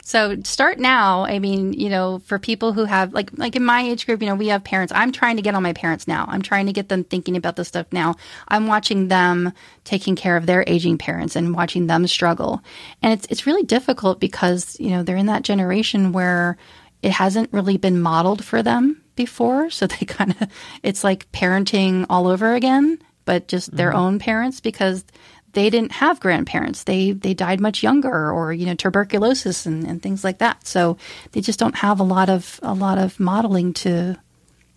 So 0.07 0.37
start 0.43 0.79
now. 0.79 1.25
I 1.25 1.39
mean, 1.39 1.73
you 1.73 1.89
know, 1.89 2.19
for 2.19 2.39
people 2.39 2.71
who 2.71 2.85
have 2.85 3.11
like 3.11 3.29
like 3.37 3.57
in 3.57 3.65
my 3.65 3.81
age 3.81 4.05
group, 4.05 4.21
you 4.21 4.29
know, 4.29 4.35
we 4.35 4.47
have 4.47 4.63
parents. 4.63 4.93
I'm 4.95 5.11
trying 5.11 5.35
to 5.35 5.41
get 5.41 5.53
on 5.53 5.61
my 5.61 5.73
parents 5.73 6.07
now. 6.07 6.23
I'm 6.29 6.41
trying 6.41 6.67
to 6.67 6.71
get 6.71 6.87
them 6.87 7.03
thinking 7.03 7.35
about 7.35 7.57
this 7.57 7.67
stuff 7.67 7.87
now. 7.91 8.15
I'm 8.47 8.67
watching 8.67 9.09
them 9.09 9.51
taking 9.83 10.15
care 10.15 10.37
of 10.37 10.45
their 10.45 10.63
aging 10.65 10.97
parents 10.97 11.35
and 11.35 11.53
watching 11.53 11.87
them 11.87 12.07
struggle. 12.07 12.61
And 13.01 13.11
it's 13.11 13.27
it's 13.29 13.45
really 13.45 13.63
difficult 13.63 14.21
because, 14.21 14.79
you 14.79 14.91
know, 14.91 15.03
they're 15.03 15.17
in 15.17 15.25
that 15.25 15.41
generation 15.41 16.13
where 16.13 16.57
it 17.01 17.11
hasn't 17.11 17.53
really 17.53 17.77
been 17.77 18.01
modeled 18.01 18.43
for 18.43 18.63
them 18.63 19.03
before. 19.15 19.69
So 19.69 19.87
they 19.87 20.05
kind 20.05 20.31
of, 20.31 20.47
it's 20.83 21.03
like 21.03 21.31
parenting 21.31 22.05
all 22.09 22.27
over 22.27 22.53
again, 22.53 22.99
but 23.25 23.47
just 23.47 23.75
their 23.75 23.89
mm-hmm. 23.89 23.99
own 23.99 24.19
parents 24.19 24.59
because 24.59 25.03
they 25.53 25.69
didn't 25.69 25.93
have 25.93 26.19
grandparents. 26.19 26.83
They 26.83 27.13
they 27.13 27.33
died 27.33 27.59
much 27.59 27.81
younger, 27.81 28.31
or 28.31 28.53
you 28.53 28.65
know, 28.67 28.75
tuberculosis 28.75 29.65
and, 29.65 29.87
and 29.87 30.03
things 30.03 30.23
like 30.23 30.37
that. 30.37 30.67
So 30.67 30.97
they 31.31 31.41
just 31.41 31.57
don't 31.57 31.75
have 31.77 31.99
a 31.99 32.03
lot 32.03 32.29
of 32.29 32.59
a 32.61 32.75
lot 32.75 32.99
of 32.99 33.19
modeling 33.19 33.73
to 33.73 34.17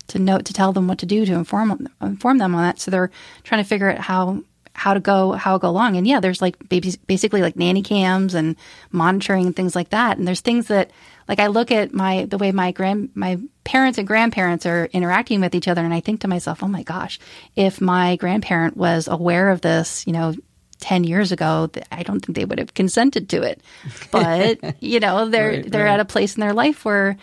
to 0.09 0.19
know 0.19 0.39
to 0.39 0.53
tell 0.53 0.73
them 0.73 0.89
what 0.89 0.99
to 0.99 1.07
do 1.07 1.27
to 1.27 1.35
inform 1.35 1.87
inform 2.01 2.39
them 2.39 2.55
on 2.55 2.63
that. 2.63 2.81
So 2.81 2.91
they're 2.91 3.11
trying 3.43 3.63
to 3.63 3.69
figure 3.69 3.91
out 3.91 3.99
how 3.99 4.43
how 4.73 4.95
to 4.95 5.01
go 5.01 5.33
how 5.33 5.55
to 5.55 5.59
go 5.59 5.69
along. 5.69 5.97
And 5.97 6.07
yeah, 6.07 6.21
there's 6.21 6.41
like 6.41 6.57
basically 6.69 7.43
like 7.43 7.57
nanny 7.57 7.83
cams 7.83 8.35
and 8.35 8.57
monitoring 8.91 9.47
and 9.47 9.55
things 9.55 9.77
like 9.77 9.91
that. 9.91 10.17
And 10.17 10.27
there's 10.27 10.41
things 10.41 10.69
that 10.69 10.93
like 11.31 11.39
I 11.39 11.47
look 11.47 11.71
at 11.71 11.95
my 11.95 12.25
the 12.25 12.39
way 12.39 12.51
my 12.51 12.73
grand 12.73 13.11
my 13.15 13.39
parents 13.63 13.99
and 13.99 14.07
grandparents 14.07 14.67
are 14.67 14.87
interacting 14.87 15.41
with 15.41 15.55
each 15.55 15.69
other, 15.69 15.81
and 15.81 15.95
I 15.95 16.01
think 16.01 16.23
to 16.23 16.29
myself, 16.29 16.61
oh 16.65 16.67
my 16.67 16.83
gosh, 16.83 17.21
if 17.55 17.81
my 17.81 18.17
grandparent 18.17 18.77
was 18.77 19.07
aware 19.07 19.51
of 19.51 19.61
this, 19.61 20.05
you 20.09 20.13
know, 20.13 20.35
10 20.81 21.05
years 21.05 21.31
ago, 21.31 21.71
I 21.93 22.03
don't 22.03 22.19
think 22.19 22.35
they 22.35 22.45
would 22.45 22.59
have 22.59 22.75
consented 22.75 23.29
to 23.29 23.43
it. 23.43 23.63
But, 24.11 24.83
you 24.83 24.99
know, 24.99 25.29
they're 25.29 25.51
right, 25.51 25.71
they're 25.71 25.85
right. 25.85 25.95
at 25.95 26.01
a 26.01 26.05
place 26.05 26.35
in 26.35 26.41
their 26.41 26.53
life 26.53 26.85
where, 26.85 27.17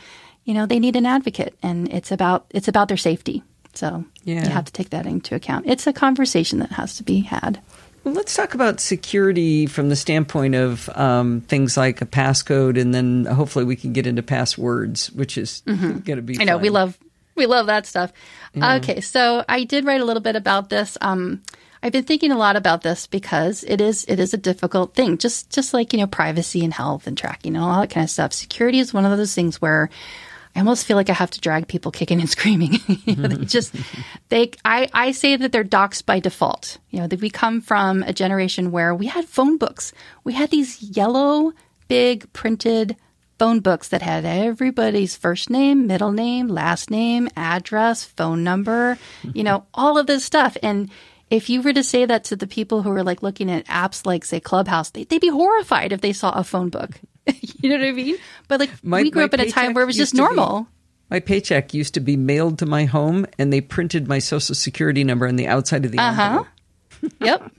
you 0.45 0.53
know, 0.53 0.65
they 0.65 0.79
need 0.79 0.95
an 0.95 1.05
advocate 1.05 1.57
and 1.61 1.91
it's 1.93 2.13
about 2.13 2.45
it's 2.51 2.69
about 2.69 2.87
their 2.87 2.95
safety. 2.95 3.43
So 3.73 4.05
yeah. 4.23 4.45
you 4.45 4.49
have 4.49 4.65
to 4.65 4.71
take 4.71 4.91
that 4.91 5.05
into 5.05 5.35
account. 5.35 5.65
It's 5.67 5.85
a 5.85 5.91
conversation 5.91 6.59
that 6.59 6.71
has 6.71 6.95
to 6.95 7.03
be 7.03 7.19
had. 7.19 7.59
Let's 8.13 8.35
talk 8.35 8.53
about 8.53 8.79
security 8.79 9.65
from 9.65 9.89
the 9.89 9.95
standpoint 9.95 10.55
of 10.55 10.89
um, 10.95 11.41
things 11.41 11.77
like 11.77 12.01
a 12.01 12.05
passcode, 12.05 12.79
and 12.79 12.93
then 12.93 13.25
hopefully 13.25 13.65
we 13.65 13.75
can 13.75 13.93
get 13.93 14.07
into 14.07 14.23
passwords, 14.23 15.11
which 15.11 15.37
is 15.37 15.61
mm-hmm. 15.65 15.99
going 15.99 16.17
to 16.17 16.21
be. 16.21 16.39
I 16.39 16.43
know 16.43 16.57
we 16.57 16.69
love 16.69 16.97
we 17.35 17.45
love 17.45 17.67
that 17.67 17.85
stuff. 17.85 18.11
Yeah. 18.53 18.75
Okay, 18.75 19.01
so 19.01 19.45
I 19.47 19.63
did 19.63 19.85
write 19.85 20.01
a 20.01 20.05
little 20.05 20.21
bit 20.21 20.35
about 20.35 20.69
this. 20.69 20.97
Um, 21.01 21.43
I've 21.81 21.91
been 21.91 22.03
thinking 22.03 22.31
a 22.31 22.37
lot 22.37 22.55
about 22.55 22.81
this 22.81 23.07
because 23.07 23.63
it 23.63 23.79
is 23.79 24.03
it 24.07 24.19
is 24.19 24.33
a 24.33 24.37
difficult 24.37 24.95
thing. 24.95 25.17
Just 25.17 25.49
just 25.51 25.73
like 25.73 25.93
you 25.93 25.99
know 25.99 26.07
privacy 26.07 26.63
and 26.63 26.73
health 26.73 27.07
and 27.07 27.17
tracking 27.17 27.55
and 27.55 27.63
all 27.63 27.81
that 27.81 27.89
kind 27.89 28.03
of 28.03 28.09
stuff. 28.09 28.33
Security 28.33 28.79
is 28.79 28.93
one 28.93 29.05
of 29.05 29.17
those 29.17 29.35
things 29.35 29.61
where 29.61 29.89
I 30.57 30.61
almost 30.61 30.85
feel 30.85 30.97
like 30.97 31.09
I 31.09 31.13
have 31.13 31.31
to 31.31 31.39
drag 31.39 31.67
people 31.67 31.91
kicking 31.91 32.19
and 32.19 32.29
screaming. 32.37 32.79
you 33.05 33.15
know, 33.15 33.27
they 33.27 33.45
just 33.45 33.75
they 34.29 34.51
I, 34.65 34.89
I 34.93 35.11
say 35.11 35.35
that 35.35 35.51
they're 35.51 35.63
docs 35.63 36.01
by 36.01 36.19
default. 36.19 36.79
You 36.89 37.01
know, 37.01 37.07
that 37.07 37.21
we 37.21 37.29
come 37.29 37.61
from 37.61 38.03
a 38.03 38.11
generation 38.11 38.71
where 38.71 38.93
we 38.95 39.05
had 39.05 39.25
phone 39.25 39.57
books. 39.57 39.93
We 40.23 40.33
had 40.33 40.49
these 40.49 40.81
yellow, 40.81 41.53
big 41.87 42.31
printed 42.33 42.97
phone 43.37 43.59
books 43.59 43.89
that 43.89 44.01
had 44.01 44.25
everybody's 44.25 45.15
first 45.15 45.51
name, 45.51 45.85
middle 45.85 46.11
name, 46.11 46.47
last 46.47 46.89
name, 46.89 47.29
address, 47.35 48.03
phone 48.03 48.43
number, 48.43 48.97
you 49.33 49.43
know, 49.43 49.65
all 49.75 49.97
of 49.97 50.07
this 50.07 50.25
stuff. 50.25 50.57
And 50.63 50.89
if 51.29 51.49
you 51.49 51.61
were 51.61 51.73
to 51.73 51.83
say 51.83 52.05
that 52.05 52.23
to 52.25 52.35
the 52.35 52.47
people 52.47 52.81
who 52.81 52.91
are 52.91 53.03
like 53.03 53.21
looking 53.21 53.51
at 53.51 53.65
apps 53.67 54.05
like 54.05 54.25
say 54.25 54.39
Clubhouse, 54.39 54.89
they, 54.89 55.05
would 55.09 55.21
be 55.21 55.29
horrified 55.29 55.91
if 55.91 56.01
they 56.01 56.13
saw 56.13 56.31
a 56.31 56.43
phone 56.43 56.69
book. 56.69 56.99
you 57.61 57.69
know 57.69 57.77
what 57.77 57.85
I 57.85 57.91
mean? 57.91 58.17
But 58.47 58.59
like 58.59 58.83
my, 58.83 59.01
we 59.01 59.11
grew 59.11 59.23
up 59.23 59.33
in 59.33 59.39
a 59.39 59.49
time 59.49 59.73
where 59.73 59.83
it 59.83 59.87
was 59.87 59.97
just 59.97 60.13
normal. 60.13 60.61
Be, 60.61 60.67
my 61.09 61.19
paycheck 61.19 61.73
used 61.73 61.93
to 61.93 61.99
be 61.99 62.17
mailed 62.17 62.59
to 62.59 62.65
my 62.65 62.85
home, 62.85 63.25
and 63.37 63.51
they 63.51 63.61
printed 63.61 64.07
my 64.07 64.19
social 64.19 64.55
security 64.55 65.03
number 65.03 65.27
on 65.27 65.35
the 65.35 65.47
outside 65.47 65.85
of 65.85 65.91
the 65.91 65.99
uh-huh. 65.99 66.21
envelope. 66.21 66.47
yep. 67.21 67.51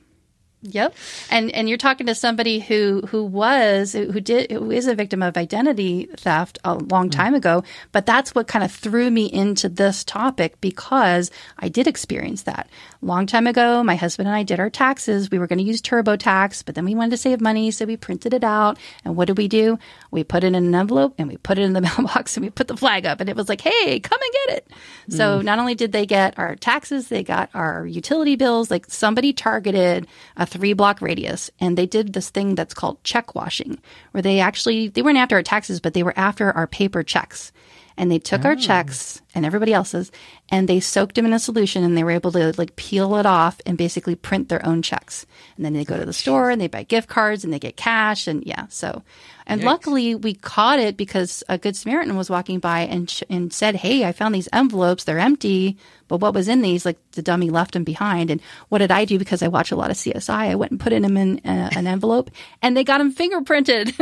Yep. 0.63 0.95
And 1.31 1.53
and 1.53 1.69
you're 1.69 1.79
talking 1.79 2.07
to 2.07 2.17
somebody 2.17 2.59
who 2.59 3.03
who 3.09 3.25
was 3.25 3.93
who 3.93 4.21
did 4.21 4.51
who 4.51 4.73
is 4.73 4.89
a 4.89 4.95
victim 4.95 5.23
of 5.23 5.37
identity 5.37 6.09
theft 6.17 6.59
a 6.65 6.75
long 6.75 7.11
time 7.11 7.35
ago, 7.35 7.63
but 7.93 8.07
that's 8.07 8.35
what 8.35 8.49
kind 8.49 8.65
of 8.65 8.73
threw 8.73 9.09
me 9.09 9.27
into 9.27 9.69
this 9.69 10.03
topic 10.03 10.61
because 10.61 11.31
I 11.61 11.69
did 11.69 11.87
experience 11.87 12.43
that. 12.43 12.69
Long 13.01 13.27
time 13.27 13.47
ago, 13.47 13.85
my 13.85 13.95
husband 13.95 14.27
and 14.27 14.37
I 14.37 14.43
did 14.43 14.59
our 14.59 14.71
taxes. 14.71 15.31
We 15.31 15.39
were 15.39 15.47
going 15.47 15.61
to 15.61 15.65
use 15.65 15.81
TurboTax, 15.81 16.65
but 16.65 16.75
then 16.75 16.85
we 16.85 16.97
wanted 16.97 17.13
to 17.13 17.17
save 17.17 17.41
money, 17.41 17.71
so 17.71 17.85
we 17.85 17.97
printed 17.97 18.35
it 18.35 18.43
out. 18.43 18.77
And 19.05 19.15
what 19.15 19.27
did 19.27 19.39
we 19.39 19.47
do? 19.47 19.79
We 20.11 20.25
put 20.25 20.43
it 20.43 20.49
in 20.49 20.57
an 20.57 20.75
envelope 20.75 21.15
and 21.17 21.29
we 21.29 21.37
put 21.37 21.59
it 21.59 21.63
in 21.63 21.75
the 21.75 21.81
mailbox 21.99 22.37
and 22.37 22.45
we 22.45 22.51
put 22.51 22.67
the 22.67 22.77
flag 22.77 23.07
up 23.07 23.21
and 23.21 23.31
it 23.31 23.37
was 23.37 23.49
like, 23.49 23.61
"Hey, 23.61 24.01
come 24.01 24.19
and 24.21 24.33
get 24.33 24.57
it." 24.59 24.73
Mm. 25.11 25.17
So 25.17 25.41
not 25.43 25.61
only 25.61 25.77
did 25.77 25.93
they 25.93 26.07
get 26.07 26.37
our 26.41 26.57
taxes, 26.57 27.07
they 27.07 27.23
got 27.23 27.51
our 27.55 27.87
utility 27.87 28.35
bills, 28.35 28.69
like 28.69 28.87
somebody 28.89 29.33
targeted 29.33 30.09
a 30.37 30.45
three 30.45 30.73
block 30.73 31.01
radius. 31.01 31.51
And 31.61 31.79
they 31.79 31.87
did 31.87 32.15
this 32.15 32.31
thing 32.31 32.57
that's 32.57 32.75
called 32.75 33.03
check 33.05 33.37
washing, 33.37 33.79
where 34.11 34.23
they 34.23 34.41
actually, 34.41 34.89
they 34.89 35.03
weren't 35.03 35.19
after 35.19 35.37
our 35.37 35.43
taxes, 35.45 35.79
but 35.79 35.95
they 35.95 36.03
were 36.03 36.19
after 36.19 36.51
our 36.51 36.67
paper 36.67 37.05
checks. 37.05 37.53
And 37.99 38.11
they 38.11 38.19
took 38.19 38.45
oh. 38.45 38.49
our 38.49 38.57
checks 38.57 39.21
and 39.35 39.45
everybody 39.45 39.75
else's 39.75 40.11
and 40.49 40.69
they 40.69 40.81
soaked 40.81 41.17
them 41.17 41.27
in 41.27 41.33
a 41.33 41.39
solution 41.39 41.85
and 41.85 41.97
they 41.97 42.05
were 42.05 42.13
able 42.13 42.33
to 42.33 42.55
like 42.57 42.77
peel 42.77 43.17
it 43.17 43.27
off 43.27 43.61
and 43.67 43.77
basically 43.77 44.15
print 44.15 44.49
their 44.49 44.65
own 44.65 44.83
checks. 44.83 45.27
And 45.57 45.65
then 45.65 45.75
they 45.75 45.85
go 45.85 45.99
to 45.99 46.07
the 46.07 46.13
store 46.13 46.51
and 46.51 46.61
they 46.61 46.69
buy 46.69 46.85
gift 46.85 47.09
cards 47.09 47.45
and 47.45 47.53
they 47.53 47.59
get 47.59 47.77
cash. 47.77 48.27
And 48.27 48.45
yeah, 48.47 48.67
so 48.69 49.03
and 49.49 49.63
Yikes. 49.63 49.65
luckily, 49.65 50.15
we 50.15 50.35
caught 50.35 50.79
it 50.79 50.97
because 50.97 51.43
a 51.49 51.57
good 51.57 51.75
Samaritan 51.75 52.17
was 52.17 52.29
walking 52.29 52.59
by 52.59 52.81
and 52.81 53.09
sh- 53.09 53.23
and 53.31 53.51
said, 53.51 53.77
"Hey, 53.77 54.05
I 54.05 54.13
found 54.13 54.35
these 54.35 54.49
envelopes. 54.53 55.05
They're 55.05 55.19
empty, 55.19 55.79
but 56.07 56.21
what 56.21 56.35
was 56.35 56.49
in 56.49 56.61
these? 56.61 56.85
Like 56.85 56.99
the 57.13 57.23
dummy 57.23 57.49
left 57.49 57.73
them 57.73 57.83
behind." 57.83 58.31
And 58.31 58.43
what 58.69 58.79
did 58.79 58.91
I 58.91 59.07
do? 59.07 59.19
Because 59.19 59.43
I 59.43 59.49
watch 59.49 59.73
a 59.73 59.77
lot 59.77 59.91
of 59.91 59.97
CSI, 59.97 60.51
I 60.51 60.55
went 60.55 60.73
and 60.73 60.81
put 60.81 60.93
in 60.93 61.03
them 61.03 61.17
in 61.17 61.41
uh, 61.47 61.71
an 61.75 61.87
envelope, 61.87 62.31
and 62.61 62.77
they 62.77 62.85
got 62.85 62.99
them 62.99 63.15
fingerprinted. 63.15 63.95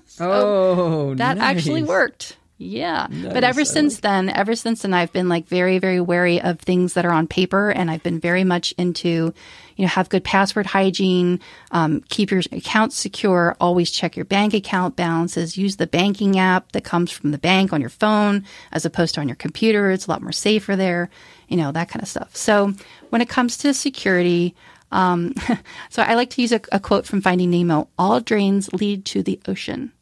so 0.06 0.30
oh, 0.30 1.14
that 1.14 1.38
nice. 1.38 1.56
actually 1.56 1.82
worked. 1.82 2.36
Yeah. 2.62 3.06
Nice. 3.08 3.32
But 3.32 3.42
ever 3.42 3.64
since 3.64 3.94
like 3.94 4.02
then, 4.02 4.28
ever 4.28 4.54
since 4.54 4.82
then, 4.82 4.92
I've 4.92 5.12
been 5.14 5.30
like 5.30 5.48
very, 5.48 5.78
very 5.78 5.98
wary 5.98 6.42
of 6.42 6.60
things 6.60 6.92
that 6.92 7.06
are 7.06 7.10
on 7.10 7.26
paper. 7.26 7.70
And 7.70 7.90
I've 7.90 8.02
been 8.02 8.20
very 8.20 8.44
much 8.44 8.72
into, 8.76 9.32
you 9.76 9.82
know, 9.82 9.86
have 9.86 10.10
good 10.10 10.24
password 10.24 10.66
hygiene, 10.66 11.40
um, 11.70 12.02
keep 12.10 12.30
your 12.30 12.42
accounts 12.52 12.96
secure, 12.96 13.56
always 13.62 13.90
check 13.90 14.14
your 14.14 14.26
bank 14.26 14.52
account 14.52 14.94
balances, 14.94 15.56
use 15.56 15.76
the 15.76 15.86
banking 15.86 16.38
app 16.38 16.72
that 16.72 16.84
comes 16.84 17.10
from 17.10 17.30
the 17.30 17.38
bank 17.38 17.72
on 17.72 17.80
your 17.80 17.88
phone 17.88 18.44
as 18.72 18.84
opposed 18.84 19.14
to 19.14 19.22
on 19.22 19.28
your 19.28 19.36
computer. 19.36 19.90
It's 19.90 20.06
a 20.06 20.10
lot 20.10 20.20
more 20.20 20.30
safer 20.30 20.76
there, 20.76 21.08
you 21.48 21.56
know, 21.56 21.72
that 21.72 21.88
kind 21.88 22.02
of 22.02 22.10
stuff. 22.10 22.36
So 22.36 22.74
when 23.08 23.22
it 23.22 23.30
comes 23.30 23.56
to 23.58 23.72
security, 23.72 24.54
um, 24.92 25.32
so 25.88 26.02
I 26.02 26.12
like 26.12 26.28
to 26.30 26.42
use 26.42 26.52
a, 26.52 26.60
a 26.72 26.78
quote 26.78 27.06
from 27.06 27.22
Finding 27.22 27.50
Nemo 27.50 27.88
all 27.98 28.20
drains 28.20 28.70
lead 28.74 29.06
to 29.06 29.22
the 29.22 29.40
ocean. 29.48 29.92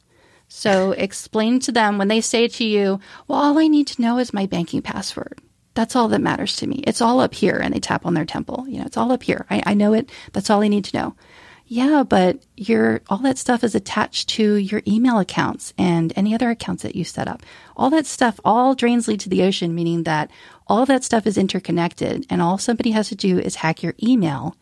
So 0.48 0.92
explain 0.92 1.60
to 1.60 1.72
them 1.72 1.98
when 1.98 2.08
they 2.08 2.20
say 2.20 2.48
to 2.48 2.64
you, 2.64 3.00
well, 3.26 3.38
all 3.38 3.58
I 3.58 3.68
need 3.68 3.86
to 3.88 4.02
know 4.02 4.18
is 4.18 4.32
my 4.32 4.46
banking 4.46 4.82
password. 4.82 5.40
That's 5.74 5.94
all 5.94 6.08
that 6.08 6.20
matters 6.20 6.56
to 6.56 6.66
me. 6.66 6.82
It's 6.86 7.02
all 7.02 7.20
up 7.20 7.34
here. 7.34 7.60
And 7.62 7.74
they 7.74 7.80
tap 7.80 8.04
on 8.04 8.14
their 8.14 8.24
temple. 8.24 8.64
You 8.68 8.78
know, 8.78 8.86
it's 8.86 8.96
all 8.96 9.12
up 9.12 9.22
here. 9.22 9.46
I, 9.50 9.62
I 9.66 9.74
know 9.74 9.92
it. 9.92 10.10
That's 10.32 10.50
all 10.50 10.62
I 10.62 10.68
need 10.68 10.84
to 10.86 10.96
know. 10.96 11.14
Yeah, 11.70 12.02
but 12.02 12.42
your 12.56 13.02
all 13.10 13.18
that 13.18 13.36
stuff 13.36 13.62
is 13.62 13.74
attached 13.74 14.30
to 14.30 14.54
your 14.54 14.80
email 14.88 15.18
accounts 15.18 15.74
and 15.76 16.14
any 16.16 16.34
other 16.34 16.48
accounts 16.48 16.82
that 16.82 16.96
you 16.96 17.04
set 17.04 17.28
up. 17.28 17.42
All 17.76 17.90
that 17.90 18.06
stuff, 18.06 18.40
all 18.42 18.74
drains 18.74 19.06
lead 19.06 19.20
to 19.20 19.28
the 19.28 19.42
ocean, 19.42 19.74
meaning 19.74 20.04
that 20.04 20.30
all 20.66 20.86
that 20.86 21.04
stuff 21.04 21.26
is 21.26 21.36
interconnected 21.36 22.24
and 22.30 22.40
all 22.40 22.56
somebody 22.56 22.92
has 22.92 23.10
to 23.10 23.14
do 23.14 23.38
is 23.38 23.56
hack 23.56 23.82
your 23.82 23.94
email 24.02 24.56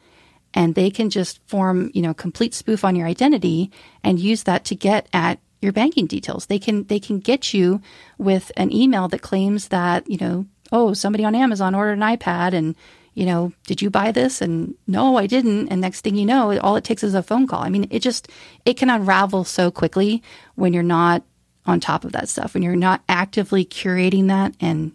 and 0.52 0.74
they 0.74 0.90
can 0.90 1.08
just 1.08 1.38
form, 1.46 1.92
you 1.94 2.02
know, 2.02 2.12
complete 2.12 2.54
spoof 2.54 2.84
on 2.84 2.96
your 2.96 3.06
identity 3.06 3.70
and 4.02 4.18
use 4.18 4.42
that 4.42 4.64
to 4.64 4.74
get 4.74 5.08
at 5.12 5.38
your 5.60 5.72
banking 5.72 6.06
details. 6.06 6.46
They 6.46 6.58
can 6.58 6.84
they 6.84 7.00
can 7.00 7.18
get 7.18 7.54
you 7.54 7.80
with 8.18 8.52
an 8.56 8.72
email 8.72 9.08
that 9.08 9.22
claims 9.22 9.68
that, 9.68 10.08
you 10.08 10.18
know, 10.18 10.46
oh, 10.72 10.92
somebody 10.92 11.24
on 11.24 11.34
Amazon 11.34 11.74
ordered 11.74 11.98
an 11.98 12.00
iPad 12.00 12.52
and 12.52 12.74
you 13.14 13.24
know, 13.24 13.50
did 13.66 13.80
you 13.80 13.88
buy 13.88 14.12
this? 14.12 14.42
And 14.42 14.74
no, 14.86 15.16
I 15.16 15.26
didn't. 15.26 15.68
And 15.68 15.80
next 15.80 16.02
thing 16.02 16.16
you 16.16 16.26
know, 16.26 16.58
all 16.58 16.76
it 16.76 16.84
takes 16.84 17.02
is 17.02 17.14
a 17.14 17.22
phone 17.22 17.46
call. 17.46 17.62
I 17.62 17.70
mean, 17.70 17.86
it 17.90 18.00
just 18.00 18.28
it 18.66 18.74
can 18.74 18.90
unravel 18.90 19.44
so 19.44 19.70
quickly 19.70 20.22
when 20.54 20.74
you're 20.74 20.82
not 20.82 21.22
on 21.64 21.80
top 21.80 22.04
of 22.04 22.12
that 22.12 22.28
stuff, 22.28 22.52
when 22.52 22.62
you're 22.62 22.76
not 22.76 23.02
actively 23.08 23.64
curating 23.64 24.28
that 24.28 24.54
and 24.60 24.92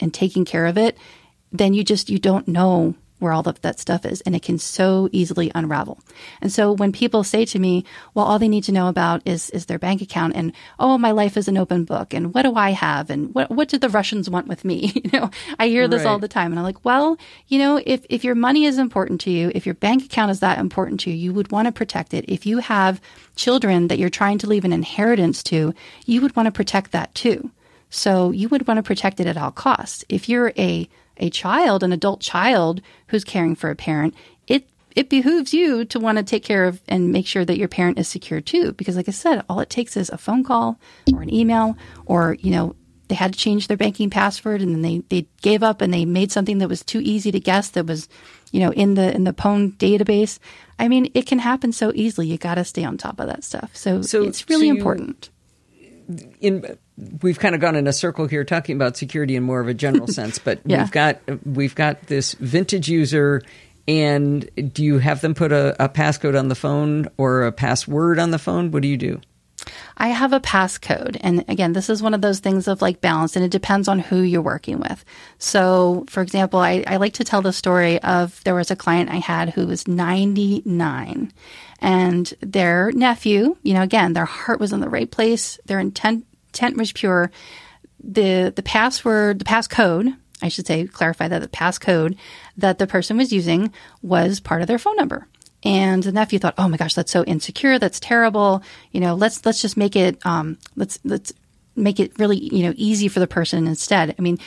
and 0.00 0.12
taking 0.12 0.44
care 0.44 0.66
of 0.66 0.76
it, 0.76 0.98
then 1.50 1.72
you 1.72 1.82
just 1.82 2.10
you 2.10 2.18
don't 2.18 2.46
know 2.46 2.94
where 3.18 3.32
all 3.32 3.48
of 3.48 3.60
that 3.62 3.80
stuff 3.80 4.04
is 4.04 4.20
and 4.22 4.36
it 4.36 4.42
can 4.42 4.58
so 4.58 5.08
easily 5.12 5.50
unravel. 5.54 5.98
And 6.40 6.52
so 6.52 6.72
when 6.72 6.92
people 6.92 7.24
say 7.24 7.44
to 7.46 7.58
me, 7.58 7.84
well, 8.14 8.26
all 8.26 8.38
they 8.38 8.48
need 8.48 8.64
to 8.64 8.72
know 8.72 8.88
about 8.88 9.22
is, 9.24 9.50
is 9.50 9.66
their 9.66 9.78
bank 9.78 10.02
account 10.02 10.34
and, 10.36 10.52
oh, 10.78 10.98
my 10.98 11.10
life 11.10 11.36
is 11.36 11.48
an 11.48 11.56
open 11.56 11.84
book 11.84 12.12
and 12.12 12.34
what 12.34 12.42
do 12.42 12.54
I 12.54 12.70
have 12.70 13.10
and 13.10 13.34
what, 13.34 13.50
what 13.50 13.68
did 13.68 13.80
the 13.80 13.88
Russians 13.88 14.28
want 14.28 14.48
with 14.48 14.64
me? 14.64 14.92
you 15.04 15.10
know, 15.12 15.30
I 15.58 15.68
hear 15.68 15.88
this 15.88 16.04
right. 16.04 16.10
all 16.10 16.18
the 16.18 16.28
time 16.28 16.52
and 16.52 16.58
I'm 16.58 16.64
like, 16.64 16.84
well, 16.84 17.16
you 17.48 17.58
know, 17.58 17.80
if, 17.84 18.04
if 18.10 18.24
your 18.24 18.34
money 18.34 18.64
is 18.64 18.78
important 18.78 19.20
to 19.22 19.30
you, 19.30 19.50
if 19.54 19.66
your 19.66 19.74
bank 19.74 20.04
account 20.04 20.30
is 20.30 20.40
that 20.40 20.58
important 20.58 21.00
to 21.00 21.10
you, 21.10 21.16
you 21.16 21.32
would 21.32 21.50
want 21.50 21.66
to 21.66 21.72
protect 21.72 22.14
it. 22.14 22.24
If 22.28 22.46
you 22.46 22.58
have 22.58 23.00
children 23.34 23.88
that 23.88 23.98
you're 23.98 24.10
trying 24.10 24.38
to 24.38 24.46
leave 24.46 24.64
an 24.64 24.72
inheritance 24.72 25.42
to, 25.44 25.74
you 26.04 26.20
would 26.20 26.36
want 26.36 26.46
to 26.46 26.52
protect 26.52 26.92
that 26.92 27.14
too. 27.14 27.50
So 27.90 28.30
you 28.30 28.48
would 28.48 28.66
want 28.66 28.78
to 28.78 28.82
protect 28.82 29.20
it 29.20 29.26
at 29.26 29.36
all 29.36 29.50
costs. 29.50 30.04
If 30.08 30.28
you're 30.28 30.52
a 30.58 30.88
a 31.18 31.30
child, 31.30 31.82
an 31.82 31.92
adult 31.92 32.20
child 32.20 32.80
who's 33.08 33.24
caring 33.24 33.54
for 33.54 33.70
a 33.70 33.76
parent, 33.76 34.14
it 34.46 34.68
it 34.94 35.10
behooves 35.10 35.52
you 35.52 35.84
to 35.84 36.00
want 36.00 36.18
to 36.18 36.24
take 36.24 36.42
care 36.42 36.64
of 36.64 36.80
and 36.88 37.12
make 37.12 37.26
sure 37.26 37.44
that 37.44 37.58
your 37.58 37.68
parent 37.68 37.98
is 37.98 38.08
secure 38.08 38.40
too. 38.40 38.72
Because 38.72 38.96
like 38.96 39.08
I 39.08 39.12
said, 39.12 39.44
all 39.48 39.60
it 39.60 39.70
takes 39.70 39.96
is 39.96 40.08
a 40.08 40.18
phone 40.18 40.42
call 40.42 40.80
or 41.12 41.22
an 41.22 41.32
email 41.32 41.76
or, 42.06 42.34
you 42.40 42.50
know, 42.50 42.74
they 43.08 43.14
had 43.14 43.34
to 43.34 43.38
change 43.38 43.68
their 43.68 43.76
banking 43.76 44.10
password 44.10 44.62
and 44.62 44.74
then 44.74 44.82
they, 44.82 44.98
they 45.10 45.28
gave 45.42 45.62
up 45.62 45.80
and 45.80 45.92
they 45.92 46.04
made 46.04 46.32
something 46.32 46.58
that 46.58 46.68
was 46.68 46.82
too 46.82 47.00
easy 47.00 47.30
to 47.30 47.38
guess 47.38 47.70
that 47.70 47.86
was, 47.86 48.08
you 48.50 48.58
know, 48.58 48.72
in 48.72 48.94
the 48.94 49.14
in 49.14 49.24
the 49.24 49.32
Pwn 49.32 49.76
database. 49.76 50.38
I 50.78 50.88
mean, 50.88 51.10
it 51.14 51.26
can 51.26 51.38
happen 51.38 51.72
so 51.72 51.92
easily. 51.94 52.26
You 52.26 52.38
gotta 52.38 52.64
stay 52.64 52.84
on 52.84 52.96
top 52.96 53.20
of 53.20 53.28
that 53.28 53.44
stuff. 53.44 53.76
So, 53.76 54.02
so 54.02 54.24
it's 54.24 54.48
really 54.48 54.68
so 54.68 54.72
you, 54.72 54.76
important. 54.76 55.30
In 56.40 56.78
we've 57.22 57.38
kind 57.38 57.54
of 57.54 57.60
gone 57.60 57.76
in 57.76 57.86
a 57.86 57.92
circle 57.92 58.26
here 58.26 58.44
talking 58.44 58.76
about 58.76 58.96
security 58.96 59.36
in 59.36 59.42
more 59.42 59.60
of 59.60 59.68
a 59.68 59.74
general 59.74 60.06
sense, 60.08 60.38
but 60.38 60.60
yeah. 60.64 60.82
we've 60.82 60.90
got 60.90 61.20
we've 61.46 61.74
got 61.74 62.02
this 62.06 62.34
vintage 62.34 62.88
user 62.88 63.42
And 63.88 64.50
do 64.72 64.82
you 64.82 64.98
have 64.98 65.20
them 65.20 65.34
put 65.34 65.52
a, 65.52 65.82
a 65.82 65.88
passcode 65.88 66.38
on 66.38 66.48
the 66.48 66.54
phone 66.54 67.08
or 67.16 67.44
a 67.44 67.52
password 67.52 68.18
on 68.18 68.30
the 68.30 68.38
phone? 68.38 68.70
What 68.70 68.82
do 68.82 68.88
you 68.88 68.96
do? 68.96 69.20
I 69.96 70.08
have 70.08 70.32
a 70.32 70.40
passcode. 70.40 71.16
And 71.20 71.44
again, 71.48 71.72
this 71.72 71.88
is 71.88 72.02
one 72.02 72.14
of 72.14 72.20
those 72.20 72.38
things 72.40 72.68
of 72.68 72.82
like 72.82 73.00
balance 73.00 73.36
and 73.36 73.44
it 73.44 73.50
depends 73.50 73.88
on 73.88 73.98
who 73.98 74.20
you're 74.20 74.42
working 74.42 74.78
with. 74.78 75.04
So, 75.38 76.04
for 76.08 76.22
example, 76.22 76.60
I, 76.60 76.84
I 76.86 76.96
like 76.96 77.14
to 77.14 77.24
tell 77.24 77.42
the 77.42 77.52
story 77.52 78.00
of 78.02 78.42
there 78.44 78.54
was 78.54 78.70
a 78.70 78.76
client 78.76 79.10
I 79.10 79.16
had 79.16 79.50
who 79.50 79.66
was 79.66 79.88
99 79.88 81.32
and 81.80 82.34
their 82.40 82.92
nephew, 82.92 83.56
you 83.62 83.74
know, 83.74 83.82
again, 83.82 84.12
their 84.12 84.24
heart 84.24 84.60
was 84.60 84.72
in 84.72 84.80
the 84.80 84.88
right 84.88 85.10
place. 85.10 85.58
Their 85.66 85.80
intent, 85.80 86.26
was 86.76 86.92
pure. 86.92 87.30
The, 88.02 88.52
the 88.54 88.62
password, 88.62 89.38
the 89.38 89.44
passcode, 89.44 90.16
I 90.42 90.48
should 90.48 90.66
say, 90.66 90.86
clarify 90.86 91.28
that 91.28 91.40
the 91.40 91.48
passcode 91.48 92.16
that 92.56 92.78
the 92.78 92.86
person 92.86 93.16
was 93.16 93.32
using 93.32 93.72
was 94.02 94.40
part 94.40 94.60
of 94.60 94.68
their 94.68 94.78
phone 94.78 94.96
number. 94.96 95.26
And 95.64 96.02
the 96.02 96.12
nephew 96.12 96.38
thought, 96.38 96.54
"Oh 96.58 96.68
my 96.68 96.76
gosh, 96.76 96.94
that's 96.94 97.10
so 97.10 97.24
insecure. 97.24 97.78
That's 97.78 97.98
terrible. 97.98 98.62
You 98.92 99.00
know, 99.00 99.14
let's 99.14 99.44
let's 99.44 99.60
just 99.60 99.76
make 99.76 99.96
it 99.96 100.24
um, 100.24 100.58
let's 100.76 101.00
let's 101.02 101.32
make 101.74 101.98
it 101.98 102.18
really 102.18 102.38
you 102.38 102.62
know 102.62 102.72
easy 102.76 103.08
for 103.08 103.20
the 103.20 103.26
person 103.26 103.66
instead." 103.66 104.14
I 104.16 104.22
mean, 104.22 104.38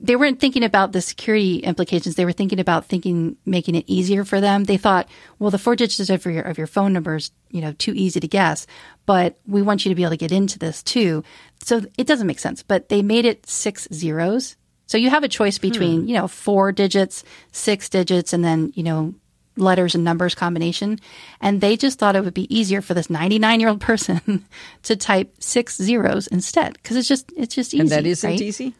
they 0.00 0.14
weren't 0.14 0.38
thinking 0.38 0.62
about 0.62 0.92
the 0.92 1.00
security 1.00 1.58
implications. 1.58 2.14
They 2.14 2.24
were 2.24 2.32
thinking 2.32 2.60
about 2.60 2.86
thinking 2.86 3.36
making 3.44 3.74
it 3.74 3.84
easier 3.88 4.24
for 4.24 4.40
them. 4.40 4.64
They 4.64 4.76
thought, 4.76 5.08
"Well, 5.38 5.50
the 5.50 5.58
four 5.58 5.74
digits 5.74 6.10
of 6.10 6.24
your 6.26 6.42
of 6.42 6.58
your 6.58 6.68
phone 6.68 6.92
number 6.92 7.16
is 7.16 7.32
you 7.50 7.60
know 7.60 7.72
too 7.72 7.94
easy 7.96 8.20
to 8.20 8.28
guess, 8.28 8.66
but 9.04 9.38
we 9.46 9.62
want 9.62 9.84
you 9.84 9.88
to 9.88 9.96
be 9.96 10.02
able 10.02 10.10
to 10.10 10.16
get 10.16 10.32
into 10.32 10.58
this 10.58 10.82
too." 10.82 11.24
So 11.62 11.82
it 11.96 12.06
doesn't 12.06 12.26
make 12.26 12.38
sense. 12.38 12.62
But 12.62 12.88
they 12.88 13.02
made 13.02 13.24
it 13.24 13.46
six 13.48 13.88
zeros. 13.92 14.56
So 14.86 14.96
you 14.96 15.10
have 15.10 15.24
a 15.24 15.28
choice 15.28 15.58
between, 15.58 16.02
hmm. 16.02 16.08
you 16.08 16.14
know, 16.14 16.28
four 16.28 16.72
digits, 16.72 17.22
six 17.52 17.88
digits, 17.88 18.32
and 18.32 18.42
then, 18.42 18.72
you 18.74 18.82
know, 18.82 19.14
letters 19.56 19.94
and 19.94 20.04
numbers 20.04 20.34
combination. 20.34 20.98
And 21.40 21.60
they 21.60 21.76
just 21.76 21.98
thought 21.98 22.16
it 22.16 22.24
would 22.24 22.34
be 22.34 22.54
easier 22.54 22.80
for 22.80 22.94
this 22.94 23.10
99 23.10 23.60
year 23.60 23.68
old 23.68 23.80
person 23.82 24.46
to 24.84 24.96
type 24.96 25.34
six 25.40 25.76
zeros 25.76 26.26
instead. 26.28 26.82
Cause 26.82 26.96
it's 26.96 27.08
just, 27.08 27.32
it's 27.36 27.54
just 27.54 27.74
easy. 27.74 27.80
And 27.80 27.90
that 27.90 28.06
isn't 28.06 28.30
right? 28.30 28.40
easy? 28.40 28.74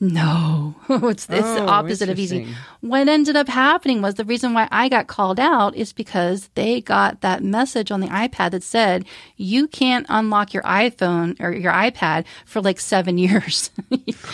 No, 0.00 0.76
it's, 0.88 1.28
it's 1.28 1.44
oh, 1.44 1.54
the 1.54 1.62
opposite 1.62 2.08
of 2.08 2.20
easy. 2.20 2.46
What 2.82 3.08
ended 3.08 3.34
up 3.34 3.48
happening 3.48 4.00
was 4.00 4.14
the 4.14 4.24
reason 4.24 4.54
why 4.54 4.68
I 4.70 4.88
got 4.88 5.08
called 5.08 5.40
out 5.40 5.74
is 5.74 5.92
because 5.92 6.48
they 6.54 6.80
got 6.80 7.20
that 7.22 7.42
message 7.42 7.90
on 7.90 7.98
the 7.98 8.06
iPad 8.06 8.52
that 8.52 8.62
said, 8.62 9.06
you 9.36 9.66
can't 9.66 10.06
unlock 10.08 10.54
your 10.54 10.62
iPhone 10.62 11.36
or 11.40 11.52
your 11.52 11.72
iPad 11.72 12.26
for 12.46 12.60
like 12.60 12.78
seven 12.78 13.18
years. 13.18 13.70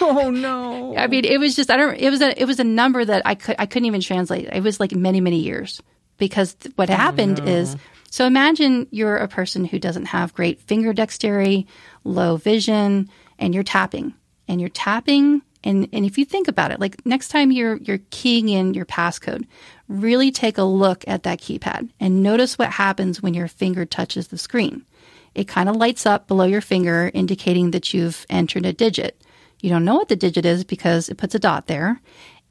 oh 0.02 0.30
no. 0.30 0.94
I 0.98 1.06
mean, 1.06 1.24
it 1.24 1.38
was 1.38 1.56
just, 1.56 1.70
I 1.70 1.78
don't, 1.78 1.96
it 1.96 2.10
was 2.10 2.20
a, 2.20 2.38
it 2.40 2.44
was 2.44 2.60
a 2.60 2.64
number 2.64 3.02
that 3.02 3.22
I 3.24 3.34
could, 3.34 3.56
I 3.58 3.64
couldn't 3.64 3.86
even 3.86 4.02
translate. 4.02 4.48
It 4.52 4.62
was 4.62 4.78
like 4.80 4.94
many, 4.94 5.22
many 5.22 5.38
years 5.40 5.80
because 6.18 6.56
what 6.76 6.90
oh, 6.90 6.94
happened 6.94 7.42
no. 7.42 7.50
is, 7.50 7.74
so 8.10 8.26
imagine 8.26 8.86
you're 8.90 9.16
a 9.16 9.28
person 9.28 9.64
who 9.64 9.78
doesn't 9.78 10.06
have 10.06 10.34
great 10.34 10.60
finger 10.60 10.92
dexterity, 10.92 11.66
low 12.04 12.36
vision, 12.36 13.08
and 13.38 13.54
you're 13.54 13.64
tapping 13.64 14.12
and 14.46 14.60
you're 14.60 14.68
tapping 14.68 15.40
and, 15.64 15.88
and 15.92 16.04
if 16.04 16.18
you 16.18 16.26
think 16.26 16.46
about 16.46 16.70
it, 16.70 16.78
like 16.78 17.04
next 17.06 17.28
time 17.28 17.50
you're, 17.50 17.76
you're 17.78 18.00
keying 18.10 18.50
in 18.50 18.74
your 18.74 18.84
passcode, 18.84 19.46
really 19.88 20.30
take 20.30 20.58
a 20.58 20.62
look 20.62 21.04
at 21.08 21.22
that 21.22 21.40
keypad 21.40 21.90
and 21.98 22.22
notice 22.22 22.58
what 22.58 22.70
happens 22.70 23.22
when 23.22 23.34
your 23.34 23.48
finger 23.48 23.86
touches 23.86 24.28
the 24.28 24.38
screen. 24.38 24.84
It 25.34 25.48
kind 25.48 25.68
of 25.68 25.76
lights 25.76 26.06
up 26.06 26.28
below 26.28 26.44
your 26.44 26.60
finger, 26.60 27.10
indicating 27.12 27.72
that 27.72 27.92
you've 27.92 28.24
entered 28.28 28.66
a 28.66 28.72
digit. 28.72 29.20
You 29.60 29.70
don't 29.70 29.84
know 29.84 29.96
what 29.96 30.08
the 30.08 30.16
digit 30.16 30.44
is 30.44 30.64
because 30.64 31.08
it 31.08 31.16
puts 31.16 31.34
a 31.34 31.38
dot 31.38 31.66
there. 31.66 32.00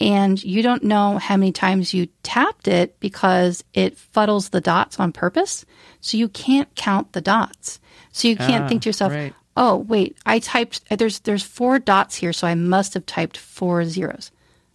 And 0.01 0.43
you 0.43 0.63
don't 0.63 0.83
know 0.83 1.19
how 1.19 1.37
many 1.37 1.51
times 1.51 1.93
you 1.93 2.07
tapped 2.23 2.67
it 2.67 2.99
because 2.99 3.63
it 3.75 3.95
fuddles 3.95 4.49
the 4.49 4.59
dots 4.59 4.99
on 4.99 5.13
purpose. 5.13 5.65
So 6.01 6.17
you 6.17 6.27
can't 6.27 6.73
count 6.75 7.13
the 7.13 7.21
dots. 7.21 7.79
So 8.11 8.27
you 8.27 8.35
can't 8.35 8.65
ah, 8.65 8.67
think 8.67 8.81
to 8.81 8.89
yourself, 8.89 9.13
right 9.13 9.33
oh 9.55 9.77
wait, 9.77 10.17
I 10.25 10.39
typed 10.39 10.81
there's 10.89 11.19
there's 11.19 11.43
four 11.43 11.79
dots 11.79 12.15
here, 12.15 12.33
so 12.33 12.47
I 12.47 12.55
must 12.55 12.93
have 12.93 13.05
typed 13.05 13.37
four 13.37 13.85
zeros. 13.85 14.31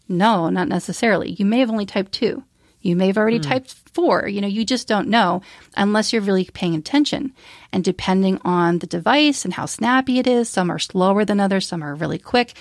No, 0.09 0.49
not 0.49 0.69
necessarily. 0.69 1.33
You 1.33 1.45
may 1.45 1.61
have 1.61 1.71
only 1.71 1.87
typed 1.87 2.13
two. 2.13 2.45
You 2.81 2.97
may 2.97 3.09
have 3.09 3.19
already 3.19 3.41
mm. 3.41 3.43
typed 3.43 3.75
four. 3.93 4.29
You 4.29 4.41
know, 4.41 4.49
you 4.49 4.65
just 4.65 4.89
don't 4.89 5.09
know 5.09 5.43
unless 5.77 6.13
you're 6.13 6.23
really 6.23 6.45
paying 6.45 6.75
attention. 6.75 7.33
And 7.73 7.85
depending 7.85 8.41
on 8.45 8.79
the 8.79 8.87
device 8.87 9.45
and 9.45 9.55
how 9.55 9.67
snappy 9.67 10.19
it 10.19 10.27
is, 10.27 10.49
some 10.49 10.71
are 10.71 10.79
slower 10.79 11.25
than 11.25 11.41
others, 11.41 11.67
some 11.67 11.83
are 11.83 11.95
really 11.95 12.19
quick. 12.19 12.55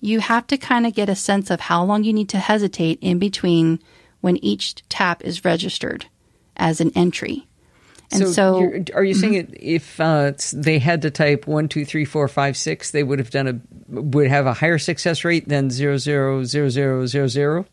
You 0.00 0.20
have 0.20 0.46
to 0.48 0.58
kind 0.58 0.86
of 0.86 0.94
get 0.94 1.08
a 1.08 1.16
sense 1.16 1.50
of 1.50 1.60
how 1.60 1.84
long 1.84 2.04
you 2.04 2.12
need 2.12 2.28
to 2.30 2.38
hesitate 2.38 2.98
in 3.00 3.18
between 3.18 3.80
when 4.20 4.36
each 4.44 4.76
tap 4.88 5.24
is 5.24 5.44
registered 5.44 6.06
as 6.56 6.80
an 6.80 6.92
entry. 6.94 7.46
And 8.12 8.28
so, 8.28 8.32
so 8.32 8.84
are 8.94 9.04
you 9.04 9.14
saying 9.14 9.34
mm-hmm. 9.34 9.54
if 9.58 10.00
uh, 10.00 10.32
they 10.52 10.78
had 10.78 11.02
to 11.02 11.10
type 11.10 11.46
one, 11.46 11.68
two, 11.68 11.84
three, 11.84 12.04
four, 12.04 12.28
five, 12.28 12.56
six, 12.56 12.90
they 12.90 13.02
would 13.02 13.18
have 13.18 13.30
done 13.30 13.48
a 13.48 13.60
would 13.88 14.28
have 14.28 14.46
a 14.46 14.52
higher 14.54 14.78
success 14.78 15.24
rate 15.24 15.48
than 15.48 15.70
zero, 15.70 15.96
zero, 15.96 16.44
zero, 16.44 16.68
zero, 16.68 17.06
zero, 17.06 17.26
zero? 17.26 17.66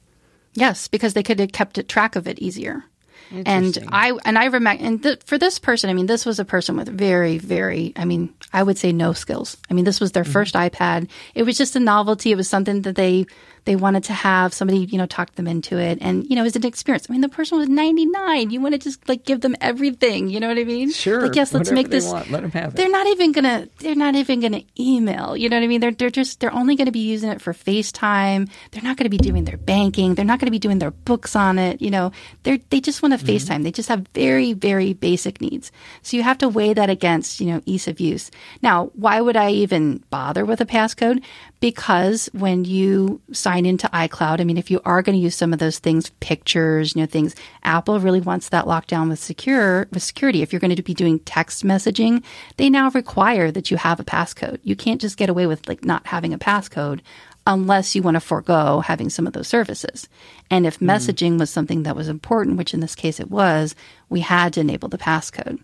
Yes, 0.53 0.87
because 0.87 1.13
they 1.13 1.23
could 1.23 1.39
have 1.39 1.51
kept 1.51 1.87
track 1.87 2.15
of 2.15 2.27
it 2.27 2.39
easier. 2.39 2.83
And 3.31 3.77
I 3.89 4.17
and 4.25 4.37
I 4.39 4.45
remember 4.45 4.83
and 4.83 5.03
th- 5.03 5.21
for 5.23 5.37
this 5.37 5.59
person, 5.59 5.89
I 5.89 5.93
mean, 5.93 6.07
this 6.07 6.25
was 6.25 6.39
a 6.39 6.45
person 6.45 6.75
with 6.77 6.89
very, 6.89 7.37
very, 7.37 7.93
I 7.95 8.05
mean, 8.05 8.33
I 8.53 8.63
would 8.63 8.77
say 8.77 8.91
no 8.91 9.13
skills. 9.13 9.55
I 9.69 9.75
mean, 9.75 9.85
this 9.85 9.99
was 9.99 10.13
their 10.13 10.23
mm-hmm. 10.23 10.31
first 10.31 10.55
iPad. 10.55 11.09
It 11.35 11.43
was 11.43 11.57
just 11.57 11.75
a 11.75 11.79
novelty. 11.79 12.31
It 12.31 12.37
was 12.37 12.49
something 12.49 12.81
that 12.83 12.95
they 12.95 13.27
they 13.69 13.75
wanted 13.75 14.03
to 14.05 14.13
have 14.13 14.51
somebody, 14.51 14.79
you 14.79 14.97
know, 14.97 15.05
talk 15.05 15.35
them 15.35 15.47
into 15.47 15.77
it. 15.77 15.99
And, 16.01 16.27
you 16.27 16.35
know, 16.35 16.41
it 16.41 16.45
was 16.45 16.55
an 16.55 16.65
experience. 16.65 17.05
I 17.07 17.11
mean, 17.11 17.21
the 17.21 17.29
person 17.29 17.59
was 17.59 17.69
99. 17.69 18.49
You 18.49 18.59
want 18.61 18.73
to 18.73 18.79
just 18.79 19.07
like 19.07 19.25
give 19.25 19.41
them 19.41 19.55
everything. 19.61 20.27
You 20.27 20.39
know 20.39 20.47
what 20.47 20.57
I 20.57 20.63
mean? 20.63 20.89
Sure. 20.89 21.21
Like, 21.21 21.35
yes, 21.35 21.53
let's 21.53 21.69
make 21.69 21.89
this. 21.91 22.07
Want, 22.07 22.31
let 22.31 22.41
them 22.41 22.49
have 22.49 22.73
it. 22.73 22.77
They're 22.77 22.89
not 22.89 23.05
even 23.05 23.31
going 23.31 23.43
to, 23.43 23.69
they're 23.77 23.93
not 23.93 24.15
even 24.15 24.39
going 24.39 24.53
to 24.53 24.63
email. 24.81 25.37
You 25.37 25.49
know 25.49 25.57
what 25.57 25.63
I 25.63 25.67
mean? 25.67 25.81
They're, 25.81 25.91
they're 25.91 26.09
just, 26.09 26.39
they're 26.39 26.51
only 26.51 26.77
going 26.77 26.87
to 26.87 26.91
be 26.91 26.97
using 26.97 27.29
it 27.29 27.43
for 27.43 27.53
FaceTime. 27.53 28.49
They're 28.71 28.81
not 28.81 28.97
going 28.97 29.05
to 29.05 29.11
be 29.11 29.19
doing 29.19 29.43
their 29.43 29.57
banking. 29.57 30.15
They're 30.15 30.25
not 30.25 30.39
going 30.39 30.47
to 30.47 30.51
be 30.51 30.57
doing 30.57 30.79
their 30.79 30.89
books 30.89 31.35
on 31.35 31.59
it. 31.59 31.79
You 31.79 31.91
know, 31.91 32.11
they're, 32.41 32.57
they 32.71 32.81
just 32.81 33.03
want 33.03 33.19
to 33.19 33.23
mm-hmm. 33.23 33.35
FaceTime. 33.35 33.61
They 33.61 33.71
just 33.71 33.89
have 33.89 34.07
very, 34.15 34.53
very 34.53 34.93
basic 34.93 35.41
needs. 35.41 35.71
So 36.01 36.17
you 36.17 36.23
have 36.23 36.39
to 36.39 36.49
weigh 36.49 36.73
that 36.73 36.89
against, 36.89 37.39
you 37.39 37.45
know, 37.51 37.61
ease 37.67 37.87
of 37.87 37.99
use. 37.99 38.31
Now, 38.63 38.87
why 38.95 39.21
would 39.21 39.37
I 39.37 39.51
even 39.51 40.03
bother 40.09 40.43
with 40.43 40.59
a 40.59 40.65
passcode? 40.65 41.23
Because 41.59 42.31
when 42.33 42.65
you 42.65 43.21
sign 43.31 43.58
into 43.65 43.87
iCloud, 43.87 44.39
I 44.39 44.43
mean, 44.43 44.57
if 44.57 44.69
you 44.69 44.81
are 44.85 45.01
going 45.01 45.17
to 45.17 45.21
use 45.21 45.35
some 45.35 45.53
of 45.53 45.59
those 45.59 45.79
things, 45.79 46.09
pictures, 46.19 46.95
you 46.95 47.01
know, 47.01 47.05
things, 47.05 47.35
Apple 47.63 47.99
really 47.99 48.21
wants 48.21 48.49
that 48.49 48.65
lockdown 48.65 49.09
with 49.09 49.19
secure, 49.19 49.87
with 49.91 50.03
security. 50.03 50.41
If 50.41 50.51
you're 50.51 50.59
going 50.59 50.75
to 50.75 50.81
be 50.81 50.93
doing 50.93 51.19
text 51.19 51.63
messaging, 51.63 52.23
they 52.57 52.69
now 52.69 52.89
require 52.91 53.51
that 53.51 53.71
you 53.71 53.77
have 53.77 53.99
a 53.99 54.03
passcode. 54.03 54.59
You 54.63 54.75
can't 54.75 55.01
just 55.01 55.17
get 55.17 55.29
away 55.29 55.47
with 55.47 55.67
like 55.67 55.83
not 55.83 56.07
having 56.07 56.33
a 56.33 56.39
passcode 56.39 57.01
unless 57.47 57.95
you 57.95 58.01
want 58.01 58.15
to 58.15 58.21
forego 58.21 58.79
having 58.79 59.09
some 59.09 59.25
of 59.25 59.33
those 59.33 59.47
services. 59.47 60.07
And 60.51 60.65
if 60.65 60.75
mm-hmm. 60.75 60.89
messaging 60.89 61.39
was 61.39 61.49
something 61.49 61.83
that 61.83 61.95
was 61.95 62.07
important, 62.07 62.57
which 62.57 62.73
in 62.73 62.79
this 62.79 62.95
case 62.95 63.19
it 63.19 63.31
was, 63.31 63.75
we 64.09 64.19
had 64.19 64.53
to 64.53 64.59
enable 64.59 64.89
the 64.89 64.97
passcode. 64.97 65.59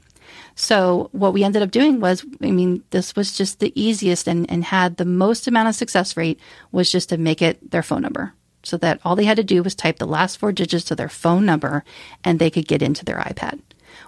So 0.56 1.10
what 1.12 1.34
we 1.34 1.44
ended 1.44 1.62
up 1.62 1.72
doing 1.72 2.00
was, 2.00 2.26
I 2.42 2.52
mean, 2.52 2.84
this 2.92 3.16
was 3.16 3.38
just 3.38 3.60
the 3.60 3.74
easiest 3.80 4.28
and, 4.28 4.50
and 4.50 4.64
had 4.64 4.98
the 4.98 5.06
most 5.06 5.48
amount 5.48 5.68
of 5.68 5.76
success 5.76 6.16
rate 6.16 6.40
was 6.72 6.90
just 6.90 7.10
to 7.10 7.18
make 7.18 7.42
it 7.42 7.72
their 7.72 7.84
phone 7.84 8.02
number. 8.02 8.34
So 8.64 8.78
that 8.78 9.00
all 9.06 9.16
they 9.16 9.26
had 9.26 9.38
to 9.38 9.44
do 9.44 9.62
was 9.62 9.76
type 9.76 10.00
the 10.00 10.08
last 10.08 10.38
four 10.38 10.52
digits 10.52 10.90
of 10.90 10.98
their 10.98 11.10
phone 11.10 11.46
number 11.46 11.84
and 12.24 12.40
they 12.40 12.50
could 12.50 12.68
get 12.68 12.82
into 12.82 13.06
their 13.06 13.18
iPad. 13.18 13.60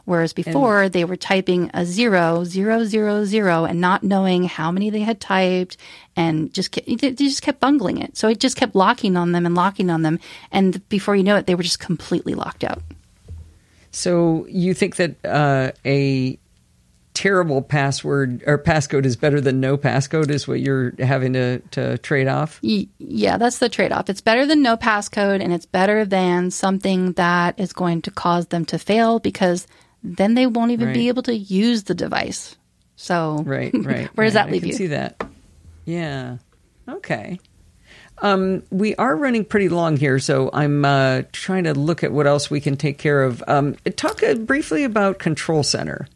Whereas 0.06 0.34
before 0.34 0.84
and, 0.84 0.93
they 0.93 1.06
were 1.06 1.16
typing 1.16 1.70
a 1.74 1.86
zero, 1.86 2.43
zero, 2.43 2.86
zero, 2.86 3.26
zero, 3.26 3.66
and 3.66 3.82
not 3.82 4.04
knowing 4.04 4.45
how 4.45 4.72
many 4.72 4.89
they 4.89 5.02
had 5.02 5.20
typed, 5.20 5.78
and 6.16 6.54
just 6.54 6.74
they 6.74 6.95
just 7.14 7.41
kept 7.41 7.60
bungling 7.60 7.98
it. 7.98 8.18
So 8.18 8.28
it 8.28 8.39
just 8.39 8.58
kept 8.58 8.76
locking 8.76 9.18
on 9.18 9.32
them 9.32 9.45
and 9.45 9.56
locking 9.56 9.89
on 9.89 10.02
them, 10.02 10.20
and 10.52 10.88
before 10.89 11.16
you 11.16 11.24
know 11.24 11.36
it, 11.36 11.45
they 11.45 11.56
were 11.56 11.64
just 11.64 11.80
completely 11.80 12.36
locked 12.36 12.64
out. 12.64 12.82
So 13.98 14.45
you 14.48 14.76
think 14.76 14.98
that 14.98 15.16
uh, 15.26 15.72
a 15.84 16.38
terrible 17.16 17.64
password 17.64 18.43
or 18.45 18.60
passcode 18.60 19.06
is 19.06 19.16
better 19.16 19.41
than 19.41 19.60
no 19.60 19.76
passcode 19.76 20.30
is 20.30 20.48
what 20.48 20.60
you're 20.60 20.93
having 21.00 21.34
to, 21.34 21.58
to 21.72 21.98
trade 21.98 22.28
off? 22.28 22.60
Yeah, 22.62 23.38
that's 23.38 23.58
the 23.58 23.70
trade 23.70 23.91
off. 23.91 24.08
It's 24.08 24.22
better 24.22 24.45
than 24.45 24.62
no 24.62 24.78
passcode 24.78 25.41
and 25.41 25.52
it's 25.52 25.66
better 25.66 26.06
than 26.06 26.52
something 26.52 27.14
that 27.14 27.60
is 27.60 27.74
going 27.74 28.04
to 28.04 28.12
cause 28.12 28.45
them 28.48 28.66
to 28.66 28.78
fail 28.78 29.18
because 29.18 29.66
then 30.04 30.36
they 30.36 30.45
won't 30.45 30.70
even 30.70 30.89
right. 30.89 30.93
be 30.93 31.08
able 31.08 31.24
to 31.24 31.36
use 31.36 31.86
the 31.86 31.95
device. 31.95 32.56
So, 32.98 33.41
right, 33.48 33.74
right. 33.74 33.84
where 33.84 33.95
right. 33.95 34.26
does 34.26 34.34
that 34.34 34.52
leave 34.52 34.62
I 34.62 34.66
can 34.66 34.70
you? 34.70 34.76
See 34.76 34.88
that? 34.88 35.20
Yeah. 35.86 36.38
Okay. 36.88 37.39
Um, 38.20 38.63
we 38.72 38.95
are 38.95 39.15
running 39.15 39.45
pretty 39.45 39.70
long 39.70 39.97
here, 39.97 40.20
so 40.20 40.49
I'm 40.53 40.84
uh, 40.84 41.24
trying 41.32 41.65
to 41.65 41.74
look 41.74 42.03
at 42.03 42.11
what 42.11 42.26
else 42.28 42.49
we 42.49 42.59
can 42.59 42.76
take 42.76 42.97
care 42.97 43.24
of. 43.24 43.43
Um, 43.47 43.76
talk 43.95 44.24
uh, 44.24 44.36
briefly 44.36 44.84
about 44.84 45.20
Control 45.20 45.63
Center. 45.63 46.07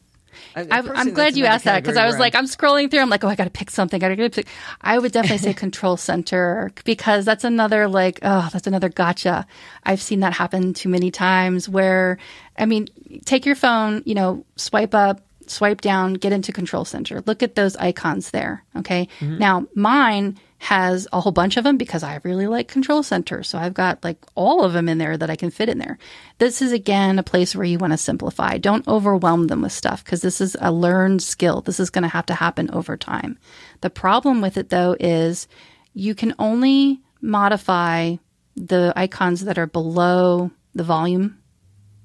I- 0.56 0.62
I, 0.62 0.82
personally, 0.82 0.98
I'm 0.98 1.14
glad 1.14 1.38
you 1.38 1.46
asked 1.46 1.66
that 1.66 1.82
because 1.82 1.98
I 1.98 2.06
was 2.06 2.14
where 2.14 2.22
like, 2.22 2.36
I'm 2.36 2.46
scrolling 2.46 2.92
through. 2.92 3.00
I'm 3.00 3.10
like, 3.10 3.24
oh, 3.24 3.28
I 3.30 3.36
got 3.36 3.46
to 3.46 3.50
pick 3.50 3.70
something. 3.70 4.04
I 4.04 4.10
got 4.10 4.16
to 4.16 4.30
pick. 4.30 4.48
I 4.82 4.98
would 4.98 5.12
definitely 5.12 5.38
say 5.38 5.54
control 5.56 5.96
center 5.96 6.72
because 6.84 7.24
that's 7.24 7.44
another 7.44 7.88
like, 7.88 8.20
oh, 8.22 8.50
that's 8.52 8.68
another 8.68 8.90
gotcha. 8.90 9.46
I've 9.84 10.02
seen 10.02 10.22
that 10.22 10.34
happen 10.34 10.74
too 10.74 10.90
many 10.90 11.10
times. 11.12 11.70
Where, 11.70 12.18
I 12.58 12.66
mean, 12.66 12.88
take 13.26 13.46
your 13.46 13.56
phone, 13.56 14.04
you 14.06 14.16
know, 14.16 14.44
swipe 14.58 14.94
up, 14.94 15.22
swipe 15.48 15.82
down, 15.82 16.16
get 16.16 16.34
into 16.34 16.52
control 16.52 16.84
center. 16.84 17.22
Look 17.26 17.44
at 17.44 17.56
those 17.56 17.76
icons 17.78 18.32
there. 18.32 18.64
Okay. 18.76 19.08
Mm-hmm. 19.20 19.38
Now 19.38 19.68
mine 19.76 20.38
has 20.62 21.08
a 21.12 21.20
whole 21.20 21.32
bunch 21.32 21.58
of 21.58 21.64
them 21.64 21.76
because 21.76 22.04
I 22.04 22.20
really 22.24 22.46
like 22.46 22.68
control 22.68 23.02
center. 23.02 23.42
So 23.42 23.58
I've 23.58 23.74
got 23.74 24.04
like 24.04 24.24
all 24.36 24.64
of 24.64 24.74
them 24.74 24.88
in 24.88 25.00
there 25.00 25.18
that 25.18 25.30
I 25.32 25.36
can 25.36 25.50
fit 25.50 25.70
in 25.70 25.80
there. 25.80 25.98
This 26.38 26.62
is 26.62 26.72
again 26.72 27.18
a 27.18 27.24
place 27.24 27.56
where 27.56 27.66
you 27.66 27.80
want 27.80 27.94
to 27.94 27.98
simplify. 27.98 28.60
Don't 28.60 28.88
overwhelm 28.88 29.48
them 29.48 29.64
with 29.64 29.72
stuff 29.72 30.06
because 30.06 30.22
this 30.22 30.40
is 30.40 30.56
a 30.62 30.72
learned 30.72 31.24
skill. 31.24 31.62
This 31.62 31.80
is 31.80 31.90
going 31.90 32.04
to 32.04 32.10
have 32.10 32.28
to 32.28 32.36
happen 32.36 32.70
over 32.70 32.96
time. 32.96 33.40
The 33.82 33.90
problem 33.90 34.40
with 34.40 34.56
it 34.56 34.70
though 34.70 34.96
is 35.00 35.48
you 35.96 36.14
can 36.14 36.36
only 36.38 37.02
modify 37.22 38.18
the 38.56 38.94
icons 38.96 39.46
that 39.46 39.58
are 39.58 39.66
below 39.66 40.52
the 40.76 40.84
volume 40.84 41.41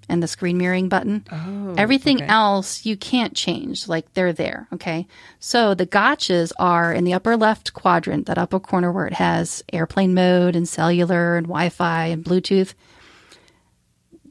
and 0.08 0.22
the 0.22 0.28
screen 0.28 0.58
mirroring 0.58 0.88
button. 0.88 1.24
Oh, 1.30 1.74
Everything 1.76 2.16
okay. 2.18 2.26
else 2.26 2.84
you 2.86 2.96
can't 2.96 3.34
change. 3.34 3.88
Like 3.88 4.12
they're 4.14 4.32
there. 4.32 4.68
Okay. 4.72 5.06
So 5.40 5.74
the 5.74 5.86
gotchas 5.86 6.52
are 6.58 6.92
in 6.92 7.04
the 7.04 7.14
upper 7.14 7.36
left 7.36 7.72
quadrant, 7.72 8.26
that 8.26 8.38
upper 8.38 8.60
corner 8.60 8.92
where 8.92 9.06
it 9.06 9.14
has 9.14 9.64
airplane 9.72 10.14
mode 10.14 10.56
and 10.56 10.68
cellular 10.68 11.36
and 11.36 11.46
Wi 11.46 11.68
Fi 11.68 12.06
and 12.06 12.24
Bluetooth. 12.24 12.74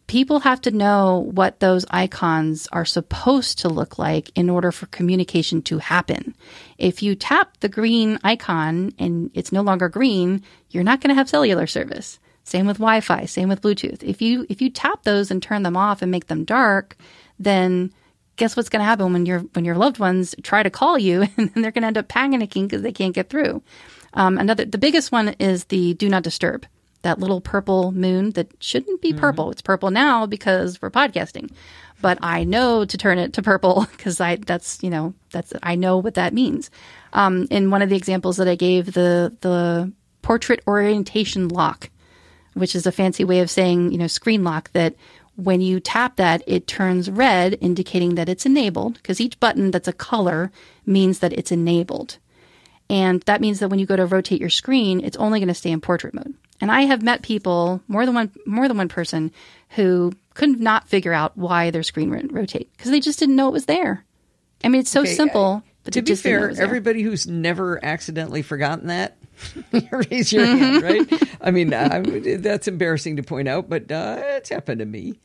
People 0.07 0.41
have 0.41 0.61
to 0.61 0.71
know 0.71 1.28
what 1.32 1.59
those 1.59 1.84
icons 1.89 2.67
are 2.71 2.86
supposed 2.86 3.57
to 3.59 3.69
look 3.69 3.97
like 3.97 4.30
in 4.36 4.51
order 4.51 4.71
for 4.71 4.86
communication 4.88 5.63
to 5.63 5.80
happen. 5.80 6.36
If 6.78 7.01
you 7.01 7.15
tap 7.15 7.57
the 7.59 7.69
green 7.69 8.19
icon 8.23 8.93
and 8.99 9.32
it's 9.34 9.51
no 9.51 9.63
longer 9.63 9.89
green, 9.89 10.43
you're 10.69 10.84
not 10.84 11.01
going 11.01 11.09
to 11.09 11.15
have 11.15 11.28
cellular 11.28 11.65
service. 11.65 12.19
Same 12.46 12.68
with 12.68 12.78
Wi-Fi, 12.78 13.26
same 13.26 13.50
with 13.50 13.62
Bluetooth. 13.62 14.04
If 14.04 14.22
you 14.22 14.46
if 14.50 14.62
you 14.62 14.70
tap 14.70 15.04
those 15.04 15.32
and 15.32 15.41
turn 15.41 15.64
them 15.64 15.76
off 15.76 16.04
and 16.04 16.12
make 16.12 16.28
them 16.28 16.46
dark, 16.46 16.96
then 17.39 17.91
guess 18.36 18.56
what's 18.56 18.70
going 18.70 18.82
to 18.82 18.86
happen 18.86 19.14
when 19.14 19.26
your 19.26 19.39
when 19.54 19.66
your 19.66 19.76
loved 19.76 19.98
ones 19.98 20.36
try 20.43 20.62
to 20.62 20.70
call 20.70 20.98
you 21.00 21.24
and 21.38 21.52
they're 21.56 21.72
going 21.72 21.82
to 21.82 21.88
end 21.88 21.98
up 21.98 22.08
panicking 22.08 22.64
because 22.64 22.84
they 22.84 22.91
can't 22.91 23.16
get 23.16 23.30
through. 23.30 23.64
Um, 24.14 24.38
another 24.38 24.64
the 24.64 24.78
biggest 24.78 25.12
one 25.12 25.30
is 25.39 25.66
the 25.66 25.96
do 25.96 26.08
not 26.08 26.22
disturb. 26.24 26.68
That 27.02 27.20
little 27.20 27.41
purple 27.41 27.91
moon 27.91 28.32
that 28.32 28.52
shouldn't 28.60 29.02
be 29.02 29.14
purple. 29.14 29.52
It's 29.52 29.62
purple 29.62 29.91
now 29.91 30.26
because 30.28 30.82
we're 30.82 30.91
podcasting. 30.91 31.52
But 32.02 32.20
I 32.22 32.43
know 32.43 32.86
to 32.86 32.98
turn 32.98 33.18
it 33.20 33.34
to 33.34 33.41
purple 33.41 33.88
because 33.91 34.22
I 34.22 34.36
that's 34.36 34.84
you 34.84 34.91
know 34.91 35.16
that's 35.32 35.52
I 35.64 35.74
know 35.74 35.98
what 35.98 36.14
that 36.14 36.34
means. 36.34 36.70
Um, 37.14 37.48
in 37.50 37.72
one 37.72 37.82
of 37.82 37.89
the 37.89 37.96
examples 37.96 38.38
that 38.38 38.48
I 38.48 38.56
gave, 38.56 38.93
the 38.93 39.36
the 39.41 39.91
portrait 40.22 40.62
orientation 40.68 41.48
lock 41.48 41.89
which 42.56 42.76
is 42.76 42.88
a 42.88 42.91
fancy 42.91 43.24
way 43.24 43.39
of 43.39 43.51
saying, 43.51 43.91
you 43.91 43.97
know, 43.97 44.08
screen 44.08 44.43
lock 44.43 44.72
that 44.72 44.95
when 45.36 45.62
you 45.62 45.80
tap 45.80 46.16
that, 46.16 46.41
it 46.47 46.66
turns 46.66 47.12
red, 47.12 47.58
indicating 47.62 48.16
that 48.16 48.30
it's 48.30 48.45
enabled, 48.45 48.95
because 48.95 49.22
each 49.22 49.39
button 49.39 49.70
that's 49.70 49.88
a 49.88 49.93
color 49.93 50.51
means 50.86 51.20
that 51.20 51.34
it's 51.34 51.51
enabled. 51.51 52.18
And 52.89 53.22
that 53.24 53.41
means 53.41 53.60
that 53.60 53.70
when 53.70 53.80
you 53.80 53.86
go 53.86 53.95
to 53.95 54.06
rotate 54.06 54.39
your 54.39 54.49
screen, 54.49 55.03
it's 55.03 55.18
only 55.18 55.39
going 55.39 55.49
to 55.49 55.53
stay 55.53 55.72
in 55.72 55.82
portrait 55.82 56.14
mode. 56.14 56.34
And 56.62 56.72
I 56.72 56.82
have 56.82 57.03
met 57.03 57.22
people, 57.22 57.82
more 57.88 58.06
than 58.06 58.16
one, 58.16 58.32
more 58.45 58.68
than 58.68 58.78
one 58.78 58.88
person, 58.88 59.32
who 59.70 60.14
could 60.34 60.60
not 60.60 60.88
figure 60.88 61.14
out 61.14 61.38
why 61.38 61.70
their 61.70 61.84
screen 61.84 62.10
would 62.12 62.32
rotate 62.34 62.72
because 62.78 62.91
they 62.91 62.99
just 62.99 63.20
didn't 63.20 63.36
know 63.36 63.49
it 63.49 63.53
was 63.53 63.66
there. 63.66 64.06
I 64.64 64.70
mean, 64.70 64.82
it's 64.82 64.89
so 64.89 65.01
Okay, 65.01 65.14
simple. 65.14 65.64
But 65.84 65.93
to 65.93 66.01
be 66.01 66.08
just 66.08 66.24
didn't 66.24 66.41
know 66.41 66.47
it 66.47 66.56
fair, 66.56 66.64
everybody 66.64 67.01
who's 67.01 67.28
never 67.28 67.84
accidentally 67.84 68.41
forgotten 68.41 68.88
that, 68.88 69.18
raise 69.91 70.31
your 70.31 70.45
Mm-hmm. 70.45 70.57
hand, 70.57 70.81
right? 70.83 71.23
I 71.41 71.51
mean, 71.51 71.73
I, 71.73 71.99
that's 72.38 72.67
embarrassing 72.67 73.17
to 73.17 73.23
point 73.23 73.47
out, 73.47 73.69
but 73.69 73.91
uh, 73.91 74.17
it's 74.21 74.49
happened 74.49 74.79
to 74.79 74.86
me. 74.86 75.19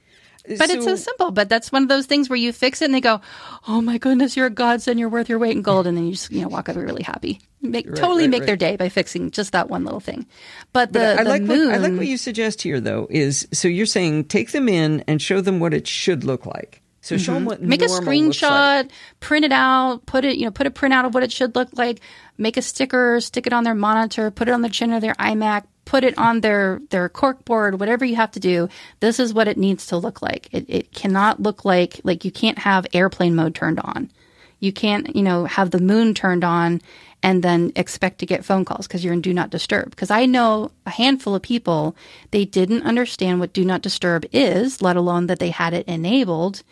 But 0.46 0.70
it's 0.70 0.86
so 0.86 0.96
simple. 0.96 1.30
But 1.32 1.50
that's 1.50 1.70
one 1.70 1.82
of 1.82 1.90
those 1.90 2.06
things 2.06 2.30
where 2.30 2.36
you 2.38 2.50
fix 2.52 2.80
it 2.80 2.86
and 2.86 2.94
they 2.94 3.02
go, 3.02 3.20
"Oh 3.68 3.82
my 3.82 3.98
goodness, 3.98 4.38
you're 4.38 4.46
a 4.46 4.50
godsend. 4.50 4.98
You're 4.98 5.10
worth 5.10 5.28
your 5.28 5.38
weight 5.38 5.54
in 5.54 5.60
gold." 5.60 5.86
And 5.86 5.96
then 5.96 6.06
you 6.06 6.12
just 6.12 6.32
you 6.32 6.40
know 6.40 6.48
walk 6.48 6.68
away 6.68 6.82
really 6.82 7.02
happy. 7.02 7.40
Make 7.60 7.94
totally 7.94 8.22
right, 8.22 8.30
make 8.30 8.40
right. 8.40 8.46
their 8.46 8.56
day 8.56 8.76
by 8.76 8.88
fixing 8.88 9.30
just 9.32 9.52
that 9.52 9.68
one 9.68 9.84
little 9.84 10.00
thing. 10.00 10.26
But 10.72 10.94
the, 10.94 10.98
But 10.98 11.18
I 11.20 11.24
the 11.24 11.28
like 11.28 11.42
moon, 11.42 11.66
what 11.66 11.74
I 11.74 11.78
like 11.78 11.92
what 11.92 12.06
you 12.06 12.16
suggest 12.16 12.62
here, 12.62 12.80
though. 12.80 13.06
Is 13.10 13.46
so 13.52 13.68
you're 13.68 13.84
saying 13.84 14.24
take 14.24 14.52
them 14.52 14.66
in 14.68 15.04
and 15.06 15.20
show 15.20 15.42
them 15.42 15.60
what 15.60 15.74
it 15.74 15.86
should 15.86 16.24
look 16.24 16.46
like. 16.46 16.80
So 17.02 17.18
show 17.18 17.34
them 17.34 17.44
what 17.44 17.58
Mm-hmm. 17.60 17.68
make 17.68 17.80
a 17.82 17.84
looks 17.84 17.98
like. 17.98 18.08
screenshot, 18.08 18.90
print 19.20 19.44
it 19.44 19.52
out, 19.52 20.06
put 20.06 20.24
it 20.24 20.36
you 20.38 20.46
know 20.46 20.50
put 20.50 20.66
a 20.66 20.70
print 20.70 20.94
out 20.94 21.04
of 21.04 21.12
what 21.12 21.22
it 21.22 21.30
should 21.32 21.54
look 21.54 21.68
like. 21.74 22.00
Make 22.40 22.56
a 22.56 22.62
sticker, 22.62 23.20
stick 23.20 23.46
it 23.46 23.52
on 23.52 23.64
their 23.64 23.74
monitor, 23.74 24.30
put 24.30 24.48
it 24.48 24.52
on 24.52 24.62
the 24.62 24.70
chin 24.70 24.94
of 24.94 25.02
their 25.02 25.14
iMac, 25.14 25.64
put 25.84 26.04
it 26.04 26.16
on 26.16 26.40
their 26.40 26.80
their 26.88 27.08
cork 27.10 27.44
board, 27.44 27.78
whatever 27.78 28.04
you 28.04 28.16
have 28.16 28.30
to 28.30 28.40
do. 28.40 28.70
This 29.00 29.20
is 29.20 29.34
what 29.34 29.46
it 29.46 29.58
needs 29.58 29.88
to 29.88 29.98
look 29.98 30.22
like. 30.22 30.48
It, 30.50 30.64
it 30.68 30.92
cannot 30.92 31.42
look 31.42 31.66
like 31.66 32.00
like 32.02 32.24
you 32.24 32.32
can't 32.32 32.58
have 32.58 32.86
airplane 32.94 33.34
mode 33.34 33.54
turned 33.54 33.78
on. 33.80 34.10
You 34.58 34.72
can't, 34.72 35.14
you 35.14 35.22
know, 35.22 35.44
have 35.44 35.70
the 35.70 35.80
moon 35.80 36.14
turned 36.14 36.42
on 36.42 36.80
and 37.22 37.42
then 37.42 37.72
expect 37.76 38.20
to 38.20 38.26
get 38.26 38.44
phone 38.44 38.64
calls 38.64 38.86
because 38.86 39.04
you're 39.04 39.12
in 39.12 39.20
do 39.20 39.34
not 39.34 39.50
disturb. 39.50 39.90
Because 39.90 40.10
I 40.10 40.24
know 40.24 40.70
a 40.86 40.90
handful 40.90 41.34
of 41.34 41.42
people, 41.42 41.94
they 42.30 42.46
didn't 42.46 42.84
understand 42.84 43.38
what 43.38 43.52
do 43.52 43.66
not 43.66 43.82
disturb 43.82 44.24
is, 44.32 44.80
let 44.80 44.96
alone 44.96 45.26
that 45.26 45.40
they 45.40 45.50
had 45.50 45.74
it 45.74 45.86
enabled. 45.86 46.62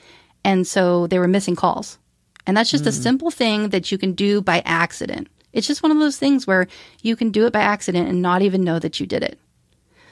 And 0.45 0.67
so 0.67 1.07
they 1.07 1.19
were 1.19 1.29
missing 1.29 1.57
calls. 1.57 1.99
And 2.47 2.57
that's 2.57 2.71
just 2.71 2.87
a 2.87 2.91
hmm. 2.91 3.03
simple 3.03 3.31
thing 3.31 3.69
that 3.69 3.93
you 3.93 3.99
can 3.99 4.13
do 4.13 4.41
by 4.41 4.63
accident. 4.65 5.29
It's 5.59 5.67
just 5.67 5.83
one 5.83 5.91
of 5.91 5.99
those 5.99 6.19
things 6.19 6.47
where 6.47 6.69
you 7.03 7.17
can 7.17 7.31
do 7.33 7.47
it 7.47 7.53
by 7.53 7.61
accident 7.61 8.09
and 8.09 8.23
not 8.23 8.43
even 8.43 8.63
know 8.63 8.79
that 8.79 9.01
you 9.01 9.07
did 9.07 9.25
it. 9.25 9.39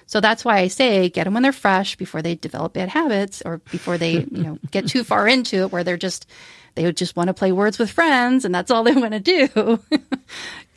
So 0.07 0.21
that's 0.21 0.45
why 0.45 0.59
I 0.59 0.67
say 0.67 1.09
get 1.09 1.25
them 1.25 1.35
when 1.35 1.45
they're 1.45 1.53
fresh 1.53 1.95
before 1.95 2.21
they 2.21 2.35
develop 2.35 2.73
bad 2.73 2.89
habits 2.89 3.43
or 3.45 3.59
before 3.59 3.97
they, 3.97 4.13
you 4.13 4.43
know, 4.43 4.59
get 4.73 4.89
too 4.89 5.05
far 5.05 5.29
into 5.29 5.63
it 5.63 5.73
where 5.73 5.85
they're 5.85 5.97
just 5.97 6.27
they 6.77 6.85
would 6.85 6.97
just 6.97 7.17
want 7.17 7.29
to 7.29 7.35
play 7.35 7.51
words 7.53 7.79
with 7.79 7.91
friends 7.91 8.45
and 8.45 8.55
that's 8.55 8.71
all 8.71 8.85
they 8.85 8.93
want 8.93 9.13
to 9.13 9.21
do. 9.21 9.81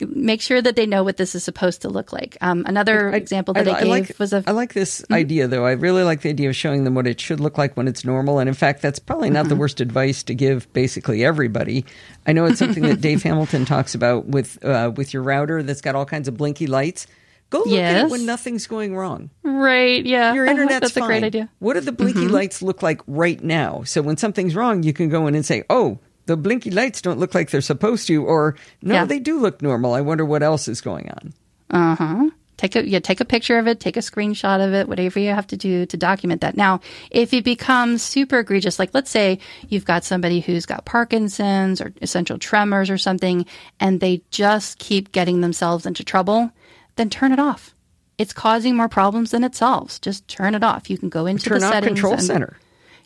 Make 0.00 0.40
sure 0.40 0.62
that 0.62 0.76
they 0.76 0.86
know 0.86 1.04
what 1.04 1.18
this 1.18 1.34
is 1.34 1.44
supposed 1.44 1.82
to 1.82 1.90
look 1.90 2.10
like. 2.12 2.38
Um, 2.40 2.64
another 2.66 3.10
example 3.10 3.52
that 3.54 3.68
I, 3.68 3.80
gave 3.80 3.88
like, 3.88 4.18
was 4.18 4.32
a 4.32 4.42
I 4.46 4.52
like 4.52 4.72
this 4.72 5.04
idea 5.10 5.46
though. 5.46 5.66
I 5.66 5.72
really 5.72 6.02
like 6.02 6.22
the 6.22 6.30
idea 6.30 6.48
of 6.48 6.56
showing 6.56 6.84
them 6.84 6.94
what 6.94 7.06
it 7.06 7.20
should 7.20 7.38
look 7.38 7.58
like 7.58 7.76
when 7.76 7.86
it's 7.86 8.02
normal. 8.04 8.38
And 8.38 8.48
in 8.48 8.54
fact, 8.54 8.80
that's 8.82 8.98
probably 8.98 9.28
not 9.28 9.40
Mm-hmm. 9.40 9.48
the 9.50 9.56
worst 9.56 9.80
advice 9.80 10.22
to 10.24 10.34
give 10.34 10.70
basically 10.72 11.24
everybody. 11.24 11.84
I 12.26 12.32
know 12.32 12.46
it's 12.46 12.58
something 12.58 12.82
that 12.84 13.00
Dave 13.02 13.22
Hamilton 13.22 13.64
talks 13.64 13.94
about 13.94 14.26
with 14.26 14.62
uh, 14.64 14.90
with 14.96 15.12
your 15.14 15.22
router 15.22 15.62
that's 15.62 15.80
got 15.80 15.94
all 15.94 16.06
kinds 16.06 16.28
of 16.28 16.36
blinky 16.36 16.66
lights. 16.66 17.06
Go 17.50 17.58
look 17.66 17.78
at 17.78 18.06
it 18.06 18.10
when 18.10 18.24
nothing's 18.26 18.66
going 18.68 18.94
wrong. 18.96 19.30
right. 19.42 20.04
Yeah, 20.04 20.32
Your 20.34 20.46
internet's 20.46 20.80
that's 20.80 20.92
fine. 20.92 21.02
a 21.02 21.06
great 21.06 21.24
idea. 21.24 21.42
Mm-hmm. 21.44 21.64
What 21.64 21.74
do 21.74 21.80
the 21.80 21.92
blinky 21.92 22.28
lights 22.28 22.62
look 22.62 22.82
like 22.82 23.00
right 23.06 23.42
now? 23.42 23.82
So 23.84 24.02
when 24.02 24.16
something's 24.16 24.54
wrong, 24.54 24.82
you 24.84 24.92
can 24.92 25.08
go 25.08 25.26
in 25.26 25.34
and 25.34 25.44
say, 25.44 25.64
"Oh, 25.68 25.98
the 26.26 26.36
blinky 26.36 26.70
lights 26.70 27.02
don't 27.02 27.18
look 27.18 27.34
like 27.34 27.50
they're 27.50 27.60
supposed 27.60 28.06
to," 28.06 28.24
or 28.24 28.56
"No, 28.82 28.94
Yeah. 28.94 29.04
they 29.04 29.18
do 29.18 29.38
look 29.40 29.60
normal. 29.62 29.94
I 29.94 30.00
wonder 30.00 30.24
what 30.24 30.42
else 30.44 30.68
is 30.68 30.80
going 30.80 31.10
on." 31.10 31.34
Uh 31.70 31.94
huh. 31.96 32.30
Take 32.56 32.76
a 32.76 32.86
yeah, 32.86 32.98
take 33.00 33.20
a 33.20 33.24
picture 33.24 33.58
of 33.58 33.66
it, 33.66 33.80
take 33.80 33.96
a 33.96 34.00
screenshot 34.00 34.64
of 34.64 34.74
it, 34.74 34.86
whatever 34.86 35.18
you 35.18 35.30
have 35.30 35.46
to 35.48 35.56
do 35.56 35.86
to 35.86 35.96
document 35.96 36.42
that. 36.42 36.56
Now, 36.58 36.80
if 37.10 37.32
it 37.32 37.42
becomes 37.42 38.02
super 38.02 38.38
egregious, 38.40 38.78
like 38.78 38.90
let's 38.92 39.10
say 39.10 39.38
you've 39.70 39.86
got 39.86 40.04
somebody 40.04 40.40
who's 40.40 40.66
got 40.66 40.84
Parkinson's 40.84 41.80
or 41.80 41.92
essential 42.02 42.38
tremors 42.38 42.90
or 42.90 42.98
something, 42.98 43.46
and 43.80 43.98
they 44.00 44.20
just 44.30 44.78
keep 44.78 45.10
getting 45.10 45.40
themselves 45.40 45.86
into 45.86 46.04
trouble, 46.04 46.52
then 47.00 47.10
turn 47.10 47.32
it 47.32 47.38
off. 47.40 47.74
It's 48.18 48.32
causing 48.34 48.76
more 48.76 48.88
problems 48.88 49.30
than 49.30 49.42
it 49.44 49.54
solves. 49.54 49.98
Just 49.98 50.28
turn 50.28 50.54
it 50.54 50.62
off. 50.62 50.90
You 50.90 50.98
can 50.98 51.08
go 51.08 51.24
into 51.26 51.48
Turn 51.48 51.60
the 51.60 51.66
off 51.66 51.72
settings 51.72 51.98
Control 52.00 52.18
Center. 52.18 52.56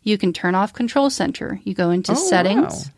you 0.03 0.19
can 0.19 0.33
turn 0.33 0.55
off 0.55 0.73
control 0.73 1.09
center. 1.09 1.61
You 1.65 1.73
go 1.75 1.91
into 1.91 2.13
Oh, 2.13 2.15
settings 2.17 2.87
wow. 2.87 2.93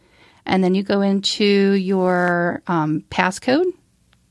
and 0.46 0.64
then 0.64 0.74
you 0.74 0.82
go 0.82 1.02
into 1.02 1.44
your 1.44 2.62
um, 2.66 3.04
passcode, 3.10 3.66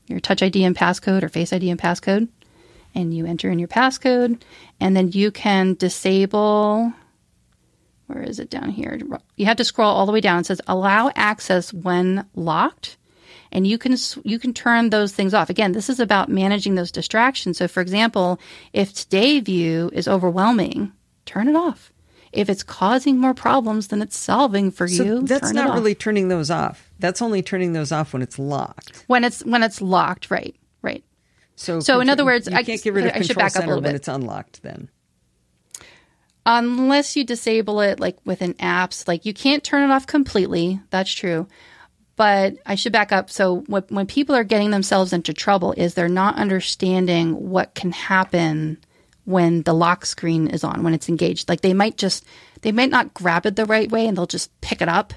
your 0.08 0.20
touch 0.20 0.42
ID 0.42 0.64
and 0.64 0.76
passcode 0.76 1.22
or 1.22 1.28
face 1.28 1.52
ID 1.52 1.70
and 1.70 1.80
passcode, 1.80 2.28
and 2.94 3.14
you 3.14 3.24
enter 3.26 3.50
in 3.50 3.58
your 3.60 3.68
passcode 3.68 4.40
and 4.80 4.96
then 4.96 5.12
you 5.12 5.30
can 5.30 5.74
disable 5.74 6.92
where 8.08 8.22
is 8.22 8.38
it 8.38 8.50
down 8.50 8.70
here? 8.70 8.98
You 9.36 9.46
have 9.46 9.56
to 9.56 9.64
scroll 9.64 9.92
all 9.92 10.06
the 10.06 10.12
way 10.12 10.20
down. 10.20 10.40
It 10.40 10.46
says 10.46 10.60
allow 10.66 11.10
access 11.16 11.72
when 11.72 12.24
locked. 12.34 12.96
And 13.52 13.66
you 13.66 13.78
can 13.78 13.96
you 14.24 14.38
can 14.38 14.52
turn 14.52 14.90
those 14.90 15.12
things 15.12 15.34
off. 15.34 15.50
Again, 15.50 15.72
this 15.72 15.88
is 15.88 16.00
about 16.00 16.28
managing 16.28 16.74
those 16.74 16.90
distractions. 16.92 17.58
So 17.58 17.68
for 17.68 17.80
example, 17.80 18.40
if 18.72 18.92
today 18.92 19.40
view 19.40 19.90
is 19.92 20.08
overwhelming, 20.08 20.92
turn 21.24 21.48
it 21.48 21.56
off. 21.56 21.92
If 22.32 22.50
it's 22.50 22.62
causing 22.62 23.18
more 23.18 23.32
problems 23.34 23.88
than 23.88 24.02
it's 24.02 24.16
solving 24.16 24.70
for 24.70 24.86
So 24.88 25.02
you, 25.02 25.22
that's 25.22 25.52
turn 25.52 25.56
it 25.58 25.64
not 25.64 25.74
really 25.74 25.94
turning 25.94 26.28
those 26.28 26.50
off. 26.50 26.90
That's 26.98 27.22
only 27.22 27.42
turning 27.42 27.72
those 27.72 27.92
off 27.92 28.12
when 28.12 28.22
it's 28.22 28.38
locked. 28.38 29.04
when 29.06 29.24
it's 29.24 29.44
when 29.44 29.62
it's 29.62 29.80
locked, 29.80 30.30
right? 30.30 30.54
Right. 30.82 31.04
So, 31.54 31.80
So 31.80 32.00
in 32.00 32.10
other 32.10 32.24
words, 32.24 32.48
I- 32.48 32.62
can't 32.62 32.82
get 32.82 32.92
rid 32.92 33.06
of 33.06 33.12
I 33.12 33.20
should 33.22 33.28
control 33.28 33.44
back 33.44 33.56
up 33.56 33.62
a 33.62 33.66
center 33.66 33.80
when 33.80 33.94
it's 33.94 34.08
unlocked. 34.08 34.62
Then 34.62 34.90
unless 36.44 37.16
you 37.16 37.24
disable 37.24 37.80
it 37.80 37.98
like 37.98 38.16
within 38.24 38.54
apps 38.54 39.08
like 39.08 39.26
you 39.26 39.34
can't 39.34 39.64
turn 39.64 39.82
it 39.88 39.92
off 39.92 40.06
completely 40.06 40.80
that's 40.90 41.10
true 41.10 41.46
but 42.16 42.54
i 42.66 42.74
should 42.74 42.92
back 42.92 43.12
up. 43.12 43.30
So 43.30 43.60
when, 43.66 43.82
when 43.88 44.06
people 44.06 44.34
are 44.34 44.44
getting 44.44 44.70
themselves 44.70 45.12
into 45.12 45.32
trouble 45.32 45.72
is 45.76 45.94
they're 45.94 46.08
not 46.08 46.36
understanding 46.36 47.50
what 47.50 47.74
can 47.74 47.92
happen 47.92 48.78
when 49.24 49.62
the 49.62 49.74
lock 49.74 50.06
screen 50.06 50.48
is 50.48 50.64
on 50.64 50.82
when 50.82 50.94
it's 50.94 51.08
engaged. 51.08 51.48
Like 51.48 51.60
they 51.60 51.74
might 51.74 51.96
just 51.96 52.24
they 52.62 52.72
might 52.72 52.90
not 52.90 53.12
grab 53.12 53.44
it 53.44 53.56
the 53.56 53.66
right 53.66 53.90
way 53.90 54.06
and 54.06 54.16
they'll 54.16 54.26
just 54.26 54.58
pick 54.60 54.80
it 54.80 54.88
up 54.88 55.12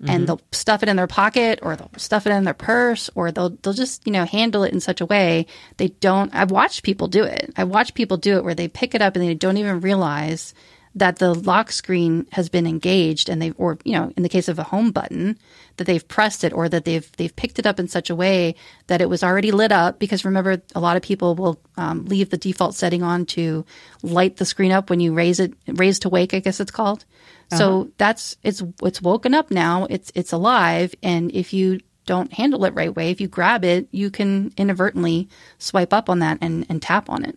mm-hmm. 0.00 0.10
and 0.10 0.28
they'll 0.28 0.40
stuff 0.52 0.82
it 0.82 0.88
in 0.88 0.96
their 0.96 1.06
pocket 1.06 1.58
or 1.62 1.74
they'll 1.74 1.90
stuff 1.96 2.26
it 2.26 2.30
in 2.30 2.44
their 2.44 2.54
purse 2.54 3.10
or 3.14 3.32
they'll 3.32 3.50
they'll 3.62 3.72
just 3.72 4.06
you 4.06 4.12
know 4.12 4.24
handle 4.24 4.62
it 4.62 4.72
in 4.72 4.80
such 4.80 5.00
a 5.00 5.06
way 5.06 5.46
they 5.78 5.88
don't 5.88 6.34
i've 6.34 6.50
watched 6.50 6.82
people 6.82 7.08
do 7.08 7.24
it. 7.24 7.52
I've 7.56 7.68
watched 7.68 7.94
people 7.94 8.18
do 8.18 8.36
it 8.36 8.44
where 8.44 8.54
they 8.54 8.68
pick 8.68 8.94
it 8.94 9.02
up 9.02 9.16
and 9.16 9.24
they 9.24 9.34
don't 9.34 9.56
even 9.56 9.80
realize 9.80 10.54
that 10.96 11.18
the 11.18 11.34
lock 11.34 11.70
screen 11.70 12.26
has 12.32 12.48
been 12.48 12.66
engaged 12.66 13.28
and 13.28 13.40
they've 13.40 13.54
or 13.58 13.78
you 13.84 13.92
know 13.92 14.10
in 14.16 14.22
the 14.22 14.28
case 14.28 14.48
of 14.48 14.58
a 14.58 14.64
home 14.64 14.90
button 14.90 15.38
that 15.76 15.84
they've 15.84 16.08
pressed 16.08 16.42
it 16.42 16.54
or 16.54 16.68
that 16.68 16.86
they've 16.86 17.10
they've 17.18 17.36
picked 17.36 17.58
it 17.58 17.66
up 17.66 17.78
in 17.78 17.86
such 17.86 18.08
a 18.08 18.14
way 18.14 18.54
that 18.86 19.02
it 19.02 19.08
was 19.08 19.22
already 19.22 19.52
lit 19.52 19.70
up. 19.70 19.98
Because 19.98 20.24
remember 20.24 20.62
a 20.74 20.80
lot 20.80 20.96
of 20.96 21.02
people 21.02 21.34
will 21.34 21.60
um, 21.76 22.06
leave 22.06 22.30
the 22.30 22.38
default 22.38 22.74
setting 22.74 23.02
on 23.02 23.26
to 23.26 23.64
light 24.02 24.38
the 24.38 24.46
screen 24.46 24.72
up 24.72 24.88
when 24.88 24.98
you 24.98 25.12
raise 25.12 25.38
it 25.38 25.52
raise 25.68 25.98
to 26.00 26.08
wake 26.08 26.34
I 26.34 26.40
guess 26.40 26.60
it's 26.60 26.70
called. 26.70 27.04
Uh-huh. 27.52 27.58
so 27.58 27.90
that's 27.98 28.36
it's 28.42 28.62
it's 28.82 29.02
woken 29.02 29.34
up 29.34 29.50
now. 29.50 29.86
It's 29.90 30.10
it's 30.14 30.32
alive. 30.32 30.94
And 31.02 31.30
if 31.32 31.52
you 31.52 31.80
don't 32.06 32.32
handle 32.32 32.64
it 32.64 32.72
right 32.74 32.94
way 32.94 33.10
if 33.10 33.20
you 33.20 33.26
grab 33.26 33.64
it 33.64 33.88
you 33.90 34.10
can 34.10 34.52
inadvertently 34.56 35.28
swipe 35.58 35.92
up 35.92 36.08
on 36.08 36.20
that 36.20 36.38
and 36.40 36.64
and 36.68 36.80
tap 36.80 37.10
on 37.10 37.24
it 37.24 37.36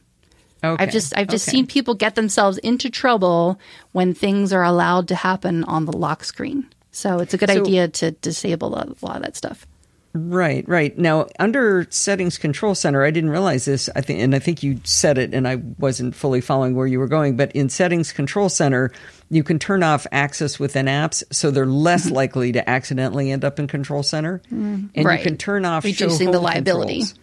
Okay. 0.63 0.83
I've 0.83 0.91
just 0.91 1.17
I've 1.17 1.27
just 1.27 1.47
okay. 1.47 1.57
seen 1.57 1.67
people 1.67 1.95
get 1.95 2.15
themselves 2.15 2.57
into 2.57 2.89
trouble 2.89 3.59
when 3.91 4.13
things 4.13 4.51
are 4.51 4.63
allowed 4.63 5.07
to 5.09 5.15
happen 5.15 5.63
on 5.63 5.85
the 5.85 5.95
lock 5.95 6.23
screen. 6.23 6.67
So 6.91 7.19
it's 7.19 7.33
a 7.33 7.37
good 7.37 7.49
so, 7.49 7.61
idea 7.61 7.87
to 7.87 8.11
disable 8.11 8.75
a 8.75 8.91
lot 9.01 9.17
of 9.17 9.21
that 9.23 9.35
stuff. 9.37 9.65
Right, 10.13 10.67
right. 10.67 10.97
Now, 10.97 11.27
under 11.37 11.85
Settings 11.91 12.39
Control 12.39 12.73
Center, 12.73 13.03
I 13.03 13.11
didn't 13.11 13.29
realize 13.29 13.65
this. 13.65 13.89
I 13.95 14.01
think, 14.01 14.21
and 14.21 14.33
I 14.33 14.39
think 14.39 14.63
you 14.63 14.81
said 14.83 15.19
it, 15.19 15.35
and 15.35 15.47
I 15.47 15.57
wasn't 15.77 16.15
fully 16.15 16.41
following 16.41 16.75
where 16.75 16.87
you 16.87 16.97
were 16.97 17.07
going. 17.07 17.37
But 17.37 17.51
in 17.51 17.69
Settings 17.69 18.11
Control 18.11 18.49
Center, 18.49 18.91
you 19.29 19.43
can 19.43 19.59
turn 19.59 19.83
off 19.83 20.07
access 20.11 20.59
within 20.59 20.87
apps, 20.87 21.23
so 21.31 21.51
they're 21.51 21.67
less 21.67 22.07
mm-hmm. 22.07 22.15
likely 22.15 22.51
to 22.53 22.67
accidentally 22.67 23.31
end 23.31 23.45
up 23.45 23.59
in 23.59 23.67
Control 23.67 24.01
Center. 24.01 24.41
Mm, 24.51 24.89
and 24.95 25.05
right. 25.05 25.19
you 25.19 25.23
can 25.23 25.37
turn 25.37 25.63
off 25.63 25.83
reducing 25.83 26.31
the 26.31 26.39
liability. 26.39 27.01
Controls. 27.01 27.18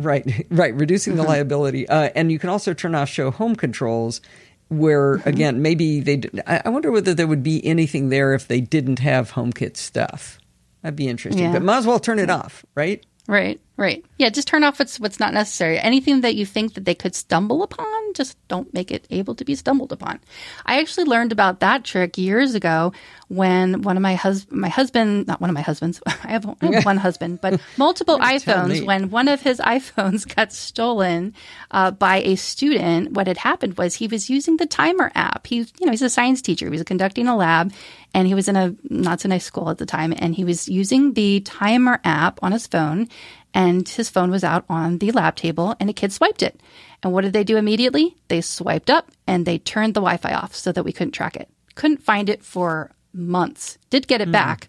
Right, 0.00 0.46
right, 0.50 0.74
reducing 0.74 1.16
the 1.16 1.22
mm-hmm. 1.22 1.30
liability, 1.30 1.88
uh, 1.88 2.10
and 2.14 2.30
you 2.32 2.38
can 2.38 2.48
also 2.50 2.74
turn 2.74 2.94
off 2.94 3.08
show 3.08 3.30
home 3.30 3.56
controls. 3.56 4.20
Where 4.68 5.18
mm-hmm. 5.18 5.28
again, 5.28 5.62
maybe 5.62 6.00
they. 6.00 6.22
I 6.46 6.68
wonder 6.68 6.92
whether 6.92 7.12
there 7.12 7.26
would 7.26 7.42
be 7.42 7.64
anything 7.66 8.08
there 8.08 8.34
if 8.34 8.46
they 8.46 8.60
didn't 8.60 9.00
have 9.00 9.32
HomeKit 9.32 9.76
stuff. 9.76 10.38
That'd 10.82 10.96
be 10.96 11.08
interesting, 11.08 11.42
yeah. 11.44 11.52
but 11.52 11.62
might 11.62 11.78
as 11.78 11.86
well 11.86 11.98
turn 11.98 12.18
it 12.18 12.30
off, 12.30 12.64
right? 12.74 13.04
Right, 13.26 13.60
right. 13.80 14.04
Yeah, 14.18 14.28
just 14.28 14.46
turn 14.46 14.62
off 14.62 14.78
what's 14.78 15.00
what's 15.00 15.18
not 15.18 15.32
necessary. 15.32 15.78
Anything 15.78 16.20
that 16.20 16.34
you 16.34 16.46
think 16.46 16.74
that 16.74 16.84
they 16.84 16.94
could 16.94 17.14
stumble 17.14 17.62
upon, 17.62 17.86
just 18.14 18.36
don't 18.48 18.72
make 18.74 18.90
it 18.90 19.06
able 19.10 19.34
to 19.34 19.44
be 19.44 19.54
stumbled 19.54 19.90
upon. 19.90 20.20
I 20.66 20.80
actually 20.80 21.04
learned 21.04 21.32
about 21.32 21.60
that 21.60 21.82
trick 21.84 22.18
years 22.18 22.54
ago 22.54 22.92
when 23.28 23.82
one 23.82 23.96
of 23.96 24.02
my 24.02 24.16
hus- 24.16 24.46
my 24.50 24.68
husband, 24.68 25.26
not 25.26 25.40
one 25.40 25.48
of 25.50 25.54
my 25.54 25.62
husbands, 25.62 26.00
I 26.06 26.28
have, 26.28 26.46
I 26.60 26.66
have 26.66 26.84
one 26.92 26.98
husband, 26.98 27.40
but 27.40 27.60
multiple 27.76 28.18
iPhones. 28.18 28.84
When 28.84 29.10
one 29.10 29.28
of 29.28 29.40
his 29.40 29.58
iPhones 29.64 30.32
got 30.34 30.52
stolen 30.52 31.34
uh, 31.70 31.90
by 31.92 32.16
a 32.22 32.36
student, 32.36 33.12
what 33.12 33.26
had 33.26 33.38
happened 33.38 33.78
was 33.78 33.94
he 33.94 34.06
was 34.06 34.28
using 34.28 34.58
the 34.58 34.66
timer 34.66 35.10
app. 35.14 35.46
He, 35.46 35.58
you 35.58 35.86
know, 35.86 35.92
he's 35.92 36.02
a 36.02 36.10
science 36.10 36.42
teacher. 36.42 36.66
He 36.66 36.70
was 36.70 36.82
conducting 36.82 37.28
a 37.28 37.36
lab, 37.36 37.72
and 38.12 38.26
he 38.26 38.34
was 38.34 38.48
in 38.48 38.56
a 38.56 38.74
not 38.84 39.20
so 39.20 39.28
nice 39.28 39.44
school 39.44 39.70
at 39.70 39.78
the 39.78 39.86
time, 39.86 40.12
and 40.16 40.34
he 40.34 40.44
was 40.44 40.68
using 40.68 41.14
the 41.14 41.40
timer 41.40 42.00
app 42.04 42.40
on 42.42 42.52
his 42.52 42.66
phone, 42.66 43.08
and 43.52 43.88
his 43.88 44.10
phone 44.10 44.30
was 44.30 44.44
out 44.44 44.64
on 44.68 44.98
the 44.98 45.10
lab 45.10 45.36
table, 45.36 45.74
and 45.80 45.90
a 45.90 45.92
kid 45.92 46.12
swiped 46.12 46.42
it. 46.42 46.60
And 47.02 47.12
what 47.12 47.22
did 47.22 47.32
they 47.32 47.44
do 47.44 47.56
immediately? 47.56 48.16
They 48.28 48.40
swiped 48.40 48.90
up 48.90 49.10
and 49.26 49.46
they 49.46 49.58
turned 49.58 49.94
the 49.94 50.00
Wi-Fi 50.00 50.32
off 50.34 50.54
so 50.54 50.70
that 50.72 50.84
we 50.84 50.92
couldn't 50.92 51.12
track 51.12 51.36
it. 51.36 51.48
Couldn't 51.74 52.02
find 52.02 52.28
it 52.28 52.44
for 52.44 52.90
months. 53.12 53.78
Did 53.88 54.06
get 54.06 54.20
it 54.20 54.28
mm. 54.28 54.32
back, 54.32 54.68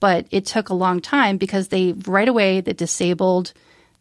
but 0.00 0.26
it 0.30 0.46
took 0.46 0.68
a 0.68 0.74
long 0.74 1.00
time 1.00 1.36
because 1.36 1.68
they 1.68 1.92
right 1.92 2.28
away 2.28 2.60
they 2.60 2.72
disabled 2.72 3.52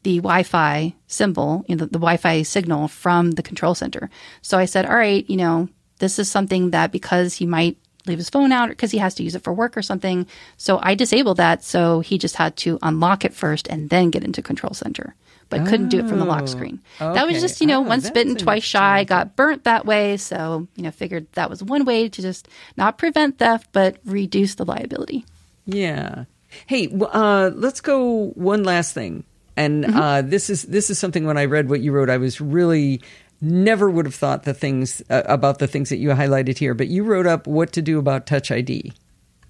the 0.03 0.17
Wi-Fi 0.17 0.93
symbol, 1.07 1.63
you 1.67 1.75
know, 1.75 1.86
the, 1.86 1.91
the 1.91 1.99
Wi-Fi 1.99 2.41
signal 2.43 2.88
from 2.88 3.32
the 3.32 3.43
control 3.43 3.75
center. 3.75 4.09
So 4.41 4.57
I 4.57 4.65
said, 4.65 4.86
all 4.86 4.95
right, 4.95 5.27
you 5.29 5.38
know, 5.38 5.69
this 5.99 6.17
is 6.17 6.29
something 6.29 6.71
that 6.71 6.91
because 6.91 7.36
he 7.36 7.45
might 7.45 7.77
leave 8.08 8.18
his 8.18 8.30
phone 8.30 8.52
out 8.52 8.70
because 8.70 8.91
he 8.91 8.97
has 8.97 9.16
to 9.16 9.24
use 9.24 9.36
it 9.36 9.43
for 9.43 9.54
work 9.54 9.78
or 9.78 9.82
something. 9.82 10.28
So 10.58 10.80
I 10.82 10.95
disabled 10.95 11.38
that. 11.38 11.64
So 11.64 11.99
he 11.99 12.18
just 12.18 12.36
had 12.36 12.56
to 12.58 12.80
unlock 12.82 13.26
it 13.26 13.34
first 13.34 13.68
and 13.68 13.89
then 13.89 14.10
get 14.10 14.24
into 14.24 14.41
control 14.41 14.74
center, 14.74 15.16
but 15.49 15.62
oh, 15.62 15.66
couldn't 15.66 15.89
do 15.89 15.99
it 15.99 16.08
from 16.08 16.20
the 16.20 16.26
lock 16.26 16.43
oh, 16.43 16.47
screen. 16.47 16.80
Okay. 16.99 17.14
That 17.14 17.28
was 17.28 17.41
just, 17.41 17.62
you 17.62 17.68
know, 17.68 17.80
oh, 17.80 17.88
once 17.88 18.10
bitten, 18.10 18.36
twice 18.36 18.64
shy, 18.64 19.04
got 19.04 19.36
burnt 19.36 19.64
that 19.66 19.86
way. 19.86 20.18
So, 20.18 20.68
you 20.76 20.84
know, 20.84 20.91
figured 20.91 21.28
that 21.34 21.49
was 21.49 21.64
one 21.64 21.86
way 21.86 22.10
to 22.10 22.22
just 22.22 22.47
not 22.78 22.97
prevent 22.97 23.38
theft, 23.38 23.70
but 23.72 23.97
reduce 24.06 24.56
the 24.56 24.66
liability. 24.66 25.26
Yeah. 25.66 26.26
Hey, 26.66 26.89
uh, 26.91 27.52
let's 27.54 27.82
go 27.82 28.32
one 28.32 28.64
last 28.64 28.93
thing. 28.93 29.24
And 29.56 29.84
mm-hmm. 29.84 29.97
uh, 29.97 30.22
this 30.22 30.49
is 30.49 30.64
this 30.64 30.89
is 30.89 30.97
something 30.97 31.26
when 31.26 31.38
I 31.38 31.45
read 31.45 31.70
what 31.70 31.82
you 31.82 31.91
wrote, 31.91 32.10
I 32.10 32.18
was 32.18 32.39
really 32.39 33.02
never 33.41 33.89
would 33.89 34.05
have 34.05 34.15
thought 34.15 34.43
the 34.43 34.53
things 34.53 35.01
uh, 35.09 35.23
about 35.25 35.59
the 35.59 35.67
things 35.67 35.89
that 35.89 35.97
you 35.97 36.09
highlighted 36.09 36.57
here, 36.57 36.73
but 36.73 36.87
you 36.87 37.03
wrote 37.03 37.25
up 37.25 37.47
what 37.47 37.73
to 37.73 37.81
do 37.81 37.97
about 37.97 38.27
Touch 38.27 38.51
ID. 38.51 38.93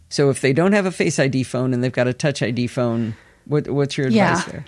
So 0.09 0.29
if 0.29 0.41
they 0.41 0.53
don't 0.53 0.73
have 0.73 0.85
a 0.85 0.91
Face 0.91 1.19
ID 1.19 1.43
phone 1.43 1.73
and 1.73 1.83
they've 1.83 1.91
got 1.91 2.07
a 2.07 2.13
Touch 2.13 2.41
ID 2.41 2.67
phone, 2.67 3.15
what, 3.45 3.69
what's 3.69 3.97
your 3.97 4.07
advice 4.07 4.45
yeah. 4.47 4.51
there? 4.51 4.65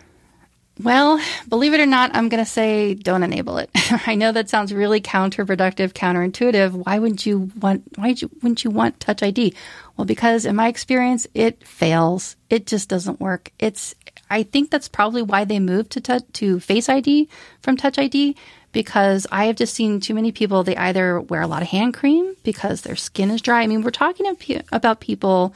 Well, 0.81 1.21
believe 1.47 1.75
it 1.75 1.79
or 1.79 1.85
not, 1.85 2.15
I'm 2.15 2.29
going 2.29 2.43
to 2.43 2.49
say 2.49 2.95
don't 2.95 3.21
enable 3.21 3.59
it. 3.59 3.69
I 4.07 4.15
know 4.15 4.31
that 4.31 4.49
sounds 4.49 4.73
really 4.73 5.01
counterproductive, 5.01 5.93
counterintuitive. 5.93 6.71
Why 6.71 6.97
wouldn't 6.97 7.27
you 7.27 7.51
want? 7.59 7.83
Why 7.95 8.15
wouldn't 8.41 8.63
you 8.63 8.71
want 8.71 8.99
Touch 8.99 9.21
ID? 9.21 9.53
Well, 9.95 10.05
because 10.05 10.45
in 10.45 10.55
my 10.55 10.67
experience, 10.67 11.27
it 11.35 11.65
fails. 11.67 12.35
It 12.49 12.65
just 12.65 12.89
doesn't 12.89 13.19
work. 13.19 13.51
It's. 13.59 13.93
I 14.31 14.41
think 14.41 14.71
that's 14.71 14.87
probably 14.87 15.21
why 15.21 15.45
they 15.45 15.59
moved 15.59 15.91
to 15.91 16.01
t- 16.01 16.25
to 16.33 16.59
Face 16.59 16.89
ID 16.89 17.29
from 17.61 17.77
Touch 17.77 17.99
ID 17.99 18.35
because 18.73 19.25
I 19.31 19.45
have 19.45 19.55
just 19.55 19.73
seen 19.73 20.01
too 20.01 20.13
many 20.13 20.33
people. 20.33 20.63
They 20.63 20.75
either 20.75 21.21
wear 21.21 21.41
a 21.41 21.47
lot 21.47 21.61
of 21.61 21.69
hand 21.69 21.93
cream 21.93 22.35
because 22.43 22.81
their 22.81 22.97
skin 22.97 23.31
is 23.31 23.41
dry. 23.41 23.61
I 23.61 23.67
mean, 23.67 23.83
we're 23.83 23.91
talking 23.91 24.25
about 24.71 24.99
people, 24.99 25.53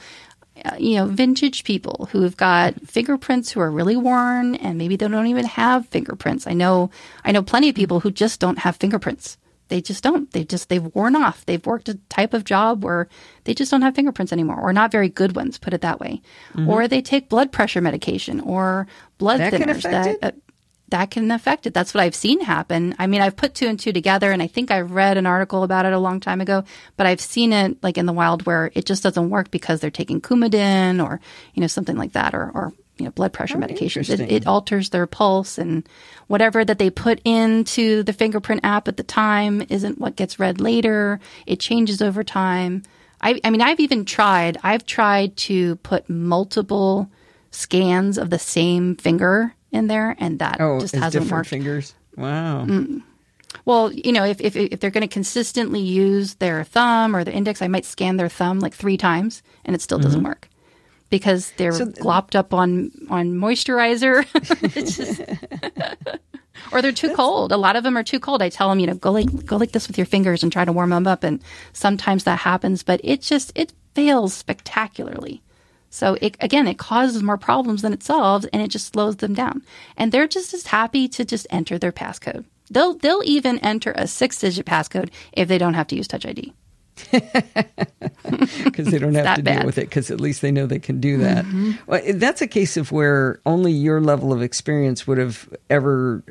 uh, 0.64 0.76
you 0.78 0.96
know, 0.96 1.04
vintage 1.04 1.64
people 1.64 2.08
who 2.12 2.22
have 2.22 2.36
got 2.36 2.80
fingerprints 2.86 3.50
who 3.50 3.60
are 3.60 3.70
really 3.70 3.96
worn, 3.96 4.54
and 4.54 4.78
maybe 4.78 4.96
they 4.96 5.08
don't 5.08 5.26
even 5.26 5.44
have 5.44 5.86
fingerprints. 5.88 6.46
I 6.46 6.54
know, 6.54 6.90
I 7.24 7.32
know 7.32 7.42
plenty 7.42 7.68
of 7.68 7.74
people 7.74 8.00
who 8.00 8.10
just 8.10 8.40
don't 8.40 8.60
have 8.60 8.76
fingerprints. 8.76 9.36
They 9.66 9.82
just 9.82 10.02
don't. 10.02 10.30
They 10.30 10.44
just 10.44 10.70
they've 10.70 10.94
worn 10.94 11.14
off. 11.14 11.44
They've 11.44 11.64
worked 11.66 11.90
a 11.90 11.94
type 12.08 12.32
of 12.32 12.44
job 12.44 12.82
where 12.82 13.06
they 13.44 13.52
just 13.52 13.70
don't 13.70 13.82
have 13.82 13.94
fingerprints 13.94 14.32
anymore, 14.32 14.58
or 14.58 14.72
not 14.72 14.90
very 14.90 15.10
good 15.10 15.36
ones. 15.36 15.58
Put 15.58 15.74
it 15.74 15.82
that 15.82 16.00
way. 16.00 16.22
Mm-hmm. 16.54 16.70
Or 16.70 16.88
they 16.88 17.02
take 17.02 17.28
blood 17.28 17.52
pressure 17.52 17.82
medication 17.82 18.40
or 18.40 18.86
blood 19.18 19.40
that 19.40 19.52
thinners 19.52 19.82
that. 19.82 20.16
Uh, 20.22 20.30
that 20.90 21.10
can 21.10 21.30
affect 21.30 21.66
it. 21.66 21.74
That's 21.74 21.94
what 21.94 22.02
I've 22.02 22.14
seen 22.14 22.40
happen. 22.40 22.94
I 22.98 23.06
mean, 23.06 23.20
I've 23.20 23.36
put 23.36 23.54
two 23.54 23.66
and 23.66 23.78
two 23.78 23.92
together 23.92 24.32
and 24.32 24.42
I 24.42 24.46
think 24.46 24.70
I've 24.70 24.90
read 24.90 25.16
an 25.16 25.26
article 25.26 25.62
about 25.62 25.86
it 25.86 25.92
a 25.92 25.98
long 25.98 26.20
time 26.20 26.40
ago, 26.40 26.64
but 26.96 27.06
I've 27.06 27.20
seen 27.20 27.52
it 27.52 27.82
like 27.82 27.98
in 27.98 28.06
the 28.06 28.12
wild 28.12 28.46
where 28.46 28.70
it 28.74 28.86
just 28.86 29.02
doesn't 29.02 29.30
work 29.30 29.50
because 29.50 29.80
they're 29.80 29.90
taking 29.90 30.20
Coumadin 30.20 31.04
or, 31.04 31.20
you 31.54 31.60
know, 31.60 31.66
something 31.66 31.96
like 31.96 32.12
that 32.12 32.34
or, 32.34 32.50
or 32.54 32.72
you 32.98 33.04
know, 33.04 33.10
blood 33.10 33.32
pressure 33.32 33.58
oh, 33.58 33.60
medications. 33.60 34.10
It, 34.10 34.20
it 34.20 34.46
alters 34.46 34.90
their 34.90 35.06
pulse 35.06 35.58
and 35.58 35.88
whatever 36.26 36.64
that 36.64 36.78
they 36.78 36.90
put 36.90 37.20
into 37.24 38.02
the 38.02 38.12
fingerprint 38.12 38.62
app 38.64 38.88
at 38.88 38.96
the 38.96 39.02
time 39.02 39.62
isn't 39.68 39.98
what 39.98 40.16
gets 40.16 40.38
read 40.38 40.60
later. 40.60 41.20
It 41.46 41.60
changes 41.60 42.02
over 42.02 42.24
time. 42.24 42.82
I, 43.20 43.40
I 43.44 43.50
mean, 43.50 43.62
I've 43.62 43.80
even 43.80 44.04
tried, 44.04 44.58
I've 44.62 44.86
tried 44.86 45.36
to 45.38 45.76
put 45.76 46.08
multiple 46.08 47.10
scans 47.50 48.18
of 48.18 48.30
the 48.30 48.38
same 48.38 48.94
finger 48.96 49.54
in 49.72 49.86
there, 49.86 50.16
and 50.18 50.38
that 50.38 50.60
oh, 50.60 50.80
just 50.80 50.94
hasn't 50.94 51.30
worked. 51.30 51.48
Fingers. 51.48 51.94
Wow. 52.16 52.64
Mm. 52.64 53.02
Well, 53.64 53.92
you 53.92 54.12
know, 54.12 54.24
if, 54.24 54.40
if 54.40 54.56
if 54.56 54.80
they're 54.80 54.90
going 54.90 55.06
to 55.06 55.12
consistently 55.12 55.80
use 55.80 56.34
their 56.34 56.64
thumb 56.64 57.14
or 57.14 57.24
their 57.24 57.34
index, 57.34 57.62
I 57.62 57.68
might 57.68 57.84
scan 57.84 58.16
their 58.16 58.28
thumb 58.28 58.60
like 58.60 58.74
three 58.74 58.96
times, 58.96 59.42
and 59.64 59.74
it 59.74 59.82
still 59.82 59.98
doesn't 59.98 60.20
mm-hmm. 60.20 60.28
work 60.28 60.48
because 61.10 61.52
they're 61.56 61.72
so, 61.72 61.86
glopped 61.86 62.34
up 62.34 62.52
on 62.52 62.90
on 63.10 63.34
moisturizer. 63.34 64.24
just, 64.84 65.20
or 66.72 66.82
they're 66.82 66.92
too 66.92 67.14
cold. 67.14 67.52
A 67.52 67.56
lot 67.56 67.76
of 67.76 67.84
them 67.84 67.96
are 67.96 68.02
too 68.02 68.20
cold. 68.20 68.42
I 68.42 68.48
tell 68.48 68.68
them, 68.68 68.78
you 68.78 68.86
know, 68.86 68.94
go 68.94 69.12
like 69.12 69.44
go 69.44 69.56
like 69.56 69.72
this 69.72 69.88
with 69.88 69.98
your 69.98 70.06
fingers 70.06 70.42
and 70.42 70.52
try 70.52 70.64
to 70.64 70.72
warm 70.72 70.90
them 70.90 71.06
up, 71.06 71.24
and 71.24 71.40
sometimes 71.72 72.24
that 72.24 72.40
happens, 72.40 72.82
but 72.82 73.00
it 73.02 73.22
just 73.22 73.52
it 73.54 73.72
fails 73.94 74.34
spectacularly. 74.34 75.42
So 75.90 76.16
it, 76.20 76.36
again, 76.40 76.66
it 76.66 76.78
causes 76.78 77.22
more 77.22 77.38
problems 77.38 77.82
than 77.82 77.92
it 77.92 78.02
solves 78.02 78.46
and 78.46 78.62
it 78.62 78.68
just 78.68 78.92
slows 78.92 79.16
them 79.16 79.34
down. 79.34 79.62
And 79.96 80.12
they're 80.12 80.28
just 80.28 80.52
as 80.54 80.66
happy 80.66 81.08
to 81.08 81.24
just 81.24 81.46
enter 81.50 81.78
their 81.78 81.92
passcode. 81.92 82.44
They'll 82.70 82.94
they'll 82.94 83.22
even 83.24 83.58
enter 83.60 83.92
a 83.96 84.06
six 84.06 84.38
digit 84.38 84.66
passcode 84.66 85.10
if 85.32 85.48
they 85.48 85.58
don't 85.58 85.74
have 85.74 85.86
to 85.88 85.96
use 85.96 86.06
Touch 86.06 86.26
ID. 86.26 86.52
because 88.64 88.86
they 88.88 88.98
don't 88.98 89.14
have 89.14 89.36
to 89.36 89.42
deal 89.42 89.64
with 89.64 89.78
it 89.78 89.88
because 89.88 90.10
at 90.10 90.20
least 90.20 90.42
they 90.42 90.50
know 90.50 90.66
they 90.66 90.78
can 90.78 91.00
do 91.00 91.18
that. 91.18 91.44
Mm-hmm. 91.44 91.72
Well, 91.86 92.02
that's 92.14 92.42
a 92.42 92.46
case 92.46 92.76
of 92.76 92.92
where 92.92 93.40
only 93.46 93.72
your 93.72 94.00
level 94.00 94.32
of 94.32 94.42
experience 94.42 95.06
would 95.06 95.18
have 95.18 95.48
ever 95.70 96.22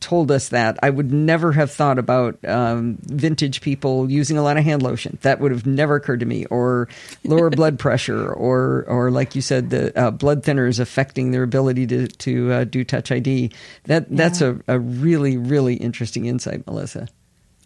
told 0.00 0.30
us 0.30 0.50
that. 0.50 0.78
I 0.82 0.90
would 0.90 1.12
never 1.12 1.52
have 1.52 1.70
thought 1.70 1.98
about 1.98 2.42
um, 2.44 2.98
vintage 3.02 3.60
people 3.60 4.10
using 4.10 4.38
a 4.38 4.42
lot 4.42 4.56
of 4.56 4.64
hand 4.64 4.82
lotion. 4.82 5.18
That 5.22 5.40
would 5.40 5.52
have 5.52 5.66
never 5.66 5.96
occurred 5.96 6.20
to 6.20 6.26
me. 6.26 6.46
Or 6.46 6.88
lower 7.24 7.50
blood 7.62 7.78
pressure, 7.78 8.32
or 8.32 8.84
or 8.88 9.10
like 9.10 9.34
you 9.34 9.42
said, 9.42 9.70
the 9.70 9.98
uh, 9.98 10.10
blood 10.10 10.42
thinners 10.42 10.80
affecting 10.80 11.30
their 11.30 11.42
ability 11.42 11.86
to 11.88 12.08
to 12.08 12.52
uh, 12.52 12.64
do 12.64 12.84
Touch 12.84 13.10
ID. 13.10 13.52
That 13.84 14.14
that's 14.14 14.40
yeah. 14.40 14.54
a, 14.68 14.76
a 14.76 14.78
really 14.78 15.36
really 15.36 15.74
interesting 15.74 16.26
insight, 16.26 16.66
Melissa. 16.66 17.08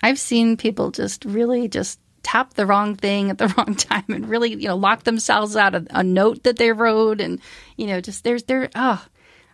I've 0.03 0.19
seen 0.19 0.57
people 0.57 0.91
just 0.91 1.25
really 1.25 1.69
just 1.69 1.99
tap 2.27 2.55
the 2.55 2.67
wrong 2.67 2.97
thing 2.97 3.31
at 3.31 3.39
the 3.39 3.47
wrong 3.57 3.77
time 3.77 4.05
and 4.09 4.29
really, 4.29 4.51
you 4.51 4.67
know, 4.67 4.77
lock 4.77 5.05
themselves 5.05 5.55
out 5.55 5.77
of 5.77 5.87
a 5.91 6.03
note 6.03 6.43
that 6.43 6.57
they 6.57 6.73
wrote. 6.73 7.21
And, 7.21 7.41
you 7.77 7.87
know, 7.87 8.01
just 8.01 8.25
there's, 8.25 8.43
there, 8.45 8.69
oh, 8.75 9.07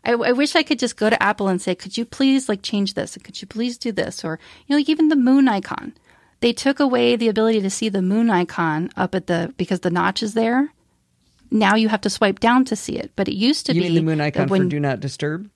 I, 0.05 0.13
I, 0.13 0.33
wish 0.33 0.57
I 0.57 0.63
could 0.63 0.79
just 0.79 0.97
go 0.97 1.11
to 1.11 1.23
Apple 1.23 1.49
and 1.49 1.61
say, 1.61 1.75
could 1.75 1.99
you 1.99 2.07
please 2.07 2.49
like 2.49 2.63
change 2.63 2.95
this? 2.95 3.15
And 3.15 3.23
could 3.23 3.43
you 3.43 3.47
please 3.47 3.77
do 3.77 3.93
this? 3.93 4.25
Or, 4.25 4.39
you 4.67 4.73
know, 4.73 4.79
like 4.79 4.89
even 4.89 5.09
the 5.09 5.17
moon 5.17 5.49
icon. 5.49 5.93
They 6.41 6.55
took 6.55 6.81
away 6.81 7.15
the 7.15 7.29
ability 7.29 7.61
to 7.61 7.71
see 7.71 7.91
the 7.91 8.03
moon 8.03 8.31
icon 8.31 8.91
up 8.97 9.15
at 9.15 9.27
the, 9.27 9.53
because 9.59 9.81
the 9.81 9.91
notch 9.91 10.23
is 10.23 10.33
there. 10.33 10.73
Now 11.51 11.77
you 11.77 11.91
have 11.91 12.01
to 12.01 12.11
swipe 12.11 12.41
down 12.41 12.65
to 12.65 12.75
see 12.75 12.97
it. 12.97 13.13
But 13.15 13.29
it 13.29 13.35
used 13.35 13.67
to 13.67 13.75
you 13.75 13.83
be. 13.83 13.95
the 13.95 14.03
moon 14.03 14.21
icon 14.21 14.49
when, 14.49 14.63
for 14.63 14.69
do 14.69 14.81
not 14.81 15.01
disturb? 15.01 15.51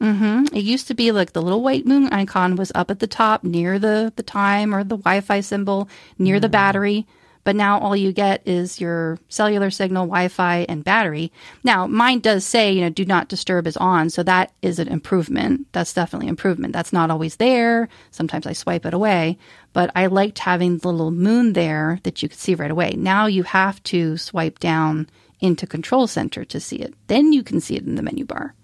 Mm-hmm. 0.00 0.54
It 0.54 0.62
used 0.62 0.88
to 0.88 0.94
be 0.94 1.10
like 1.10 1.32
the 1.32 1.42
little 1.42 1.62
white 1.62 1.86
moon 1.86 2.08
icon 2.12 2.56
was 2.56 2.72
up 2.74 2.90
at 2.90 2.98
the 2.98 3.06
top 3.06 3.44
near 3.44 3.78
the, 3.78 4.12
the 4.16 4.22
time 4.22 4.74
or 4.74 4.84
the 4.84 4.96
Wi 4.96 5.20
Fi 5.20 5.40
symbol 5.40 5.88
near 6.18 6.38
mm. 6.38 6.42
the 6.42 6.48
battery. 6.48 7.06
But 7.44 7.54
now 7.54 7.78
all 7.78 7.94
you 7.94 8.12
get 8.12 8.42
is 8.44 8.80
your 8.80 9.20
cellular 9.28 9.70
signal, 9.70 10.06
Wi 10.06 10.26
Fi, 10.26 10.66
and 10.68 10.82
battery. 10.82 11.30
Now, 11.62 11.86
mine 11.86 12.18
does 12.18 12.44
say, 12.44 12.72
you 12.72 12.80
know, 12.80 12.90
do 12.90 13.04
not 13.04 13.28
disturb 13.28 13.68
is 13.68 13.76
on. 13.76 14.10
So 14.10 14.24
that 14.24 14.52
is 14.62 14.80
an 14.80 14.88
improvement. 14.88 15.68
That's 15.70 15.92
definitely 15.92 16.26
improvement. 16.26 16.72
That's 16.72 16.92
not 16.92 17.08
always 17.08 17.36
there. 17.36 17.88
Sometimes 18.10 18.48
I 18.48 18.52
swipe 18.52 18.84
it 18.84 18.94
away. 18.94 19.38
But 19.72 19.92
I 19.94 20.06
liked 20.06 20.40
having 20.40 20.78
the 20.78 20.88
little 20.88 21.12
moon 21.12 21.52
there 21.52 22.00
that 22.02 22.20
you 22.20 22.28
could 22.28 22.38
see 22.38 22.56
right 22.56 22.70
away. 22.70 22.94
Now 22.96 23.26
you 23.26 23.44
have 23.44 23.80
to 23.84 24.16
swipe 24.16 24.58
down 24.58 25.08
into 25.38 25.68
Control 25.68 26.08
Center 26.08 26.44
to 26.46 26.58
see 26.58 26.78
it. 26.78 26.94
Then 27.06 27.32
you 27.32 27.44
can 27.44 27.60
see 27.60 27.76
it 27.76 27.86
in 27.86 27.94
the 27.94 28.02
menu 28.02 28.24
bar. 28.24 28.54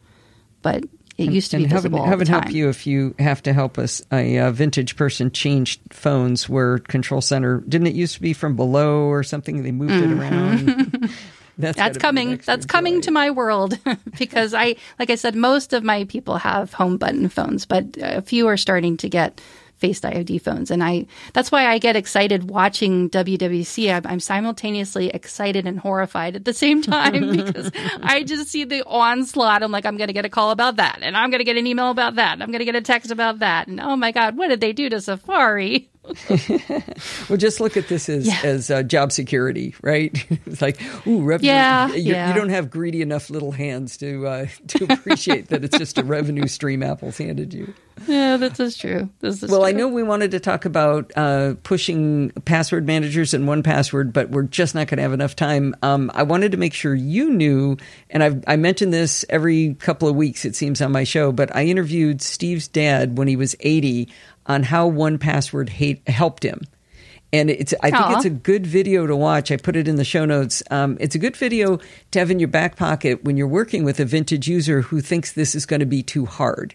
But 0.60 0.84
it 1.18 1.30
used 1.30 1.50
to 1.50 1.58
be 1.58 1.64
and 1.64 1.72
visible. 1.72 2.04
Heaven, 2.04 2.26
heaven 2.26 2.26
help 2.26 2.54
you 2.54 2.68
if 2.68 2.86
you 2.86 3.14
have 3.18 3.42
to 3.42 3.52
help 3.52 3.78
us. 3.78 4.02
A 4.10 4.38
uh, 4.38 4.50
vintage 4.50 4.96
person 4.96 5.30
changed 5.30 5.80
phones 5.90 6.48
where 6.48 6.78
Control 6.78 7.20
Center 7.20 7.60
didn't 7.68 7.88
it 7.88 7.94
used 7.94 8.14
to 8.14 8.22
be 8.22 8.32
from 8.32 8.56
below 8.56 9.02
or 9.02 9.22
something? 9.22 9.62
They 9.62 9.72
moved 9.72 9.92
mm-hmm. 9.92 10.12
it 10.12 10.30
around. 10.30 11.10
That's, 11.58 11.76
That's 11.76 11.98
coming. 11.98 12.38
That's 12.38 12.64
coming 12.64 13.02
to 13.02 13.10
my 13.10 13.30
world 13.30 13.78
because 14.18 14.54
I, 14.54 14.76
like 14.98 15.10
I 15.10 15.16
said, 15.16 15.34
most 15.34 15.74
of 15.74 15.84
my 15.84 16.04
people 16.04 16.38
have 16.38 16.72
home 16.72 16.96
button 16.96 17.28
phones, 17.28 17.66
but 17.66 17.84
a 18.00 18.22
few 18.22 18.48
are 18.48 18.56
starting 18.56 18.96
to 18.98 19.08
get 19.08 19.40
Face 19.82 20.04
ID 20.04 20.38
phones. 20.38 20.70
And 20.70 20.80
I 20.80 21.06
that's 21.32 21.50
why 21.50 21.66
I 21.66 21.78
get 21.78 21.96
excited 21.96 22.48
watching 22.48 23.10
WWDC. 23.10 23.92
I'm, 23.92 24.06
I'm 24.06 24.20
simultaneously 24.20 25.08
excited 25.08 25.66
and 25.66 25.76
horrified 25.76 26.36
at 26.36 26.44
the 26.44 26.54
same 26.54 26.82
time 26.96 27.32
because 27.32 27.72
I 28.00 28.22
just 28.22 28.48
see 28.48 28.62
the 28.62 28.84
onslaught. 28.86 29.64
I'm 29.64 29.72
like, 29.72 29.84
I'm 29.84 29.96
going 29.96 30.06
to 30.06 30.12
get 30.12 30.24
a 30.24 30.28
call 30.28 30.52
about 30.52 30.76
that, 30.76 31.00
and 31.02 31.16
I'm 31.16 31.30
going 31.30 31.40
to 31.40 31.44
get 31.44 31.56
an 31.56 31.66
email 31.66 31.90
about 31.90 32.14
that, 32.14 32.34
and 32.34 32.44
I'm 32.44 32.50
going 32.50 32.60
to 32.60 32.64
get 32.64 32.76
a 32.76 32.80
text 32.80 33.10
about 33.10 33.40
that, 33.40 33.66
and 33.66 33.80
oh 33.80 33.96
my 33.96 34.12
god, 34.12 34.36
what 34.36 34.48
did 34.48 34.60
they 34.60 34.72
do 34.72 34.88
to 34.88 35.00
Safari? 35.00 35.90
well, 37.28 37.36
just 37.36 37.60
look 37.60 37.76
at 37.76 37.86
this 37.86 38.08
as 38.08 38.26
yeah. 38.26 38.40
as 38.42 38.70
uh, 38.70 38.82
job 38.82 39.12
security, 39.12 39.74
right? 39.82 40.12
it's 40.46 40.60
like, 40.60 40.80
ooh, 41.06 41.22
revenue. 41.22 41.52
Yeah, 41.52 41.94
yeah. 41.94 42.28
You 42.28 42.34
don't 42.34 42.48
have 42.48 42.70
greedy 42.70 43.02
enough 43.02 43.30
little 43.30 43.52
hands 43.52 43.96
to 43.98 44.26
uh, 44.26 44.46
to 44.68 44.92
appreciate 44.92 45.48
that 45.48 45.64
it's 45.64 45.78
just 45.78 45.98
a 45.98 46.04
revenue 46.04 46.48
stream 46.48 46.82
Apple's 46.82 47.18
handed 47.18 47.54
you. 47.54 47.72
Yeah, 48.06 48.36
this 48.36 48.58
is 48.58 48.76
true. 48.76 49.10
This 49.20 49.42
is 49.42 49.50
well, 49.50 49.60
true. 49.60 49.68
I 49.68 49.72
know 49.72 49.86
we 49.86 50.02
wanted 50.02 50.32
to 50.32 50.40
talk 50.40 50.64
about 50.64 51.12
uh, 51.14 51.54
pushing 51.62 52.30
password 52.44 52.86
managers 52.86 53.32
and 53.32 53.46
1Password, 53.46 54.12
but 54.12 54.30
we're 54.30 54.42
just 54.44 54.74
not 54.74 54.88
going 54.88 54.96
to 54.96 55.02
have 55.02 55.12
enough 55.12 55.36
time. 55.36 55.74
Um, 55.82 56.10
I 56.14 56.22
wanted 56.24 56.52
to 56.52 56.58
make 56.58 56.74
sure 56.74 56.94
you 56.94 57.30
knew, 57.30 57.76
and 58.10 58.24
I've, 58.24 58.42
I 58.46 58.56
mentioned 58.56 58.92
this 58.92 59.24
every 59.28 59.74
couple 59.74 60.08
of 60.08 60.16
weeks, 60.16 60.44
it 60.44 60.56
seems, 60.56 60.80
on 60.80 60.90
my 60.90 61.04
show, 61.04 61.32
but 61.32 61.54
I 61.54 61.64
interviewed 61.66 62.22
Steve's 62.22 62.66
dad 62.66 63.18
when 63.18 63.28
he 63.28 63.36
was 63.36 63.54
80 63.60 64.08
on 64.46 64.64
how 64.64 64.90
1Password 64.90 65.68
hate, 65.68 66.06
helped 66.08 66.44
him. 66.44 66.60
And 67.32 67.48
it's, 67.48 67.72
I 67.82 67.90
think 67.90 68.02
Aww. 68.02 68.16
it's 68.16 68.24
a 68.26 68.30
good 68.30 68.66
video 68.66 69.06
to 69.06 69.16
watch. 69.16 69.50
I 69.50 69.56
put 69.56 69.74
it 69.74 69.88
in 69.88 69.96
the 69.96 70.04
show 70.04 70.26
notes. 70.26 70.62
Um, 70.70 70.98
it's 71.00 71.14
a 71.14 71.18
good 71.18 71.34
video 71.34 71.78
to 72.10 72.18
have 72.18 72.30
in 72.30 72.38
your 72.38 72.48
back 72.48 72.76
pocket 72.76 73.24
when 73.24 73.38
you're 73.38 73.48
working 73.48 73.84
with 73.84 73.98
a 74.00 74.04
vintage 74.04 74.48
user 74.48 74.82
who 74.82 75.00
thinks 75.00 75.32
this 75.32 75.54
is 75.54 75.64
going 75.64 75.80
to 75.80 75.86
be 75.86 76.02
too 76.02 76.26
hard 76.26 76.74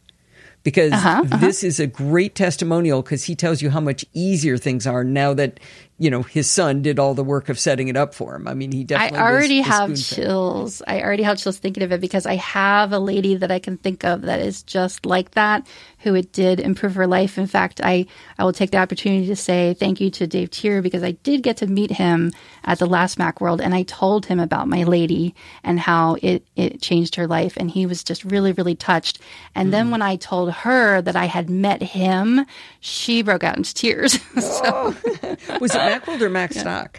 because 0.64 0.91
uh-huh, 0.91 1.22
uh-huh. 1.23 1.38
this 1.38 1.64
is 1.64 1.80
a 1.80 1.88
great 1.88 2.35
testimonial 2.35 3.02
because 3.02 3.23
he 3.23 3.35
tells 3.35 3.61
you 3.61 3.69
how 3.69 3.80
much 3.80 4.03
easier 4.14 4.57
things 4.57 4.85
are 4.85 5.03
now 5.03 5.34
that 5.34 5.60
you 5.99 6.11
know 6.11 6.21
his 6.21 6.49
son 6.49 6.83
did 6.83 6.99
all 6.99 7.15
the 7.15 7.23
work 7.23 7.49
of 7.49 7.57
setting 7.57 7.87
it 7.87 7.97
up 7.97 8.13
for 8.13 8.35
him. 8.35 8.47
I 8.47 8.53
mean, 8.53 8.71
he 8.71 8.83
definitely. 8.83 9.17
I 9.17 9.21
already 9.21 9.61
have 9.61 9.95
chills. 9.95 10.83
I 10.87 11.01
already 11.01 11.23
have 11.23 11.39
chills 11.39 11.57
thinking 11.57 11.81
of 11.81 11.91
it 11.91 11.99
because 11.99 12.27
I 12.27 12.35
have 12.35 12.93
a 12.93 12.99
lady 12.99 13.35
that 13.35 13.51
I 13.51 13.57
can 13.57 13.77
think 13.77 14.03
of 14.03 14.21
that 14.23 14.39
is 14.39 14.61
just 14.61 15.07
like 15.07 15.31
that, 15.31 15.65
who 15.99 16.13
it 16.13 16.31
did 16.31 16.59
improve 16.59 16.93
her 16.95 17.07
life. 17.07 17.39
In 17.39 17.47
fact, 17.47 17.81
I 17.83 18.05
I 18.37 18.43
will 18.43 18.53
take 18.53 18.69
the 18.69 18.77
opportunity 18.77 19.25
to 19.27 19.35
say 19.35 19.73
thank 19.73 19.99
you 19.99 20.11
to 20.11 20.27
Dave 20.27 20.51
Teare 20.51 20.83
because 20.83 21.01
I 21.01 21.11
did 21.11 21.41
get 21.41 21.57
to 21.57 21.67
meet 21.67 21.91
him 21.91 22.31
at 22.63 22.77
the 22.77 22.85
last 22.85 23.17
Macworld, 23.17 23.61
and 23.61 23.73
I 23.73 23.81
told 23.83 24.27
him 24.27 24.39
about 24.39 24.67
my 24.67 24.83
lady 24.83 25.33
and 25.63 25.79
how 25.79 26.17
it 26.21 26.45
it 26.55 26.79
changed 26.79 27.15
her 27.15 27.25
life, 27.25 27.57
and 27.57 27.71
he 27.71 27.87
was 27.87 28.03
just 28.03 28.23
really 28.23 28.51
really 28.51 28.75
touched. 28.75 29.19
And 29.55 29.69
mm. 29.69 29.71
then 29.71 29.89
when 29.89 30.03
I 30.03 30.17
told 30.17 30.51
her 30.51 31.01
that 31.01 31.15
I 31.15 31.25
had 31.25 31.49
met 31.49 31.81
him, 31.81 32.45
she 32.81 33.23
broke 33.23 33.43
out 33.43 33.57
into 33.57 33.73
tears. 33.73 34.19
so. 34.39 34.95
was 35.59 35.73
it 35.73 35.81
Macworld 35.88 36.22
or 36.22 36.30
Macstock? 36.30 36.97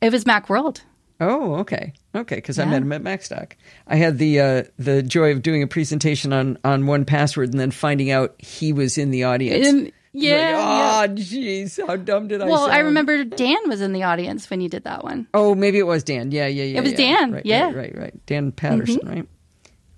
It 0.00 0.12
was 0.12 0.24
Macworld. 0.24 0.80
Oh, 1.20 1.54
okay, 1.56 1.94
okay. 2.14 2.36
Because 2.36 2.58
yeah. 2.58 2.64
I 2.64 2.68
met 2.68 2.82
him 2.82 2.92
at 2.92 3.02
Macstock. 3.02 3.52
I 3.86 3.96
had 3.96 4.18
the 4.18 4.40
uh, 4.40 4.62
the 4.78 5.02
joy 5.02 5.32
of 5.32 5.42
doing 5.42 5.62
a 5.62 5.66
presentation 5.66 6.32
on 6.32 6.58
on 6.64 6.84
1Password 6.84 7.50
and 7.50 7.58
then 7.58 7.70
finding 7.70 8.10
out 8.10 8.36
he 8.38 8.72
was 8.72 8.98
in 8.98 9.10
the 9.10 9.24
audience. 9.24 9.66
In, 9.66 9.92
yeah. 10.12 10.56
Like, 10.56 11.10
oh, 11.10 11.14
jeez, 11.14 11.86
how 11.86 11.96
dumb 11.96 12.28
did 12.28 12.40
I? 12.40 12.46
Well, 12.46 12.58
sound? 12.58 12.72
I 12.72 12.78
remember 12.78 13.24
Dan 13.24 13.68
was 13.68 13.80
in 13.80 13.92
the 13.92 14.04
audience 14.04 14.48
when 14.48 14.60
you 14.60 14.68
did 14.68 14.84
that 14.84 15.04
one. 15.04 15.26
Oh, 15.34 15.54
maybe 15.54 15.78
it 15.78 15.86
was 15.86 16.04
Dan. 16.04 16.30
Yeah, 16.30 16.46
yeah, 16.46 16.64
yeah. 16.64 16.78
It 16.78 16.82
was 16.82 16.92
yeah. 16.92 16.96
Dan. 16.98 17.32
Right, 17.32 17.46
yeah, 17.46 17.64
right, 17.64 17.74
right, 17.74 17.98
right. 17.98 18.26
Dan 18.26 18.52
Patterson, 18.52 19.00
mm-hmm. 19.00 19.08
right? 19.08 19.28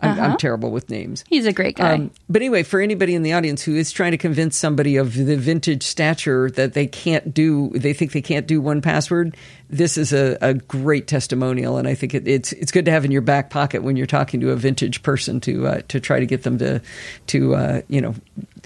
I'm, 0.02 0.10
uh-huh. 0.10 0.22
I'm, 0.22 0.36
terrible 0.36 0.70
with 0.70 0.90
names. 0.90 1.24
He's 1.28 1.46
a 1.46 1.52
great 1.52 1.76
guy. 1.76 1.94
Um, 1.94 2.10
but 2.28 2.42
anyway, 2.42 2.62
for 2.62 2.80
anybody 2.80 3.14
in 3.14 3.22
the 3.22 3.32
audience 3.32 3.62
who 3.62 3.74
is 3.76 3.92
trying 3.92 4.12
to 4.12 4.18
convince 4.18 4.56
somebody 4.56 4.96
of 4.96 5.14
the 5.14 5.36
vintage 5.36 5.82
stature 5.82 6.50
that 6.52 6.74
they 6.74 6.86
can't 6.86 7.34
do, 7.34 7.70
they 7.70 7.92
think 7.92 8.12
they 8.12 8.22
can't 8.22 8.46
do 8.46 8.62
1Password, 8.62 9.34
this 9.70 9.96
is 9.96 10.12
a, 10.12 10.36
a 10.40 10.54
great 10.54 11.06
testimonial, 11.06 11.76
and 11.76 11.86
I 11.86 11.94
think 11.94 12.14
it, 12.14 12.26
it's 12.26 12.52
it's 12.52 12.72
good 12.72 12.84
to 12.86 12.90
have 12.90 13.04
in 13.04 13.10
your 13.10 13.22
back 13.22 13.50
pocket 13.50 13.82
when 13.82 13.96
you're 13.96 14.06
talking 14.06 14.40
to 14.40 14.50
a 14.50 14.56
vintage 14.56 15.02
person 15.02 15.40
to 15.42 15.66
uh, 15.66 15.80
to 15.88 16.00
try 16.00 16.18
to 16.18 16.26
get 16.26 16.42
them 16.42 16.58
to 16.58 16.82
to 17.28 17.54
uh, 17.54 17.82
you 17.88 18.00
know 18.00 18.14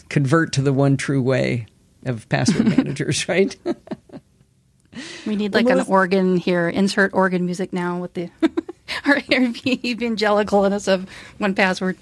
convert 0.09 0.53
to 0.55 0.63
the 0.63 0.73
one 0.73 0.97
true 0.97 1.21
way 1.23 1.67
of 2.07 2.29
password 2.29 2.69
managers, 2.77 3.29
right? 3.29 3.55
we 5.27 5.37
need 5.37 5.53
like 5.53 5.69
an 5.69 5.81
organ 5.89 6.37
here. 6.37 6.69
Insert 6.69 7.13
organ 7.13 7.45
music 7.45 7.73
now 7.73 8.01
with 8.01 8.15
the. 8.15 8.31
our 9.07 9.17
evangelicalness 9.17 10.93
of 10.93 11.07
1Password. 11.41 11.97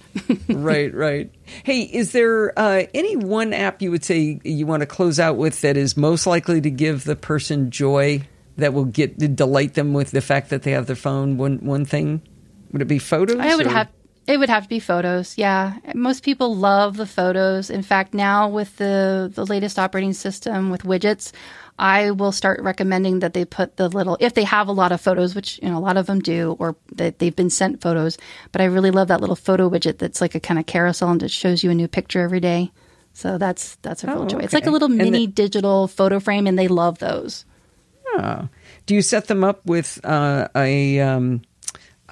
right, 0.49 0.93
right. 0.93 1.31
Hey, 1.65 1.83
is 1.83 2.13
there 2.13 2.59
uh, 2.59 2.85
any 2.93 3.17
one 3.17 3.53
app 3.53 3.83
you 3.83 3.91
would 3.91 4.05
say 4.05 4.41
you 4.45 4.67
want 4.67 4.81
to 4.81 4.87
close 4.87 5.21
out 5.21 5.37
with 5.37 5.61
that 5.61 5.77
is 5.77 5.97
most 5.97 6.27
likely 6.27 6.61
to 6.61 6.71
give 6.71 7.05
the 7.05 7.17
person 7.17 7.71
joy 7.71 8.23
that 8.57 8.75
will 8.75 8.85
get 8.85 9.17
delight 9.37 9.75
them 9.75 9.93
with 9.93 10.11
the 10.11 10.21
fact 10.21 10.51
that 10.51 10.63
they 10.63 10.73
have 10.73 10.87
their 10.87 10.97
phone? 10.97 11.37
One 11.39 11.59
one 11.59 11.85
thing 11.85 12.23
would 12.73 12.83
it 12.83 12.89
be 12.89 12.99
photos? 12.99 13.39
I 13.39 13.55
would 13.55 13.67
or? 13.67 13.71
have. 13.71 13.89
It 14.25 14.39
would 14.39 14.51
have 14.51 14.65
to 14.65 14.69
be 14.69 14.79
photos. 14.79 15.37
Yeah, 15.37 15.79
most 15.95 16.23
people 16.23 16.55
love 16.55 16.97
the 16.97 17.07
photos. 17.07 17.71
In 17.71 17.83
fact, 17.83 18.15
now 18.15 18.49
with 18.49 18.77
the 18.77 19.31
the 19.33 19.45
latest 19.45 19.79
operating 19.79 20.13
system 20.13 20.71
with 20.71 20.83
widgets, 20.83 21.33
I 21.83 22.13
will 22.13 22.31
start 22.31 22.63
recommending 22.63 23.19
that 23.19 23.35
they 23.35 23.45
put 23.45 23.77
the 23.77 23.89
little, 23.89 24.17
if 24.21 24.35
they 24.35 24.45
have 24.45 24.69
a 24.69 24.73
lot 24.73 24.93
of 24.93 25.01
photos, 25.01 25.35
which 25.35 25.59
you 25.61 25.69
know 25.69 25.77
a 25.77 25.81
lot 25.81 25.97
of 25.97 26.07
them 26.07 26.21
do, 26.21 26.55
or 26.61 26.77
that 26.93 27.19
they've 27.19 27.35
been 27.35 27.51
sent 27.51 27.81
photos. 27.81 28.19
But 28.53 28.61
I 28.61 28.67
really 28.67 28.93
love 28.93 29.09
that 29.09 29.21
little 29.21 29.35
photo 29.35 29.69
widget 29.69 29.99
that's 29.99 30.21
like 30.21 30.37
a 30.37 30.41
kind 30.41 30.61
of 30.61 30.67
carousel 30.67 31.11
and 31.11 31.21
it 31.25 31.33
shows 31.33 31.65
you 31.65 31.73
a 31.73 31.75
new 31.75 31.89
picture 31.89 32.21
every 32.21 32.39
day. 32.39 32.71
So 33.15 33.37
that's 33.37 33.75
that's 33.83 34.05
a 34.05 34.07
real 34.07 34.23
oh, 34.23 34.27
joy. 34.27 34.37
Okay. 34.37 34.45
It's 34.45 34.55
like 34.55 34.67
a 34.67 34.71
little 34.71 34.89
mini 34.89 35.27
the, 35.27 35.33
digital 35.33 35.89
photo 35.89 36.21
frame, 36.21 36.47
and 36.47 36.57
they 36.57 36.69
love 36.69 37.01
those. 37.01 37.45
Oh. 38.15 38.49
Do 38.87 38.95
you 38.95 39.03
set 39.03 39.27
them 39.27 39.43
up 39.43 39.67
with 39.67 39.99
uh, 40.05 40.47
a 40.55 41.01
um, 41.01 41.43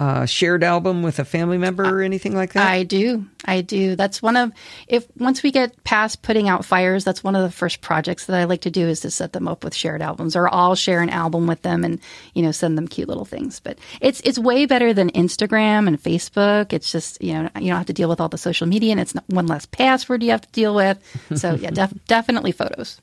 uh, 0.01 0.25
shared 0.25 0.63
album 0.63 1.03
with 1.03 1.19
a 1.19 1.25
family 1.25 1.59
member 1.59 1.83
or 1.83 2.01
anything 2.01 2.33
like 2.33 2.53
that? 2.53 2.67
I 2.67 2.81
do. 2.81 3.27
I 3.45 3.61
do. 3.61 3.95
That's 3.95 4.19
one 4.19 4.35
of 4.35 4.51
if 4.87 5.05
once 5.17 5.43
we 5.43 5.51
get 5.51 5.83
past 5.83 6.23
putting 6.23 6.49
out 6.49 6.65
fires, 6.65 7.03
that's 7.03 7.23
one 7.23 7.35
of 7.35 7.43
the 7.43 7.51
first 7.51 7.81
projects 7.81 8.25
that 8.25 8.35
I 8.35 8.45
like 8.45 8.61
to 8.61 8.71
do 8.71 8.87
is 8.87 9.01
to 9.01 9.11
set 9.11 9.31
them 9.33 9.47
up 9.47 9.63
with 9.63 9.75
shared 9.75 10.01
albums, 10.01 10.35
or 10.35 10.51
I'll 10.51 10.73
share 10.73 11.01
an 11.01 11.11
album 11.11 11.45
with 11.45 11.61
them 11.61 11.83
and 11.83 11.99
you 12.33 12.41
know 12.41 12.51
send 12.51 12.79
them 12.79 12.87
cute 12.87 13.09
little 13.09 13.25
things. 13.25 13.59
But 13.59 13.77
it's 13.99 14.21
it's 14.21 14.39
way 14.39 14.65
better 14.65 14.91
than 14.91 15.11
Instagram 15.11 15.87
and 15.87 16.01
Facebook. 16.01 16.73
It's 16.73 16.91
just 16.91 17.21
you 17.21 17.33
know 17.33 17.49
you 17.59 17.67
don't 17.67 17.77
have 17.77 17.85
to 17.85 17.93
deal 17.93 18.09
with 18.09 18.19
all 18.19 18.29
the 18.29 18.39
social 18.39 18.65
media, 18.65 18.93
and 18.93 18.99
it's 18.99 19.13
one 19.27 19.45
less 19.45 19.67
password 19.67 20.23
you 20.23 20.31
have 20.31 20.41
to 20.41 20.51
deal 20.51 20.73
with. 20.73 20.97
So 21.35 21.53
yeah, 21.53 21.69
def- 21.69 21.93
definitely 22.07 22.53
photos. 22.53 22.99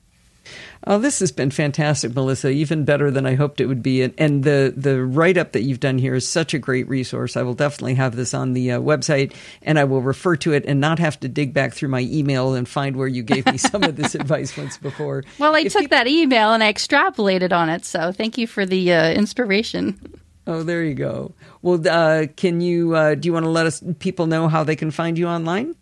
Oh, 0.87 0.97
this 0.97 1.19
has 1.19 1.31
been 1.31 1.51
fantastic, 1.51 2.15
Melissa. 2.15 2.49
Even 2.49 2.85
better 2.85 3.11
than 3.11 3.25
I 3.25 3.35
hoped 3.35 3.59
it 3.59 3.65
would 3.65 3.83
be. 3.83 4.01
And, 4.01 4.13
and 4.17 4.43
the 4.43 4.73
the 4.75 5.03
write 5.03 5.37
up 5.37 5.51
that 5.51 5.63
you've 5.63 5.81
done 5.81 5.97
here 5.97 6.15
is 6.15 6.27
such 6.27 6.53
a 6.53 6.59
great 6.59 6.87
resource. 6.87 7.35
I 7.35 7.41
will 7.41 7.53
definitely 7.53 7.95
have 7.95 8.15
this 8.15 8.33
on 8.33 8.53
the 8.53 8.71
uh, 8.71 8.79
website, 8.79 9.33
and 9.61 9.77
I 9.77 9.83
will 9.83 10.01
refer 10.01 10.37
to 10.37 10.53
it 10.53 10.63
and 10.65 10.79
not 10.79 10.99
have 10.99 11.19
to 11.19 11.27
dig 11.27 11.53
back 11.53 11.73
through 11.73 11.89
my 11.89 12.01
email 12.01 12.53
and 12.53 12.67
find 12.67 12.95
where 12.95 13.07
you 13.07 13.23
gave 13.23 13.45
me 13.45 13.57
some 13.57 13.83
of 13.83 13.97
this 13.97 14.15
advice 14.15 14.55
once 14.55 14.77
before. 14.77 15.25
Well, 15.37 15.53
I 15.53 15.61
if 15.61 15.73
took 15.73 15.89
that 15.89 16.07
email 16.07 16.53
and 16.53 16.63
I 16.63 16.71
extrapolated 16.71 17.51
on 17.51 17.67
it. 17.67 17.83
So 17.83 18.13
thank 18.13 18.37
you 18.37 18.47
for 18.47 18.65
the 18.65 18.93
uh, 18.93 19.11
inspiration. 19.11 19.99
Oh, 20.47 20.63
there 20.63 20.83
you 20.83 20.95
go. 20.95 21.33
Well, 21.61 21.85
uh, 21.87 22.27
can 22.37 22.61
you 22.61 22.95
uh, 22.95 23.15
do 23.15 23.27
you 23.27 23.33
want 23.33 23.43
to 23.43 23.49
let 23.49 23.65
us 23.65 23.83
people 23.99 24.27
know 24.27 24.47
how 24.47 24.63
they 24.63 24.77
can 24.77 24.91
find 24.91 25.17
you 25.17 25.27
online? 25.27 25.75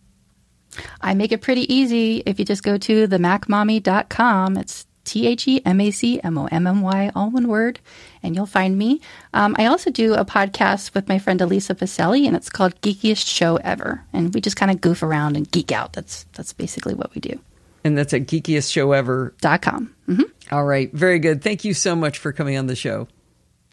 I 1.01 1.13
make 1.13 1.31
it 1.31 1.41
pretty 1.41 1.71
easy 1.73 2.23
if 2.25 2.39
you 2.39 2.45
just 2.45 2.63
go 2.63 2.77
to 2.77 3.07
themacmommy.com. 3.07 4.57
It's 4.57 4.86
T 5.07 5.25
H 5.25 5.47
E 5.47 5.61
M 5.65 5.81
A 5.81 5.89
C 5.89 6.19
M 6.21 6.37
O 6.37 6.45
M 6.47 6.67
M 6.67 6.81
Y, 6.81 7.11
all 7.15 7.31
one 7.31 7.47
word, 7.47 7.79
and 8.21 8.35
you'll 8.35 8.45
find 8.45 8.77
me. 8.77 9.01
Um, 9.33 9.55
I 9.57 9.65
also 9.65 9.89
do 9.89 10.13
a 10.13 10.25
podcast 10.25 10.93
with 10.93 11.07
my 11.07 11.17
friend 11.17 11.41
Elisa 11.41 11.73
Pacelli, 11.73 12.27
and 12.27 12.35
it's 12.35 12.49
called 12.49 12.79
Geekiest 12.81 13.25
Show 13.25 13.55
Ever. 13.57 14.03
And 14.13 14.33
we 14.33 14.41
just 14.41 14.57
kind 14.57 14.69
of 14.69 14.81
goof 14.81 15.01
around 15.01 15.37
and 15.37 15.49
geek 15.49 15.71
out. 15.71 15.93
That's 15.93 16.25
that's 16.33 16.53
basically 16.53 16.93
what 16.93 17.15
we 17.15 17.21
do. 17.21 17.39
And 17.83 17.97
that's 17.97 18.13
at 18.13 18.27
geekiestshowever.com. 18.27 19.95
Mm-hmm. 20.09 20.53
All 20.53 20.65
right. 20.65 20.91
Very 20.93 21.19
good. 21.19 21.41
Thank 21.41 21.63
you 21.63 21.73
so 21.73 21.95
much 21.95 22.17
for 22.17 22.33
coming 22.33 22.57
on 22.57 22.67
the 22.67 22.75
show. 22.75 23.07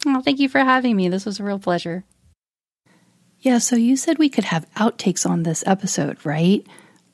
Oh, 0.07 0.21
thank 0.21 0.39
you 0.39 0.49
for 0.49 0.61
having 0.61 0.97
me. 0.97 1.09
This 1.09 1.27
was 1.27 1.41
a 1.41 1.45
real 1.45 1.59
pleasure. 1.59 2.05
Yeah, 3.41 3.59
so 3.59 3.77
you 3.77 3.97
said 3.97 4.19
we 4.19 4.31
could 4.31 4.45
have 4.45 4.71
outtakes 4.75 5.29
on 5.29 5.43
this 5.43 5.63
episode, 5.67 6.25
right? 6.25 6.67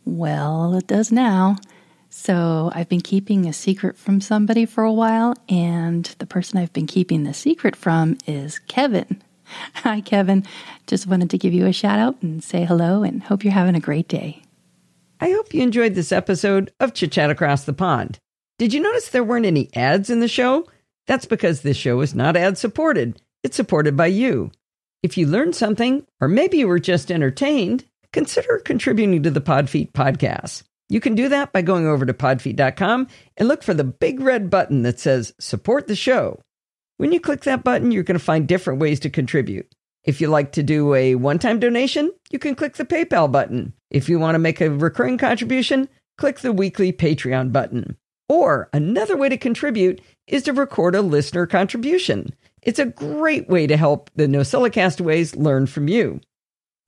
Well, 0.05 0.74
it 0.74 0.86
does 0.86 1.10
now. 1.10 1.56
So 2.10 2.70
I've 2.74 2.88
been 2.88 3.00
keeping 3.00 3.46
a 3.46 3.52
secret 3.52 3.96
from 3.96 4.20
somebody 4.20 4.66
for 4.66 4.82
a 4.82 4.92
while, 4.92 5.34
and 5.48 6.04
the 6.18 6.26
person 6.26 6.58
I've 6.58 6.72
been 6.72 6.88
keeping 6.88 7.22
the 7.22 7.32
secret 7.32 7.76
from 7.76 8.18
is 8.26 8.58
Kevin. 8.58 9.22
Hi, 9.74 10.00
Kevin. 10.00 10.44
Just 10.88 11.06
wanted 11.06 11.30
to 11.30 11.38
give 11.38 11.54
you 11.54 11.66
a 11.66 11.72
shout 11.72 12.00
out 12.00 12.20
and 12.20 12.42
say 12.42 12.64
hello 12.64 13.04
and 13.04 13.22
hope 13.22 13.44
you're 13.44 13.52
having 13.52 13.76
a 13.76 13.80
great 13.80 14.08
day. 14.08 14.42
I 15.20 15.30
hope 15.30 15.54
you 15.54 15.62
enjoyed 15.62 15.94
this 15.94 16.10
episode 16.10 16.72
of 16.80 16.94
Chit 16.94 17.12
Chat 17.12 17.30
Across 17.30 17.64
the 17.64 17.72
Pond. 17.72 18.18
Did 18.58 18.74
you 18.74 18.80
notice 18.80 19.08
there 19.08 19.24
weren't 19.24 19.46
any 19.46 19.70
ads 19.76 20.10
in 20.10 20.18
the 20.18 20.28
show? 20.28 20.66
That's 21.06 21.26
because 21.26 21.62
this 21.62 21.76
show 21.76 22.00
is 22.00 22.14
not 22.14 22.36
ad 22.36 22.58
supported, 22.58 23.20
it's 23.44 23.56
supported 23.56 23.96
by 23.96 24.06
you. 24.06 24.50
If 25.02 25.16
you 25.16 25.26
learned 25.26 25.54
something, 25.54 26.04
or 26.20 26.28
maybe 26.28 26.58
you 26.58 26.68
were 26.68 26.78
just 26.80 27.10
entertained, 27.10 27.84
consider 28.12 28.58
contributing 28.58 29.22
to 29.22 29.30
the 29.30 29.40
Podfeet 29.40 29.92
podcast. 29.92 30.64
You 30.90 31.00
can 31.00 31.14
do 31.14 31.28
that 31.28 31.52
by 31.52 31.62
going 31.62 31.86
over 31.86 32.04
to 32.04 32.12
podfeet.com 32.12 33.06
and 33.36 33.48
look 33.48 33.62
for 33.62 33.72
the 33.72 33.84
big 33.84 34.20
red 34.20 34.50
button 34.50 34.82
that 34.82 34.98
says 34.98 35.32
support 35.38 35.86
the 35.86 35.94
show. 35.94 36.40
When 36.96 37.12
you 37.12 37.20
click 37.20 37.42
that 37.42 37.62
button, 37.62 37.92
you're 37.92 38.02
going 38.02 38.18
to 38.18 38.24
find 38.24 38.46
different 38.46 38.80
ways 38.80 38.98
to 39.00 39.08
contribute. 39.08 39.72
If 40.02 40.20
you 40.20 40.26
like 40.26 40.50
to 40.52 40.64
do 40.64 40.94
a 40.94 41.14
one 41.14 41.38
time 41.38 41.60
donation, 41.60 42.10
you 42.30 42.40
can 42.40 42.56
click 42.56 42.74
the 42.74 42.84
PayPal 42.84 43.30
button. 43.30 43.72
If 43.90 44.08
you 44.08 44.18
want 44.18 44.34
to 44.34 44.40
make 44.40 44.60
a 44.60 44.68
recurring 44.68 45.16
contribution, 45.16 45.88
click 46.18 46.40
the 46.40 46.52
weekly 46.52 46.92
Patreon 46.92 47.52
button. 47.52 47.96
Or 48.28 48.68
another 48.72 49.16
way 49.16 49.28
to 49.28 49.36
contribute 49.36 50.00
is 50.26 50.42
to 50.44 50.52
record 50.52 50.96
a 50.96 51.02
listener 51.02 51.46
contribution. 51.46 52.34
It's 52.62 52.78
a 52.80 52.86
great 52.86 53.48
way 53.48 53.68
to 53.68 53.76
help 53.76 54.10
the 54.16 54.26
NosillaCastaways 54.26 55.36
learn 55.36 55.66
from 55.66 55.88
you. 55.88 56.20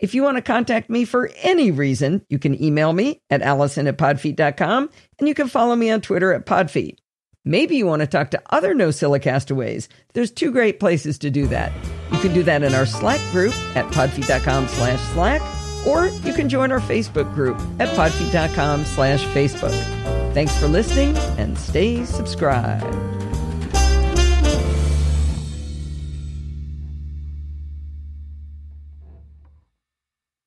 If 0.02 0.16
you 0.16 0.24
want 0.24 0.36
to 0.36 0.42
contact 0.42 0.90
me 0.90 1.04
for 1.04 1.30
any 1.42 1.70
reason, 1.70 2.26
you 2.28 2.40
can 2.40 2.60
email 2.60 2.92
me 2.92 3.22
at 3.30 3.40
allison 3.40 3.86
at 3.86 3.96
podfeet.com 3.96 4.90
and 5.20 5.28
you 5.28 5.32
can 5.32 5.46
follow 5.46 5.76
me 5.76 5.90
on 5.92 6.00
Twitter 6.00 6.32
at 6.32 6.44
podfeet. 6.44 6.98
Maybe 7.44 7.76
you 7.76 7.86
want 7.86 8.00
to 8.00 8.08
talk 8.08 8.32
to 8.32 8.42
other 8.50 8.74
NosillaCastaways. 8.74 9.86
There's 10.12 10.32
two 10.32 10.50
great 10.50 10.80
places 10.80 11.18
to 11.20 11.30
do 11.30 11.46
that. 11.46 11.72
You 12.10 12.18
can 12.18 12.34
do 12.34 12.42
that 12.42 12.64
in 12.64 12.74
our 12.74 12.84
Slack 12.84 13.20
group 13.30 13.54
at 13.76 13.86
podfeet.com 13.92 14.66
slash 14.66 15.00
Slack, 15.12 15.86
or 15.86 16.08
you 16.26 16.34
can 16.34 16.48
join 16.48 16.72
our 16.72 16.80
Facebook 16.80 17.32
group 17.32 17.56
at 17.78 17.88
podfeet.com 17.96 18.84
slash 18.84 19.24
Facebook. 19.26 20.34
Thanks 20.34 20.56
for 20.56 20.66
listening 20.66 21.16
and 21.38 21.56
stay 21.56 22.04
subscribed. 22.04 23.21